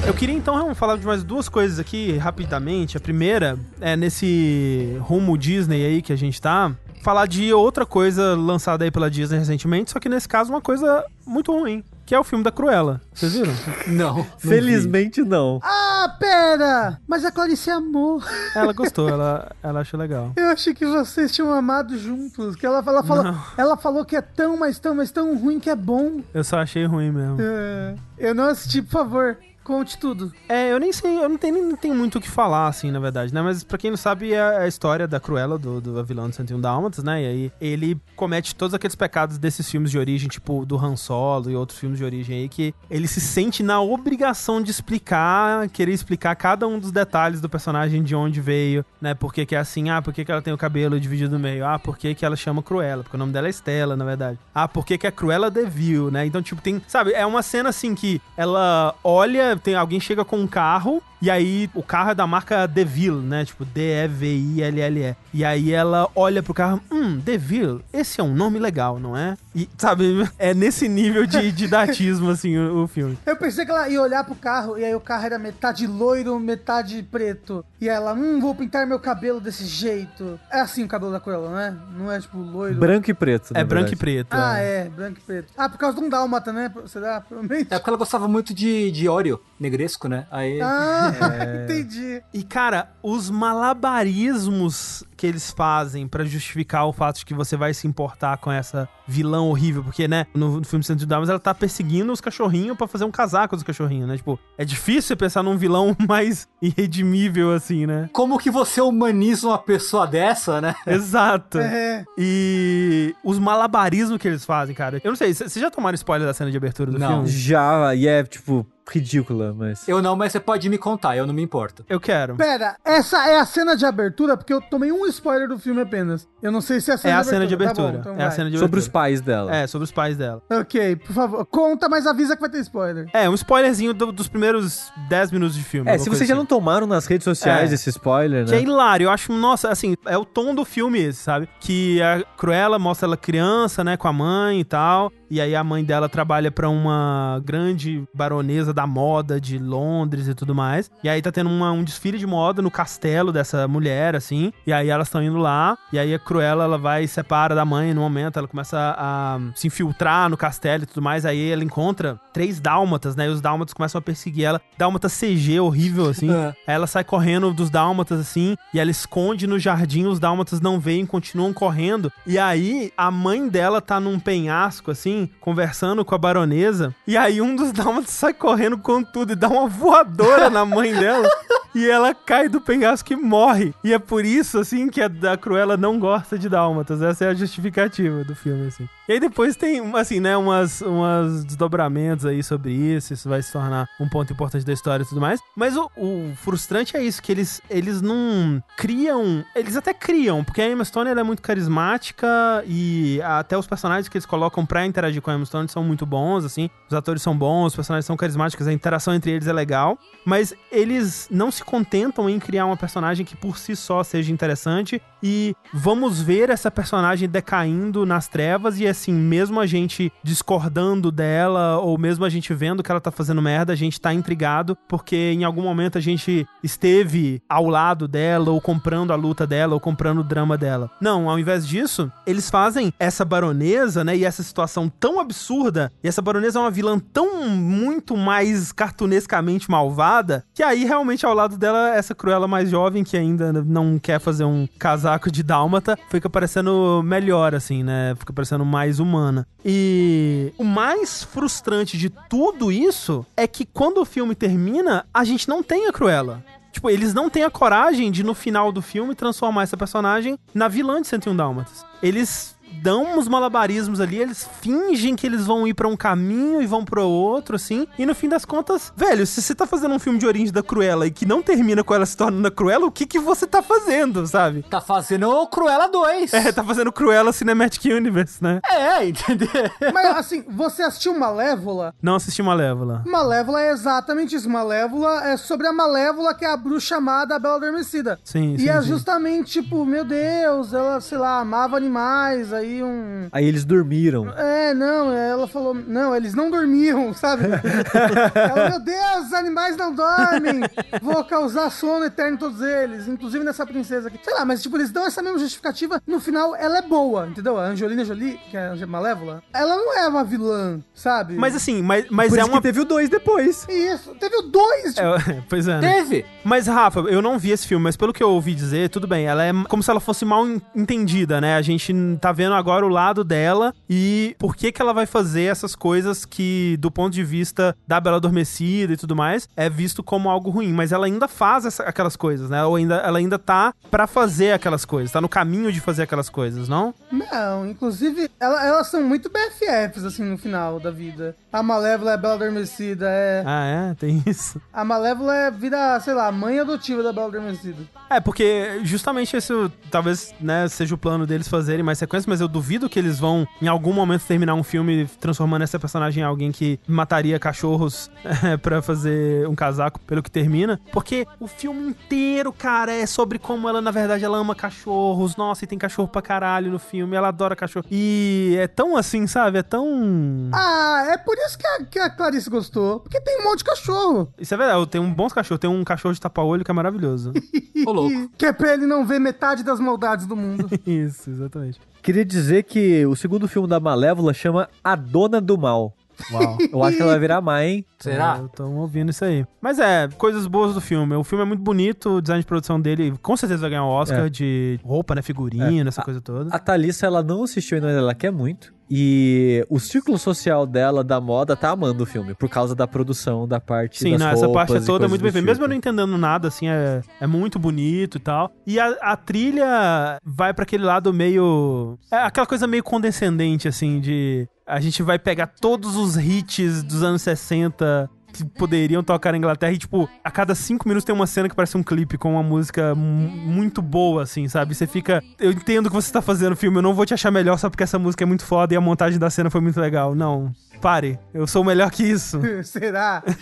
Eu 0.08 0.14
queria 0.14 0.34
então 0.34 0.74
falar 0.74 0.96
de 0.98 1.06
mais 1.06 1.22
duas 1.22 1.50
coisas 1.50 1.80
aqui 1.80 2.18
rapidamente. 2.18 2.96
A 2.96 3.00
primeira 3.00 3.60
é 3.82 3.94
nesse 3.98 4.98
rumo 5.02 5.38
Disney 5.38 5.86
aí 5.86 6.02
que 6.02 6.14
a 6.14 6.16
gente 6.16 6.42
tá. 6.42 6.74
Falar 7.02 7.26
de 7.28 7.54
outra 7.54 7.86
coisa 7.86 8.34
lançada 8.34 8.86
aí 8.86 8.92
pela 8.92 9.12
Disney 9.12 9.38
recentemente, 9.38 9.92
só 9.92 10.00
que 10.00 10.08
nesse 10.10 10.28
caso 10.28 10.50
uma 10.52 10.62
coisa 10.62 11.06
muito 11.26 11.52
ruim, 11.52 11.84
que 12.06 12.16
é 12.16 12.20
o 12.20 12.24
filme 12.24 12.44
da 12.44 12.52
Cruella. 12.52 13.02
Vocês 13.14 13.34
viram? 13.34 13.54
Não. 13.88 14.26
Felizmente 14.38 15.22
não. 15.22 15.60
Ah, 15.62 16.16
pera! 16.18 17.00
Mas 17.06 17.26
a 17.26 17.32
Clarice 17.32 17.70
amou. 17.70 18.22
Ela 18.56 18.72
gostou, 18.74 19.10
ela, 19.10 19.52
ela 19.62 19.82
achou 19.82 20.00
legal. 20.00 20.32
Eu 20.38 20.50
achei 20.50 20.74
que 20.74 20.86
vocês 20.86 21.34
tinham 21.34 21.52
amado 21.54 21.98
juntos. 21.98 22.56
Que 22.56 22.66
ela, 22.66 22.84
ela, 22.86 23.04
falou, 23.04 23.24
Não. 23.26 23.44
ela 23.58 23.76
falou 23.78 24.06
que 24.06 24.16
é 24.16 24.22
tão, 24.22 24.58
mas 24.58 24.80
tão, 24.80 24.96
mas 24.96 25.12
tão 25.12 25.38
ruim 25.38 25.60
que 25.60 25.70
é 25.70 25.76
bom. 25.76 26.22
Eu 26.34 26.44
só 26.46 26.60
achei 26.60 26.86
ruim 26.86 27.12
mesmo. 27.12 27.38
É, 27.40 27.96
eu 28.18 28.34
não 28.34 28.46
assisti, 28.46 28.82
por 28.82 28.92
favor. 28.92 29.38
Conte 29.68 29.98
tudo. 29.98 30.32
É, 30.48 30.72
eu 30.72 30.80
nem 30.80 30.94
sei, 30.94 31.18
eu 31.18 31.28
não 31.28 31.38
tenho, 31.38 31.62
nem 31.62 31.76
tenho 31.76 31.94
muito 31.94 32.20
o 32.20 32.22
que 32.22 32.30
falar, 32.30 32.70
assim, 32.70 32.90
na 32.90 33.02
verdade, 33.02 33.34
né? 33.34 33.42
Mas 33.42 33.66
pra 33.66 33.78
quem 33.78 33.92
não 33.92 33.98
sabe, 33.98 34.32
é 34.32 34.40
a 34.40 34.66
história 34.66 35.06
da 35.06 35.20
Cruella, 35.20 35.58
do, 35.58 35.82
do 35.82 36.02
vilão 36.06 36.30
do 36.30 36.34
101 36.34 36.62
Dálmatas, 36.62 37.04
né? 37.04 37.22
E 37.22 37.26
aí 37.26 37.52
ele 37.60 38.00
comete 38.16 38.56
todos 38.56 38.74
aqueles 38.74 38.96
pecados 38.96 39.38
desses 39.38 39.70
filmes 39.70 39.92
de 39.92 40.00
origem, 40.00 40.30
tipo 40.30 40.66
do 40.66 40.78
Han 40.78 40.96
Solo 40.96 41.52
e 41.52 41.56
outros 41.58 41.78
filmes 41.78 42.00
de 42.00 42.06
origem 42.06 42.38
aí, 42.38 42.48
que 42.48 42.74
ele 42.90 43.10
se 43.10 43.20
sente 43.20 43.62
na 43.62 43.82
obrigação 43.82 44.62
de 44.62 44.72
explicar, 44.72 45.68
querer 45.68 45.92
explicar 45.92 46.34
cada 46.38 46.66
um 46.66 46.80
dos 46.80 46.94
detalhes 46.94 47.42
do 47.42 47.50
personagem, 47.50 48.02
de 48.02 48.16
onde 48.16 48.40
veio, 48.40 48.86
né? 49.02 49.14
Por 49.14 49.34
que 49.34 49.46
que 49.46 49.54
é 49.54 49.60
assim, 49.60 49.90
ah, 49.90 50.02
por 50.02 50.14
que 50.14 50.24
que 50.24 50.32
ela 50.32 50.42
tem 50.42 50.54
o 50.54 50.58
cabelo 50.58 50.98
dividido 50.98 51.34
no 51.34 51.40
meio? 51.40 51.66
Ah, 51.66 51.78
por 51.78 51.98
que 51.98 52.16
que 52.16 52.24
ela 52.24 52.38
chama 52.38 52.64
Cruella? 52.64 53.04
Porque 53.04 53.18
o 53.18 53.20
nome 53.20 53.34
dela 53.34 53.48
é 53.48 53.50
Estela, 53.50 53.98
na 53.98 54.06
verdade. 54.06 54.40
Ah, 54.56 54.70
por 54.70 54.86
que 54.86 54.98
que 54.98 55.06
é 55.06 55.12
Cruella 55.12 55.52
Devil, 55.52 56.10
né? 56.10 56.26
Então, 56.26 56.42
tipo, 56.42 56.62
tem, 56.62 56.82
sabe, 56.88 57.12
é 57.12 57.26
uma 57.26 57.42
cena 57.44 57.68
assim 57.68 57.94
que 57.94 58.22
ela 58.38 58.96
olha, 59.04 59.57
tem 59.60 59.76
alguém 59.76 60.00
chega 60.00 60.24
com 60.24 60.38
um 60.38 60.48
carro 60.48 61.02
e 61.20 61.32
aí 61.32 61.70
o 61.74 61.82
carro 61.82 62.12
é 62.12 62.16
da 62.16 62.28
marca 62.28 62.68
Deville, 62.68 63.22
né? 63.22 63.44
Tipo 63.44 63.66
D-E-V-I-L-L-E. 63.66 65.16
E 65.34 65.44
aí 65.44 65.72
ela 65.72 66.08
olha 66.16 66.44
pro 66.44 66.54
carro, 66.54 66.80
hum, 66.92 67.18
Deville, 67.18 67.84
esse 67.92 68.22
é 68.22 68.24
um 68.24 68.34
nome 68.34 68.60
legal, 68.60 69.00
não 69.00 69.18
é? 69.18 69.36
E, 69.56 69.68
sabe, 69.78 70.30
é 70.38 70.54
nesse 70.54 70.88
nível 70.88 71.26
de 71.26 71.52
didatismo, 71.52 72.30
assim, 72.30 72.56
o, 72.58 72.84
o 72.84 72.88
filme. 72.88 73.18
Eu 73.26 73.36
pensei 73.36 73.66
que 73.66 73.72
ela 73.72 73.90
ia 73.90 74.02
olhar 74.02 74.24
pro 74.24 74.36
carro 74.36 74.78
e 74.78 74.86
aí 74.86 74.94
o 74.94 75.00
carro 75.00 75.26
era 75.26 75.40
metade 75.40 75.88
loiro, 75.88 76.40
metade 76.40 77.02
preto. 77.02 77.66
E 77.82 77.90
ela, 77.90 78.14
hum, 78.14 78.40
vou 78.40 78.54
pintar 78.54 78.86
meu 78.86 79.00
cabelo 79.00 79.42
desse 79.42 79.66
jeito. 79.66 80.40
É 80.52 80.60
assim 80.60 80.84
o 80.84 80.88
cabelo 80.88 81.12
da 81.12 81.20
Cruella, 81.20 81.50
não 81.50 81.60
é? 81.60 81.76
Não 81.98 82.12
é 82.12 82.20
tipo 82.20 82.38
loiro. 82.38 82.76
Branco 82.76 83.10
e 83.10 83.14
preto. 83.14 83.54
É 83.56 83.64
branco 83.64 83.92
e 83.92 83.96
preto. 83.96 84.28
Ah, 84.32 84.60
é. 84.60 84.86
é, 84.86 84.90
branco 84.90 85.18
e 85.20 85.22
preto. 85.22 85.52
Ah, 85.58 85.68
por 85.68 85.80
causa 85.80 85.98
de 85.98 86.04
um 86.04 86.10
dálmata, 86.10 86.54
né? 86.54 86.72
Será? 86.86 87.22
Provavelmente. 87.22 87.74
É 87.74 87.78
porque 87.80 87.90
ela 87.90 87.98
gostava 87.98 88.28
muito 88.28 88.54
de, 88.54 88.92
de 88.92 89.10
Oreo, 89.10 89.42
negresco, 89.60 90.08
né? 90.08 90.28
Aí. 90.32 90.62
Ah, 90.62 91.12
entendi. 91.64 92.22
E, 92.34 92.44
cara, 92.44 92.92
os 93.02 93.30
malabarismos 93.30 95.04
que 95.16 95.26
eles 95.26 95.52
fazem 95.52 96.08
pra 96.08 96.24
justificar 96.24 96.86
o 96.86 96.94
fato 96.94 97.20
de 97.20 97.26
que 97.26 97.34
você 97.34 97.58
vai 97.58 97.74
se 97.74 97.88
importar 97.88 98.38
com 98.38 98.52
essa 98.52 98.88
vilã 99.08 99.42
horrível, 99.42 99.84
porque, 99.84 100.08
né, 100.08 100.26
no, 100.34 100.60
no 100.60 100.66
filme 100.66 100.84
Santos 100.84 101.02
de 101.02 101.06
Damas, 101.08 101.30
ela 101.30 101.40
tá 101.40 101.54
perseguindo 101.54 102.12
os 102.12 102.20
cachorrinhos 102.22 102.78
pra 102.78 102.88
fazer 102.88 103.06
um 103.06 103.12
casaco 103.12 103.56
dos 103.56 103.64
cachorrinhos, 103.64 104.08
né? 104.08 104.18
Tipo, 104.18 104.40
é 104.58 104.66
difícil 104.66 105.04
você 105.04 105.16
pensar 105.16 105.42
num 105.44 105.58
vilão 105.58 105.96
mais 106.08 106.48
irredimível 106.62 107.54
assim, 107.54 107.86
né? 107.86 108.10
Como 108.14 108.38
que 108.38 108.50
você 108.52 108.82
humaniza 108.82 109.48
uma 109.48 109.58
pessoa 109.58 110.06
dessa, 110.08 110.60
né? 110.62 110.76
Exato. 110.86 111.58
É. 111.60 112.04
E 112.18 113.16
os 113.24 113.40
malabarismos 113.40 114.18
que 114.20 114.28
eles 114.28 114.44
fazem, 114.46 114.76
cara. 114.76 115.00
Eu 115.04 115.12
não 115.12 115.16
sei, 115.16 115.34
vocês 115.34 115.54
já 115.54 115.70
tomaram 115.72 115.96
spoiler 115.96 116.28
da 116.28 116.34
cena 116.34 116.52
de 116.52 116.58
abertura 116.58 116.92
do 116.92 117.00
Não. 117.00 117.08
filme? 117.10 117.28
Já, 117.28 117.94
e 117.96 118.08
é, 118.08 118.24
tipo, 118.24 118.66
ridícula, 118.90 119.54
mas... 119.54 119.88
Eu 119.88 120.02
não, 120.02 120.16
mas 120.16 120.32
você 120.32 120.40
pode 120.40 120.70
me 120.70 120.78
contar, 120.78 121.16
eu 121.18 121.26
não 121.28 121.34
me 121.34 121.42
importo. 121.42 121.86
Eu 121.90 122.00
quero. 122.00 122.36
Pera, 122.36 122.76
essa 122.84 123.28
é 123.30 123.40
a 123.40 123.46
cena 123.46 123.76
de 123.76 123.86
abertura, 123.86 124.36
porque 124.38 124.54
eu 124.54 124.62
tomei 124.62 124.92
um 124.92 125.06
spoiler 125.08 125.48
do 125.48 125.60
filme 125.60 125.82
apenas. 125.82 126.28
Eu 126.42 126.52
não 126.52 126.62
sei 126.62 126.80
se 126.82 126.90
é 126.92 126.94
a 126.94 126.96
É 126.96 126.98
cena 126.98 127.18
a 127.18 127.22
de 127.22 127.28
cena 127.30 127.48
de 127.48 127.54
abertura. 127.54 127.76
Tá 127.76 127.90
abertura. 127.90 128.04
bom, 128.04 128.12
então 128.12 128.22
é 128.22 128.26
a 128.26 128.28
vai. 128.30 128.36
cena 128.36 128.50
de 128.52 128.58
Sobre 128.58 128.80
os 128.80 128.86
abertura. 128.86 128.97
Pais 128.98 129.22
dela. 129.22 129.56
É, 129.56 129.68
sobre 129.68 129.84
os 129.86 129.92
pais 129.92 130.18
dela. 130.18 130.42
Ok, 130.50 130.96
por 130.98 131.14
favor. 131.14 131.46
Conta, 131.46 131.88
mas 131.88 132.08
avisa 132.08 132.36
que 132.36 132.42
vai 132.42 132.50
ter 132.50 132.60
spoiler. 132.62 133.08
É, 133.14 133.30
um 133.30 133.34
spoilerzinho 133.36 133.94
do- 133.94 134.12
dos 134.12 134.28
primeiros 134.28 134.92
10 135.10 135.32
minutos 135.32 135.56
de 135.56 135.64
filme. 135.64 135.88
É, 135.90 135.94
alguma 135.94 136.04
se 136.04 136.10
coisa 136.10 136.18
vocês 136.20 136.28
já 136.28 136.34
assim. 136.34 136.40
não 136.40 136.46
tomaram 136.46 136.88
nas 136.88 137.06
redes 137.06 137.26
sociais 137.26 137.72
É. 137.72 137.76
esse 137.76 137.90
spoiler, 137.90 138.46
Que 138.46 138.54
é 138.54 138.58
né? 138.58 138.64
hilário, 138.64 139.06
eu 139.06 139.10
acho, 139.12 139.32
nossa, 139.34 139.70
assim, 139.70 139.96
é 140.06 140.18
o 140.18 140.26
tom 140.26 140.56
do 140.56 140.66
filme 140.66 141.00
esse, 141.00 141.20
sabe? 141.22 141.48
Que 141.60 142.02
a 142.02 142.24
Cruella 142.38 142.80
mostra 142.80 143.08
ela 143.08 143.18
criança, 143.18 143.84
né, 143.84 143.96
com 143.98 144.08
a 144.08 144.14
mãe 144.14 144.60
e 144.60 144.64
tal. 144.66 145.12
E 145.30 145.42
aí 145.42 145.54
a 145.56 145.64
mãe 145.64 145.84
dela 145.84 146.08
trabalha 146.08 146.50
pra 146.50 146.70
uma 146.70 147.42
grande 147.44 148.04
baronesa 148.14 148.74
da 148.74 148.88
moda 148.88 149.42
de 149.42 149.58
Londres 149.58 150.28
e 150.28 150.34
tudo 150.34 150.56
mais. 150.56 150.90
E 151.04 151.10
aí 151.10 151.22
tá 151.22 151.32
tendo 151.34 151.50
uma- 151.50 151.72
um 151.74 151.84
desfile 151.84 152.18
de 152.18 152.26
moda 152.26 152.62
no 152.62 152.72
castelo 152.72 153.32
dessa 153.34 153.68
mulher, 153.68 154.16
assim. 154.16 154.54
E 154.66 154.72
aí 154.72 154.90
elas 154.90 155.08
estão 155.08 155.22
indo 155.22 155.38
lá. 155.38 155.78
E 155.92 156.00
aí 156.00 156.14
a 156.14 156.20
Cruella, 156.20 156.64
ela 156.64 156.78
vai 156.78 157.04
e 157.04 157.08
separa 157.10 157.54
da 157.54 157.66
mãe 157.66 157.94
no 157.94 158.00
momento. 158.02 158.40
Ela 158.40 158.48
começa 158.48 158.87
a 158.98 159.40
se 159.56 159.68
infiltrar 159.68 160.30
no 160.30 160.38
castelo 160.38 160.84
e 160.84 160.86
tudo 160.86 161.02
mais. 161.02 161.26
Aí 161.26 161.52
ela 161.52 161.64
encontra 161.64 162.20
três 162.32 162.60
dálmatas, 162.60 163.16
né? 163.16 163.26
E 163.26 163.30
os 163.30 163.42
dálmatas 163.42 163.74
começam 163.74 164.00
a 164.00 164.02
perseguir 164.02 164.46
ela. 164.46 164.62
Dálmata 164.78 165.10
CG 165.10 165.60
horrível, 165.60 166.10
assim. 166.10 166.28
É. 166.38 166.54
Aí 166.68 166.76
ela 166.76 166.86
sai 166.86 167.04
correndo 167.04 167.52
dos 167.54 167.70
dálmatas 167.70 168.20
assim, 168.20 168.56
e 168.74 168.80
ela 168.80 168.92
esconde 168.92 169.48
no 169.48 169.58
jardim, 169.58 170.06
os 170.06 170.20
dálmatas 170.20 170.62
não 170.62 170.80
veem, 170.80 171.06
continuam 171.06 171.52
correndo. 171.52 172.12
E 172.26 172.38
aí 172.38 172.92
a 172.96 173.10
mãe 173.10 173.48
dela 173.48 173.82
tá 173.82 174.00
num 174.00 174.20
penhasco 174.20 174.92
assim, 174.92 175.30
conversando 175.40 176.06
com 176.06 176.14
a 176.14 176.18
baronesa, 176.18 176.94
e 177.08 177.18
aí 177.18 177.42
um 177.42 177.56
dos 177.56 177.72
dálmatas 177.72 178.12
sai 178.14 178.34
correndo 178.34 178.78
com 178.78 179.02
tudo 179.04 179.34
e 179.34 179.36
dá 179.36 179.48
uma 179.48 179.68
voadora 179.68 180.50
na 180.50 180.66
mãe 180.66 180.94
dela. 180.94 181.28
E 181.78 181.88
ela 181.88 182.12
cai 182.16 182.50
do 182.50 182.60
penhasco 182.60 183.14
e 183.14 183.16
morre. 183.16 183.72
E 183.84 183.94
é 183.94 184.00
por 184.00 184.26
isso, 184.26 184.58
assim, 184.58 184.90
que 184.90 185.00
a, 185.00 185.12
a 185.32 185.38
Cruella 185.38 185.78
não 185.78 186.00
gosta 186.00 186.36
de 186.36 186.50
dálmatas. 186.50 187.04
Essa 187.04 187.26
é 187.26 187.28
a 187.30 187.34
justificativa 187.36 188.24
do 188.24 188.36
filme, 188.36 188.66
assim. 188.66 188.90
E 189.08 189.14
aí 189.14 189.20
depois 189.20 189.56
tem, 189.56 189.80
assim, 189.96 190.20
né, 190.20 190.36
umas, 190.36 190.82
umas 190.82 191.46
desdobramentos 191.46 192.26
aí 192.26 192.42
sobre 192.42 192.72
isso. 192.72 193.14
Isso 193.14 193.30
vai 193.30 193.44
se 193.44 193.52
tornar 193.54 193.88
um 194.00 194.10
ponto 194.10 194.34
importante 194.34 194.66
da 194.66 194.74
história 194.74 195.04
e 195.04 195.06
tudo 195.06 195.22
mais. 195.22 195.40
Mas 195.56 195.78
o, 195.78 195.88
o 195.96 196.34
frustrante 196.38 196.98
é 196.98 197.04
isso, 197.04 197.22
que 197.22 197.32
eles, 197.32 197.62
eles 197.70 198.02
não 198.02 198.62
criam... 198.76 199.46
Eles 199.56 199.78
até 199.78 199.94
criam, 199.94 200.44
porque 200.44 200.62
a 200.62 200.68
Emma 200.68 200.84
Stone 200.84 201.12
ela 201.12 201.20
é 201.20 201.24
muito 201.24 201.44
carismática 201.44 202.28
e 202.66 203.22
até 203.22 203.56
os 203.56 203.68
personagens 203.68 204.10
que 204.10 204.18
eles 204.18 204.26
colocam 204.26 204.66
pra 204.66 204.84
interagir 204.84 205.22
com 205.22 205.30
a 205.30 205.36
Emma 205.36 205.46
Stone 205.46 205.70
são 205.70 205.84
muito 205.84 206.08
bons, 206.08 206.44
assim. 206.44 206.72
Os 206.90 206.96
atores 206.96 207.22
são 207.22 207.38
bons, 207.38 207.68
os 207.68 207.76
personagens 207.76 208.06
são 208.06 208.18
carismáticos, 208.18 208.68
a 208.68 208.74
interação 208.74 209.14
entre 209.14 209.30
eles 209.30 209.48
é 209.48 209.54
legal. 209.54 209.98
Mas 210.26 210.56
eles 210.72 211.28
não 211.30 211.52
se 211.52 211.67
contentam 211.68 212.30
em 212.30 212.40
criar 212.40 212.66
uma 212.66 212.78
personagem 212.78 213.26
que 213.26 213.36
por 213.36 213.58
si 213.58 213.76
só 213.76 214.02
seja 214.02 214.32
interessante 214.32 215.02
e 215.22 215.56
vamos 215.74 216.22
ver 216.22 216.50
essa 216.50 216.70
personagem 216.70 217.28
decaindo 217.28 218.06
nas 218.06 218.28
trevas 218.28 218.80
e 218.80 218.88
assim, 218.88 219.14
mesmo 219.14 219.60
a 219.60 219.66
gente 219.66 220.12
discordando 220.24 221.12
dela 221.12 221.78
ou 221.78 221.98
mesmo 221.98 222.26
a 222.26 222.30
gente 222.30 222.54
vendo 222.54 222.84
que 222.84 222.92
ela 222.92 223.02
tá 223.02 223.12
fazendo 223.12 223.42
merda, 223.42 223.74
a 223.74 223.76
gente 223.76 224.00
tá 224.00 224.14
intrigado 224.14 224.78
porque 224.88 225.16
em 225.34 225.44
algum 225.44 225.62
momento 225.62 225.98
a 225.98 226.02
gente 226.02 226.48
esteve 226.64 227.42
ao 227.50 227.68
lado 227.68 228.08
dela 228.08 228.52
ou 228.52 228.62
comprando 228.62 229.12
a 229.12 229.16
luta 229.16 229.48
dela 229.48 229.74
ou 229.74 229.80
comprando 229.80 230.20
o 230.20 230.24
drama 230.24 230.58
dela. 230.58 230.90
Não, 231.02 231.30
ao 231.30 231.40
invés 231.40 231.68
disso, 231.68 232.12
eles 232.26 232.50
fazem 232.50 232.94
essa 233.00 233.26
baronesa, 233.26 234.04
né, 234.04 234.16
e 234.16 234.26
essa 234.26 234.44
situação 234.44 234.90
tão 234.90 235.20
absurda, 235.20 235.92
e 236.04 236.08
essa 236.08 236.22
baronesa 236.22 236.60
é 236.60 236.62
uma 236.62 236.72
vilã 236.72 237.00
tão 237.00 237.48
muito 237.50 238.16
mais 238.16 238.72
cartunescamente 238.72 239.70
malvada, 239.70 240.46
que 240.54 240.64
aí 240.64 240.86
realmente 240.86 241.26
ao 241.26 241.34
lado 241.34 241.58
dela 241.58 241.96
essa 241.96 242.14
Cruella 242.14 242.48
mais 242.48 242.70
jovem 242.70 243.04
que 243.04 243.18
ainda 243.18 243.52
não 243.52 243.98
quer 244.00 244.20
fazer 244.20 244.44
um 244.44 244.68
casal 244.78 245.07
casaco 245.08 245.32
de 245.32 245.42
dálmata, 245.42 245.98
fica 246.10 246.30
parecendo 246.30 247.02
melhor, 247.04 247.56
assim, 247.56 247.82
né? 247.82 248.14
Fica 248.20 248.34
parecendo 248.34 248.66
mais 248.66 249.00
humana. 249.00 249.48
E 249.64 250.52
o 250.58 250.66
mais 250.66 251.24
frustrante 251.24 251.98
de 251.98 252.10
tudo 252.10 252.72
isso 252.72 253.26
é 253.36 253.48
que 253.48 253.66
quando 253.66 254.00
o 254.00 254.06
filme 254.06 254.36
termina, 254.36 255.06
a 255.14 255.24
gente 255.24 255.48
não 255.48 255.64
tem 255.64 255.88
a 255.88 255.94
Cruella. 255.94 256.44
Tipo, 256.74 256.90
eles 256.90 257.14
não 257.14 257.30
têm 257.30 257.44
a 257.44 257.50
coragem 257.50 258.12
de, 258.12 258.22
no 258.22 258.34
final 258.34 258.72
do 258.72 258.82
filme, 258.82 259.16
transformar 259.16 259.64
essa 259.64 259.78
personagem 259.78 260.38
na 260.54 260.68
vilã 260.68 261.02
de 261.02 261.08
101 261.08 261.36
Dálmatas. 261.36 261.86
Eles 262.04 262.57
dão 262.82 263.18
uns 263.18 263.28
malabarismos 263.28 264.00
ali, 264.00 264.18
eles 264.20 264.48
fingem 264.62 265.16
que 265.16 265.26
eles 265.26 265.46
vão 265.46 265.68
ir 265.68 265.74
pra 265.74 265.88
um 265.88 265.96
caminho 265.98 266.62
e 266.62 266.66
vão 266.68 266.84
pro 266.86 267.04
outro, 267.08 267.56
assim. 267.56 267.88
E 267.98 268.06
no 268.06 268.14
fim 268.16 268.30
das 268.30 268.46
contas, 268.46 268.92
velho, 268.96 269.26
se 269.26 269.42
você 269.42 269.54
tá 269.56 269.66
fazendo 269.66 269.94
um 269.96 270.00
filme 270.00 270.20
de 270.20 270.26
origem 270.28 270.52
da 270.52 270.64
Cruella 270.64 271.08
e 271.08 271.12
que 271.12 271.26
não 271.26 271.42
termina 271.42 271.84
com 271.84 271.94
ela 271.94 272.06
se 272.06 272.16
tornando 272.16 272.48
a 272.48 272.52
Cruella, 272.52 272.86
o 272.86 272.92
que 272.92 273.06
que 273.06 273.20
você 273.20 273.46
tá 273.48 273.62
fazendo, 273.62 274.26
sabe? 274.28 274.64
Tá 274.64 274.82
fazendo 274.82 275.30
o 275.30 275.48
Cruella 275.48 275.88
2. 275.88 276.34
É, 276.34 276.52
tá 276.52 276.64
fazendo 276.64 276.92
Cruella 276.92 277.32
Cinematic 277.34 277.86
Universe, 277.86 278.42
né? 278.44 278.60
É, 278.70 279.06
entendeu? 279.08 279.50
Mas 279.94 280.06
assim, 280.18 280.44
você 280.50 280.84
assistiu 280.84 281.18
Malévola? 281.18 281.94
Não 282.02 282.16
assisti 282.16 282.42
Malévola. 282.44 283.04
Malévola 283.06 283.62
é 283.62 283.72
exatamente 283.72 284.36
isso. 284.36 284.50
Malévola 284.50 285.28
é 285.28 285.38
sobre 285.38 285.68
a 285.68 285.74
Malévola, 285.74 286.34
que 286.34 286.46
é 286.46 286.52
a 286.52 286.58
bruxa 286.58 286.98
amada, 286.98 287.36
a 287.36 287.40
Bela 287.40 287.56
Adormecida. 287.58 288.20
Sim, 288.24 288.54
E 288.56 288.60
sim, 288.60 288.70
é 288.70 288.82
sim. 288.82 288.88
justamente, 288.88 289.62
tipo, 289.62 289.86
meu 289.86 290.04
Deus, 290.06 290.74
ela, 290.74 291.00
sei 291.02 291.18
lá, 291.18 291.40
amava 291.40 291.78
animais, 291.78 292.54
aí 292.54 292.77
um. 292.84 293.28
Aí 293.32 293.46
eles 293.46 293.66
dormiram. 293.66 294.30
É, 294.38 294.74
não, 294.74 295.12
ela 295.12 295.48
falou, 295.48 295.74
não, 295.74 296.16
eles 296.16 296.34
não 296.34 296.50
dormiam, 296.50 297.14
sabe? 297.14 297.44
ela, 298.34 298.70
meu 298.70 298.80
Deus, 298.80 299.28
os 299.28 299.34
animais 299.34 299.76
não 299.78 299.94
dormem, 299.94 300.62
vou 301.02 301.24
causar 301.24 301.70
sono 301.70 302.06
eterno 302.06 302.34
em 302.36 302.38
todos 302.38 302.62
eles, 302.62 303.08
inclusive 303.08 303.44
nessa 303.44 303.66
princesa 303.66 304.08
aqui. 304.08 304.20
Sei 304.24 304.34
lá, 304.34 304.46
mas 304.46 304.62
tipo, 304.62 304.78
eles 304.78 304.92
dão 304.92 305.06
essa 305.06 305.22
mesma 305.22 305.40
justificativa, 305.40 306.02
no 306.08 306.20
final 306.20 306.56
ela 306.56 306.78
é 306.80 306.82
boa, 306.82 307.28
entendeu? 307.28 307.58
A 307.58 307.66
Angelina 307.68 308.04
Jolie, 308.06 308.40
que 308.50 308.58
é 308.58 308.70
a 308.82 308.88
Malévola, 308.88 309.44
ela 309.54 309.76
não 309.76 309.98
é 309.98 310.08
uma 310.08 310.24
vilã, 310.24 310.80
sabe? 310.94 311.36
Mas 311.36 311.56
assim, 311.56 311.82
mas, 311.82 312.06
mas 312.10 312.30
Por 312.30 312.38
é 312.38 312.42
isso 312.42 312.50
uma. 312.52 312.58
que 312.58 312.64
teve 312.64 312.80
o 312.82 312.86
dois 312.86 313.10
depois. 313.10 313.66
Isso, 313.70 314.16
teve 314.16 314.36
o 314.38 314.42
dois, 314.44 314.94
tipo, 314.94 315.08
É, 315.08 315.44
pois 315.50 315.68
é. 315.68 315.80
né? 315.80 315.94
Teve. 315.96 316.26
Mas, 316.44 316.68
Rafa, 316.68 317.00
eu 317.02 317.22
não 317.22 317.38
vi 317.38 317.52
esse 317.52 317.68
filme, 317.68 317.84
mas 317.84 317.96
pelo 317.98 318.14
que 318.14 318.24
eu 318.24 318.30
ouvi 318.30 318.54
dizer, 318.54 318.90
tudo 318.90 319.08
bem. 319.08 319.26
Ela 319.26 319.44
é 319.46 319.52
como 319.68 319.84
se 319.84 319.90
ela 319.92 320.00
fosse 320.00 320.24
mal 320.26 320.48
en- 320.48 320.62
entendida, 320.76 321.42
né? 321.42 321.56
A 321.56 321.62
gente 321.62 321.94
tá 322.22 322.32
vendo 322.32 322.54
agora 322.58 322.86
o 322.86 322.90
lado 322.90 323.24
dela 323.24 323.74
e 323.90 324.36
por 324.40 324.56
que 324.56 324.72
que 324.72 324.82
ela 324.82 324.94
vai 324.94 325.06
fazer 325.06 325.44
essas 325.44 325.76
coisas 325.76 326.26
que, 326.26 326.78
do 326.80 326.90
ponto 326.92 327.14
de 327.14 327.24
vista 327.24 327.76
da 327.88 328.00
Bela 328.00 328.18
Adormecida 328.18 328.94
e 328.94 328.98
tudo 328.98 329.16
mais, 329.16 329.48
é 329.56 329.70
visto 329.70 330.04
como 330.04 330.30
algo 330.30 330.50
ruim. 330.50 330.74
Mas 330.74 330.92
ela 330.92 331.06
ainda 331.06 331.28
faz 331.28 331.66
essa- 331.66 331.84
aquelas 331.84 332.16
coisas, 332.16 332.50
né? 332.50 332.64
Ou 332.64 332.76
ainda, 332.76 332.96
ela 332.98 333.18
ainda 333.20 333.40
tá 333.40 333.74
pra 333.90 334.08
fazer 334.08 334.52
aquelas 334.52 334.86
coisas, 334.86 335.12
tá 335.12 335.22
no 335.22 335.30
caminho 335.30 335.72
de 335.72 335.80
fazer 335.80 336.04
aquelas 336.04 336.30
coisas, 336.30 336.68
não? 336.68 336.94
Não, 337.12 337.66
inclusive, 337.68 338.30
ela- 338.40 338.66
elas 338.66 338.88
são 338.88 339.02
muito 339.04 339.30
BFFs, 339.30 340.04
assim, 340.04 340.24
no 340.24 340.38
final 340.38 340.80
da 340.80 340.92
vida. 340.92 341.36
A 341.52 341.64
Malévola 341.64 342.12
é 342.12 342.14
a 342.14 342.18
Bela 342.18 342.34
Adormecida, 342.36 343.08
é... 343.10 343.44
Ah, 343.46 343.66
é? 343.92 343.94
Tem 343.96 344.22
isso. 344.26 344.62
A 344.74 344.84
Malévola 344.84 345.36
é 345.36 345.52
vira, 345.52 346.00
sei 346.00 346.14
lá, 346.14 346.32
mãe 346.32 346.60
adotiva 346.60 347.02
da 347.04 347.12
Bela 347.14 347.28
Adormecida. 347.28 347.84
É, 348.10 348.20
porque 348.20 348.80
justamente 348.84 349.36
esse 349.36 349.54
talvez, 349.92 350.34
né, 350.40 350.68
seja 350.68 350.96
o 350.96 350.98
plano 350.98 351.26
deles 351.26 351.48
fazerem 351.48 351.84
mais 351.84 351.98
sequências, 351.98 352.26
mas 352.28 352.42
eu 352.42 352.47
duvido 352.48 352.90
que 352.90 352.98
eles 353.00 353.20
vão, 353.20 353.48
em 353.62 353.68
algum 353.68 353.94
momento, 353.94 354.26
terminar 354.26 354.56
um 354.56 354.64
filme 354.64 355.08
transformando 355.20 355.64
essa 355.64 355.80
personagem 355.80 356.22
em 356.22 356.26
alguém 356.26 356.52
que 356.52 356.80
mataria 356.88 357.40
cachorros 357.40 358.10
é, 358.44 358.56
pra 358.58 358.82
fazer 358.82 359.48
um 359.48 359.56
casaco, 359.56 360.00
pelo 360.02 360.24
que 360.24 360.32
termina. 360.32 360.80
Porque 360.92 361.28
o 361.40 361.48
filme 361.48 361.90
inteiro, 361.90 362.52
cara, 362.52 362.92
é 362.92 363.06
sobre 363.06 363.40
como 363.40 363.68
ela, 363.68 363.82
na 363.82 363.92
verdade, 363.92 364.24
ela 364.24 364.38
ama 364.38 364.56
cachorros. 364.56 365.36
Nossa, 365.36 365.64
e 365.64 365.68
tem 365.68 365.78
cachorro 365.78 366.08
pra 366.08 366.22
caralho 366.22 366.72
no 366.72 366.80
filme, 366.80 367.16
ela 367.16 367.30
adora 367.30 367.56
cachorro. 367.56 367.86
E 367.92 368.56
é 368.60 368.68
tão 368.68 368.96
assim, 368.98 369.28
sabe? 369.28 369.60
É 369.60 369.64
tão. 369.64 370.50
Ah, 370.54 371.08
é 371.10 371.18
por 371.18 371.38
isso 371.38 371.58
que 371.58 371.68
a, 371.68 371.86
que 371.86 372.00
a 372.00 372.10
Clarice 372.10 372.50
gostou. 372.50 373.00
Porque 373.00 373.20
tem 373.22 373.40
um 373.42 373.44
monte 373.44 373.60
de 373.60 373.66
cachorro. 373.66 374.32
Isso 374.38 374.54
é 374.54 374.58
verdade, 374.58 374.88
tem 374.88 375.02
um 375.02 375.14
bons 375.14 375.34
cachorros. 375.34 375.60
Tem 375.60 375.70
um 375.70 375.84
cachorro 375.84 376.14
de 376.14 376.22
tapa-olho 376.22 376.64
que 376.64 376.72
é 376.72 376.74
maravilhoso. 376.74 377.34
Ô, 377.86 377.92
louco. 377.92 378.30
Que 378.38 378.46
é 378.48 378.54
pra 378.54 378.74
ele 378.74 378.86
não 378.86 379.06
ver 379.06 379.20
metade 379.20 379.64
das 379.64 379.80
maldades 379.80 380.26
do 380.26 380.36
mundo. 380.36 380.70
Isso, 380.86 381.30
exatamente. 381.30 381.80
Queria 382.08 382.24
dizer 382.24 382.64
que 382.64 383.06
o 383.06 383.18
segundo 383.18 383.50
filme 383.50 383.68
da 383.68 383.82
Malévola 383.82 384.34
chama 384.34 384.70
A 384.82 384.96
Dona 384.96 385.42
do 385.42 385.58
Mal. 385.58 385.94
Uau. 386.32 386.58
Eu 386.72 386.82
acho 386.82 386.96
que 386.96 387.04
ela 387.04 387.12
vai 387.12 387.20
virar 387.20 387.42
mãe. 387.42 387.84
Será? 388.00 388.42
Estão 388.46 388.78
ouvindo 388.78 389.10
isso 389.10 389.26
aí. 389.26 389.46
Mas 389.60 389.78
é, 389.78 390.08
coisas 390.18 390.48
boas 390.48 390.74
do 390.74 390.80
filme. 390.80 391.16
O 391.16 391.24
filme 391.26 391.44
é 391.44 391.46
muito 391.46 391.62
bonito, 391.62 392.12
o 392.12 392.22
design 392.22 392.42
de 392.42 392.48
produção 392.48 392.80
dele 392.80 393.14
com 393.22 393.36
certeza 393.36 393.60
vai 393.60 393.72
ganhar 393.72 393.84
um 393.84 393.90
Oscar 393.90 394.28
É. 394.28 394.30
de 394.30 394.80
roupa, 394.86 395.16
né? 395.16 395.22
Figurino, 395.22 395.90
essa 395.90 396.02
coisa 396.02 396.22
toda. 396.22 396.50
A 396.56 396.58
Thalissa, 396.58 397.06
ela 397.06 397.22
não 397.22 397.44
assistiu 397.44 397.76
ainda, 397.76 397.88
mas 397.88 397.98
ela 397.98 398.16
quer 398.16 398.32
muito. 398.32 398.74
E 398.90 399.66
o 399.70 399.80
círculo 399.80 400.18
social 400.18 400.66
dela, 400.66 401.04
da 401.04 401.20
moda, 401.20 401.56
tá 401.56 401.70
amando 401.70 402.04
o 402.04 402.06
filme, 402.06 402.34
por 402.34 402.50
causa 402.50 402.74
da 402.74 402.88
produção, 402.88 403.48
da 403.48 403.60
parte 403.60 404.00
Sim, 404.00 404.12
das 404.12 404.20
não, 404.20 404.28
essa 404.30 404.50
parte 404.50 404.76
é 404.76 404.80
toda 404.80 405.00
coisas 405.00 405.10
muito 405.10 405.22
bem 405.22 405.32
feita. 405.32 405.46
Mesmo 405.46 405.64
eu 405.64 405.68
tipo. 405.68 405.70
não 405.70 405.76
entendendo 405.76 406.18
nada, 406.18 406.48
assim, 406.48 406.68
é, 406.68 407.02
é 407.20 407.28
muito 407.28 407.60
bonito 407.60 408.18
e 408.18 408.22
tal. 408.22 408.52
E 408.66 408.80
a, 408.80 408.90
a 409.02 409.18
trilha 409.18 410.20
vai 410.24 410.54
pra 410.54 410.64
aquele 410.64 410.86
lado 410.86 411.14
meio. 411.14 411.98
É 412.12 412.18
aquela 412.18 412.48
coisa 412.48 412.68
meio 412.68 412.84
condescendente, 412.84 413.68
assim, 413.68 414.00
de. 414.00 414.48
A 414.66 414.80
gente 414.80 415.02
vai 415.02 415.18
pegar 415.18 415.48
todos 415.48 415.96
os 415.96 416.18
hits 416.18 416.84
dos 416.84 417.02
anos 417.02 417.22
60 417.22 418.10
que 418.34 418.44
poderiam 418.44 419.02
tocar 419.04 419.32
na 419.32 419.38
Inglaterra 419.38 419.72
e, 419.74 419.78
tipo, 419.78 420.08
a 420.24 420.30
cada 420.30 420.54
cinco 420.54 420.88
minutos 420.88 421.06
tem 421.06 421.14
uma 421.16 421.26
cena 421.28 421.48
que 421.50 421.56
parece 421.56 421.78
um 421.78 421.84
clipe 421.84 422.18
com 422.18 422.34
uma 422.34 422.44
música 422.44 422.94
mu- 422.94 423.30
muito 423.30 423.82
boa, 423.82 424.24
assim, 424.24 424.48
sabe? 424.48 424.76
Você 424.76 424.86
fica. 424.86 425.24
Eu 425.40 425.52
entendo 425.52 425.88
o 425.88 425.90
que 425.90 425.96
você 425.96 426.12
tá 426.12 426.22
fazendo 426.22 426.56
filme, 426.56 426.78
eu 426.78 426.82
não 426.82 426.94
vou 426.94 427.06
te 427.06 427.14
achar 427.14 427.32
melhor 427.32 427.58
só 427.58 427.70
porque 427.70 427.84
essa 427.84 427.98
música 427.98 428.24
é 428.24 428.28
muito 428.28 428.46
foda 428.46 428.74
e 428.74 428.78
a 428.78 428.82
montagem 428.82 429.18
da 429.20 429.30
cena 429.30 429.50
foi 429.50 429.62
muito 429.62 429.80
legal. 429.80 430.14
Não. 430.14 430.52
Pare, 430.82 431.18
eu 431.34 431.48
sou 431.48 431.64
melhor 431.64 431.90
que 431.90 432.04
isso. 432.04 432.40
Será? 432.64 433.24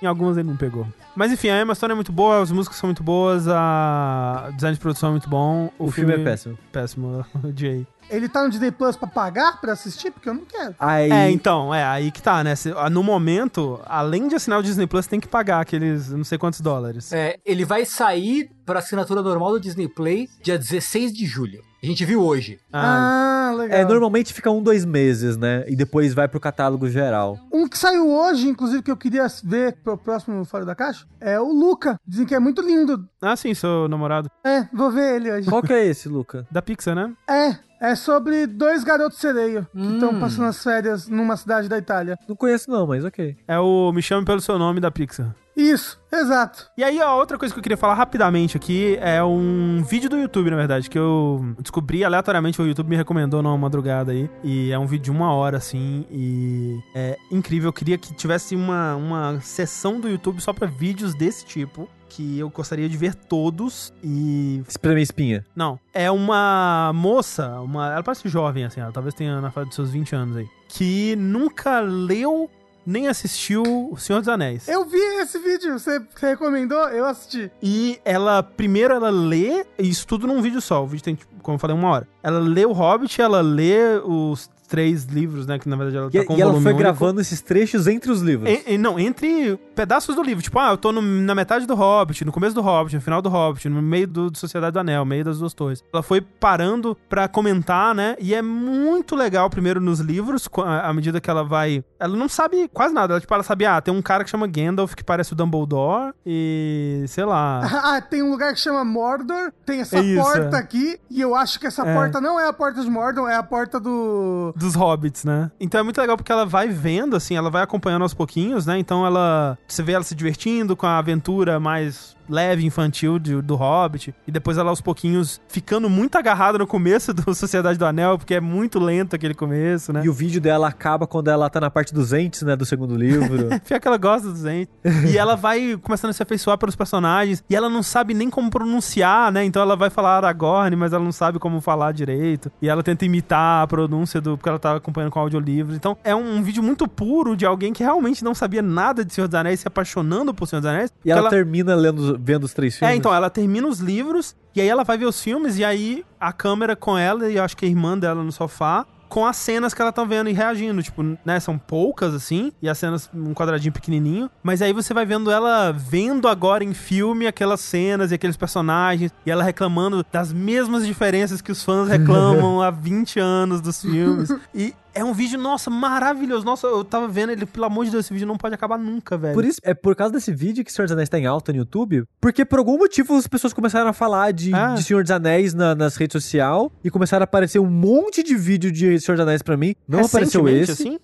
Em 0.00 0.06
algumas 0.06 0.36
ele 0.36 0.48
não 0.48 0.56
pegou. 0.56 0.86
Mas 1.16 1.32
enfim, 1.32 1.48
a 1.48 1.60
Emma 1.60 1.74
Stone 1.74 1.92
é 1.92 1.94
muito 1.94 2.12
boa, 2.12 2.40
as 2.42 2.50
músicas 2.52 2.78
são 2.78 2.86
muito 2.88 3.02
boas, 3.02 3.48
a 3.48 4.46
o 4.48 4.52
design 4.52 4.74
de 4.76 4.80
produção 4.80 5.08
é 5.08 5.12
muito 5.12 5.28
bom. 5.28 5.70
O 5.78 5.90
filme 5.90 6.14
é 6.14 6.18
péssimo. 6.18 6.56
Péssimo, 6.70 7.24
o 7.42 7.52
Jay. 7.56 7.86
Ele 8.10 8.26
tá 8.28 8.42
no 8.42 8.48
Disney 8.48 8.70
Plus 8.70 8.96
pra 8.96 9.06
pagar 9.06 9.60
pra 9.60 9.72
assistir? 9.74 10.10
Porque 10.10 10.28
eu 10.30 10.34
não 10.34 10.44
quero. 10.46 10.74
Aí, 10.80 11.10
É, 11.12 11.30
então, 11.30 11.74
é 11.74 11.84
aí 11.84 12.10
que 12.10 12.22
tá, 12.22 12.42
né? 12.42 12.54
Se- 12.56 12.72
No 12.90 13.02
momento, 13.02 13.78
além 13.84 14.28
de 14.28 14.34
assinar 14.34 14.58
o 14.60 14.62
Disney 14.62 14.86
Plus, 14.86 15.06
tem 15.06 15.20
que 15.20 15.28
pagar 15.28 15.60
aqueles 15.60 16.08
não 16.10 16.24
sei 16.24 16.38
quantos 16.38 16.60
dólares. 16.62 17.12
É, 17.12 17.36
ele 17.44 17.66
vai 17.66 17.84
sair 17.84 18.50
pra 18.64 18.78
assinatura 18.78 19.20
normal 19.20 19.50
do 19.52 19.60
Disney 19.60 19.88
Play 19.88 20.26
dia 20.42 20.56
16 20.58 21.12
de 21.12 21.26
julho. 21.26 21.62
A 21.82 21.86
gente 21.86 22.04
viu 22.04 22.22
hoje. 22.22 22.58
Ah, 22.72 23.50
Ah, 23.50 23.52
legal. 23.56 23.78
é, 23.78 23.84
normalmente 23.84 24.34
fica 24.34 24.50
um, 24.50 24.62
dois 24.62 24.84
meses, 24.84 25.36
né? 25.36 25.64
E 25.68 25.76
depois 25.76 26.12
vai 26.12 26.26
pro 26.28 26.40
catálogo 26.40 26.88
geral. 26.88 27.38
Um 27.52 27.68
que 27.68 27.78
saiu 27.78 28.08
hoje, 28.10 28.48
inclusive, 28.48 28.82
que 28.82 28.90
eu 28.90 28.96
queria 28.96 29.26
ver 29.44 29.76
pro 29.82 29.96
próximo 29.96 30.44
Fora 30.44 30.64
da 30.64 30.74
Caixa, 30.74 31.06
é 31.20 31.38
o 31.40 31.52
Luca. 31.52 31.98
Dizem 32.06 32.26
que 32.26 32.34
é 32.34 32.38
muito 32.40 32.60
lindo. 32.62 33.08
ah, 33.22 33.36
sim, 33.36 33.54
seu 33.54 33.88
namorado. 33.88 34.28
É, 34.44 34.64
vou 34.72 34.90
ver 34.90 35.16
ele 35.16 35.30
hoje. 35.32 35.48
Qual 35.48 35.62
que 35.62 35.72
é 35.72 35.86
esse, 35.86 36.08
Luca? 36.08 36.46
Da 36.50 36.60
Pixar, 36.60 36.94
né? 36.96 37.12
É, 37.28 37.90
é 37.90 37.94
sobre 37.94 38.46
dois 38.46 38.82
garotos 38.84 39.18
sereio 39.18 39.66
que 39.72 39.78
Hum. 39.80 39.94
estão 39.94 40.18
passando 40.18 40.46
as 40.48 40.62
férias 40.62 41.08
numa 41.08 41.36
cidade 41.36 41.68
da 41.68 41.78
Itália. 41.78 42.18
Não 42.28 42.34
conheço 42.36 42.70
não, 42.70 42.86
mas 42.88 43.04
ok. 43.04 43.36
É 43.46 43.58
o 43.58 43.92
Me 43.92 44.02
Chame 44.02 44.26
Pelo 44.26 44.40
Seu 44.40 44.58
Nome 44.58 44.80
da 44.80 44.90
Pixar. 44.90 45.34
Isso, 45.58 46.00
exato. 46.12 46.70
E 46.76 46.84
aí, 46.84 47.00
a 47.00 47.12
outra 47.16 47.36
coisa 47.36 47.52
que 47.52 47.58
eu 47.58 47.62
queria 47.62 47.76
falar 47.76 47.94
rapidamente 47.94 48.56
aqui 48.56 48.96
é 49.00 49.20
um 49.24 49.82
vídeo 49.82 50.08
do 50.08 50.16
YouTube, 50.16 50.50
na 50.50 50.56
verdade, 50.56 50.88
que 50.88 50.96
eu 50.96 51.52
descobri 51.58 52.04
aleatoriamente, 52.04 52.62
o 52.62 52.66
YouTube 52.66 52.88
me 52.88 52.94
recomendou 52.94 53.42
numa 53.42 53.58
madrugada 53.58 54.12
aí. 54.12 54.30
E 54.44 54.70
é 54.70 54.78
um 54.78 54.86
vídeo 54.86 55.06
de 55.06 55.10
uma 55.10 55.32
hora, 55.32 55.56
assim, 55.56 56.06
e 56.12 56.78
é 56.94 57.18
incrível. 57.28 57.70
Eu 57.70 57.72
queria 57.72 57.98
que 57.98 58.14
tivesse 58.14 58.54
uma, 58.54 58.94
uma 58.94 59.40
sessão 59.40 60.00
do 60.00 60.08
YouTube 60.08 60.40
só 60.40 60.52
pra 60.52 60.68
vídeos 60.68 61.12
desse 61.12 61.44
tipo. 61.44 61.88
Que 62.08 62.38
eu 62.38 62.48
gostaria 62.48 62.88
de 62.88 62.96
ver 62.96 63.14
todos 63.14 63.92
e. 64.02 64.62
Espreme 64.66 65.02
espinha. 65.02 65.44
Não. 65.54 65.78
É 65.92 66.10
uma 66.10 66.90
moça, 66.94 67.60
uma. 67.60 67.92
Ela 67.92 68.02
parece 68.02 68.26
jovem, 68.30 68.64
assim, 68.64 68.80
ela 68.80 68.90
talvez 68.90 69.14
tenha 69.14 69.42
na 69.42 69.50
fase 69.50 69.66
dos 69.66 69.74
seus 69.74 69.90
20 69.90 70.16
anos 70.16 70.36
aí. 70.38 70.48
Que 70.68 71.14
nunca 71.16 71.80
leu 71.80 72.48
nem 72.88 73.06
assistiu 73.08 73.62
O 73.92 73.96
Senhor 73.96 74.18
dos 74.20 74.28
Anéis. 74.28 74.66
Eu 74.68 74.84
vi 74.84 74.98
esse 75.20 75.38
vídeo, 75.38 75.78
você 75.78 76.00
você 76.00 76.30
recomendou? 76.30 76.78
Eu 76.88 77.04
assisti. 77.06 77.50
E 77.62 77.98
ela, 78.04 78.42
primeiro 78.42 78.94
ela 78.94 79.10
lê, 79.10 79.64
isso 79.78 80.06
tudo 80.06 80.26
num 80.26 80.40
vídeo 80.42 80.60
só, 80.60 80.82
o 80.82 80.86
vídeo 80.86 81.04
tem, 81.04 81.14
tipo, 81.14 81.32
como 81.42 81.56
eu 81.56 81.58
falei, 81.60 81.76
uma 81.76 81.88
hora. 81.88 82.08
Ela 82.22 82.38
lê 82.40 82.64
o 82.66 82.72
Hobbit, 82.72 83.20
ela 83.22 83.40
lê 83.40 83.98
os 84.04 84.50
três 84.68 85.04
livros, 85.04 85.46
né? 85.46 85.58
Que 85.58 85.66
na 85.66 85.76
verdade 85.76 85.96
ela 85.96 86.10
E, 86.12 86.18
tá 86.18 86.24
com 86.26 86.34
um 86.34 86.36
e 86.36 86.42
ela 86.42 86.50
volume 86.50 86.62
foi 86.62 86.72
único. 86.74 86.82
gravando 86.84 87.22
esses 87.22 87.40
trechos 87.40 87.86
entre 87.86 88.10
os 88.12 88.20
livros. 88.20 88.50
E- 88.50 88.74
e 88.74 88.76
não, 88.78 88.98
entre 88.98 89.56
pedaços 89.74 90.14
do 90.14 90.22
livro. 90.22 90.42
Tipo, 90.42 90.58
ah, 90.58 90.72
eu 90.72 90.76
tô 90.76 90.92
no- 90.92 91.00
na 91.00 91.34
metade 91.34 91.66
do 91.66 91.74
Hobbit, 91.74 92.22
no 92.22 92.30
começo 92.32 92.54
do 92.54 92.60
Hobbit, 92.60 92.94
no 92.94 93.00
final 93.00 93.22
do 93.22 93.30
Hobbit, 93.30 93.66
no 93.70 93.80
meio 93.80 94.06
do, 94.06 94.30
do 94.30 94.36
Sociedade 94.36 94.74
do 94.74 94.78
Anel, 94.78 95.06
meio 95.06 95.24
das 95.24 95.38
duas 95.38 95.54
torres. 95.54 95.82
Ela 95.90 96.02
foi 96.02 96.20
parando 96.20 96.94
pra 97.08 97.26
comentar, 97.28 97.94
né? 97.94 98.14
E 98.20 98.34
é 98.34 98.42
muito 98.42 99.16
legal, 99.16 99.48
primeiro, 99.48 99.80
nos 99.80 100.00
livros, 100.00 100.46
à 100.62 100.92
medida 100.92 101.18
que 101.18 101.30
ela 101.30 101.42
vai. 101.44 101.82
Ela 102.00 102.16
não 102.16 102.28
sabe 102.28 102.68
quase 102.72 102.94
nada. 102.94 103.14
Ela, 103.14 103.20
tipo, 103.20 103.32
ela 103.34 103.42
sabe, 103.42 103.64
ah, 103.66 103.80
tem 103.80 103.92
um 103.92 104.00
cara 104.02 104.22
que 104.24 104.30
chama 104.30 104.46
Gandalf 104.46 104.94
que 104.94 105.02
parece 105.02 105.32
o 105.32 105.36
Dumbledore 105.36 106.12
e. 106.24 107.04
sei 107.08 107.24
lá. 107.24 107.60
Ah, 107.88 108.00
tem 108.00 108.22
um 108.22 108.30
lugar 108.30 108.52
que 108.52 108.60
chama 108.60 108.84
Mordor, 108.84 109.52
tem 109.64 109.80
essa 109.80 109.98
É 109.98 110.14
porta 110.16 110.56
é. 110.56 110.60
aqui, 110.60 111.00
e 111.10 111.20
eu 111.20 111.34
acho 111.34 111.58
que 111.58 111.66
essa 111.66 111.82
É. 111.86 111.94
porta 111.94 112.20
não 112.20 112.38
é 112.38 112.46
a 112.46 112.52
porta 112.52 112.82
de 112.82 112.90
Mordor, 112.90 113.28
é 113.28 113.34
a 113.36 113.42
porta 113.42 113.80
do. 113.80 114.52
dos 114.56 114.74
hobbits, 114.74 115.24
né? 115.24 115.50
Então 115.58 115.80
é 115.80 115.82
muito 115.82 115.98
legal 116.00 116.16
porque 116.16 116.30
ela 116.30 116.44
vai 116.44 116.68
vendo, 116.68 117.16
assim, 117.16 117.36
ela 117.36 117.50
vai 117.50 117.62
acompanhando 117.62 118.02
aos 118.02 118.14
pouquinhos, 118.14 118.66
né? 118.66 118.78
Então 118.78 119.06
ela. 119.06 119.56
Você 119.66 119.82
vê 119.82 119.92
ela 119.92 120.04
se 120.04 120.14
divertindo 120.14 120.76
com 120.76 120.86
a 120.86 120.98
aventura 120.98 121.58
mais 121.58 122.16
leve, 122.28 122.64
infantil 122.66 123.18
de- 123.18 123.40
do 123.42 123.54
Hobbit. 123.56 124.14
E 124.26 124.30
depois 124.32 124.58
ela 124.58 124.70
aos 124.70 124.80
pouquinhos 124.80 125.40
ficando 125.48 125.88
muito 125.88 126.16
agarrada 126.16 126.58
no 126.58 126.66
começo 126.66 127.12
do 127.14 127.32
Sociedade 127.34 127.78
do 127.78 127.86
Anel, 127.86 128.18
porque 128.18 128.34
é 128.34 128.40
muito 128.40 128.78
lento 128.78 129.14
aquele 129.16 129.34
começo, 129.34 129.92
né? 129.92 130.02
E 130.04 130.08
o 130.08 130.12
vídeo 130.12 130.40
dela 130.40 130.68
acaba 130.68 131.06
quando 131.06 131.28
ela 131.28 131.48
tá 131.48 131.60
na 131.60 131.70
parte 131.70 131.92
dos 131.94 132.12
entes, 132.12 132.42
né, 132.42 132.54
do 132.56 132.64
segundo 132.66 132.94
livro. 132.96 133.48
Pior 133.66 133.80
que 133.80 133.88
ela 133.88 133.96
gosta 133.96 134.28
dos 134.30 134.44
entes. 134.44 134.68
e 135.10 135.16
ela 135.16 135.34
vai 135.36 135.78
começando 135.82 136.10
a 136.10 136.12
se 136.12 136.22
afeiçoar 136.22 136.58
pelos 136.58 136.76
personagens. 136.76 137.42
E 137.48 137.56
ela 137.56 137.68
não 137.68 137.82
sabe 137.82 138.14
nem 138.14 138.28
como 138.30 138.50
pronunciar, 138.50 139.32
né? 139.32 139.44
Então 139.44 139.62
ela 139.62 139.76
vai 139.76 139.90
falar 139.90 140.16
Aragorn, 140.18 140.74
mas 140.76 140.92
ela 140.92 141.02
não 141.04 141.12
sabe 141.12 141.38
como 141.38 141.60
falar 141.60 141.92
direito. 141.92 142.50
E 142.60 142.68
ela 142.68 142.82
tenta 142.82 143.04
imitar 143.04 143.62
a 143.62 143.66
pronúncia 143.66 144.20
do. 144.20 144.36
Porque 144.36 144.48
ela 144.48 144.58
tá 144.58 144.76
acompanhando 144.76 145.10
com 145.10 145.18
o 145.18 145.22
audiolivro. 145.22 145.74
Então 145.74 145.96
é 146.04 146.14
um 146.14 146.42
vídeo 146.42 146.62
muito 146.62 146.86
puro 146.86 147.36
de 147.36 147.46
alguém 147.46 147.72
que 147.72 147.82
realmente 147.82 148.22
não 148.24 148.34
sabia 148.34 148.62
nada 148.62 149.04
de 149.04 149.12
Senhor 149.12 149.26
dos 149.28 149.34
Anéis, 149.34 149.60
se 149.60 149.68
apaixonando 149.68 150.34
por 150.34 150.46
Senhor 150.46 150.60
dos 150.60 150.70
Anéis. 150.70 150.90
e 150.90 150.94
Porque 150.94 151.10
ela, 151.10 151.30
termina 151.30 151.74
lendo, 151.74 152.17
vendo 152.20 152.44
os 152.44 152.52
três 152.52 152.76
filmes. 152.76 152.94
é, 152.94 152.96
então, 152.96 153.14
ela 153.14 153.30
termina 153.30 153.66
os 153.66 153.78
livros 153.78 154.36
e 154.54 154.60
aí 154.60 154.68
ela 154.68 154.84
vai 154.84 154.98
ver 154.98 155.06
os 155.06 155.22
filmes 155.22 155.58
e 155.58 155.64
aí 155.64 156.04
a 156.20 156.32
câmera 156.32 156.74
com 156.74 156.96
ela 156.96 157.30
e 157.30 157.36
eu 157.36 157.44
acho 157.44 157.56
que 157.56 157.64
a 157.64 157.68
irmã 157.68 157.98
dela 157.98 158.22
no 158.22 158.32
sofá 158.32 158.86
com 159.08 159.24
as 159.24 159.36
cenas 159.36 159.72
que 159.72 159.80
ela 159.80 159.90
tá 159.90 160.04
vendo 160.04 160.28
e 160.28 160.32
reagindo, 160.32 160.82
tipo, 160.82 161.02
né, 161.24 161.40
são 161.40 161.58
poucas 161.58 162.14
assim, 162.14 162.52
e 162.60 162.68
as 162.68 162.78
cenas 162.78 163.08
um 163.12 163.32
quadradinho 163.32 163.72
pequenininho, 163.72 164.30
mas 164.42 164.60
aí 164.60 164.72
você 164.72 164.92
vai 164.92 165.06
vendo 165.06 165.30
ela 165.30 165.72
vendo 165.72 166.28
agora 166.28 166.62
em 166.62 166.74
filme 166.74 167.26
aquelas 167.26 167.60
cenas 167.60 168.10
e 168.10 168.14
aqueles 168.14 168.36
personagens 168.36 169.12
e 169.24 169.30
ela 169.30 169.42
reclamando 169.42 170.04
das 170.12 170.32
mesmas 170.32 170.86
diferenças 170.86 171.40
que 171.40 171.50
os 171.50 171.62
fãs 171.62 171.88
reclamam 171.88 172.62
há 172.62 172.70
20 172.70 173.18
anos 173.18 173.60
dos 173.60 173.80
filmes. 173.80 174.30
E 174.54 174.74
é 174.94 175.04
um 175.04 175.12
vídeo, 175.12 175.38
nossa, 175.38 175.70
maravilhoso. 175.70 176.44
Nossa, 176.44 176.66
eu 176.66 176.84
tava 176.84 177.06
vendo 177.08 177.30
ele, 177.30 177.46
pelo 177.46 177.64
amor 177.66 177.84
de 177.84 177.90
Deus, 177.90 178.04
esse 178.06 178.12
vídeo 178.12 178.26
não 178.26 178.36
pode 178.36 178.54
acabar 178.54 178.78
nunca, 178.78 179.16
velho. 179.16 179.34
Por 179.34 179.44
isso, 179.44 179.60
é 179.62 179.74
por 179.74 179.94
causa 179.94 180.12
desse 180.12 180.32
vídeo 180.32 180.64
que 180.64 180.72
Senhor 180.72 180.86
dos 180.86 180.92
Anéis 180.92 181.08
tá 181.08 181.18
em 181.18 181.26
alta 181.26 181.52
no 181.52 181.58
YouTube, 181.58 182.04
porque 182.20 182.44
por 182.44 182.58
algum 182.58 182.76
motivo 182.78 183.14
as 183.16 183.26
pessoas 183.26 183.52
começaram 183.52 183.88
a 183.88 183.92
falar 183.92 184.32
de, 184.32 184.52
Ah. 184.54 184.74
de 184.74 184.82
Senhor 184.82 185.02
dos 185.02 185.10
Anéis 185.10 185.54
na- 185.54 185.74
nas 185.74 185.96
redes 185.96 186.12
sociais 186.12 186.68
e 186.82 186.90
começaram 186.90 187.22
a 187.22 187.24
aparecer 187.24 187.58
um 187.58 187.66
monte 187.70 188.22
de 188.22 188.34
vídeo 188.36 188.70
de 188.72 188.98
Senhor 189.00 189.16
dos 189.16 189.22
Anéis 189.26 189.42
pra 189.42 189.56
mim. 189.56 189.74
Não 189.86 190.00
apareceu 190.00 190.42
Recentemente, 190.42 190.70
esse. 190.72 190.82
assim? 190.82 190.98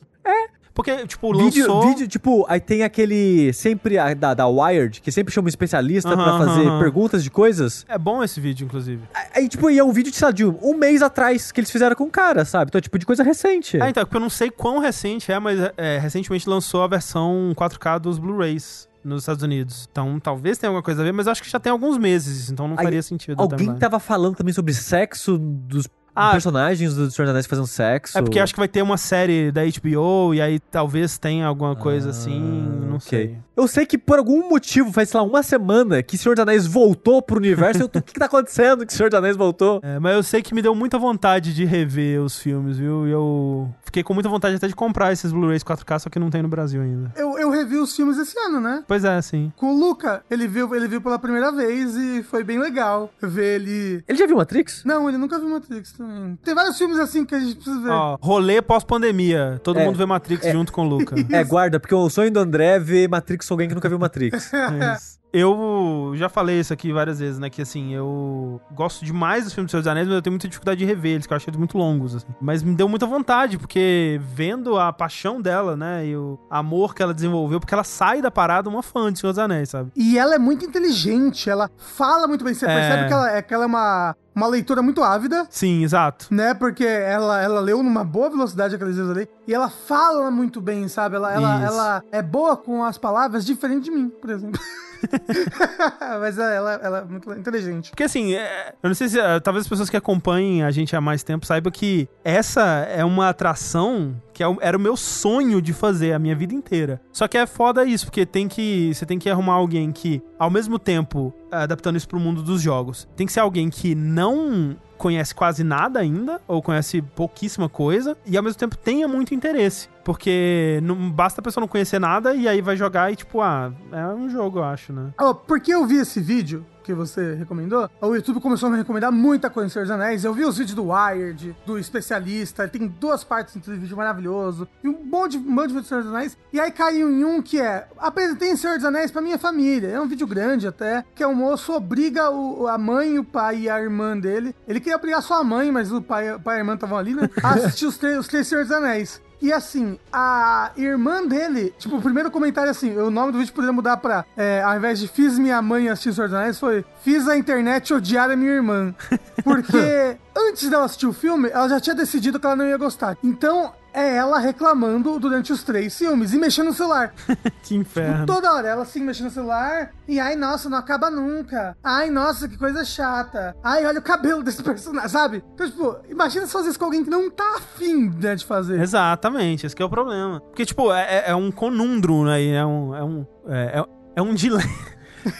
É. 0.75 0.77
Porque, 0.77 1.07
tipo, 1.07 1.33
Vídeo, 1.33 1.67
lançou... 1.69 1.89
vídeo, 1.89 2.09
tipo, 2.09 2.45
aí 2.49 2.59
tem 2.61 2.83
aquele 2.83 3.53
sempre 3.53 3.97
a- 3.97 4.13
da, 4.13 4.35
da 4.35 4.47
Wired, 4.49 5.01
que 5.01 5.13
sempre 5.13 5.33
chama 5.33 5.47
um 5.47 5.49
especialista 5.49 6.17
pra 6.17 6.25
Aham, 6.27 6.47
fazer 6.47 6.79
perguntas 6.81 7.23
de 7.23 7.31
coisas. 7.31 7.87
É 7.89 7.97
bom 7.97 8.23
esse 8.25 8.41
vídeo, 8.41 8.65
inclusive. 8.65 9.03
Aí, 9.35 9.49
tipo, 9.49 9.71
e 9.71 9.79
é 9.79 9.85
um 9.85 9.93
vídeo, 9.93 10.13
sei 10.13 10.27
lá, 10.27 10.33
de 10.33 10.45
um, 10.45 10.59
um 10.61 10.77
mês 10.77 11.01
atrás 11.01 11.53
que 11.53 11.61
eles 11.61 11.71
fizeram 11.71 11.95
com 11.95 12.05
o 12.05 12.11
cara, 12.11 12.45
sabe? 12.45 12.71
Então, 12.71 12.81
tipo, 12.81 12.99
de 12.99 13.07
coisa 13.07 13.23
recente. 13.23 13.81
Ah, 13.81 13.89
então, 13.89 14.05
porque 14.05 14.17
eu 14.17 14.21
não 14.21 14.31
sei 14.31 14.51
quão 14.51 14.79
recente 14.81 15.31
é, 15.31 15.39
mas 15.39 15.59
é, 15.77 15.99
recentemente 15.99 16.49
lançou 16.49 16.83
a 16.83 16.89
versão 16.89 17.53
4K 17.55 18.01
dos 18.01 18.19
Blu-rays 18.19 18.89
nos 19.05 19.23
Estados 19.23 19.43
Unidos. 19.45 19.89
Então, 19.93 20.19
talvez 20.19 20.59
tenha 20.59 20.71
alguma 20.71 20.83
coisa 20.83 21.03
a 21.03 21.05
ver, 21.05 21.13
mas 21.13 21.29
acho 21.29 21.43
que 21.43 21.49
já 21.51 21.61
tem 21.61 21.71
alguns 21.71 21.97
meses, 21.99 22.51
então 22.51 22.67
não 22.67 22.77
Aí, 22.79 22.85
faria 22.85 23.03
sentido. 23.03 23.41
Alguém 23.41 23.73
tava 23.77 24.01
falando 24.01 24.35
também 24.35 24.53
sobre 24.53 24.73
sexo 24.75 25.39
dos 25.39 25.87
Ah, 26.15 26.31
personagens 26.33 26.95
do 26.95 27.11
Senhor 27.11 27.27
dos 27.27 27.31
Anéis 27.31 27.47
fazendo 27.47 27.67
sexo. 27.67 28.17
É 28.19 28.23
porque 28.23 28.39
acho 28.39 28.53
que 28.55 28.59
vai 28.61 28.69
ter 28.69 28.83
uma 28.83 28.97
série 28.97 29.51
da 29.51 29.63
HBO 29.65 30.33
e 30.35 30.41
aí 30.41 30.59
talvez 30.61 31.19
tenha 31.19 31.47
alguma 31.47 31.75
coisa 31.75 32.09
Ah, 32.09 32.11
assim, 32.11 32.41
não 32.89 32.97
ok. 32.97 33.01
sei. 33.09 33.39
Eu 33.57 33.69
sei 33.69 33.87
que 33.87 33.97
por 33.97 34.19
algum 34.19 34.49
motivo, 34.49 34.93
faz, 34.93 35.09
sei 35.09 35.19
lá, 35.21 35.25
uma 35.27 35.43
semana 35.43 36.03
que 36.03 36.19
Senhor 36.19 36.35
dos 36.35 36.43
Anéis 36.43 36.67
voltou 36.67 37.23
pro 37.23 37.37
universo. 37.37 37.83
eu 37.83 37.89
tô, 37.89 37.99
o 37.99 38.03
que, 38.03 38.13
que 38.15 38.19
tá 38.19 38.27
acontecendo 38.27 38.85
que 38.87 38.93
Senhor 38.93 39.09
dos 39.11 39.19
Anéis 39.19 39.37
voltou? 39.37 39.81
É, 39.83 39.99
mas 39.99 40.15
eu 40.15 40.23
sei 40.23 40.43
que 40.43 40.55
me 40.55 40.61
deu 40.63 40.75
muita 40.75 40.99
vontade 40.99 41.55
de 41.55 41.65
rever 41.65 42.21
os 42.21 42.39
filmes, 42.39 42.79
viu? 42.79 43.07
E 43.07 43.11
eu 43.13 43.73
fiquei 43.85 44.03
com 44.03 44.13
muita 44.15 44.29
vontade 44.29 44.57
até 44.57 44.67
de 44.67 44.75
comprar 44.75 45.13
esses 45.13 45.31
Blu-rays 45.33 45.63
4K, 45.63 45.99
só 46.01 46.11
que 46.11 46.19
não 46.19 46.31
tem 46.31 46.43
no 46.43 46.49
Brasil 46.49 46.83
ainda. 46.83 47.13
Eu, 47.17 47.39
eu 47.39 47.51
revi 47.51 47.77
os 47.77 47.95
filmes 47.95 48.19
esse 48.19 48.37
ano, 48.39 48.61
né? 48.61 48.83
Pois 48.89 49.05
é, 49.05 49.21
sim. 49.23 49.53
Com 49.57 49.73
o 49.75 49.79
Luca, 49.79 50.25
ele 50.31 50.49
viu, 50.49 50.75
ele 50.75 50.89
viu 50.89 51.01
pela 51.01 51.19
primeira 51.19 51.53
vez 51.53 51.97
e 51.97 52.23
foi 52.25 52.43
bem 52.43 52.59
legal 52.59 53.11
ver 53.23 53.61
ele. 53.61 54.05
Ele 54.09 54.19
já 54.19 54.27
viu 54.27 54.37
Matrix? 54.37 54.83
Não, 54.85 55.09
ele 55.09 55.19
nunca 55.19 55.39
viu 55.39 55.49
Matrix 55.49 55.93
também. 56.07 56.37
Tem 56.43 56.55
vários 56.55 56.77
filmes 56.79 56.99
assim 56.99 57.25
que 57.25 57.35
a 57.35 57.41
gente 57.41 57.55
precisa 57.57 57.81
ver. 57.81 57.91
Ó, 57.91 58.19
rolê 58.21 58.61
pós-pandemia. 58.63 59.61
Todo 59.63 59.79
É, 59.79 59.85
mundo 59.85 59.97
vê 59.97 60.07
Matrix 60.07 60.45
é. 60.47 60.53
junto 60.53 60.73
com 60.73 60.83
o 60.87 60.89
Luca. 60.89 61.15
É, 61.33 61.45
guarda, 61.45 61.79
porque 61.81 61.95
o 61.95 62.09
sonho 62.11 62.31
do 62.31 62.39
André 62.41 62.77
é 62.77 62.79
ver 62.79 63.09
Matrix 63.09 63.47
com 63.49 63.55
alguém 63.55 63.69
que 63.69 63.75
nunca 63.75 63.89
viu 63.89 63.99
Matrix. 63.99 64.51
É 64.55 64.95
isso. 64.95 65.24
Eu 65.37 66.13
já 66.15 66.29
falei 66.29 66.61
isso 66.61 66.73
aqui 66.73 66.93
várias 66.93 67.19
vezes, 67.19 67.41
né? 67.41 67.51
Que 67.51 67.61
assim, 67.63 67.93
eu 67.93 68.61
gosto 68.73 69.05
demais 69.05 69.43
dos 69.43 69.53
filmes 69.53 69.69
do 69.69 69.73
Senhor 69.73 69.81
dos 69.83 69.89
Anéis, 69.89 70.07
mas 70.07 70.15
eu 70.15 70.23
tenho 70.23 70.33
muita 70.33 70.47
dificuldade 70.47 70.79
de 70.79 70.85
rever 70.85 71.15
eles, 71.15 71.27
que 71.27 71.33
eu 71.33 71.37
acho 71.37 71.51
eles 71.51 71.59
muito 71.59 71.77
longos, 71.77 72.15
assim. 72.15 72.29
Mas 72.41 72.63
me 72.63 72.73
deu 72.73 72.89
muita 72.89 73.05
vontade, 73.05 73.59
porque 73.59 74.21
vendo 74.23 74.79
a 74.79 74.93
paixão 74.93 75.41
dela, 75.41 75.77
né? 75.77 76.07
E 76.07 76.17
o 76.17 76.39
amor 76.49 76.95
que 76.95 77.03
ela 77.03 77.13
desenvolveu, 77.13 77.59
porque 77.59 77.75
ela 77.75 77.83
sai 77.83 78.23
da 78.23 78.31
parada 78.31 78.69
uma 78.71 78.81
fã 78.81 79.13
de 79.13 79.19
Senhor 79.19 79.33
dos 79.33 79.39
Anéis, 79.41 79.71
sabe? 79.71 79.91
E 79.97 80.17
ela 80.17 80.37
é 80.37 80.39
muito 80.39 80.65
inteligente, 80.65 81.51
ela 81.51 81.69
fala 81.77 82.29
muito 82.29 82.45
bem. 82.45 82.55
Você 82.55 82.65
É. 82.67 82.69
percebe 82.69 83.09
que 83.09 83.13
ela 83.13 83.31
é, 83.33 83.43
que 83.43 83.53
ela 83.53 83.65
é 83.65 83.67
uma, 83.67 84.17
uma 84.37 84.47
leitora 84.47 84.83
muito 84.83 85.03
ávida. 85.03 85.47
Sim, 85.51 85.83
exato. 85.83 86.29
Né, 86.31 86.55
porque 86.55 86.85
ela, 86.85 87.43
ela 87.43 87.59
leu 87.61 87.83
numa 87.83 88.05
boa 88.05 88.31
velocidade 88.31 88.77
aqueles 88.77 88.97
livros 88.97 89.17
ali. 89.17 89.29
E 89.49 89.53
ela 89.53 89.69
fala 89.69 90.31
muito 90.31 90.61
bem, 90.61 90.87
sabe? 90.87 91.17
Ela, 91.17 91.33
ela, 91.35 91.65
ela 91.65 92.03
é 92.13 92.23
boa 92.23 92.57
com 92.57 92.85
as 92.85 92.97
palavras, 92.99 93.45
diferente 93.45 93.85
de 93.85 93.91
mim, 93.91 94.09
por 94.09 94.31
exemplo. 94.31 94.61
Mas 96.21 96.39
ela, 96.39 96.75
ela 96.83 96.99
é 96.99 97.05
muito 97.05 97.33
inteligente. 97.33 97.91
Porque 97.91 98.05
assim, 98.05 98.35
é, 98.35 98.75
eu 98.83 98.89
não 98.89 98.95
sei 98.95 99.09
se. 99.09 99.19
é, 99.19 99.41
talvez 99.41 99.65
as 99.65 99.69
pessoas 99.69 99.91
que 99.91 99.97
acompanhem 99.97 100.63
a 100.63 100.71
gente 100.71 100.95
há 100.95 101.01
mais 101.01 101.23
tempo 101.23 101.47
saibam 101.47 101.73
que 101.73 102.09
essa 102.25 102.63
é 102.89 103.05
uma 103.05 103.29
atração 103.29 104.15
que 104.33 104.43
é 104.43 104.57
era 104.61 104.77
o 104.77 104.81
meu 104.81 104.97
sonho 104.97 105.63
de 105.63 105.73
fazer 105.73 106.13
a 106.13 106.19
minha 106.19 106.35
vida 106.35 106.53
inteira. 106.55 107.01
Só 107.13 107.29
que 107.29 107.39
é 107.39 107.47
foda 107.47 107.85
isso, 107.85 108.07
porque 108.07 108.27
tem 108.27 108.49
que. 108.49 108.93
Você 108.93 109.07
tem 109.07 109.19
que 109.19 109.31
arrumar 109.31 109.55
alguém 109.55 109.93
que, 109.93 110.21
ao 110.39 110.51
mesmo 110.51 110.79
tempo, 110.79 111.33
adaptando 111.51 111.97
isso 111.97 112.09
pro 112.09 112.19
mundo 112.19 112.43
dos 112.43 112.61
jogos, 112.61 113.09
tem 113.17 113.27
que 113.27 113.33
ser 113.33 113.41
alguém 113.41 113.71
que 113.71 113.95
não 113.95 114.77
conhece 114.99 115.35
quase 115.35 115.63
nada 115.63 116.01
ainda, 116.01 116.41
ou 116.49 116.63
conhece 116.63 117.03
pouquíssima 117.03 117.69
coisa, 117.69 118.17
e 118.27 118.37
ao 118.37 118.43
mesmo 118.43 118.59
tempo 118.59 118.77
tenha 118.77 119.07
muito 119.07 119.35
interesse. 119.35 119.89
Porque 120.05 120.81
não 120.83 121.11
basta 121.11 121.41
a 121.41 121.45
pessoa 121.45 121.63
não 121.63 121.69
conhecer 121.69 121.99
nada 121.99 122.35
e 122.35 122.47
aí 122.47 122.61
vai 122.61 122.77
jogar 122.77 123.11
e, 123.13 123.17
tipo, 123.17 123.41
ah, 123.41 123.73
é 123.91 124.07
um 124.09 124.29
jogo, 124.29 124.59
eu 124.59 124.65
acho, 124.65 124.93
né? 124.93 125.13
Ó, 125.19 125.33
porque 125.35 125.73
eu 125.75 125.87
vi 125.87 125.97
esse 125.97 126.21
vídeo 126.21 126.65
que 126.85 126.93
você 126.93 127.35
recomendou, 127.35 127.89
o 128.03 128.15
YouTube 128.15 128.41
começou 128.43 128.67
a 128.69 128.73
me 128.73 128.77
recomendar 128.77 129.11
muita 129.11 129.49
coisa 129.49 129.69
em 129.69 129.71
Senhor 129.71 129.87
dos 129.87 129.91
Anéis. 129.91 130.23
Eu 130.23 130.35
vi 130.35 130.45
os 130.45 130.59
vídeos 130.59 130.75
do 130.77 130.91
Wired, 130.93 131.57
do 131.65 131.79
especialista, 131.79 132.69
tem 132.69 132.87
duas 132.87 133.25
partes 133.25 133.57
desse 133.57 133.75
vídeo 133.79 133.97
maravilhoso, 133.97 134.69
e 134.83 134.89
um 134.89 135.03
monte, 135.03 135.39
de- 135.39 135.49
um 135.49 135.51
monte 135.51 135.69
de 135.69 135.73
vídeo 135.73 135.81
de 135.83 135.89
Senhor 135.89 136.03
dos 136.03 136.13
Anéis. 136.13 136.37
E 136.53 136.61
aí 136.61 136.71
caiu 136.71 137.09
em 137.11 137.25
um 137.25 137.41
que 137.41 137.59
é: 137.59 137.89
apresentei 137.97 138.55
Senhor 138.55 138.77
dos 138.77 138.85
Anéis 138.85 139.11
pra 139.11 139.23
minha 139.23 139.39
família. 139.39 139.89
É 139.89 139.99
um 139.99 140.07
vídeo 140.07 140.27
grande 140.27 140.67
até, 140.69 141.03
que 141.15 141.23
é 141.23 141.27
um 141.27 141.35
moço 141.35 141.73
obriga 141.73 142.31
o, 142.31 142.67
a 142.69 142.77
mãe, 142.77 143.19
o 143.19 143.25
pai 143.25 143.61
e 143.61 143.71
a 143.71 143.81
irmã 143.81 144.19
dele. 144.19 144.55
Ele 144.69 144.79
queria 144.79 144.97
obrigar 144.97 145.23
só 145.23 145.41
a 145.41 145.45
mãe, 145.45 145.73
mas 145.73 145.91
o 145.91 146.03
pai, 146.03 146.35
o 146.35 146.39
pai 146.41 146.57
e 146.57 146.59
a 146.59 146.61
irmã 146.61 146.75
estavam 146.75 146.99
ali, 146.99 147.15
né? 147.15 147.31
A 147.43 147.55
assistir 147.55 147.87
os, 147.87 147.99
os 148.03 148.29
três 148.29 148.47
Senhor 148.47 148.63
dos 148.63 148.73
Anéis. 148.73 149.23
E 149.45 149.53
assim, 149.53 149.99
a 150.11 150.71
irmã 150.75 151.27
dele, 151.27 151.75
tipo, 151.79 151.99
o 151.99 152.01
primeiro 152.01 152.31
comentário 152.31 152.71
assim, 152.71 152.97
o 152.97 153.11
nome 153.11 153.31
do 153.31 153.37
vídeo 153.37 153.53
poderia 153.53 153.75
mudar 153.75 153.99
pra, 153.99 154.25
é, 154.35 154.63
ao 154.63 154.75
invés 154.75 154.99
de 154.99 155.07
fiz 155.07 155.39
minha 155.39 155.61
mãe 155.61 155.87
assistir 155.91 156.19
dos 156.19 156.33
Anéis, 156.33 156.59
foi 156.59 156.83
fiz 157.03 157.29
a 157.29 157.37
internet 157.37 157.93
odiar 157.93 158.31
a 158.31 158.37
minha 158.37 158.53
irmã. 158.53 158.95
Porque 159.45 160.17
antes 160.35 160.71
dela 160.71 160.87
assistir 160.87 161.07
o 161.07 161.13
filme, 161.13 161.51
ela 161.53 161.69
já 161.69 161.79
tinha 161.79 161.95
decidido 161.95 162.41
que 162.41 162.47
ela 162.47 162.57
não 162.57 162.67
ia 162.67 162.79
gostar. 162.79 163.19
Então, 163.23 163.75
é 163.95 164.17
ela 164.17 164.39
reclamando 164.39 165.19
durante 165.19 165.53
os 165.53 165.63
três 165.63 165.97
filmes 165.97 166.33
e 166.35 166.39
mexendo 166.39 166.67
no 166.67 166.75
celular. 166.75 167.15
Que 167.63 167.75
inferno. 167.75 168.27
Toda 168.27 168.53
hora, 168.53 168.69
ela 168.69 168.83
assim, 168.83 169.01
mexendo 169.01 169.27
no 169.27 169.31
celular. 169.31 169.91
E 170.07 170.21
ai, 170.21 170.37
nossa, 170.37 170.69
não 170.69 170.77
acaba 170.77 171.09
nunca. 171.11 171.75
Ai, 171.83 172.11
nossa, 172.11 172.47
que 172.49 172.59
coisa 172.59 172.85
chata. 172.85 173.57
Ai, 173.65 173.87
olha 173.87 174.01
o 174.01 174.03
cabelo 174.03 174.43
desse 174.43 174.63
personagem, 174.63 175.09
sabe? 175.09 175.43
Então, 175.55 175.67
tipo, 175.71 175.97
imagina 176.11 176.45
se 176.47 176.53
fazer 176.53 176.69
isso 176.71 176.79
com 176.79 176.85
alguém 176.85 177.03
que 177.05 177.09
não 177.11 177.31
tá 177.31 177.55
afim, 177.57 178.11
né, 178.21 178.35
de 178.35 178.45
fazer. 178.45 178.81
Exatamente, 178.81 179.65
esse 179.67 179.75
que 179.75 179.83
é 179.83 179.87
o 179.87 179.89
problema. 179.91 180.41
Porque, 180.41 180.67
tipo, 180.67 180.93
é, 180.93 181.03
é- 181.03 181.31
é 181.31 181.35
um 181.35 181.51
conundrum 181.51 182.27
aí, 182.29 182.51
é 182.51 182.67
um. 182.67 182.95
É 182.95 183.03
um, 183.05 183.27
é, 183.49 183.81
é- 183.81 183.85
é 184.17 184.23
um 184.23 184.35
dilema. 184.35 184.63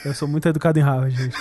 Eu 0.03 0.13
sou 0.13 0.27
muito 0.27 0.47
educado 0.47 0.77
em 0.79 0.81
Harvard, 0.81 1.15
gente. 1.15 1.35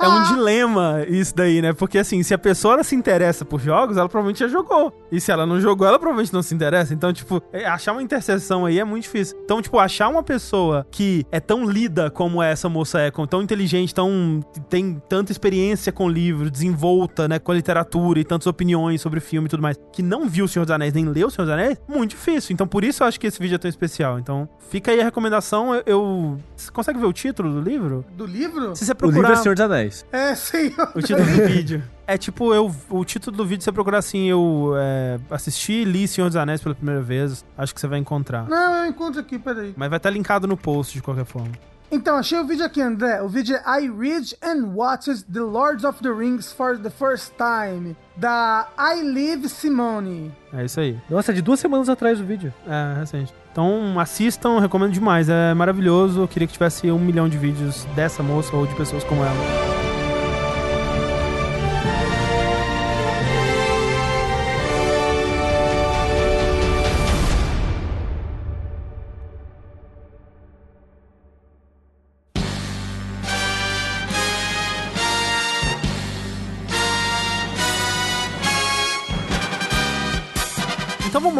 É 0.00 0.08
um 0.08 0.22
dilema 0.34 1.04
isso 1.08 1.34
daí, 1.34 1.60
né? 1.60 1.72
Porque 1.72 1.98
assim, 1.98 2.22
se 2.22 2.32
a 2.32 2.38
pessoa 2.38 2.82
se 2.82 2.94
interessa 2.94 3.44
por 3.44 3.60
jogos, 3.60 3.96
ela 3.96 4.08
provavelmente 4.08 4.38
já 4.40 4.48
jogou. 4.48 4.92
E 5.12 5.20
se 5.20 5.30
ela 5.30 5.44
não 5.46 5.60
jogou, 5.60 5.86
ela 5.86 5.98
provavelmente 5.98 6.32
não 6.32 6.42
se 6.42 6.54
interessa. 6.54 6.94
Então, 6.94 7.12
tipo, 7.12 7.42
é, 7.52 7.66
achar 7.66 7.92
uma 7.92 8.02
interseção 8.02 8.64
aí 8.64 8.78
é 8.78 8.84
muito 8.84 9.02
difícil. 9.04 9.38
Então, 9.44 9.60
tipo, 9.60 9.78
achar 9.78 10.08
uma 10.08 10.22
pessoa 10.22 10.86
que 10.90 11.26
é 11.30 11.38
tão 11.40 11.64
lida 11.68 12.10
como 12.10 12.42
essa 12.42 12.68
moça 12.68 13.00
é, 13.00 13.10
tão 13.28 13.42
inteligente, 13.42 13.94
tão 13.94 14.40
tem 14.68 15.00
tanta 15.08 15.32
experiência 15.32 15.92
com 15.92 16.08
livro, 16.08 16.50
desenvolta, 16.50 17.28
né, 17.28 17.38
com 17.38 17.52
a 17.52 17.54
literatura 17.54 18.20
e 18.20 18.24
tantas 18.24 18.46
opiniões 18.46 19.00
sobre 19.00 19.20
filme 19.20 19.46
e 19.46 19.50
tudo 19.50 19.62
mais, 19.62 19.76
que 19.92 20.02
não 20.02 20.28
viu 20.28 20.44
o 20.44 20.48
Senhor 20.48 20.64
dos 20.64 20.72
Anéis 20.72 20.92
nem 20.94 21.04
leu 21.06 21.28
o 21.28 21.30
Senhor 21.30 21.44
dos 21.46 21.52
Anéis, 21.54 21.76
muito 21.88 22.10
difícil. 22.10 22.52
Então, 22.54 22.66
por 22.66 22.84
isso 22.84 23.02
eu 23.02 23.06
acho 23.06 23.18
que 23.20 23.26
esse 23.26 23.38
vídeo 23.40 23.54
é 23.56 23.58
tão 23.58 23.68
especial. 23.68 24.18
Então, 24.18 24.48
fica 24.70 24.90
aí 24.92 25.00
a 25.00 25.04
recomendação. 25.04 25.74
Eu, 25.74 25.82
eu- 25.86 26.38
você 26.56 26.70
consegue 26.70 26.98
ver 26.98 27.06
o 27.06 27.12
título 27.12 27.50
do 27.52 27.60
livro? 27.60 27.89
Do 28.16 28.26
livro? 28.26 28.74
Se 28.74 28.84
você 28.84 28.92
O 28.92 28.96
procurar 28.96 29.28
livro 29.28 29.40
é 29.40 29.42
Senhor 29.42 29.54
dos 29.54 29.64
Anéis. 29.64 30.06
É, 30.12 30.34
sim. 30.34 30.72
o 30.94 31.02
título 31.02 31.26
do 31.26 31.46
vídeo. 31.48 31.82
É 32.06 32.18
tipo, 32.18 32.52
eu, 32.52 32.74
o 32.88 33.04
título 33.04 33.36
do 33.36 33.44
vídeo, 33.44 33.60
se 33.62 33.66
você 33.66 33.72
procurar 33.72 33.98
assim, 33.98 34.28
eu 34.28 34.72
é, 34.76 35.18
assisti 35.30 35.72
e 35.72 35.84
li 35.84 36.08
Senhor 36.08 36.26
dos 36.28 36.36
Anéis 36.36 36.60
pela 36.60 36.74
primeira 36.74 37.00
vez, 37.00 37.44
acho 37.56 37.74
que 37.74 37.80
você 37.80 37.86
vai 37.86 37.98
encontrar. 37.98 38.48
Não, 38.48 38.84
eu 38.84 38.90
encontro 38.90 39.20
aqui, 39.20 39.38
peraí. 39.38 39.74
Mas 39.76 39.88
vai 39.88 39.96
estar 39.98 40.10
linkado 40.10 40.46
no 40.46 40.56
post 40.56 40.94
de 40.94 41.02
qualquer 41.02 41.24
forma. 41.24 41.52
Então, 41.92 42.16
achei 42.16 42.38
o 42.38 42.46
vídeo 42.46 42.64
aqui, 42.64 42.80
André. 42.80 43.20
O 43.20 43.28
vídeo 43.28 43.56
é 43.56 43.82
I 43.82 43.90
Read 43.90 44.36
and 44.42 44.72
Watches 44.74 45.24
The 45.24 45.40
Lords 45.40 45.82
of 45.82 46.00
the 46.00 46.10
Rings 46.10 46.52
for 46.52 46.78
the 46.78 46.88
First 46.88 47.32
Time, 47.36 47.96
da 48.16 48.68
I 48.78 49.02
Live 49.02 49.48
Simone. 49.48 50.32
É 50.52 50.64
isso 50.64 50.78
aí. 50.78 50.96
Nossa, 51.10 51.32
é 51.32 51.34
de 51.34 51.42
duas 51.42 51.58
semanas 51.58 51.88
atrás 51.88 52.20
o 52.20 52.24
vídeo. 52.24 52.54
É, 52.68 53.00
recente. 53.00 53.34
Então 53.52 53.98
assistam, 53.98 54.58
recomendo 54.58 54.92
demais. 54.92 55.28
É 55.28 55.54
maravilhoso. 55.54 56.20
Eu 56.20 56.28
queria 56.28 56.46
que 56.46 56.52
tivesse 56.52 56.90
um 56.90 56.98
milhão 56.98 57.28
de 57.28 57.36
vídeos 57.36 57.84
dessa 57.96 58.22
moça 58.22 58.54
ou 58.54 58.66
de 58.66 58.74
pessoas 58.74 59.04
como 59.04 59.22
ela. 59.22 59.89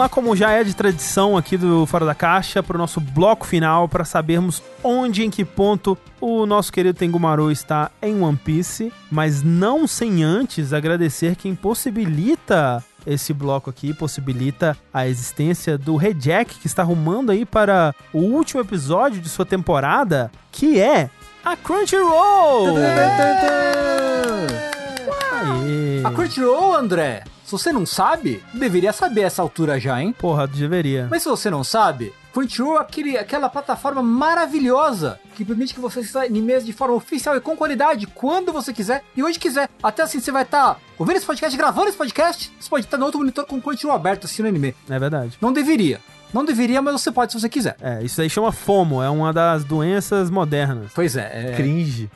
Lá, 0.01 0.09
como 0.09 0.35
já 0.35 0.51
é 0.53 0.65
de 0.65 0.75
tradição 0.75 1.37
aqui 1.37 1.59
do 1.59 1.85
Fora 1.85 2.07
da 2.07 2.15
Caixa, 2.15 2.63
para 2.63 2.75
o 2.75 2.79
nosso 2.79 3.01
bloco 3.01 3.47
final, 3.47 3.87
para 3.87 4.03
sabermos 4.03 4.63
onde, 4.83 5.23
em 5.23 5.29
que 5.31 5.45
ponto 5.45 5.97
o 6.19 6.47
nosso 6.47 6.73
querido 6.73 6.99
Tengumaru 6.99 7.51
está 7.51 7.91
em 8.01 8.23
One 8.23 8.37
Piece, 8.37 8.91
mas 9.11 9.43
não 9.43 9.87
sem 9.87 10.25
antes 10.25 10.73
agradecer 10.73 11.37
quem 11.37 11.55
possibilita 11.55 12.83
esse 13.07 13.35
bloco 13.35 13.69
aqui, 13.69 13.93
possibilita 13.93 14.75
a 14.93 15.07
existência 15.07 15.77
do 15.77 15.97
Rejack, 15.97 16.59
que 16.59 16.67
está 16.67 16.81
arrumando 16.81 17.31
aí 17.31 17.45
para 17.45 17.95
o 18.13 18.21
último 18.21 18.63
episódio 18.63 19.21
de 19.21 19.29
sua 19.29 19.45
temporada, 19.45 20.31
que 20.51 20.81
é 20.81 21.11
a 21.45 21.57
Crunchyroll! 21.57 22.77
Aê. 25.43 26.03
A 26.05 26.11
Crunchyroll, 26.11 26.75
André, 26.75 27.25
se 27.51 27.59
você 27.59 27.73
não 27.73 27.85
sabe, 27.85 28.41
deveria 28.55 28.93
saber 28.93 29.23
essa 29.23 29.43
altura 29.43 29.81
já, 29.81 30.01
hein? 30.01 30.15
Porra, 30.17 30.47
deveria. 30.47 31.09
Mas 31.11 31.25
se 31.25 31.29
você 31.29 31.51
não 31.51 31.65
sabe, 31.65 32.13
Crunchyroll 32.33 32.79
é 32.79 32.81
aquele, 32.81 33.19
aquela 33.19 33.49
plataforma 33.49 34.01
maravilhosa 34.01 35.19
que 35.35 35.45
permite 35.45 35.75
que 35.75 35.81
você 35.81 35.99
assista 35.99 36.23
animes 36.23 36.65
de 36.65 36.73
forma 36.73 36.95
oficial 36.95 37.37
e 37.37 37.41
com 37.41 37.57
qualidade 37.57 38.07
quando 38.07 38.53
você 38.53 38.73
quiser 38.73 39.03
e 39.17 39.23
onde 39.25 39.37
quiser. 39.37 39.69
Até 39.83 40.03
assim 40.03 40.21
você 40.21 40.31
vai 40.31 40.45
estar 40.45 40.79
ouvindo 40.97 41.17
esse 41.17 41.27
podcast, 41.27 41.59
gravando 41.59 41.89
esse 41.89 41.99
podcast, 41.99 42.53
você 42.61 42.71
pode 42.71 42.85
estar 42.87 42.97
no 42.97 43.05
outro 43.05 43.19
monitor 43.19 43.45
com 43.45 43.57
o 43.57 43.61
Crunchyroll 43.61 43.97
aberto 43.97 44.27
assistindo 44.27 44.47
anime. 44.47 44.73
É 44.89 44.99
verdade. 45.01 45.37
Não 45.41 45.53
deveria. 45.53 46.01
Não 46.33 46.45
deveria, 46.45 46.81
mas 46.81 47.01
você 47.01 47.11
pode 47.11 47.33
se 47.33 47.41
você 47.41 47.49
quiser. 47.49 47.77
É, 47.81 48.01
isso 48.05 48.23
aí 48.23 48.31
chama 48.31 48.53
FOMO, 48.53 49.03
é 49.03 49.11
uma 49.11 49.33
das 49.33 49.65
doenças 49.65 50.31
modernas. 50.31 50.93
Pois 50.95 51.17
é, 51.17 51.51
é, 51.51 51.57
Cringe. 51.57 52.09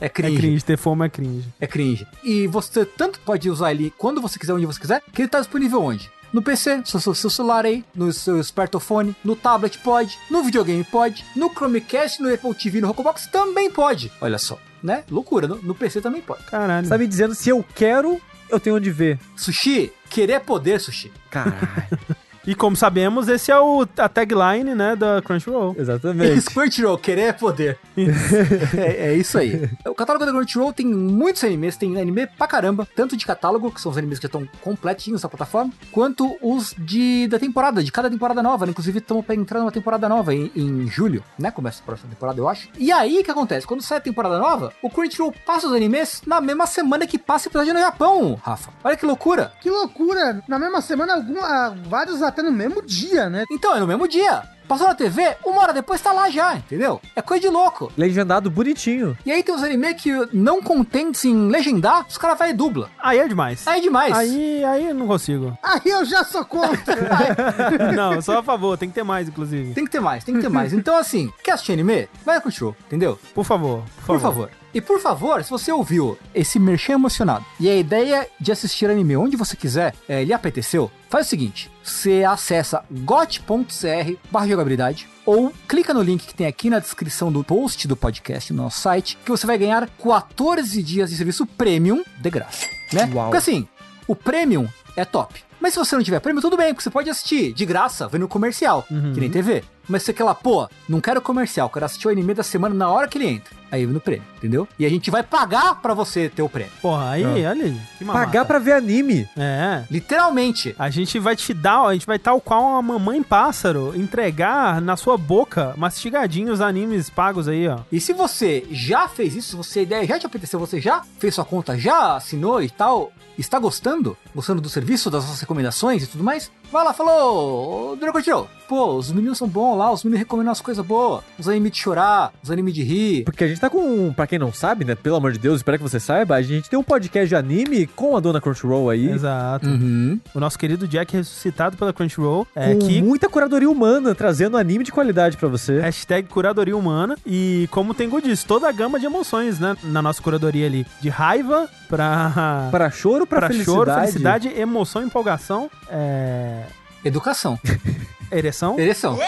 É 0.00 0.06
É 0.06 0.08
cringe. 0.08 0.36
cringe, 0.36 0.64
ter 0.64 0.76
FOMO 0.76 1.04
é 1.04 1.08
cringe. 1.08 1.48
É 1.60 1.66
cringe. 1.66 2.06
E 2.22 2.46
você 2.46 2.84
tanto 2.84 3.20
pode 3.20 3.48
usar 3.50 3.70
ele 3.72 3.92
quando 3.98 4.20
você 4.20 4.38
quiser, 4.38 4.52
onde 4.54 4.66
você 4.66 4.80
quiser, 4.80 5.02
que 5.12 5.22
ele 5.22 5.28
tá 5.28 5.38
disponível 5.38 5.82
onde? 5.82 6.10
No 6.32 6.40
PC, 6.40 6.82
seu, 6.86 6.98
seu, 6.98 7.14
seu 7.14 7.28
celular 7.28 7.66
aí, 7.66 7.84
no 7.94 8.10
seu 8.12 8.40
smartphone, 8.40 9.14
no 9.22 9.36
tablet 9.36 9.78
pode, 9.78 10.18
no 10.30 10.42
videogame 10.42 10.82
pode, 10.82 11.24
no 11.36 11.50
Chromecast, 11.50 12.22
no 12.22 12.32
Apple 12.32 12.54
TV, 12.54 12.80
no 12.80 12.86
Rockbox 12.86 13.26
também 13.26 13.70
pode. 13.70 14.10
Olha 14.18 14.38
só, 14.38 14.58
né? 14.82 15.04
Loucura, 15.10 15.46
no, 15.46 15.56
no 15.56 15.74
PC 15.74 16.00
também 16.00 16.22
pode. 16.22 16.42
Caralho. 16.44 16.88
Tá 16.88 16.96
me 16.96 17.06
dizendo 17.06 17.34
se 17.34 17.50
eu 17.50 17.62
quero, 17.74 18.18
eu 18.48 18.58
tenho 18.58 18.76
onde 18.76 18.90
ver. 18.90 19.18
Sushi, 19.36 19.92
querer 20.08 20.32
é 20.34 20.38
poder, 20.38 20.80
Sushi. 20.80 21.12
Caralho. 21.30 21.58
E 22.46 22.54
como 22.54 22.76
sabemos, 22.76 23.28
esse 23.28 23.50
é 23.50 23.58
o, 23.58 23.86
a 23.96 24.08
tagline, 24.08 24.74
né, 24.74 24.96
da 24.96 25.22
Crunchyroll. 25.22 25.76
Exatamente. 25.78 26.46
Crunchyroll, 26.46 26.98
querer 26.98 27.22
é 27.22 27.32
poder. 27.32 27.78
é, 28.76 29.12
é 29.12 29.14
isso 29.14 29.38
aí. 29.38 29.70
O 29.86 29.94
catálogo 29.94 30.26
da 30.26 30.32
Crunchyroll 30.32 30.72
tem 30.72 30.86
muitos 30.86 31.44
animes, 31.44 31.76
tem 31.76 32.00
anime 32.00 32.26
pra 32.26 32.46
caramba, 32.46 32.86
tanto 32.96 33.16
de 33.16 33.24
catálogo, 33.24 33.70
que 33.70 33.80
são 33.80 33.92
os 33.92 33.98
animes 33.98 34.18
que 34.18 34.26
estão 34.26 34.46
completinhos 34.60 35.22
na 35.22 35.28
plataforma, 35.28 35.72
quanto 35.90 36.36
os 36.42 36.74
de 36.76 37.28
da 37.28 37.38
temporada, 37.38 37.82
de 37.82 37.92
cada 37.92 38.10
temporada 38.10 38.42
nova, 38.42 38.66
né? 38.66 38.70
Inclusive 38.70 38.98
estamos 38.98 39.24
pra 39.24 39.34
entrar 39.34 39.60
numa 39.60 39.72
temporada 39.72 40.08
nova 40.08 40.34
em, 40.34 40.50
em 40.56 40.86
julho, 40.88 41.22
né? 41.38 41.50
Começa 41.50 41.80
a 41.80 41.86
próxima 41.86 42.10
temporada, 42.10 42.40
eu 42.40 42.48
acho. 42.48 42.68
E 42.78 42.90
aí, 42.90 43.20
o 43.20 43.24
que 43.24 43.30
acontece? 43.30 43.66
Quando 43.66 43.82
sai 43.82 43.98
a 43.98 44.00
temporada 44.00 44.38
nova, 44.38 44.72
o 44.82 44.90
Crunchyroll 44.90 45.34
passa 45.46 45.66
os 45.66 45.72
animes 45.72 46.22
na 46.26 46.40
mesma 46.40 46.66
semana 46.66 47.06
que 47.06 47.18
passa 47.18 47.48
o 47.48 47.50
episódio 47.50 47.74
no 47.74 47.80
Japão, 47.80 48.38
Rafa. 48.42 48.70
Olha 48.82 48.96
que 48.96 49.06
loucura. 49.06 49.52
Que 49.60 49.70
loucura! 49.70 50.42
Na 50.48 50.58
mesma 50.58 50.80
semana, 50.80 51.14
algum, 51.14 51.40
ah, 51.40 51.74
vários 51.86 52.22
até 52.32 52.42
no 52.42 52.52
mesmo 52.52 52.82
dia, 52.82 53.28
né? 53.30 53.44
Então, 53.50 53.74
é 53.76 53.80
no 53.80 53.86
mesmo 53.86 54.08
dia. 54.08 54.42
Passou 54.66 54.86
na 54.86 54.94
TV, 54.94 55.36
uma 55.44 55.60
hora 55.60 55.72
depois 55.72 56.00
tá 56.00 56.12
lá 56.12 56.30
já, 56.30 56.54
entendeu? 56.56 57.00
É 57.14 57.20
coisa 57.20 57.42
de 57.42 57.48
louco. 57.48 57.92
Legendado 57.96 58.50
bonitinho. 58.50 59.18
E 59.26 59.30
aí 59.30 59.42
tem 59.42 59.54
uns 59.54 59.62
anime 59.62 59.92
que 59.94 60.10
não 60.32 60.62
contentes 60.62 61.24
em 61.26 61.48
legendar, 61.48 62.06
os 62.08 62.16
caras 62.16 62.38
vai 62.38 62.50
e 62.50 62.52
dubla. 62.54 62.88
Aí 62.98 63.18
é 63.18 63.28
demais. 63.28 63.66
Aí 63.66 63.80
é 63.80 63.82
demais. 63.82 64.16
Aí, 64.16 64.64
aí 64.64 64.88
eu 64.88 64.94
não 64.94 65.06
consigo. 65.06 65.58
Aí 65.62 65.80
eu 65.84 66.04
já 66.06 66.24
sou 66.24 66.44
contra. 66.44 66.96
não, 67.94 68.22
sou 68.22 68.38
a 68.38 68.42
favor, 68.42 68.78
tem 68.78 68.88
que 68.88 68.94
ter 68.94 69.02
mais, 69.02 69.28
inclusive. 69.28 69.74
Tem 69.74 69.84
que 69.84 69.90
ter 69.90 70.00
mais, 70.00 70.24
tem 70.24 70.34
que 70.36 70.40
ter 70.40 70.48
mais. 70.48 70.72
Então, 70.72 70.96
assim, 70.96 71.30
quer 71.44 71.52
assistir 71.52 71.72
anime? 71.72 72.08
Vai 72.24 72.40
com 72.40 72.48
o 72.48 72.52
show, 72.52 72.74
entendeu? 72.86 73.18
Por 73.34 73.44
favor, 73.44 73.82
por 73.96 74.06
Por 74.06 74.20
favor. 74.20 74.48
favor. 74.48 74.61
E 74.74 74.80
por 74.80 75.00
favor, 75.00 75.42
se 75.44 75.50
você 75.50 75.70
ouviu 75.70 76.18
esse 76.34 76.58
merchan 76.58 76.94
emocionado 76.94 77.44
e 77.60 77.68
a 77.68 77.76
ideia 77.76 78.26
de 78.40 78.50
assistir 78.50 78.88
anime 78.88 79.16
onde 79.16 79.36
você 79.36 79.56
quiser 79.56 79.94
é, 80.08 80.24
lhe 80.24 80.32
apeteceu, 80.32 80.90
faz 81.10 81.26
o 81.26 81.30
seguinte: 81.30 81.70
você 81.82 82.24
acessa 82.24 82.82
got.cr 82.90 84.16
barra 84.30 84.48
jogabilidade 84.48 85.08
ou 85.26 85.52
clica 85.68 85.92
no 85.92 86.02
link 86.02 86.26
que 86.26 86.34
tem 86.34 86.46
aqui 86.46 86.70
na 86.70 86.78
descrição 86.78 87.30
do 87.30 87.44
post 87.44 87.86
do 87.86 87.96
podcast 87.96 88.52
no 88.52 88.62
nosso 88.62 88.80
site, 88.80 89.18
que 89.24 89.30
você 89.30 89.46
vai 89.46 89.58
ganhar 89.58 89.88
14 90.02 90.82
dias 90.82 91.10
de 91.10 91.16
serviço 91.16 91.46
premium 91.46 92.02
de 92.18 92.30
graça, 92.30 92.66
né? 92.92 93.10
Uau. 93.12 93.26
Porque 93.26 93.36
assim, 93.36 93.68
o 94.06 94.16
premium 94.16 94.66
é 94.96 95.04
top. 95.04 95.42
Mas 95.60 95.74
se 95.74 95.78
você 95.78 95.94
não 95.94 96.02
tiver 96.02 96.18
prêmio, 96.18 96.42
tudo 96.42 96.56
bem, 96.56 96.74
porque 96.74 96.82
você 96.82 96.90
pode 96.90 97.08
assistir 97.08 97.52
de 97.52 97.64
graça, 97.64 98.08
vendo 98.08 98.26
comercial, 98.26 98.84
que 99.14 99.20
nem 99.20 99.30
TV. 99.30 99.62
Mas 99.92 100.04
você 100.04 100.12
quer 100.14 100.24
lá, 100.24 100.34
pô, 100.34 100.66
não 100.88 101.02
quero 101.02 101.20
comercial, 101.20 101.68
quero 101.68 101.84
assistir 101.84 102.08
o 102.08 102.10
anime 102.10 102.32
da 102.32 102.42
semana 102.42 102.74
na 102.74 102.88
hora 102.88 103.06
que 103.06 103.18
ele 103.18 103.26
entra. 103.26 103.54
Aí 103.70 103.84
vem 103.84 103.94
no 103.94 104.00
prêmio, 104.00 104.24
entendeu? 104.36 104.66
E 104.78 104.86
a 104.86 104.88
gente 104.88 105.10
vai 105.10 105.22
pagar 105.22 105.80
pra 105.80 105.92
você 105.92 106.30
ter 106.30 106.42
o 106.42 106.48
prêmio. 106.48 106.72
Porra, 106.80 107.10
aí, 107.10 107.24
olha 107.24 107.64
aí. 107.64 107.80
Que 107.98 108.04
mamata. 108.04 108.26
Pagar 108.26 108.44
pra 108.46 108.58
ver 108.58 108.72
anime. 108.72 109.28
É. 109.36 109.84
Literalmente. 109.90 110.74
A 110.78 110.88
gente 110.88 111.18
vai 111.18 111.36
te 111.36 111.52
dar, 111.52 111.86
a 111.86 111.92
gente 111.92 112.06
vai 112.06 112.18
tal 112.18 112.40
qual 112.40 112.62
uma 112.62 112.82
mamãe 112.82 113.22
pássaro 113.22 113.94
entregar 113.94 114.80
na 114.80 114.96
sua 114.96 115.16
boca 115.16 115.74
mastigadinho 115.76 116.52
os 116.52 116.60
animes 116.60 117.10
pagos 117.10 117.48
aí, 117.48 117.68
ó. 117.68 117.80
E 117.90 118.00
se 118.00 118.12
você 118.12 118.66
já 118.70 119.08
fez 119.08 119.34
isso, 119.34 119.50
se 119.50 119.56
você 119.56 119.78
a 119.80 119.82
ideia 119.82 120.06
já 120.06 120.18
te 120.18 120.26
apeteceu, 120.26 120.58
você 120.58 120.80
já 120.80 121.02
fez 121.18 121.34
sua 121.34 121.44
conta, 121.44 121.78
já 121.78 122.16
assinou 122.16 122.62
e 122.62 122.68
tal, 122.68 123.10
está 123.38 123.58
gostando, 123.58 124.16
gostando 124.34 124.60
do 124.60 124.68
serviço, 124.68 125.10
das 125.10 125.24
nossas 125.24 125.40
recomendações 125.40 126.02
e 126.02 126.06
tudo 126.06 126.22
mais, 126.24 126.50
vai 126.72 126.84
lá, 126.84 126.94
falou, 126.94 127.96
Dragon 127.96 128.22
Show. 128.22 128.48
Pô, 128.66 128.94
os 128.94 129.12
meninos 129.12 129.36
são 129.36 129.46
bons 129.46 129.76
lá, 129.76 129.92
os 129.92 130.02
meninos 130.02 130.20
recomendam 130.20 130.50
as 130.50 130.62
coisas 130.62 130.84
boas, 130.84 131.22
os 131.38 131.46
animes 131.46 131.72
de 131.72 131.78
chorar, 131.78 132.32
os 132.42 132.50
animes 132.50 132.72
de 132.72 132.82
rir. 132.82 133.24
Porque 133.24 133.44
a 133.44 133.48
gente 133.48 133.60
tá 133.60 133.68
com, 133.68 134.10
pra 134.14 134.26
quem 134.26 134.38
não 134.38 134.50
sabe, 134.50 134.82
né? 134.82 134.94
Pelo 134.94 135.16
amor 135.16 135.32
de 135.32 135.38
Deus, 135.38 135.56
espero 135.56 135.76
que 135.76 135.82
você 135.82 136.00
saiba, 136.00 136.36
a 136.36 136.40
gente 136.40 136.70
tem 136.70 136.78
um 136.78 136.82
podcast 136.82 137.28
de 137.28 137.36
anime 137.36 137.86
com 137.86 138.16
a 138.16 138.20
dona 138.20 138.40
Crunchyroll 138.40 138.88
aí. 138.88 139.10
Exato. 139.10 139.66
Uhum. 139.66 140.18
O 140.34 140.40
nosso 140.40 140.58
querido 140.58 140.88
Jack 140.88 141.14
ressuscitado 141.14 141.76
pela 141.76 141.92
Crunchyroll 141.92 142.46
é 142.56 142.72
com 142.72 142.78
que 142.78 143.02
muita 143.02 143.28
curadoria 143.28 143.68
humana, 143.68 144.14
trazendo 144.14 144.56
anime 144.56 144.84
de 144.84 144.92
qualidade 144.92 145.36
pra 145.36 145.48
você. 145.48 145.78
Hashtag 145.80 146.28
curadoria 146.28 146.76
humana. 146.76 147.14
E 147.26 147.68
como 147.70 147.90
o 147.90 147.94
Tengu 147.94 148.22
disse, 148.22 148.46
toda 148.46 148.68
a 148.68 148.72
gama 148.72 148.98
de 148.98 149.04
emoções, 149.04 149.58
né? 149.58 149.76
Na 149.84 150.00
nossa 150.00 150.22
curadoria 150.22 150.64
ali. 150.64 150.86
De 151.00 151.10
raiva 151.10 151.68
pra. 151.88 152.68
Pra 152.70 152.90
choro, 152.90 153.26
pra, 153.26 153.40
pra 153.40 153.48
felicidade. 153.48 153.76
choro, 153.76 153.94
felicidade, 153.94 154.48
emoção, 154.48 155.02
empolgação. 155.02 155.70
É. 155.90 156.61
Educação. 157.04 157.58
Ereção. 158.32 158.78
Ereção. 158.78 159.18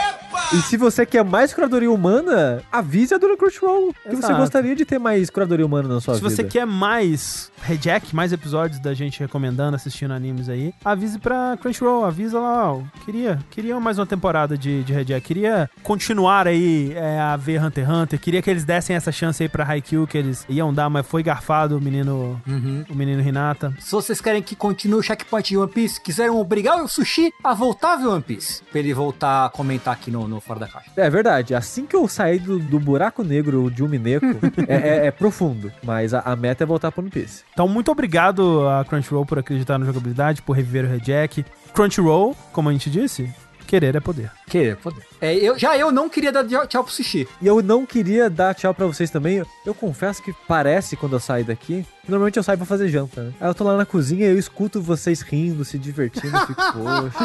E 0.53 0.57
se 0.63 0.77
você 0.77 1.07
quer 1.07 1.25
mais 1.25 1.55
curadoria 1.55 1.91
humana, 1.91 2.63
avise 2.71 3.15
a 3.15 3.19
Dona 3.19 3.37
Crunchyroll 3.37 3.95
que 4.09 4.15
você 4.17 4.33
gostaria 4.35 4.75
de 4.77 4.85
ter 4.85 4.99
mais 4.99 5.31
curadoria 5.31 5.65
humana 5.65 5.89
na 5.89 6.01
sua 6.01 6.15
Se 6.15 6.21
vida. 6.21 6.31
você 6.35 6.45
quer 6.45 6.67
mais 6.67 7.51
rejack, 7.63 8.15
mais 8.15 8.33
episódios 8.33 8.79
da 8.81 8.93
gente 8.93 9.19
recomendando, 9.21 9.75
assistindo 9.75 10.13
animes 10.13 10.49
aí, 10.49 10.75
avise 10.85 11.19
pra 11.19 11.57
Crunchyroll, 11.61 12.05
avisa 12.05 12.39
lá, 12.39 12.73
ó, 12.75 12.83
queria, 13.05 13.39
queria 13.51 13.79
mais 13.81 13.99
uma 13.99 14.05
temporada 14.07 14.57
de, 14.59 14.83
de 14.85 14.93
rejack, 14.93 15.27
queria 15.27 15.71
continuar 15.83 16.47
aí 16.47 16.93
é, 16.95 17.19
a 17.19 17.37
ver 17.37 17.63
Hunter 17.63 17.85
x 17.85 17.95
Hunter, 17.95 18.21
queria 18.21 18.43
que 18.43 18.51
eles 18.51 18.65
dessem 18.65 18.95
essa 18.97 19.11
chance 19.11 19.43
aí 19.43 19.49
pra 19.49 19.65
Haikyuu 19.65 20.07
que 20.07 20.19
eles 20.19 20.45
iam 20.49 20.75
dar, 20.75 20.91
mas 20.91 21.07
foi 21.07 21.23
garfado 21.23 21.79
o 21.79 21.81
menino, 21.81 22.41
Uhum. 22.47 22.85
o 22.91 22.95
menino 22.95 23.23
Hinata. 23.23 23.75
Se 23.79 23.93
vocês 23.93 24.21
querem 24.21 24.43
que 24.43 24.55
continue 24.55 24.99
o 24.99 25.03
checkpoint 25.03 25.49
de 25.49 25.57
One 25.57 25.71
Piece, 25.73 26.01
quiseram 26.01 26.39
obrigar 26.39 26.83
o 26.83 26.89
Sushi 26.89 27.33
a 27.43 27.55
voltar 27.55 27.95
a 27.95 27.97
ver 27.97 28.07
One 28.09 28.23
Piece, 28.23 28.63
pra 28.71 28.79
ele 28.81 28.93
voltar 28.95 29.47
a 29.47 29.49
comentar 29.51 29.93
aqui 29.95 30.11
no, 30.11 30.27
no 30.29 30.41
Fora 30.41 30.61
da 30.61 30.69
Caixa. 30.69 30.91
É 30.97 31.11
verdade, 31.11 31.55
assim 31.55 31.87
que 31.87 31.95
eu 31.97 32.07
sair 32.09 32.39
do, 32.39 32.59
do 32.59 32.79
buraco 32.81 33.23
negro 33.23 33.71
de 33.71 33.83
um 33.83 33.89
Mineco, 33.89 34.27
é, 34.69 34.75
é- 34.75 35.07
é 35.07 35.11
profundo, 35.11 35.73
mas 35.83 36.15
a, 36.15 36.21
a 36.21 36.37
meta 36.37 36.65
é 36.65 36.67
voltar 36.67 36.91
pro 36.93 37.03
One 37.03 37.11
Piece. 37.11 37.43
Então, 37.53 37.67
muito 37.69 37.91
obrigado 37.91 38.67
a 38.69 38.85
Crunchyroll 38.85 39.27
por 39.27 39.39
acreditar 39.39 39.79
na 39.79 39.87
jogabilidade, 39.87 40.43
por 40.43 40.55
reviver 40.55 40.85
o 40.85 40.89
rejack. 40.89 41.45
Crunchyroll, 41.75 42.37
como 42.53 42.69
a 42.69 42.73
gente 42.73 42.89
disse, 42.89 43.33
querer 43.67 43.97
é 43.97 44.01
poder. 44.01 44.31
Querer, 44.47 44.77
poder. 44.77 45.03
É, 45.21 45.35
eu, 45.35 45.59
já 45.59 45.77
eu 45.77 45.91
não 45.91 46.09
queria 46.09 46.31
dar 46.31 46.45
tchau 46.67 46.85
pro 46.85 46.93
Sushi. 46.93 47.27
E 47.43 47.47
eu 47.47 47.63
não 47.63 47.85
queria 47.85 48.31
dar 48.31 48.55
tchau 48.55 48.73
pra 48.73 48.87
vocês 48.87 49.11
também. 49.11 49.39
Eu, 49.39 49.47
eu 49.67 49.75
confesso 49.75 50.23
que 50.23 50.33
parece 50.47 50.97
quando 50.97 51.15
eu 51.15 51.21
saio 51.21 51.45
daqui. 51.45 51.85
Que 52.05 52.11
Normalmente 52.11 52.37
eu 52.37 52.43
saio 52.43 52.59
pra 52.59 52.67
fazer 52.67 52.89
janta, 52.89 53.23
né? 53.23 53.33
Aí 53.41 53.49
eu 53.49 53.55
tô 53.55 53.65
lá 53.65 53.77
na 53.77 53.87
cozinha 53.87 54.27
e 54.27 54.31
eu 54.31 54.39
escuto 54.39 54.81
vocês 54.81 55.21
rindo, 55.21 55.65
se 55.65 55.79
divertindo, 55.79 56.37
eu 56.37 56.47
fico, 56.47 56.63
poxa. 56.73 57.25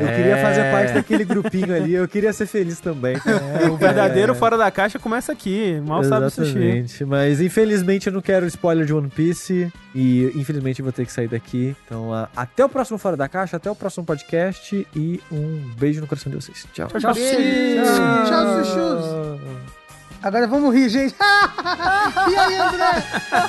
Eu 0.00 0.08
queria 0.16 0.38
fazer 0.38 0.70
parte 0.70 0.92
daquele 0.94 1.24
grupinho 1.24 1.74
ali, 1.74 1.94
eu 1.94 2.08
queria 2.08 2.32
ser 2.32 2.46
feliz 2.46 2.80
também. 2.80 3.16
É, 3.60 3.68
o 3.68 3.76
verdadeiro 3.76 4.34
fora 4.34 4.56
da 4.56 4.70
caixa 4.70 4.98
começa 4.98 5.32
aqui. 5.32 5.80
Mal 5.84 6.04
sabe 6.04 6.26
o 6.26 6.30
sushi. 6.30 6.50
Exatamente. 6.50 7.04
Mas 7.04 7.40
infelizmente 7.40 8.06
eu 8.06 8.12
não 8.12 8.22
quero 8.22 8.46
spoiler 8.46 8.86
de 8.86 8.92
One 8.92 9.08
Piece. 9.08 9.70
E 9.94 10.32
infelizmente 10.36 10.80
eu 10.80 10.84
vou 10.84 10.92
ter 10.92 11.04
que 11.04 11.12
sair 11.12 11.28
daqui. 11.28 11.74
Então, 11.84 12.12
ah, 12.12 12.28
até 12.36 12.64
o 12.64 12.68
próximo 12.68 12.98
Fora 12.98 13.16
da 13.16 13.28
Caixa, 13.28 13.56
até 13.56 13.70
o 13.70 13.74
próximo 13.74 14.04
podcast. 14.04 14.86
E 14.94 15.20
um 15.30 15.70
beijo 15.78 16.00
no 16.00 16.06
coração 16.06 16.30
de 16.30 16.36
vocês. 16.36 16.66
Tchau. 16.72 16.88
Tchau, 16.88 17.00
tchau. 17.00 17.14
Tchau, 17.14 18.26
tchau, 18.28 18.64
Sushus. 18.64 19.77
Agora 20.22 20.46
vamos 20.46 20.74
rir, 20.74 20.88
gente. 20.88 21.14
e 22.28 22.36
aí, 22.36 22.56
André? 22.56 23.04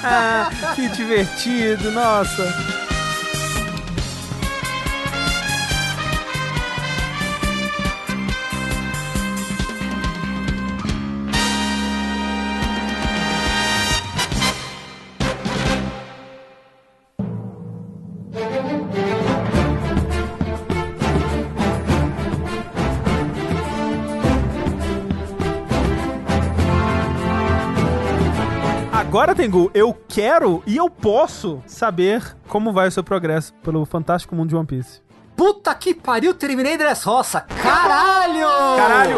que 0.76 0.90
divertido, 0.90 1.92
nossa. 1.92 2.44
Agora, 29.20 29.36
Tengu, 29.36 29.70
eu 29.74 29.94
quero 30.08 30.64
e 30.66 30.78
eu 30.78 30.90
posso 30.90 31.62
saber 31.68 32.38
como 32.48 32.72
vai 32.72 32.88
o 32.88 32.92
seu 32.92 33.04
progresso 33.04 33.54
pelo 33.56 33.84
fantástico 33.84 34.34
mundo 34.34 34.48
de 34.48 34.56
One 34.56 34.66
Piece. 34.66 35.02
Puta 35.40 35.74
que 35.74 35.94
pariu, 35.94 36.34
terminei 36.34 36.78
Dressrosa. 36.78 37.46
Caralho! 37.64 38.46
Caralho! 38.76 39.16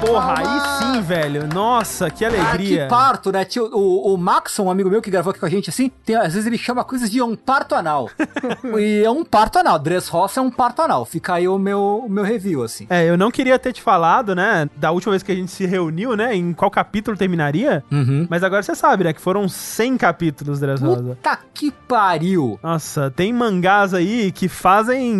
Porra, 0.00 0.34
aí 0.38 0.92
sim, 0.94 1.00
velho. 1.00 1.48
Nossa, 1.52 2.10
que 2.10 2.22
Ah, 2.24 2.28
alegria. 2.28 2.84
que 2.84 2.88
parto, 2.88 3.32
né? 3.32 3.44
Tio, 3.46 3.64
o, 3.72 4.12
o 4.12 4.16
Maxon, 4.18 4.64
um 4.64 4.70
amigo 4.70 4.90
meu 4.90 5.00
que 5.00 5.10
gravou 5.10 5.30
aqui 5.30 5.40
com 5.40 5.46
a 5.46 5.48
gente, 5.48 5.70
assim, 5.70 5.90
tem, 6.04 6.14
às 6.14 6.34
vezes 6.34 6.46
ele 6.46 6.58
chama 6.58 6.84
coisas 6.84 7.10
de 7.10 7.20
um 7.22 7.34
parto 7.34 7.74
anal. 7.74 8.08
e 8.78 9.02
é 9.02 9.10
um 9.10 9.24
parto 9.24 9.58
anal. 9.58 9.78
Dressrosa 9.78 10.38
é 10.38 10.42
um 10.42 10.50
parto 10.50 10.82
anal. 10.82 11.04
Fica 11.06 11.34
aí 11.34 11.48
o 11.48 11.58
meu, 11.58 12.04
o 12.06 12.10
meu 12.10 12.22
review, 12.24 12.62
assim. 12.62 12.86
É, 12.90 13.08
eu 13.08 13.16
não 13.16 13.30
queria 13.30 13.58
ter 13.58 13.72
te 13.72 13.80
falado, 13.82 14.34
né, 14.34 14.68
da 14.76 14.90
última 14.92 15.12
vez 15.12 15.22
que 15.22 15.32
a 15.32 15.34
gente 15.34 15.50
se 15.50 15.64
reuniu, 15.66 16.14
né, 16.14 16.36
em 16.36 16.52
qual 16.52 16.70
capítulo 16.70 17.16
terminaria, 17.16 17.82
Uhum. 17.90 18.26
mas 18.30 18.44
agora 18.44 18.62
você 18.62 18.74
sabe, 18.76 19.04
né, 19.04 19.12
que 19.14 19.20
foram 19.20 19.48
100 19.48 19.96
capítulos, 19.96 20.60
Dressrosa. 20.60 21.02
Puta 21.02 21.38
que 21.54 21.70
pariu! 21.70 22.60
Nossa, 22.62 23.10
tem 23.10 23.32
mangás 23.32 23.94
aí 23.94 24.30
que 24.30 24.46
fazem 24.46 25.15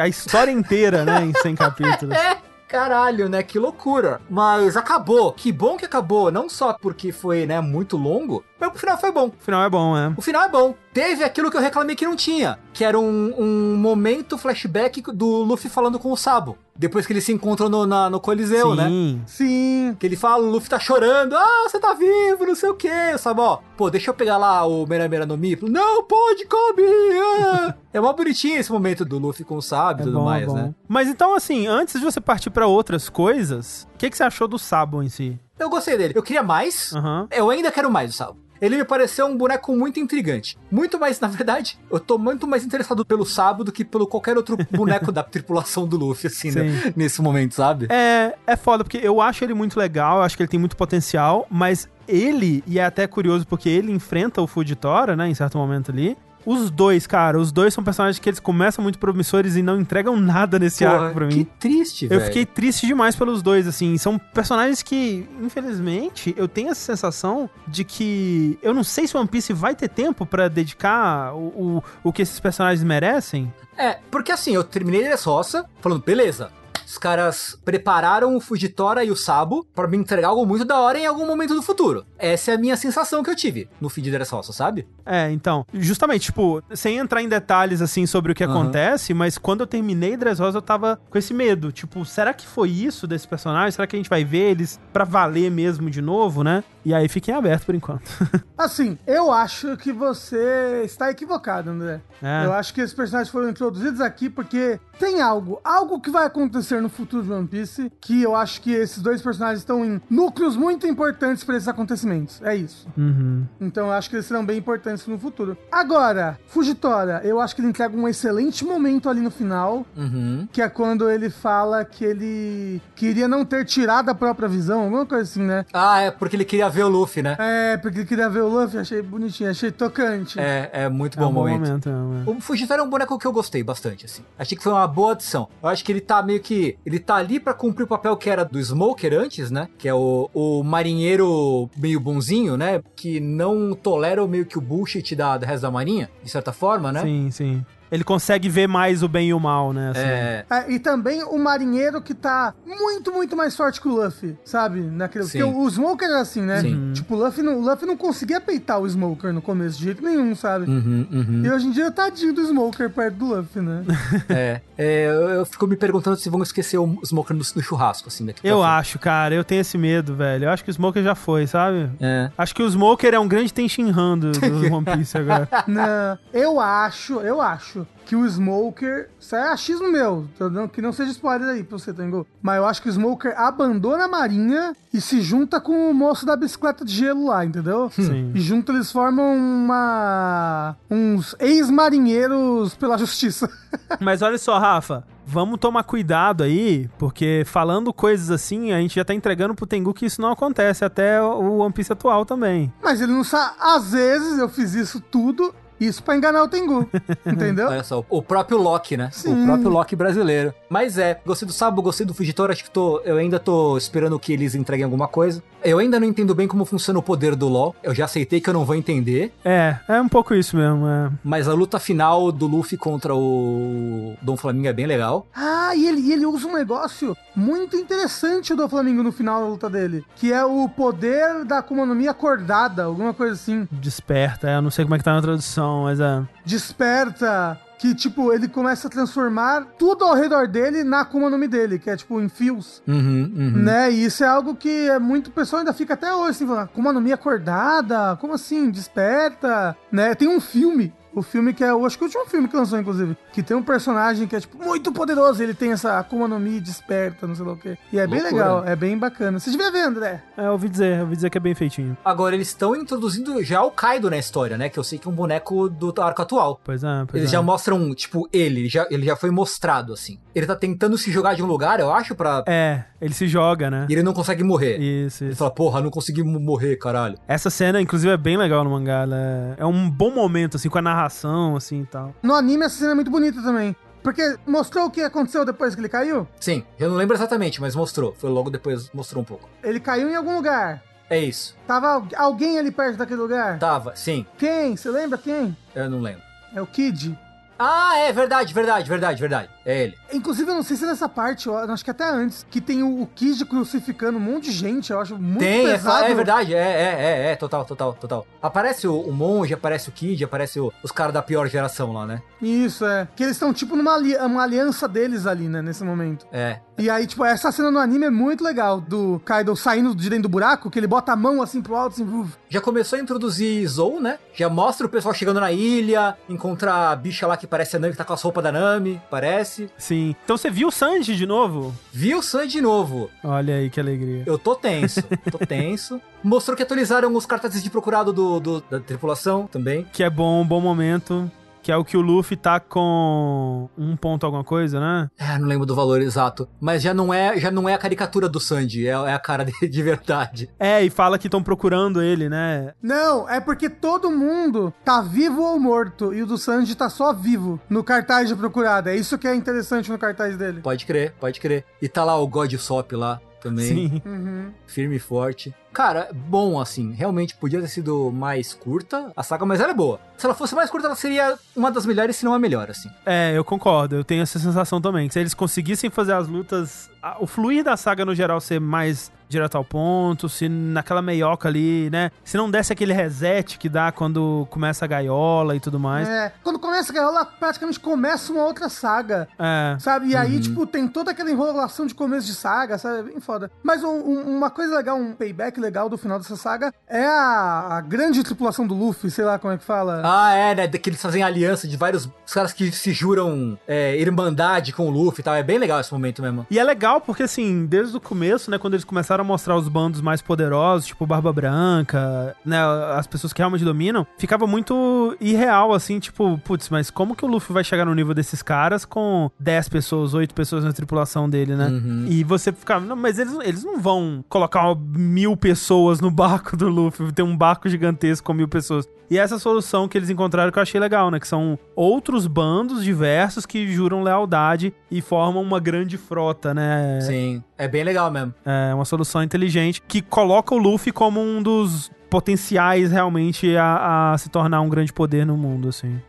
a 0.00 0.08
história 0.08 0.50
inteira, 0.50 1.04
né, 1.04 1.24
em 1.24 1.32
100 1.34 1.54
capítulos. 1.54 2.16
É, 2.24 2.38
caralho, 2.68 3.28
né? 3.28 3.42
Que 3.42 3.58
loucura. 3.58 4.20
Mas 4.28 4.76
acabou. 4.76 5.32
Que 5.32 5.52
bom 5.52 5.76
que 5.76 5.84
acabou. 5.84 6.32
Não 6.32 6.48
só 6.48 6.72
porque 6.72 7.12
foi, 7.12 7.46
né, 7.46 7.60
muito 7.60 7.96
longo, 7.96 8.44
mas 8.58 8.74
o 8.74 8.78
final 8.78 8.98
foi 8.98 9.12
bom. 9.12 9.28
O 9.28 9.44
final 9.44 9.62
é 9.62 9.70
bom, 9.70 9.94
né? 9.94 10.14
O 10.16 10.22
final 10.22 10.42
é 10.42 10.48
bom. 10.48 10.74
Teve 10.92 11.22
aquilo 11.22 11.50
que 11.50 11.56
eu 11.56 11.60
reclamei 11.60 11.94
que 11.94 12.04
não 12.04 12.16
tinha, 12.16 12.58
que 12.74 12.84
era 12.84 12.98
um, 12.98 13.32
um 13.38 13.76
momento 13.76 14.36
flashback 14.36 15.00
do 15.12 15.26
Luffy 15.44 15.70
falando 15.70 15.98
com 15.98 16.12
o 16.12 16.16
Sabo. 16.16 16.58
Depois 16.76 17.06
que 17.06 17.12
eles 17.12 17.22
se 17.22 17.32
encontram 17.32 17.68
no, 17.68 17.86
na- 17.86 18.10
no 18.10 18.18
Coliseu, 18.18 18.74
né? 18.74 18.88
Sim. 18.88 19.22
Sim. 19.26 19.96
Que 19.98 20.04
ele 20.06 20.16
fala, 20.16 20.42
o 20.42 20.50
Luffy 20.50 20.68
tá 20.68 20.78
chorando, 20.80 21.36
ah, 21.36 21.68
você 21.68 21.78
tá 21.78 21.94
vivo, 21.94 22.44
não 22.44 22.54
sei 22.56 22.68
o 22.68 22.74
que, 22.74 22.90
o 23.14 23.18
Sabo, 23.18 23.42
ó, 23.42 23.58
pô, 23.76 23.88
deixa 23.88 24.10
eu 24.10 24.14
pegar 24.14 24.36
lá 24.38 24.66
o 24.66 24.84
Mera 24.86 25.08
Mera 25.08 25.24
no 25.24 25.36
Mi. 25.38 25.56
Não, 25.62 26.02
pode, 26.02 26.44
Kobe! 26.46 26.82
ah." 26.82 27.74
é 27.92 28.00
mó 28.00 28.12
bonitinho 28.12 28.58
esse 28.58 28.72
momento 28.72 29.04
do 29.04 29.18
Luffy 29.18 29.44
com 29.44 29.56
o 29.56 29.62
Sabo 29.62 30.00
e 30.00 30.02
É 30.02 30.04
tudo 30.06 30.18
bom, 30.18 30.22
é 30.22 30.24
mais, 30.24 30.46
bom. 30.46 30.54
né? 30.54 30.74
Mas 30.88 31.08
então, 31.08 31.32
assim, 31.34 31.68
antes 31.68 32.00
de 32.00 32.04
você 32.04 32.20
partir 32.20 32.50
pra 32.50 32.66
outras 32.66 33.08
coisas, 33.08 33.86
o 33.94 33.98
que, 33.98 34.10
que 34.10 34.16
você 34.16 34.24
achou 34.24 34.48
do 34.48 34.58
Sabo 34.58 35.00
em 35.00 35.08
si? 35.08 35.38
Eu 35.56 35.70
gostei 35.70 35.96
dele. 35.96 36.12
Eu 36.16 36.22
queria 36.24 36.42
mais, 36.42 36.92
Aham. 36.92 37.28
Eu 37.30 37.48
ainda 37.50 37.70
quero 37.70 37.88
mais 37.88 38.10
o 38.10 38.12
Sabo. 38.12 38.36
Ele 38.64 38.78
me 38.78 38.84
pareceu 38.84 39.26
um 39.26 39.36
boneco 39.36 39.76
muito 39.76 40.00
intrigante. 40.00 40.56
Muito 40.70 40.98
mais, 40.98 41.18
na 41.20 41.28
verdade, 41.28 41.78
eu 41.90 42.00
tô 42.00 42.18
muito 42.18 42.46
mais 42.46 42.64
interessado 42.64 43.04
pelo 43.04 43.26
Sabo 43.26 43.62
do 43.64 43.70
que 43.70 43.84
pelo 43.84 44.06
qualquer 44.06 44.36
outro 44.36 44.56
boneco 44.72 45.12
da 45.12 45.22
tripulação 45.22 45.86
do 45.86 45.96
Luffy, 45.96 46.28
assim, 46.28 46.50
né? 46.50 46.92
Nesse 46.96 47.20
momento, 47.20 47.54
sabe? 47.54 47.86
É, 47.90 48.34
é 48.46 48.56
foda, 48.56 48.82
porque 48.82 48.98
eu 48.98 49.20
acho 49.20 49.44
ele 49.44 49.54
muito 49.54 49.78
legal, 49.78 50.18
eu 50.18 50.22
acho 50.22 50.36
que 50.36 50.42
ele 50.42 50.48
tem 50.48 50.60
muito 50.60 50.76
potencial, 50.76 51.46
mas 51.50 51.88
ele, 52.08 52.62
e 52.66 52.78
é 52.78 52.84
até 52.84 53.06
curioso 53.06 53.46
porque 53.46 53.68
ele 53.68 53.92
enfrenta 53.92 54.40
o 54.40 54.46
Fujitora, 54.46 55.16
né, 55.16 55.28
em 55.28 55.34
certo 55.34 55.58
momento 55.58 55.90
ali. 55.90 56.16
Os 56.46 56.70
dois, 56.70 57.06
cara, 57.06 57.38
os 57.38 57.50
dois 57.52 57.72
são 57.72 57.82
personagens 57.82 58.18
que 58.18 58.28
eles 58.28 58.40
começam 58.40 58.82
muito 58.82 58.98
promissores 58.98 59.56
e 59.56 59.62
não 59.62 59.80
entregam 59.80 60.16
nada 60.16 60.58
nesse 60.58 60.84
Porra, 60.84 60.98
arco 61.06 61.14
pra 61.14 61.28
que 61.28 61.36
mim. 61.36 61.46
triste, 61.58 62.04
Eu 62.04 62.10
velho. 62.10 62.24
fiquei 62.24 62.44
triste 62.46 62.86
demais 62.86 63.16
pelos 63.16 63.42
dois, 63.42 63.66
assim. 63.66 63.96
São 63.98 64.18
personagens 64.18 64.82
que, 64.82 65.26
infelizmente, 65.40 66.34
eu 66.36 66.46
tenho 66.46 66.70
essa 66.70 66.80
sensação 66.80 67.48
de 67.66 67.84
que 67.84 68.58
eu 68.62 68.74
não 68.74 68.84
sei 68.84 69.06
se 69.06 69.16
One 69.16 69.28
Piece 69.28 69.52
vai 69.52 69.74
ter 69.74 69.88
tempo 69.88 70.26
pra 70.26 70.48
dedicar 70.48 71.34
o, 71.34 71.38
o, 71.78 71.84
o 72.04 72.12
que 72.12 72.22
esses 72.22 72.38
personagens 72.40 72.82
merecem. 72.84 73.52
É, 73.76 73.98
porque 74.10 74.30
assim, 74.30 74.54
eu 74.54 74.62
terminei 74.62 75.02
Dressrosa 75.02 75.64
falando, 75.80 76.02
beleza. 76.04 76.50
Os 76.86 76.98
caras 76.98 77.58
prepararam 77.64 78.36
o 78.36 78.40
Fujitora 78.40 79.04
e 79.04 79.10
o 79.10 79.16
Sabo 79.16 79.66
pra 79.74 79.88
me 79.88 79.96
entregar 79.96 80.28
algo 80.28 80.46
muito 80.46 80.64
da 80.64 80.78
hora 80.78 80.98
em 80.98 81.06
algum 81.06 81.26
momento 81.26 81.54
do 81.54 81.62
futuro. 81.62 82.04
Essa 82.18 82.52
é 82.52 82.54
a 82.54 82.58
minha 82.58 82.76
sensação 82.76 83.22
que 83.22 83.30
eu 83.30 83.36
tive 83.36 83.68
no 83.80 83.88
fim 83.88 84.02
de 84.02 84.10
Dressrosa, 84.10 84.52
sabe? 84.52 84.86
É, 85.04 85.30
então, 85.30 85.66
justamente, 85.72 86.26
tipo, 86.26 86.62
sem 86.74 86.98
entrar 86.98 87.22
em 87.22 87.28
detalhes, 87.28 87.80
assim, 87.82 88.06
sobre 88.06 88.32
o 88.32 88.34
que 88.34 88.44
Aham. 88.44 88.52
acontece, 88.60 89.12
mas 89.14 89.38
quando 89.38 89.60
eu 89.60 89.66
terminei 89.66 90.16
Dressrosa, 90.16 90.58
eu 90.58 90.62
tava 90.62 91.00
com 91.10 91.18
esse 91.18 91.32
medo. 91.34 91.72
Tipo, 91.72 92.04
será 92.04 92.32
que 92.32 92.46
foi 92.46 92.70
isso 92.70 93.06
desse 93.06 93.26
personagem? 93.26 93.72
Será 93.72 93.86
que 93.86 93.96
a 93.96 93.98
gente 93.98 94.10
vai 94.10 94.24
ver 94.24 94.50
eles 94.50 94.78
pra 94.92 95.04
valer 95.04 95.50
mesmo 95.50 95.90
de 95.90 96.00
novo, 96.02 96.42
né? 96.44 96.62
E 96.84 96.92
aí 96.92 97.08
fiquem 97.08 97.34
aberto 97.34 97.64
por 97.66 97.74
enquanto. 97.74 98.02
Assim, 98.56 98.98
eu 99.06 99.32
acho 99.32 99.76
que 99.76 99.92
você 99.92 100.82
está 100.84 101.10
equivocado, 101.10 101.70
André. 101.70 102.00
É. 102.22 102.44
Eu 102.46 102.52
acho 102.52 102.72
que 102.74 102.80
esses 102.80 102.94
personagens 102.94 103.30
foram 103.30 103.48
introduzidos 103.48 104.00
aqui 104.00 104.30
porque 104.30 104.78
tem 104.98 105.20
algo, 105.20 105.60
algo 105.64 106.00
que 106.00 106.10
vai 106.10 106.24
acontecer 106.26 106.80
no 106.80 106.88
futuro 106.88 107.22
de 107.22 107.32
One 107.32 107.46
Piece, 107.48 107.90
que 108.00 108.22
eu 108.22 108.36
acho 108.36 108.60
que 108.60 108.72
esses 108.72 109.02
dois 109.02 109.20
personagens 109.20 109.60
estão 109.60 109.84
em 109.84 110.00
núcleos 110.08 110.56
muito 110.56 110.86
importantes 110.86 111.42
para 111.42 111.56
esses 111.56 111.68
acontecimentos. 111.68 112.40
É 112.42 112.54
isso. 112.54 112.86
Uhum. 112.96 113.44
Então 113.60 113.86
eu 113.86 113.92
acho 113.92 114.08
que 114.08 114.16
eles 114.16 114.26
serão 114.26 114.44
bem 114.44 114.58
importantes 114.58 115.06
no 115.06 115.18
futuro. 115.18 115.56
Agora, 115.70 116.38
Fujitora, 116.46 117.20
eu 117.24 117.40
acho 117.40 117.54
que 117.54 117.60
ele 117.60 117.68
entrega 117.68 117.96
um 117.96 118.06
excelente 118.08 118.64
momento 118.64 119.08
ali 119.08 119.20
no 119.20 119.30
final, 119.30 119.84
Uhum. 119.96 120.46
que 120.52 120.62
é 120.62 120.68
quando 120.68 121.10
ele 121.10 121.28
fala 121.30 121.84
que 121.84 122.04
ele 122.04 122.80
queria 122.94 123.26
não 123.26 123.44
ter 123.44 123.64
tirado 123.64 124.08
a 124.10 124.14
própria 124.14 124.48
visão, 124.48 124.82
alguma 124.82 125.04
coisa 125.06 125.24
assim, 125.24 125.42
né? 125.42 125.64
Ah, 125.72 126.00
é 126.00 126.10
porque 126.10 126.36
ele 126.36 126.44
queria 126.44 126.68
ver 126.74 126.84
o 126.84 126.88
Luffy, 126.88 127.22
né? 127.22 127.36
É, 127.38 127.76
porque 127.76 127.98
ele 128.00 128.06
queria 128.06 128.28
ver 128.28 128.40
o 128.42 128.48
Luffy, 128.48 128.78
achei 128.78 129.00
bonitinho, 129.00 129.50
achei 129.50 129.70
tocante. 129.70 130.38
É, 130.38 130.70
é 130.72 130.88
muito 130.88 131.18
É 131.18 131.22
bom 131.22 131.30
um 131.30 131.32
bom 131.32 131.40
momento. 131.40 131.66
momento, 131.66 131.88
é, 131.88 132.30
é. 132.30 132.30
O 132.36 132.40
Fujitora 132.40 132.80
é 132.82 132.84
um 132.84 132.90
boneco 132.90 133.18
que 133.18 133.26
eu 133.26 133.32
gostei 133.32 133.62
bastante, 133.62 134.04
assim. 134.06 134.22
Achei 134.38 134.56
que 134.56 134.62
foi 134.64 134.72
uma 134.72 134.86
boa 134.86 135.12
adição. 135.12 135.48
Eu 135.62 135.68
acho 135.68 135.84
que 135.84 135.92
ele 135.92 136.00
tá 136.00 136.22
meio 136.22 136.40
que. 136.40 136.76
Ele 136.84 136.98
tá 136.98 137.14
ali 137.16 137.38
pra 137.40 137.54
cumprir 137.54 137.84
o 137.84 137.86
papel 137.86 138.16
que 138.16 138.28
era 138.28 138.44
do 138.44 138.60
Smoker 138.62 139.14
antes, 139.14 139.50
né? 139.50 139.68
Que 139.78 139.88
é 139.88 139.94
o, 139.94 140.28
o 140.34 140.62
marinheiro 140.62 141.68
meio 141.76 142.00
bonzinho, 142.00 142.56
né? 142.56 142.82
Que 142.96 143.20
não 143.20 143.74
tolera 143.74 144.26
meio 144.26 144.46
que 144.46 144.58
o 144.58 144.60
bullshit 144.60 145.14
da, 145.14 145.36
do 145.38 145.46
resto 145.46 145.62
da 145.62 145.70
marinha, 145.70 146.10
de 146.22 146.30
certa 146.30 146.52
forma, 146.52 146.90
né? 146.92 147.02
Sim, 147.02 147.30
sim. 147.30 147.66
Ele 147.90 148.04
consegue 148.04 148.48
ver 148.48 148.66
mais 148.66 149.02
o 149.02 149.08
bem 149.08 149.28
e 149.28 149.34
o 149.34 149.40
mal, 149.40 149.72
né? 149.72 149.90
assim. 149.90 150.00
É, 150.00 150.46
É, 150.50 150.72
e 150.72 150.78
também 150.78 151.22
o 151.22 151.38
marinheiro 151.38 152.00
que 152.00 152.14
tá 152.14 152.54
muito, 152.66 153.12
muito 153.12 153.36
mais 153.36 153.56
forte 153.56 153.80
que 153.80 153.88
o 153.88 154.02
Luffy, 154.02 154.36
sabe? 154.44 154.80
Naquele, 154.80 155.24
Sim. 155.24 155.38
porque 155.38 155.44
o, 155.44 155.62
o 155.62 155.70
Smoker 155.70 156.08
era 156.08 156.20
assim, 156.20 156.42
né? 156.42 156.60
Sim. 156.60 156.92
Tipo, 156.92 157.14
o 157.14 157.24
Luffy, 157.24 157.42
não, 157.42 157.58
o 157.58 157.62
Luffy 157.62 157.86
não 157.86 157.96
conseguia 157.96 158.40
peitar 158.40 158.78
o 158.78 158.88
Smoker 158.88 159.32
no 159.32 159.42
começo, 159.42 159.78
de 159.78 159.84
jeito 159.84 160.02
nenhum, 160.02 160.34
sabe? 160.34 160.70
uhum, 160.70 161.06
uhum. 161.10 161.42
E 161.44 161.50
hoje 161.50 161.66
em 161.66 161.70
dia, 161.70 161.90
tadinho 161.90 162.32
do 162.32 162.44
Smoker 162.44 162.90
perto 162.90 163.16
do 163.16 163.26
Luffy, 163.26 163.62
né? 163.62 163.84
É, 164.28 164.60
é, 164.76 165.06
eu, 165.06 165.28
eu 165.28 165.46
fico 165.46 165.66
me 165.66 165.76
perguntando 165.76 166.16
se 166.16 166.28
vão 166.28 166.42
esquecer 166.42 166.78
o 166.78 166.98
Smoker 167.04 167.36
no, 167.36 167.42
no 167.54 167.62
churrasco, 167.62 168.08
assim, 168.08 168.24
daqui 168.24 168.46
Eu 168.46 168.62
acho, 168.62 168.98
cara, 168.98 169.34
eu 169.34 169.44
tenho 169.44 169.60
esse 169.60 169.76
medo, 169.76 170.14
velho. 170.14 170.44
Eu 170.44 170.50
acho 170.50 170.64
que 170.64 170.70
o 170.70 170.72
Smoker 170.72 171.02
já 171.02 171.14
foi, 171.14 171.46
sabe? 171.46 171.90
É. 172.00 172.30
Acho 172.36 172.54
que 172.54 172.62
o 172.62 172.68
Smoker 172.68 173.12
é 173.14 173.18
um 173.18 173.28
grande 173.28 173.52
Tenshin 173.52 173.90
Han 173.90 174.18
do, 174.18 174.32
do 174.32 174.66
One 174.74 174.84
Piece 174.84 175.16
agora. 175.16 175.48
Não, 175.66 176.18
eu 176.32 176.58
acho, 176.58 177.20
eu 177.20 177.40
acho 177.40 177.73
que 178.04 178.14
o 178.14 178.28
Smoker. 178.28 179.08
Isso 179.18 179.34
é 179.34 179.48
achismo 179.48 179.90
meu, 179.90 180.28
que 180.72 180.82
não 180.82 180.92
seja 180.92 181.10
spoiler 181.10 181.48
aí 181.48 181.64
pra 181.64 181.78
você, 181.78 181.92
Tengu. 181.92 182.26
Mas 182.42 182.56
eu 182.56 182.66
acho 182.66 182.82
que 182.82 182.88
o 182.88 182.92
Smoker 182.92 183.34
abandona 183.38 184.04
a 184.04 184.08
marinha 184.08 184.74
e 184.92 185.00
se 185.00 185.20
junta 185.20 185.60
com 185.60 185.90
o 185.90 185.94
moço 185.94 186.24
da 186.26 186.36
bicicleta 186.36 186.84
de 186.84 186.92
gelo 186.92 187.26
lá, 187.26 187.44
entendeu? 187.44 187.90
Sim. 187.90 188.32
E 188.34 188.40
junto 188.40 188.72
eles 188.72 188.92
formam 188.92 189.34
uma. 189.34 190.76
uns 190.90 191.34
ex-marinheiros 191.38 192.74
pela 192.74 192.96
justiça. 192.98 193.50
Mas 194.00 194.22
olha 194.22 194.38
só, 194.38 194.58
Rafa. 194.58 195.04
Vamos 195.26 195.58
tomar 195.58 195.84
cuidado 195.84 196.42
aí, 196.42 196.88
porque 196.98 197.44
falando 197.46 197.92
coisas 197.94 198.30
assim, 198.30 198.72
a 198.72 198.78
gente 198.78 198.96
já 198.96 199.04
tá 199.04 199.14
entregando 199.14 199.54
pro 199.54 199.66
Tengu 199.66 199.94
que 199.94 200.04
isso 200.04 200.20
não 200.20 200.30
acontece 200.30 200.84
até 200.84 201.20
o 201.22 201.58
One 201.60 201.72
Piece 201.72 201.92
atual 201.92 202.26
também. 202.26 202.70
Mas 202.82 203.00
ele 203.00 203.12
não 203.12 203.24
sabe. 203.24 203.54
Às 203.58 203.92
vezes 203.92 204.38
eu 204.38 204.50
fiz 204.50 204.74
isso 204.74 205.00
tudo, 205.00 205.54
isso 205.80 206.02
pra 206.02 206.16
enganar 206.16 206.42
o 206.42 206.48
Tengu. 206.48 206.88
entendeu? 207.26 207.68
Olha 207.68 207.84
só, 207.84 208.04
o 208.08 208.22
próprio 208.22 208.58
Loki, 208.58 208.96
né? 208.96 209.10
Sim. 209.12 209.42
O 209.42 209.46
próprio 209.46 209.70
Loki 209.70 209.96
brasileiro. 209.96 210.54
Mas 210.68 210.98
é, 210.98 211.20
gostei 211.24 211.46
do 211.46 211.52
Sabo, 211.52 211.82
gostei 211.82 212.06
do 212.06 212.14
Fugitor, 212.14 212.50
acho 212.50 212.64
que 212.64 212.70
tô, 212.70 213.00
eu 213.00 213.16
ainda 213.16 213.38
tô 213.38 213.76
esperando 213.76 214.18
que 214.18 214.32
eles 214.32 214.54
entreguem 214.54 214.84
alguma 214.84 215.08
coisa. 215.08 215.42
Eu 215.62 215.78
ainda 215.78 215.98
não 215.98 216.06
entendo 216.06 216.34
bem 216.34 216.46
como 216.46 216.64
funciona 216.64 216.98
o 216.98 217.02
poder 217.02 217.34
do 217.34 217.48
LoL. 217.48 217.74
Eu 217.82 217.94
já 217.94 218.04
aceitei 218.04 218.40
que 218.40 218.50
eu 218.50 218.54
não 218.54 218.64
vou 218.64 218.74
entender. 218.74 219.32
É, 219.44 219.76
é 219.88 220.00
um 220.00 220.08
pouco 220.08 220.34
isso 220.34 220.56
mesmo. 220.56 220.86
É. 220.86 221.10
Mas 221.22 221.48
a 221.48 221.54
luta 221.54 221.78
final 221.78 222.30
do 222.30 222.46
Luffy 222.46 222.76
contra 222.76 223.14
o 223.14 224.14
Dom 224.20 224.36
Flamingo 224.36 224.68
é 224.68 224.72
bem 224.72 224.86
legal. 224.86 225.26
Ah, 225.34 225.74
e 225.74 225.86
ele, 225.86 226.00
e 226.00 226.12
ele 226.12 226.26
usa 226.26 226.46
um 226.46 226.52
negócio 226.52 227.16
muito 227.34 227.76
interessante 227.76 228.54
do 228.54 228.68
Flamengo 228.68 229.02
no 229.02 229.10
final 229.10 229.40
da 229.40 229.48
luta 229.48 229.70
dele, 229.70 230.04
que 230.16 230.32
é 230.32 230.44
o 230.44 230.68
poder 230.68 231.44
da 231.44 231.58
Akuma 231.58 231.86
no 231.86 231.94
Mi 231.94 232.06
acordada, 232.06 232.84
alguma 232.84 233.12
coisa 233.14 233.34
assim. 233.34 233.66
Desperta, 233.70 234.48
é, 234.48 234.56
eu 234.56 234.62
não 234.62 234.70
sei 234.70 234.84
como 234.84 234.94
é 234.94 234.98
que 234.98 235.04
tá 235.04 235.14
na 235.14 235.22
tradução, 235.22 235.63
mas 235.84 236.00
é. 236.00 236.22
Desperta, 236.44 237.58
que 237.78 237.94
tipo, 237.94 238.32
ele 238.32 238.48
começa 238.48 238.88
a 238.88 238.90
transformar 238.90 239.66
tudo 239.78 240.04
ao 240.04 240.14
redor 240.14 240.48
dele 240.48 240.84
na 240.84 241.00
Akuma 241.00 241.28
no 241.28 241.36
Mi 241.36 241.46
dele, 241.46 241.78
que 241.78 241.90
é 241.90 241.96
tipo 241.96 242.20
em 242.20 242.28
fios. 242.28 242.82
Uhum, 242.86 243.32
uhum. 243.36 243.50
Né? 243.62 243.92
E 243.92 244.04
isso 244.04 244.24
é 244.24 244.26
algo 244.26 244.54
que 244.54 244.88
é 244.88 244.98
muito 244.98 245.28
o 245.28 245.32
pessoal 245.32 245.60
ainda 245.60 245.72
fica 245.72 245.94
até 245.94 246.14
hoje 246.14 246.30
assim, 246.30 246.46
falando, 246.46 246.64
Akuma 246.64 246.92
no 246.92 247.00
Mi 247.00 247.12
acordada? 247.12 248.16
Como 248.16 248.32
assim? 248.32 248.70
Desperta? 248.70 249.76
Né? 249.92 250.14
Tem 250.14 250.28
um 250.28 250.40
filme 250.40 250.92
o 251.14 251.22
filme 251.22 251.52
que 251.54 251.62
é, 251.62 251.70
eu 251.70 251.84
acho 251.86 251.96
que 251.96 252.04
é 252.04 252.06
o 252.06 252.08
último 252.08 252.26
filme 252.26 252.48
que 252.48 252.56
lançou, 252.56 252.78
inclusive. 252.78 253.16
Que 253.32 253.42
tem 253.42 253.56
um 253.56 253.62
personagem 253.62 254.26
que 254.26 254.36
é, 254.36 254.40
tipo, 254.40 254.62
muito 254.62 254.92
poderoso. 254.92 255.42
Ele 255.42 255.54
tem 255.54 255.72
essa 255.72 255.98
Akuma 255.98 256.26
no 256.26 256.38
Mi 256.38 256.60
desperta, 256.60 257.26
não 257.26 257.34
sei 257.34 257.44
lá 257.44 257.52
o 257.52 257.56
quê. 257.56 257.78
E 257.92 257.98
é 257.98 258.06
bem 258.06 258.20
Loucura. 258.20 258.42
legal, 258.44 258.64
é 258.66 258.76
bem 258.76 258.98
bacana. 258.98 259.38
Você 259.38 259.50
devia 259.50 259.70
ver, 259.70 259.82
André. 259.82 260.22
É, 260.36 260.46
eu 260.46 260.52
ouvi 260.52 260.68
dizer, 260.68 260.96
eu 260.98 261.02
ouvi 261.02 261.16
dizer 261.16 261.30
que 261.30 261.38
é 261.38 261.40
bem 261.40 261.54
feitinho. 261.54 261.96
Agora, 262.04 262.34
eles 262.34 262.48
estão 262.48 262.74
introduzindo 262.74 263.42
já 263.42 263.62
o 263.62 263.70
Kaido 263.70 264.10
na 264.10 264.18
história, 264.18 264.56
né? 264.58 264.68
Que 264.68 264.78
eu 264.78 264.84
sei 264.84 264.98
que 264.98 265.06
é 265.06 265.10
um 265.10 265.14
boneco 265.14 265.68
do 265.68 265.94
arco 266.00 266.22
atual. 266.22 266.60
Pois 266.64 266.82
é, 266.82 267.04
pois 267.06 267.20
Eles 267.20 267.30
é. 267.30 267.32
já 267.32 267.42
mostram, 267.42 267.94
tipo, 267.94 268.28
ele, 268.32 268.60
ele 268.60 268.68
já, 268.68 268.86
ele 268.90 269.04
já 269.06 269.16
foi 269.16 269.30
mostrado, 269.30 269.92
assim. 269.92 270.18
Ele 270.34 270.46
tá 270.46 270.56
tentando 270.56 270.98
se 270.98 271.10
jogar 271.12 271.34
de 271.34 271.42
um 271.42 271.46
lugar, 271.46 271.78
eu 271.80 271.92
acho, 271.92 272.14
pra. 272.14 272.42
É, 272.48 272.84
ele 273.00 273.14
se 273.14 273.28
joga, 273.28 273.70
né? 273.70 273.86
E 273.88 273.92
ele 273.92 274.02
não 274.02 274.12
consegue 274.12 274.42
morrer. 274.42 274.78
Isso, 274.78 275.22
Ele 275.24 275.30
isso. 275.30 275.38
fala, 275.38 275.50
porra, 275.50 275.80
não 275.80 275.90
consegui 275.90 276.22
mo- 276.22 276.40
morrer, 276.40 276.76
caralho. 276.76 277.16
Essa 277.28 277.50
cena, 277.50 277.80
inclusive, 277.80 278.12
é 278.12 278.16
bem 278.16 278.36
legal 278.36 278.64
no 278.64 278.70
mangá. 278.70 279.02
Ela 279.02 279.16
é... 279.16 279.54
é 279.62 279.66
um 279.66 279.88
bom 279.88 280.10
momento, 280.10 280.56
assim, 280.56 280.68
com 280.68 280.78
a 280.78 280.82
narração, 280.82 281.54
assim 281.56 281.82
e 281.82 281.86
tal. 281.86 282.14
No 282.22 282.34
anime, 282.34 282.64
essa 282.64 282.78
cena 282.78 282.92
é 282.92 282.94
muito 282.94 283.10
bonita 283.10 283.40
também. 283.42 283.76
Porque 284.02 284.36
mostrou 284.46 284.86
o 284.86 284.90
que 284.90 285.00
aconteceu 285.00 285.44
depois 285.46 285.74
que 285.74 285.80
ele 285.80 285.88
caiu. 285.88 286.26
Sim, 286.38 286.62
eu 286.78 286.90
não 286.90 286.96
lembro 286.96 287.16
exatamente, 287.16 287.58
mas 287.60 287.74
mostrou. 287.74 288.14
Foi 288.18 288.28
logo 288.28 288.50
depois, 288.50 288.90
mostrou 288.92 289.22
um 289.22 289.24
pouco. 289.24 289.48
Ele 289.62 289.80
caiu 289.80 290.10
em 290.10 290.14
algum 290.14 290.34
lugar. 290.36 290.82
É 291.08 291.18
isso. 291.18 291.56
Tava 291.66 291.86
al- 291.88 292.08
alguém 292.16 292.58
ali 292.58 292.70
perto 292.70 292.96
daquele 292.98 293.20
lugar. 293.20 293.58
Tava, 293.58 293.94
sim. 293.96 294.26
Quem? 294.36 294.76
Você 294.76 294.90
lembra 294.90 295.16
quem? 295.16 295.56
Eu 295.74 295.88
não 295.88 296.00
lembro. 296.00 296.20
É 296.54 296.60
o 296.60 296.66
Kid. 296.66 297.18
Ah, 297.58 297.96
é 297.98 298.12
verdade, 298.12 298.52
verdade, 298.52 298.88
verdade, 298.88 299.20
verdade. 299.20 299.48
É 299.64 299.84
ele. 299.84 299.98
Inclusive, 300.12 300.50
eu 300.50 300.54
não 300.54 300.62
sei 300.62 300.76
se 300.76 300.84
é 300.84 300.86
nessa 300.88 301.08
parte, 301.08 301.46
eu 301.46 301.56
acho 301.56 301.84
que 301.84 301.90
até 301.90 302.04
antes, 302.08 302.44
que 302.50 302.60
tem 302.60 302.82
o, 302.82 303.02
o 303.02 303.06
Kid 303.06 303.44
crucificando 303.46 304.18
um 304.18 304.20
monte 304.20 304.44
de 304.44 304.52
gente, 304.52 304.90
eu 304.92 305.00
acho 305.00 305.16
muito 305.16 305.38
Tem, 305.38 305.66
é, 305.66 305.72
pesado. 305.72 306.04
é 306.04 306.14
verdade, 306.14 306.54
é, 306.54 306.58
é, 306.58 306.96
é, 307.28 307.32
é, 307.32 307.36
total, 307.36 307.64
total, 307.64 307.94
total. 307.94 308.26
Aparece 308.42 308.86
o, 308.86 309.00
o 309.00 309.12
monge, 309.12 309.54
aparece 309.54 309.88
o 309.88 309.92
Kid, 309.92 310.22
aparece 310.24 310.60
o- 310.60 310.72
os 310.82 310.90
caras 310.92 311.14
da 311.14 311.22
pior 311.22 311.48
geração 311.48 311.92
lá, 311.92 312.06
né? 312.06 312.20
Isso, 312.42 312.84
é. 312.84 313.08
Que 313.16 313.22
eles 313.22 313.36
estão, 313.36 313.52
tipo, 313.54 313.74
numa 313.76 313.94
ali- 313.94 314.16
aliança 314.16 314.86
deles 314.86 315.26
ali, 315.26 315.48
né, 315.48 315.62
nesse 315.62 315.82
momento. 315.84 316.26
É. 316.32 316.58
E 316.76 316.90
aí, 316.90 317.06
tipo, 317.06 317.24
essa 317.24 317.50
cena 317.52 317.70
no 317.70 317.78
anime 317.78 318.06
é 318.06 318.10
muito 318.10 318.42
legal, 318.44 318.80
do 318.80 319.20
Kaido 319.24 319.54
saindo 319.56 319.94
de 319.94 320.10
dentro 320.10 320.24
do 320.24 320.28
buraco, 320.28 320.68
que 320.70 320.78
ele 320.78 320.86
bota 320.88 321.12
a 321.12 321.16
mão 321.16 321.40
assim 321.40 321.62
pro 321.62 321.76
alto, 321.76 321.92
assim, 321.94 322.04
uf. 322.04 322.32
Já 322.48 322.60
começou 322.60 322.98
a 322.98 323.02
introduzir 323.02 323.66
Zou, 323.68 324.00
né? 324.00 324.18
Já 324.34 324.48
mostra 324.50 324.86
o 324.86 324.90
pessoal 324.90 325.14
chegando 325.14 325.40
na 325.40 325.52
ilha, 325.52 326.16
encontra 326.28 326.90
a 326.90 326.96
bicha 326.96 327.26
lá 327.26 327.36
que 327.36 327.43
parece 327.46 327.76
a 327.76 327.78
Nami, 327.78 327.92
que 327.92 327.98
tá 327.98 328.04
com 328.04 328.12
as 328.12 328.22
roupas 328.22 328.42
da 328.44 328.50
Nami, 328.52 329.00
parece. 329.10 329.70
Sim. 329.78 330.14
Então 330.24 330.36
você 330.36 330.50
viu 330.50 330.68
o 330.68 330.72
Sanji 330.72 331.14
de 331.16 331.26
novo? 331.26 331.74
Viu 331.92 332.18
o 332.18 332.22
Sun 332.22 332.46
de 332.46 332.60
novo. 332.60 333.10
Olha 333.22 333.54
aí 333.56 333.70
que 333.70 333.78
alegria. 333.80 334.22
Eu 334.26 334.38
tô 334.38 334.54
tenso, 334.54 335.02
tô 335.30 335.38
tenso. 335.38 336.00
Mostrou 336.22 336.56
que 336.56 336.62
atualizaram 336.62 337.14
os 337.14 337.26
cartazes 337.26 337.62
de 337.62 337.70
procurado 337.70 338.12
do, 338.12 338.40
do- 338.40 338.60
da 338.70 338.80
tripulação 338.80 339.46
também. 339.46 339.86
Que 339.92 340.02
é 340.02 340.10
bom, 340.10 340.40
um 340.42 340.46
bom 340.46 340.60
momento. 340.60 341.30
Que 341.64 341.72
é 341.72 341.76
o 341.78 341.82
que 341.82 341.96
o 341.96 342.02
Luffy 342.02 342.36
tá 342.36 342.60
com 342.60 343.70
um 343.76 343.96
ponto 343.96 344.26
alguma 344.26 344.44
coisa, 344.44 344.78
né? 344.78 345.08
É, 345.18 345.38
não 345.38 345.48
lembro 345.48 345.64
do 345.64 345.74
valor 345.74 346.02
exato. 346.02 346.46
Mas 346.60 346.82
já 346.82 346.92
não 346.92 347.12
é, 347.12 347.38
já 347.40 347.50
não 347.50 347.66
é 347.66 347.72
a 347.72 347.78
caricatura 347.78 348.28
do 348.28 348.38
Sanji, 348.38 348.86
é, 348.86 348.90
é 348.90 349.14
a 349.14 349.18
cara 349.18 349.46
dele 349.48 349.66
de 349.66 349.82
verdade. 349.82 350.50
É, 350.58 350.82
e 350.84 350.90
fala 350.90 351.18
que 351.18 351.26
estão 351.26 351.42
procurando 351.42 352.02
ele, 352.02 352.28
né? 352.28 352.74
Não, 352.82 353.26
é 353.26 353.40
porque 353.40 353.70
todo 353.70 354.10
mundo 354.10 354.74
tá 354.84 355.00
vivo 355.00 355.40
ou 355.40 355.58
morto, 355.58 356.12
e 356.12 356.22
o 356.22 356.26
do 356.26 356.36
Sanji 356.36 356.74
tá 356.74 356.90
só 356.90 357.14
vivo 357.14 357.58
no 357.70 357.82
cartaz 357.82 358.28
de 358.28 358.36
procurado. 358.36 358.90
É 358.90 358.96
isso 358.96 359.16
que 359.16 359.26
é 359.26 359.34
interessante 359.34 359.90
no 359.90 359.96
cartaz 359.96 360.36
dele. 360.36 360.60
Pode 360.60 360.84
crer, 360.84 361.14
pode 361.18 361.40
crer. 361.40 361.64
E 361.80 361.88
tá 361.88 362.04
lá 362.04 362.14
o 362.20 362.28
God 362.28 362.52
Sop 362.56 362.92
lá 362.92 363.22
também. 363.44 363.66
Sim. 363.66 364.02
Uhum. 364.06 364.52
Firme 364.66 364.96
e 364.96 364.98
forte. 364.98 365.54
Cara, 365.70 366.08
bom 366.14 366.58
assim. 366.58 366.92
Realmente 366.92 367.36
podia 367.36 367.60
ter 367.60 367.68
sido 367.68 368.10
mais 368.10 368.54
curta 368.54 369.12
a 369.14 369.22
saga, 369.22 369.44
mas 369.44 369.60
ela 369.60 369.72
é 369.72 369.74
boa. 369.74 370.00
Se 370.16 370.26
ela 370.26 370.34
fosse 370.34 370.54
mais 370.54 370.70
curta, 370.70 370.86
ela 370.86 370.96
seria 370.96 371.36
uma 371.56 371.70
das 371.70 371.84
melhores, 371.86 372.16
se 372.16 372.24
não 372.24 372.32
a 372.34 372.38
melhor, 372.38 372.70
assim. 372.70 372.88
É, 373.04 373.32
eu 373.36 373.44
concordo. 373.44 373.96
Eu 373.96 374.04
tenho 374.04 374.22
essa 374.22 374.38
sensação 374.38 374.80
também. 374.80 375.08
Que 375.08 375.14
se 375.14 375.20
eles 375.20 375.34
conseguissem 375.34 375.90
fazer 375.90 376.12
as 376.14 376.28
lutas. 376.28 376.88
a- 377.02 377.16
O 377.20 377.26
fluir 377.26 377.62
da 377.64 377.76
saga 377.76 378.04
no 378.04 378.14
geral 378.14 378.40
ser 378.40 378.58
mais 378.60 379.12
direto 379.28 379.56
ao 379.56 379.64
ponto, 379.64 380.28
se 380.28 380.48
naquela 380.48 381.02
meioca 381.02 381.48
ali, 381.48 381.90
né? 381.90 382.10
Se 382.24 382.36
não 382.36 382.48
desse 382.50 382.72
aquele 382.72 382.92
reset 382.92 383.58
que 383.58 383.68
dá 383.68 383.90
quando 383.90 384.46
começa 384.50 384.84
a 384.84 384.88
gaiola 384.88 385.56
e 385.56 385.60
tudo 385.60 385.78
mais. 385.80 386.08
É, 386.08 386.32
quando 386.42 386.58
começa 386.58 386.92
a 386.92 386.94
gaiola, 386.94 387.24
praticamente 387.26 387.80
começa 387.80 388.32
uma 388.32 388.44
outra 388.44 388.68
saga. 388.68 389.26
É. 389.38 389.76
Sabe? 389.80 390.10
E 390.10 390.14
Uhum. 390.14 390.20
aí, 390.20 390.40
tipo, 390.40 390.66
tem 390.66 390.86
toda 390.86 391.10
aquela 391.10 391.30
enrolação 391.30 391.84
de 391.86 391.94
começo 391.94 392.26
de 392.26 392.34
saga, 392.34 392.78
sabe? 392.78 392.98
É 393.00 393.02
bem 393.02 393.20
foda. 393.20 393.50
Mas 393.62 393.82
um- 393.82 393.88
um- 393.88 394.36
uma 394.38 394.50
coisa 394.50 394.76
legal, 394.76 394.96
um 394.96 395.12
payback 395.14 395.58
legal 395.58 395.88
do 395.88 395.98
final 395.98 396.18
dessa 396.18 396.36
saga 396.36 396.72
é 396.86 397.04
a, 397.04 397.76
a 397.78 397.80
grande 397.80 398.22
tripulação 398.22 398.66
do 398.66 398.74
Luffy, 398.74 399.10
sei 399.10 399.24
lá 399.24 399.38
como 399.38 399.52
é 399.52 399.58
que 399.58 399.64
fala. 399.64 400.02
Ah, 400.06 400.34
é, 400.34 400.54
né? 400.54 400.68
Que 400.68 400.90
eles 400.90 401.00
fazem 401.00 401.22
aliança 401.22 401.66
de 401.66 401.78
vários. 401.78 402.08
Os 402.26 402.32
caras 402.34 402.52
que 402.52 402.70
se 402.70 402.92
juram 402.92 403.58
é, 403.66 403.98
irmandade 403.98 404.72
com 404.72 404.86
o 404.86 404.90
Luffy 404.90 405.20
e 405.20 405.24
tal. 405.24 405.34
É 405.34 405.42
bem 405.42 405.58
legal 405.58 405.80
esse 405.80 405.92
momento 405.92 406.20
mesmo. 406.20 406.46
E 406.50 406.58
é 406.58 406.64
legal 406.64 407.00
porque, 407.00 407.22
assim, 407.22 407.64
desde 407.64 407.96
o 407.96 408.00
começo, 408.00 408.50
né, 408.50 408.58
quando 408.58 408.74
eles 408.74 408.84
começaram 408.84 409.24
a 409.24 409.26
mostrar 409.26 409.56
os 409.56 409.66
bandos 409.66 410.02
mais 410.02 410.20
poderosos, 410.20 410.86
tipo 410.86 411.06
Barba 411.06 411.32
Branca, 411.32 412.36
né, 412.44 412.58
as 412.96 413.06
pessoas 413.06 413.32
que 413.32 413.40
realmente 413.40 413.64
dominam, 413.64 414.06
ficava 414.18 414.46
muito 414.46 415.16
irreal, 415.20 415.72
assim, 415.72 415.98
tipo, 415.98 416.38
putz, 416.38 416.68
mas 416.68 416.90
como 416.90 417.16
que 417.16 417.24
o 417.24 417.28
Luffy 417.28 417.54
vai 417.54 417.64
chegar 417.64 417.86
no 417.86 417.94
nível 417.94 418.12
desses 418.12 418.42
caras 418.42 418.84
com 418.84 419.30
10 419.40 419.68
pessoas, 419.70 420.12
8 420.12 420.34
pessoas 420.34 420.64
na 420.64 420.72
tripulação 420.72 421.30
dele, 421.30 421.56
né? 421.56 421.68
Uhum. 421.68 422.06
E 422.08 422.22
você 422.24 422.52
ficava, 422.52 422.84
não, 422.84 422.96
mas 422.96 423.18
eles, 423.18 423.34
eles 423.42 423.64
não 423.64 423.80
vão 423.80 424.22
colocar 424.28 424.74
mil 424.74 425.34
pessoas 425.34 426.00
no 426.00 426.10
barco 426.10 426.56
do 426.56 426.68
Luffy, 426.68 427.10
ter 427.12 427.22
um 427.22 427.36
barco 427.36 427.68
gigantesco 427.68 428.26
com 428.26 428.34
mil 428.34 428.48
pessoas. 428.48 428.86
E 429.10 429.18
essa 429.18 429.38
solução 429.38 429.86
que 429.86 429.93
eles 429.98 430.10
encontraram 430.10 430.50
que 430.50 430.58
eu 430.58 430.62
achei 430.62 430.80
legal, 430.80 431.10
né? 431.10 431.18
Que 431.18 431.28
são 431.28 431.58
outros 431.74 432.26
bandos 432.26 432.84
diversos 432.84 433.46
que 433.46 433.66
juram 433.68 434.02
lealdade 434.02 434.72
e 434.90 435.00
formam 435.00 435.42
uma 435.42 435.60
grande 435.60 435.96
frota, 435.96 436.54
né? 436.54 436.98
Sim, 437.02 437.42
é 437.58 437.68
bem 437.68 437.84
legal 437.84 438.10
mesmo. 438.10 438.34
É 438.44 438.74
uma 438.74 438.84
solução 438.84 439.22
inteligente 439.22 439.82
que 439.86 440.00
coloca 440.00 440.54
o 440.54 440.58
Luffy 440.58 440.92
como 440.92 441.20
um 441.20 441.42
dos 441.42 441.90
potenciais 442.08 442.92
realmente 442.92 443.56
a, 443.56 444.12
a 444.12 444.18
se 444.18 444.28
tornar 444.28 444.60
um 444.60 444.68
grande 444.68 444.92
poder 444.92 445.26
no 445.26 445.36
mundo, 445.36 445.68
assim. 445.68 446.00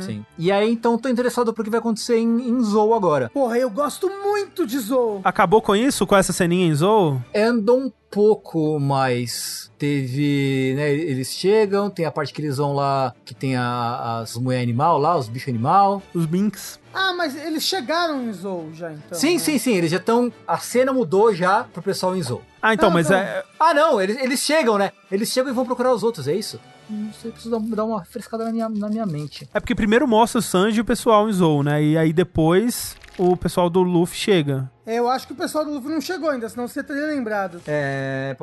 Sim. 0.00 0.24
E 0.38 0.52
aí, 0.52 0.70
então, 0.70 0.96
tô 0.98 1.08
interessado 1.08 1.52
pro 1.52 1.64
que 1.64 1.70
vai 1.70 1.80
acontecer 1.80 2.16
em, 2.18 2.48
em 2.48 2.62
Zou 2.62 2.94
agora. 2.94 3.30
Porra, 3.32 3.58
eu 3.58 3.70
gosto 3.70 4.08
muito 4.08 4.66
de 4.66 4.78
Zou. 4.78 5.20
Acabou 5.24 5.60
com 5.62 5.74
isso, 5.74 6.06
com 6.06 6.16
essa 6.16 6.32
ceninha 6.32 6.66
em 6.66 6.74
Zou? 6.74 7.20
Andou 7.34 7.78
um 7.78 7.92
pouco 8.10 8.78
mais. 8.78 9.70
Teve. 9.78 10.74
Né, 10.76 10.92
eles 10.92 11.28
chegam, 11.32 11.90
tem 11.90 12.04
a 12.06 12.10
parte 12.12 12.32
que 12.32 12.40
eles 12.40 12.56
vão 12.58 12.72
lá, 12.74 13.12
que 13.24 13.34
tem 13.34 13.56
a- 13.56 14.20
as 14.22 14.36
mulher 14.36 14.62
animal 14.62 14.98
lá, 14.98 15.16
os 15.16 15.28
bichos 15.28 15.48
animal. 15.48 16.00
Os 16.14 16.24
Binks. 16.26 16.78
Ah, 16.92 17.12
mas 17.12 17.34
eles 17.34 17.64
chegaram 17.64 18.22
em 18.22 18.32
Zou 18.32 18.68
já, 18.72 18.92
então. 18.92 19.18
sim, 19.18 19.32
né? 19.34 19.38
sim, 19.40 19.58
sim, 19.58 19.74
eles 19.74 19.90
já 19.90 19.96
estão. 19.96 20.32
A 20.46 20.58
cena 20.58 20.92
mudou 20.92 21.34
já 21.34 21.64
pro 21.64 21.82
pessoal 21.82 22.14
em 22.16 22.22
Zou. 22.22 22.40
Ah, 22.62 22.72
então, 22.72 22.88
Não, 22.88 22.94
mas 22.94 23.10
não. 23.10 23.16
é. 23.18 23.42
Ah, 23.58 23.74
não, 23.74 24.00
eles, 24.00 24.16
eles 24.22 24.40
chegam, 24.40 24.78
né? 24.78 24.92
Eles 25.10 25.28
chegam 25.30 25.50
e 25.50 25.54
vão 25.54 25.66
procurar 25.66 25.92
os 25.92 26.02
outros, 26.04 26.28
é 26.28 26.34
isso? 26.34 26.60
Não 26.88 27.12
sei, 27.12 27.30
preciso 27.30 27.58
dar, 27.60 27.84
uma 27.84 28.04
frescada 28.04 28.44
na 28.44 28.52
minha, 28.52 28.68
na 28.68 28.88
minha 28.88 29.06
mente. 29.06 29.48
É 29.52 29.60
porque 29.60 29.74
primeiro 29.74 30.06
mostra 30.06 30.38
o 30.38 30.42
Sanji 30.42 30.78
e 30.78 30.80
o 30.80 30.84
pessoal 30.84 31.28
em 31.28 31.32
Zou, 31.32 31.62
né? 31.62 31.82
E 31.82 31.96
aí 31.96 32.12
depois 32.12 32.96
o 33.18 33.36
pessoal 33.36 33.70
do 33.70 33.82
Luffy 33.82 34.16
chega. 34.16 34.70
É, 34.86 34.98
Eu 34.98 35.08
acho 35.08 35.26
que 35.26 35.32
o 35.32 35.36
pessoal 35.36 35.64
do 35.64 35.72
Luffy 35.72 35.90
não 35.90 36.00
chegou 36.00 36.28
ainda, 36.28 36.48
senão 36.48 36.68
você 36.68 36.82
teria 36.82 37.06
lembrado. 37.06 37.60
É. 37.66 38.36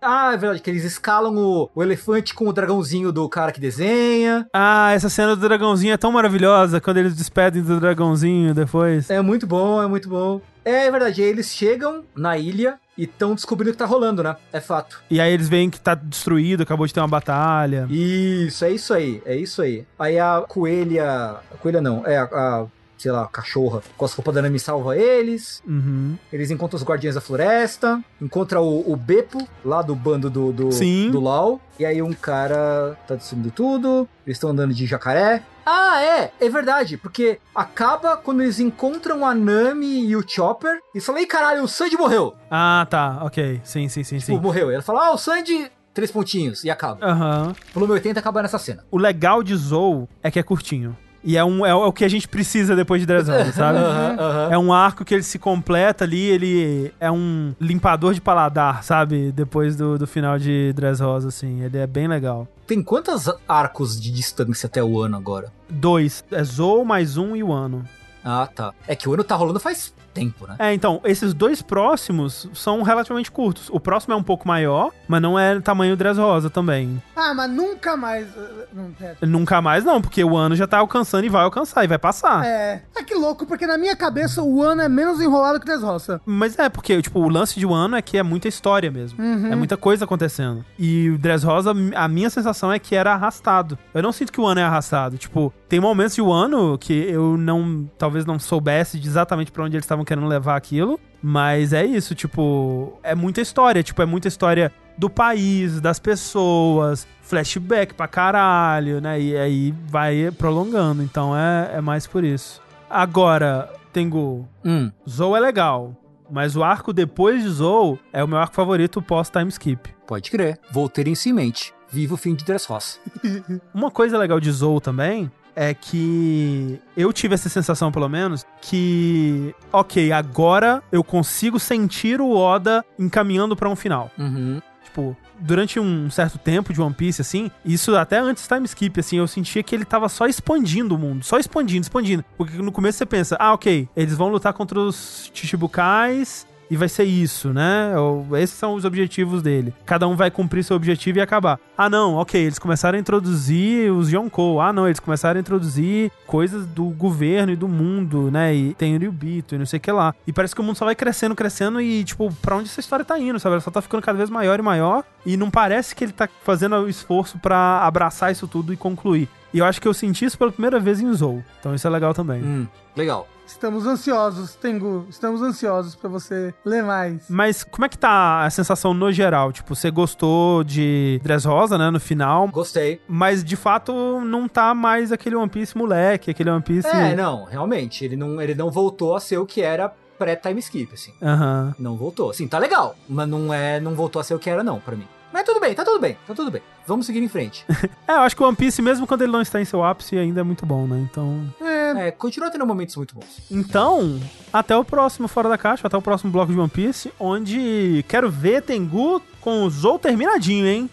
Ah, 0.00 0.30
é 0.32 0.36
verdade, 0.36 0.62
que 0.62 0.70
eles 0.70 0.84
escalam 0.84 1.34
o, 1.36 1.70
o 1.74 1.82
elefante 1.82 2.34
com 2.34 2.46
o 2.46 2.52
dragãozinho 2.52 3.10
do 3.10 3.28
cara 3.28 3.50
que 3.50 3.60
desenha. 3.60 4.46
Ah, 4.52 4.92
essa 4.92 5.08
cena 5.08 5.34
do 5.34 5.40
dragãozinho 5.40 5.92
é 5.92 5.96
tão 5.96 6.12
maravilhosa 6.12 6.80
quando 6.80 6.98
eles 6.98 7.16
despedem 7.16 7.62
do 7.62 7.80
dragãozinho 7.80 8.54
depois. 8.54 9.10
É 9.10 9.20
muito 9.20 9.46
bom, 9.46 9.82
é 9.82 9.86
muito 9.86 10.08
bom. 10.08 10.40
É 10.64 10.88
verdade, 10.90 11.22
aí 11.22 11.28
eles 11.28 11.48
chegam 11.48 12.04
na 12.14 12.38
ilha 12.38 12.78
e 13.02 13.04
estão 13.04 13.34
descobrindo 13.34 13.70
o 13.70 13.72
que 13.72 13.78
tá 13.78 13.84
rolando, 13.84 14.22
né? 14.22 14.36
É 14.52 14.60
fato. 14.60 15.02
E 15.10 15.20
aí 15.20 15.32
eles 15.32 15.48
veem 15.48 15.68
que 15.68 15.80
tá 15.80 15.92
destruído, 15.92 16.62
acabou 16.62 16.86
de 16.86 16.94
ter 16.94 17.00
uma 17.00 17.08
batalha. 17.08 17.88
Isso, 17.90 18.64
é 18.64 18.70
isso 18.70 18.94
aí, 18.94 19.20
é 19.26 19.34
isso 19.34 19.60
aí. 19.60 19.84
Aí 19.98 20.20
a 20.20 20.44
coelha. 20.46 21.36
A 21.52 21.56
coelha 21.60 21.80
não, 21.80 22.06
é 22.06 22.16
a. 22.16 22.22
a, 22.22 22.66
sei 22.96 23.10
lá, 23.10 23.26
cachorra 23.26 23.82
com 23.96 24.04
as 24.04 24.14
roupas 24.14 24.32
da 24.32 24.42
Nami 24.42 24.60
salva 24.60 24.96
eles. 24.96 25.60
Uhum. 25.66 26.16
Eles 26.32 26.52
encontram 26.52 26.78
os 26.78 26.84
guardiões 26.84 27.16
da 27.16 27.20
floresta. 27.20 28.00
Encontra 28.20 28.60
o, 28.60 28.92
o 28.92 28.94
Beppo, 28.94 29.44
lá 29.64 29.82
do 29.82 29.96
bando 29.96 30.30
do, 30.30 30.52
do, 30.52 30.70
Sim. 30.70 31.10
do 31.10 31.18
Lau. 31.18 31.60
E 31.80 31.84
aí 31.84 32.00
um 32.00 32.12
cara 32.12 32.96
tá 33.08 33.16
destruindo 33.16 33.50
tudo. 33.50 34.08
Eles 34.24 34.36
estão 34.36 34.50
andando 34.50 34.72
de 34.72 34.86
jacaré. 34.86 35.42
Ah, 35.64 36.02
é, 36.02 36.32
é 36.40 36.48
verdade, 36.48 36.96
porque 36.96 37.38
acaba 37.54 38.16
quando 38.16 38.42
eles 38.42 38.58
encontram 38.58 39.24
a 39.24 39.34
Nami 39.34 40.06
e 40.06 40.16
o 40.16 40.24
Chopper 40.26 40.80
e 40.94 41.00
falam, 41.00 41.20
ei 41.20 41.26
caralho, 41.26 41.62
o 41.62 41.68
Sanji 41.68 41.96
morreu. 41.96 42.34
Ah, 42.50 42.86
tá, 42.90 43.18
ok. 43.22 43.60
Sim, 43.64 43.88
sim, 43.88 44.02
sim, 44.02 44.18
Tipo, 44.18 44.26
sim. 44.32 44.40
morreu. 44.40 44.70
Ela 44.70 44.82
fala, 44.82 45.06
ah, 45.06 45.12
o 45.12 45.18
Sanji, 45.18 45.70
três 45.94 46.10
pontinhos, 46.10 46.64
e 46.64 46.70
acaba. 46.70 47.04
Aham. 47.04 47.54
Volume 47.72 47.92
80 47.94 48.18
acaba 48.18 48.42
nessa 48.42 48.58
cena. 48.58 48.84
O 48.90 48.98
legal 48.98 49.42
de 49.42 49.54
Zou 49.54 50.08
é 50.22 50.30
que 50.30 50.38
é 50.38 50.42
curtinho. 50.42 50.96
E 51.24 51.36
é, 51.36 51.44
um, 51.44 51.64
é 51.64 51.74
o 51.74 51.92
que 51.92 52.04
a 52.04 52.08
gente 52.08 52.26
precisa 52.26 52.74
depois 52.74 53.00
de 53.00 53.06
10 53.06 53.28
anos, 53.28 53.54
sabe? 53.54 53.78
Aham, 53.78 54.16
aham. 54.18 54.48
É 54.52 54.58
um 54.58 54.72
arco 54.72 55.04
que 55.04 55.14
ele 55.14 55.22
se 55.22 55.38
completa 55.38 56.04
ali, 56.04 56.20
ele 56.20 56.92
é 56.98 57.10
um 57.10 57.54
limpador 57.60 58.12
de 58.12 58.20
paladar, 58.20 58.82
sabe? 58.82 59.30
Depois 59.30 59.76
do, 59.76 59.98
do 59.98 60.06
final 60.06 60.38
de 60.38 60.72
Dressrosa, 60.72 61.28
assim. 61.28 61.62
Ele 61.62 61.78
é 61.78 61.86
bem 61.86 62.08
legal. 62.08 62.48
Tem 62.66 62.82
quantos 62.82 63.30
arcos 63.46 64.00
de 64.00 64.10
distância 64.10 64.66
até 64.66 64.82
o 64.82 65.00
ano 65.00 65.16
agora? 65.16 65.52
Dois. 65.68 66.24
É 66.30 66.42
Zou 66.42 66.84
mais 66.84 67.16
um 67.16 67.36
e 67.36 67.42
o 67.42 67.52
ano. 67.52 67.84
Ah, 68.24 68.48
tá. 68.52 68.72
É 68.86 68.94
que 68.94 69.08
o 69.08 69.14
ano 69.14 69.24
tá 69.24 69.34
rolando 69.34 69.58
faz 69.58 69.92
tempo, 70.12 70.46
né? 70.46 70.56
É, 70.58 70.72
então, 70.72 71.00
esses 71.04 71.34
dois 71.34 71.62
próximos 71.62 72.48
são 72.54 72.82
relativamente 72.82 73.30
curtos. 73.30 73.68
O 73.70 73.80
próximo 73.80 74.14
é 74.14 74.16
um 74.16 74.22
pouco 74.22 74.46
maior, 74.46 74.90
mas 75.08 75.20
não 75.20 75.38
é 75.38 75.60
tamanho 75.60 75.96
Dressrosa 75.96 76.50
também. 76.50 77.02
Ah, 77.16 77.34
mas 77.34 77.50
nunca 77.50 77.96
mais. 77.96 78.26
Não, 78.72 78.90
pera. 78.92 79.16
Nunca 79.22 79.60
mais 79.60 79.84
não, 79.84 80.00
porque 80.00 80.22
o 80.22 80.36
ano 80.36 80.54
já 80.54 80.66
tá 80.66 80.78
alcançando 80.78 81.24
e 81.24 81.28
vai 81.28 81.42
alcançar, 81.42 81.84
e 81.84 81.88
vai 81.88 81.98
passar. 81.98 82.44
É. 82.44 82.82
É 82.96 83.02
que 83.02 83.14
louco, 83.14 83.46
porque 83.46 83.66
na 83.66 83.78
minha 83.78 83.96
cabeça 83.96 84.42
o 84.42 84.62
ano 84.62 84.82
é 84.82 84.88
menos 84.88 85.20
enrolado 85.20 85.58
que 85.58 85.66
Dressrosa. 85.66 86.20
Mas 86.24 86.58
é, 86.58 86.68
porque, 86.68 87.00
tipo, 87.00 87.20
o 87.20 87.28
lance 87.28 87.58
de 87.58 87.66
um 87.66 87.74
ano 87.74 87.96
é 87.96 88.02
que 88.02 88.18
é 88.18 88.22
muita 88.22 88.48
história 88.48 88.90
mesmo. 88.90 89.22
Uhum. 89.22 89.52
É 89.52 89.56
muita 89.56 89.76
coisa 89.76 90.04
acontecendo. 90.04 90.64
E 90.78 91.10
o 91.10 91.18
Dressrosa, 91.18 91.72
a 91.94 92.08
minha 92.08 92.30
sensação 92.30 92.72
é 92.72 92.78
que 92.78 92.94
era 92.94 93.12
arrastado. 93.12 93.78
Eu 93.94 94.02
não 94.02 94.12
sinto 94.12 94.32
que 94.32 94.40
o 94.40 94.46
ano 94.46 94.60
é 94.60 94.64
arrastado. 94.64 95.16
Tipo, 95.16 95.52
tem 95.68 95.80
momentos 95.80 96.14
de 96.14 96.22
um 96.22 96.32
ano 96.32 96.76
que 96.78 96.92
eu 96.92 97.36
não, 97.36 97.88
talvez 97.98 98.26
não 98.26 98.38
soubesse 98.38 98.98
de 98.98 99.08
exatamente 99.08 99.50
pra 99.50 99.64
onde 99.64 99.76
eles 99.76 99.84
estavam 99.84 100.01
querendo 100.04 100.26
levar 100.26 100.56
aquilo. 100.56 100.98
Mas 101.22 101.72
é 101.72 101.84
isso, 101.84 102.14
tipo, 102.14 102.98
é 103.02 103.14
muita 103.14 103.40
história. 103.40 103.82
Tipo, 103.82 104.02
é 104.02 104.06
muita 104.06 104.28
história 104.28 104.72
do 104.98 105.08
país, 105.08 105.80
das 105.80 105.98
pessoas, 105.98 107.06
flashback 107.22 107.94
pra 107.94 108.08
caralho, 108.08 109.00
né? 109.00 109.20
E 109.20 109.36
aí 109.36 109.74
vai 109.86 110.30
prolongando. 110.36 111.02
Então 111.02 111.36
é, 111.36 111.76
é 111.76 111.80
mais 111.80 112.06
por 112.06 112.24
isso. 112.24 112.60
Agora, 112.90 113.70
Tengu, 113.92 114.46
Hum. 114.64 114.90
Zou 115.08 115.36
é 115.36 115.40
legal, 115.40 115.96
mas 116.30 116.56
o 116.56 116.62
arco 116.64 116.92
depois 116.92 117.42
de 117.42 117.48
Zou 117.48 117.98
é 118.12 118.22
o 118.22 118.28
meu 118.28 118.38
arco 118.38 118.54
favorito 118.54 119.00
pós-time 119.00 119.48
skip. 119.48 119.94
Pode 120.06 120.30
crer. 120.30 120.58
Vou 120.70 120.88
ter 120.88 121.06
isso 121.08 121.28
em 121.28 121.32
mente. 121.32 121.72
Viva 121.90 122.14
o 122.14 122.16
fim 122.16 122.34
de 122.34 122.44
Dressrosa. 122.44 122.98
Uma 123.74 123.90
coisa 123.90 124.16
legal 124.18 124.40
de 124.40 124.50
Zou 124.50 124.80
também 124.80 125.30
é 125.54 125.74
que 125.74 126.80
eu 126.96 127.12
tive 127.12 127.34
essa 127.34 127.48
sensação, 127.48 127.92
pelo 127.92 128.08
menos, 128.08 128.44
que, 128.60 129.54
ok, 129.72 130.12
agora 130.12 130.82
eu 130.90 131.04
consigo 131.04 131.58
sentir 131.58 132.20
o 132.20 132.30
Oda 132.34 132.84
encaminhando 132.98 133.56
pra 133.56 133.68
um 133.68 133.76
final. 133.76 134.10
Uhum. 134.18 134.60
Tipo, 134.84 135.16
durante 135.38 135.80
um 135.80 136.10
certo 136.10 136.38
tempo 136.38 136.72
de 136.72 136.80
One 136.80 136.94
Piece, 136.94 137.20
assim, 137.20 137.50
isso 137.64 137.96
até 137.96 138.18
antes 138.18 138.46
do 138.46 138.54
time 138.54 138.66
skip, 138.66 139.00
assim, 139.00 139.16
eu 139.16 139.26
sentia 139.26 139.62
que 139.62 139.74
ele 139.74 139.84
tava 139.84 140.08
só 140.08 140.26
expandindo 140.26 140.94
o 140.94 140.98
mundo, 140.98 141.24
só 141.24 141.38
expandindo, 141.38 141.82
expandindo. 141.82 142.24
Porque 142.36 142.58
no 142.58 142.70
começo 142.70 142.98
você 142.98 143.06
pensa, 143.06 143.36
ah, 143.38 143.52
ok, 143.52 143.88
eles 143.96 144.16
vão 144.16 144.28
lutar 144.28 144.52
contra 144.52 144.78
os 144.78 145.30
Chichibukais 145.32 146.46
e 146.72 146.76
vai 146.78 146.88
ser 146.88 147.04
isso, 147.04 147.52
né? 147.52 147.92
Esses 148.40 148.56
são 148.56 148.72
os 148.72 148.86
objetivos 148.86 149.42
dele. 149.42 149.74
Cada 149.84 150.08
um 150.08 150.16
vai 150.16 150.30
cumprir 150.30 150.64
seu 150.64 150.74
objetivo 150.74 151.18
e 151.18 151.20
acabar. 151.20 151.60
Ah, 151.76 151.90
não, 151.90 152.14
ok, 152.14 152.40
eles 152.40 152.58
começaram 152.58 152.96
a 152.96 153.00
introduzir 153.00 153.92
os 153.92 154.10
Yonkou. 154.10 154.58
Ah, 154.58 154.72
não, 154.72 154.86
eles 154.86 154.98
começaram 154.98 155.36
a 155.36 155.40
introduzir 155.42 156.10
coisas 156.26 156.64
do 156.64 156.84
governo 156.84 157.52
e 157.52 157.56
do 157.56 157.68
mundo, 157.68 158.30
né? 158.30 158.54
E 158.54 158.72
tem 158.72 158.96
o 158.96 158.98
Ryubito 158.98 159.54
e 159.54 159.58
não 159.58 159.66
sei 159.66 159.76
o 159.76 159.80
que 159.80 159.92
lá. 159.92 160.14
E 160.26 160.32
parece 160.32 160.54
que 160.54 160.62
o 160.62 160.64
mundo 160.64 160.76
só 160.76 160.86
vai 160.86 160.94
crescendo, 160.94 161.34
crescendo 161.34 161.78
e, 161.78 162.02
tipo, 162.04 162.32
pra 162.40 162.56
onde 162.56 162.70
essa 162.70 162.80
história 162.80 163.04
tá 163.04 163.18
indo, 163.18 163.38
sabe? 163.38 163.52
Ela 163.52 163.60
só 163.60 163.70
tá 163.70 163.82
ficando 163.82 164.02
cada 164.02 164.16
vez 164.16 164.30
maior 164.30 164.58
e 164.58 164.62
maior. 164.62 165.04
E 165.26 165.36
não 165.36 165.50
parece 165.50 165.94
que 165.94 166.02
ele 166.02 166.12
tá 166.14 166.26
fazendo 166.42 166.76
o 166.76 166.88
esforço 166.88 167.38
pra 167.38 167.80
abraçar 167.82 168.32
isso 168.32 168.48
tudo 168.48 168.72
e 168.72 168.78
concluir. 168.78 169.28
E 169.52 169.58
eu 169.58 169.66
acho 169.66 169.78
que 169.78 169.86
eu 169.86 169.92
senti 169.92 170.24
isso 170.24 170.38
pela 170.38 170.50
primeira 170.50 170.80
vez 170.80 171.02
em 171.02 171.12
Zou. 171.12 171.44
Então 171.60 171.74
isso 171.74 171.86
é 171.86 171.90
legal 171.90 172.14
também. 172.14 172.42
Hum. 172.42 172.66
Legal. 172.96 173.28
Estamos 173.52 173.86
ansiosos, 173.86 174.54
Tengu. 174.54 175.06
Estamos 175.08 175.42
ansiosos 175.42 175.94
pra 175.94 176.08
você 176.08 176.52
ler 176.64 176.82
mais. 176.82 177.26
Mas 177.28 177.62
como 177.62 177.84
é 177.84 177.88
que 177.88 177.98
tá 177.98 178.44
a 178.44 178.50
sensação 178.50 178.92
no 178.94 179.12
geral? 179.12 179.52
Tipo, 179.52 179.74
você 179.74 179.90
gostou 179.90 180.64
de 180.64 181.20
Dressrosa, 181.22 181.76
né, 181.78 181.90
no 181.90 182.00
final, 182.00 182.48
Gostei. 182.48 183.00
mas 183.06 183.44
de 183.44 183.54
fato 183.54 184.20
não 184.24 184.48
tá 184.48 184.74
mais 184.74 185.12
aquele 185.12 185.36
One 185.36 185.50
Piece 185.50 185.76
moleque, 185.76 186.30
aquele 186.30 186.50
One 186.50 186.62
Piece... 186.62 186.88
É, 186.88 187.14
não, 187.14 187.44
realmente. 187.44 188.04
Ele 188.04 188.16
não, 188.16 188.40
ele 188.40 188.54
não 188.54 188.70
voltou 188.70 189.14
a 189.14 189.20
ser 189.20 189.38
o 189.38 189.46
que 189.46 189.60
era 189.60 189.92
pré-time 190.18 190.58
skip, 190.60 190.92
assim. 190.94 191.12
Aham. 191.22 191.74
Não 191.78 191.96
voltou. 191.96 192.30
Assim, 192.30 192.48
tá 192.48 192.58
legal. 192.58 192.96
Mas 193.08 193.28
não 193.28 193.52
é. 193.52 193.78
Não 193.80 193.94
voltou 193.94 194.20
a 194.20 194.24
ser 194.24 194.34
o 194.34 194.38
que 194.38 194.48
era, 194.48 194.64
não, 194.64 194.80
pra 194.80 194.96
mim. 194.96 195.06
Mas 195.32 195.44
tudo 195.44 195.60
bem, 195.60 195.74
tá 195.74 195.84
tudo 195.84 195.98
bem, 195.98 196.16
tá 196.26 196.34
tudo 196.34 196.50
bem. 196.50 196.62
Vamos 196.86 197.06
seguir 197.06 197.22
em 197.22 197.28
frente. 197.28 197.64
É, 198.06 198.14
eu 198.14 198.20
acho 198.20 198.36
que 198.36 198.42
o 198.42 198.46
One 198.46 198.56
Piece, 198.56 198.82
mesmo 198.82 199.06
quando 199.06 199.22
ele 199.22 199.32
não 199.32 199.40
está 199.40 199.60
em 199.60 199.64
seu 199.64 199.82
ápice, 199.82 200.18
ainda 200.18 200.40
é 200.40 200.42
muito 200.42 200.66
bom, 200.66 200.86
né? 200.86 200.98
Então... 201.10 201.46
É, 201.60 202.08
É, 202.08 202.10
continua 202.10 202.50
tendo 202.50 202.66
momentos 202.66 202.96
muito 202.96 203.14
bons. 203.14 203.38
Então, 203.50 204.20
até 204.52 204.76
o 204.76 204.84
próximo 204.84 205.28
Fora 205.28 205.48
da 205.48 205.56
Caixa, 205.56 205.86
até 205.86 205.96
o 205.96 206.02
próximo 206.02 206.30
bloco 206.32 206.52
de 206.52 206.58
One 206.58 206.68
Piece, 206.68 207.12
onde 207.18 208.04
quero 208.08 208.28
ver 208.30 208.62
Tengu 208.62 209.22
com 209.40 209.64
o 209.64 209.70
Zou 209.70 209.98
terminadinho, 209.98 210.66
hein? 210.66 210.90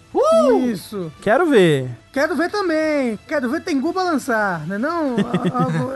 isso. 0.71 1.11
Quero 1.21 1.47
ver. 1.47 1.89
Quero 2.11 2.35
ver 2.35 2.49
também. 2.49 3.19
Quero 3.27 3.49
ver 3.51 3.61
Tengu 3.61 3.93
balançar, 3.93 4.65
né? 4.67 4.79
Não, 4.79 5.11
Algo- 5.53 5.93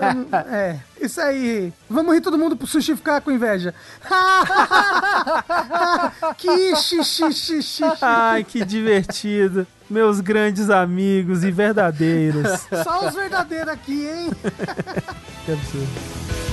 é, 0.52 0.78
isso 1.02 1.20
aí. 1.20 1.74
Vamos 1.90 2.14
rir 2.14 2.22
todo 2.22 2.38
mundo 2.38 2.56
pro 2.56 2.68
sushi 2.68 2.96
ficar 2.96 3.20
com 3.22 3.32
inveja. 3.32 3.74
que 6.38 6.76
xixi, 6.76 7.04
xixi, 7.04 7.62
xixi. 7.64 7.84
Ai, 8.02 8.44
que 8.44 8.64
divertido. 8.64 9.66
Meus 9.90 10.20
grandes 10.22 10.70
amigos 10.70 11.44
e 11.44 11.50
verdadeiros. 11.52 12.62
Só 12.84 13.08
os 13.08 13.16
verdadeiros 13.16 13.70
aqui, 13.70 14.08
hein? 14.08 14.30
Que 15.46 15.52
absurdo. 15.52 16.53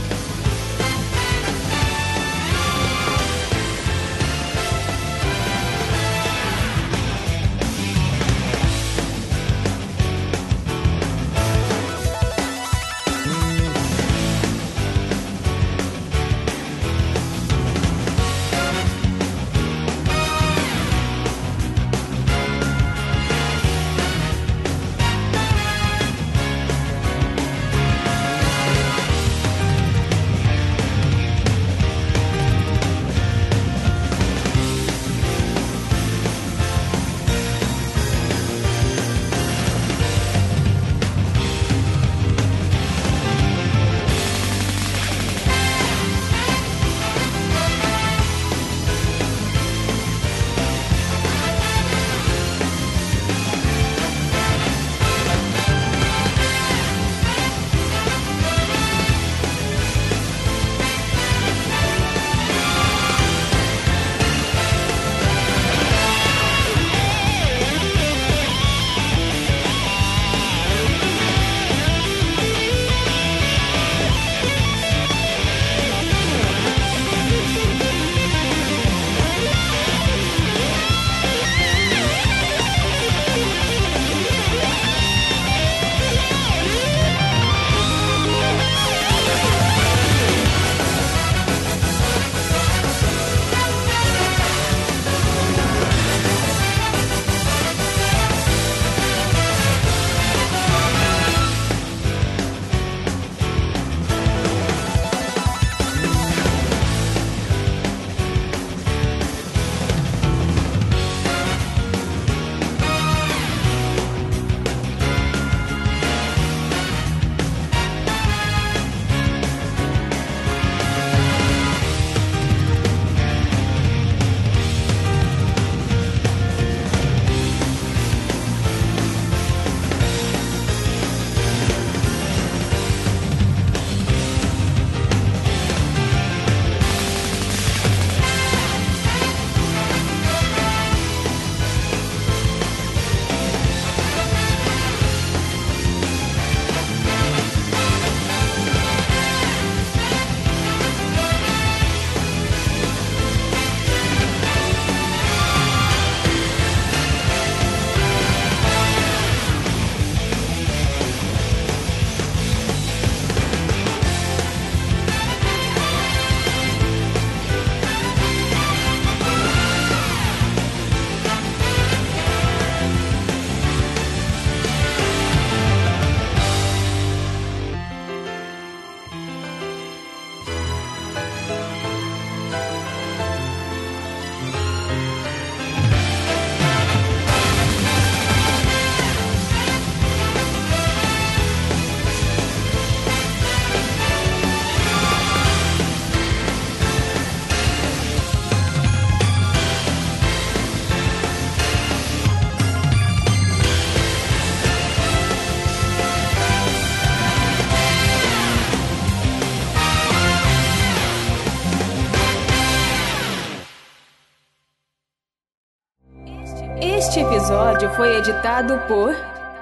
Foi 217.96 218.16
editado 218.16 218.78
por 218.86 219.14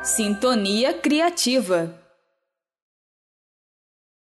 Sintonia 0.02 0.94
Criativa. 0.94 1.90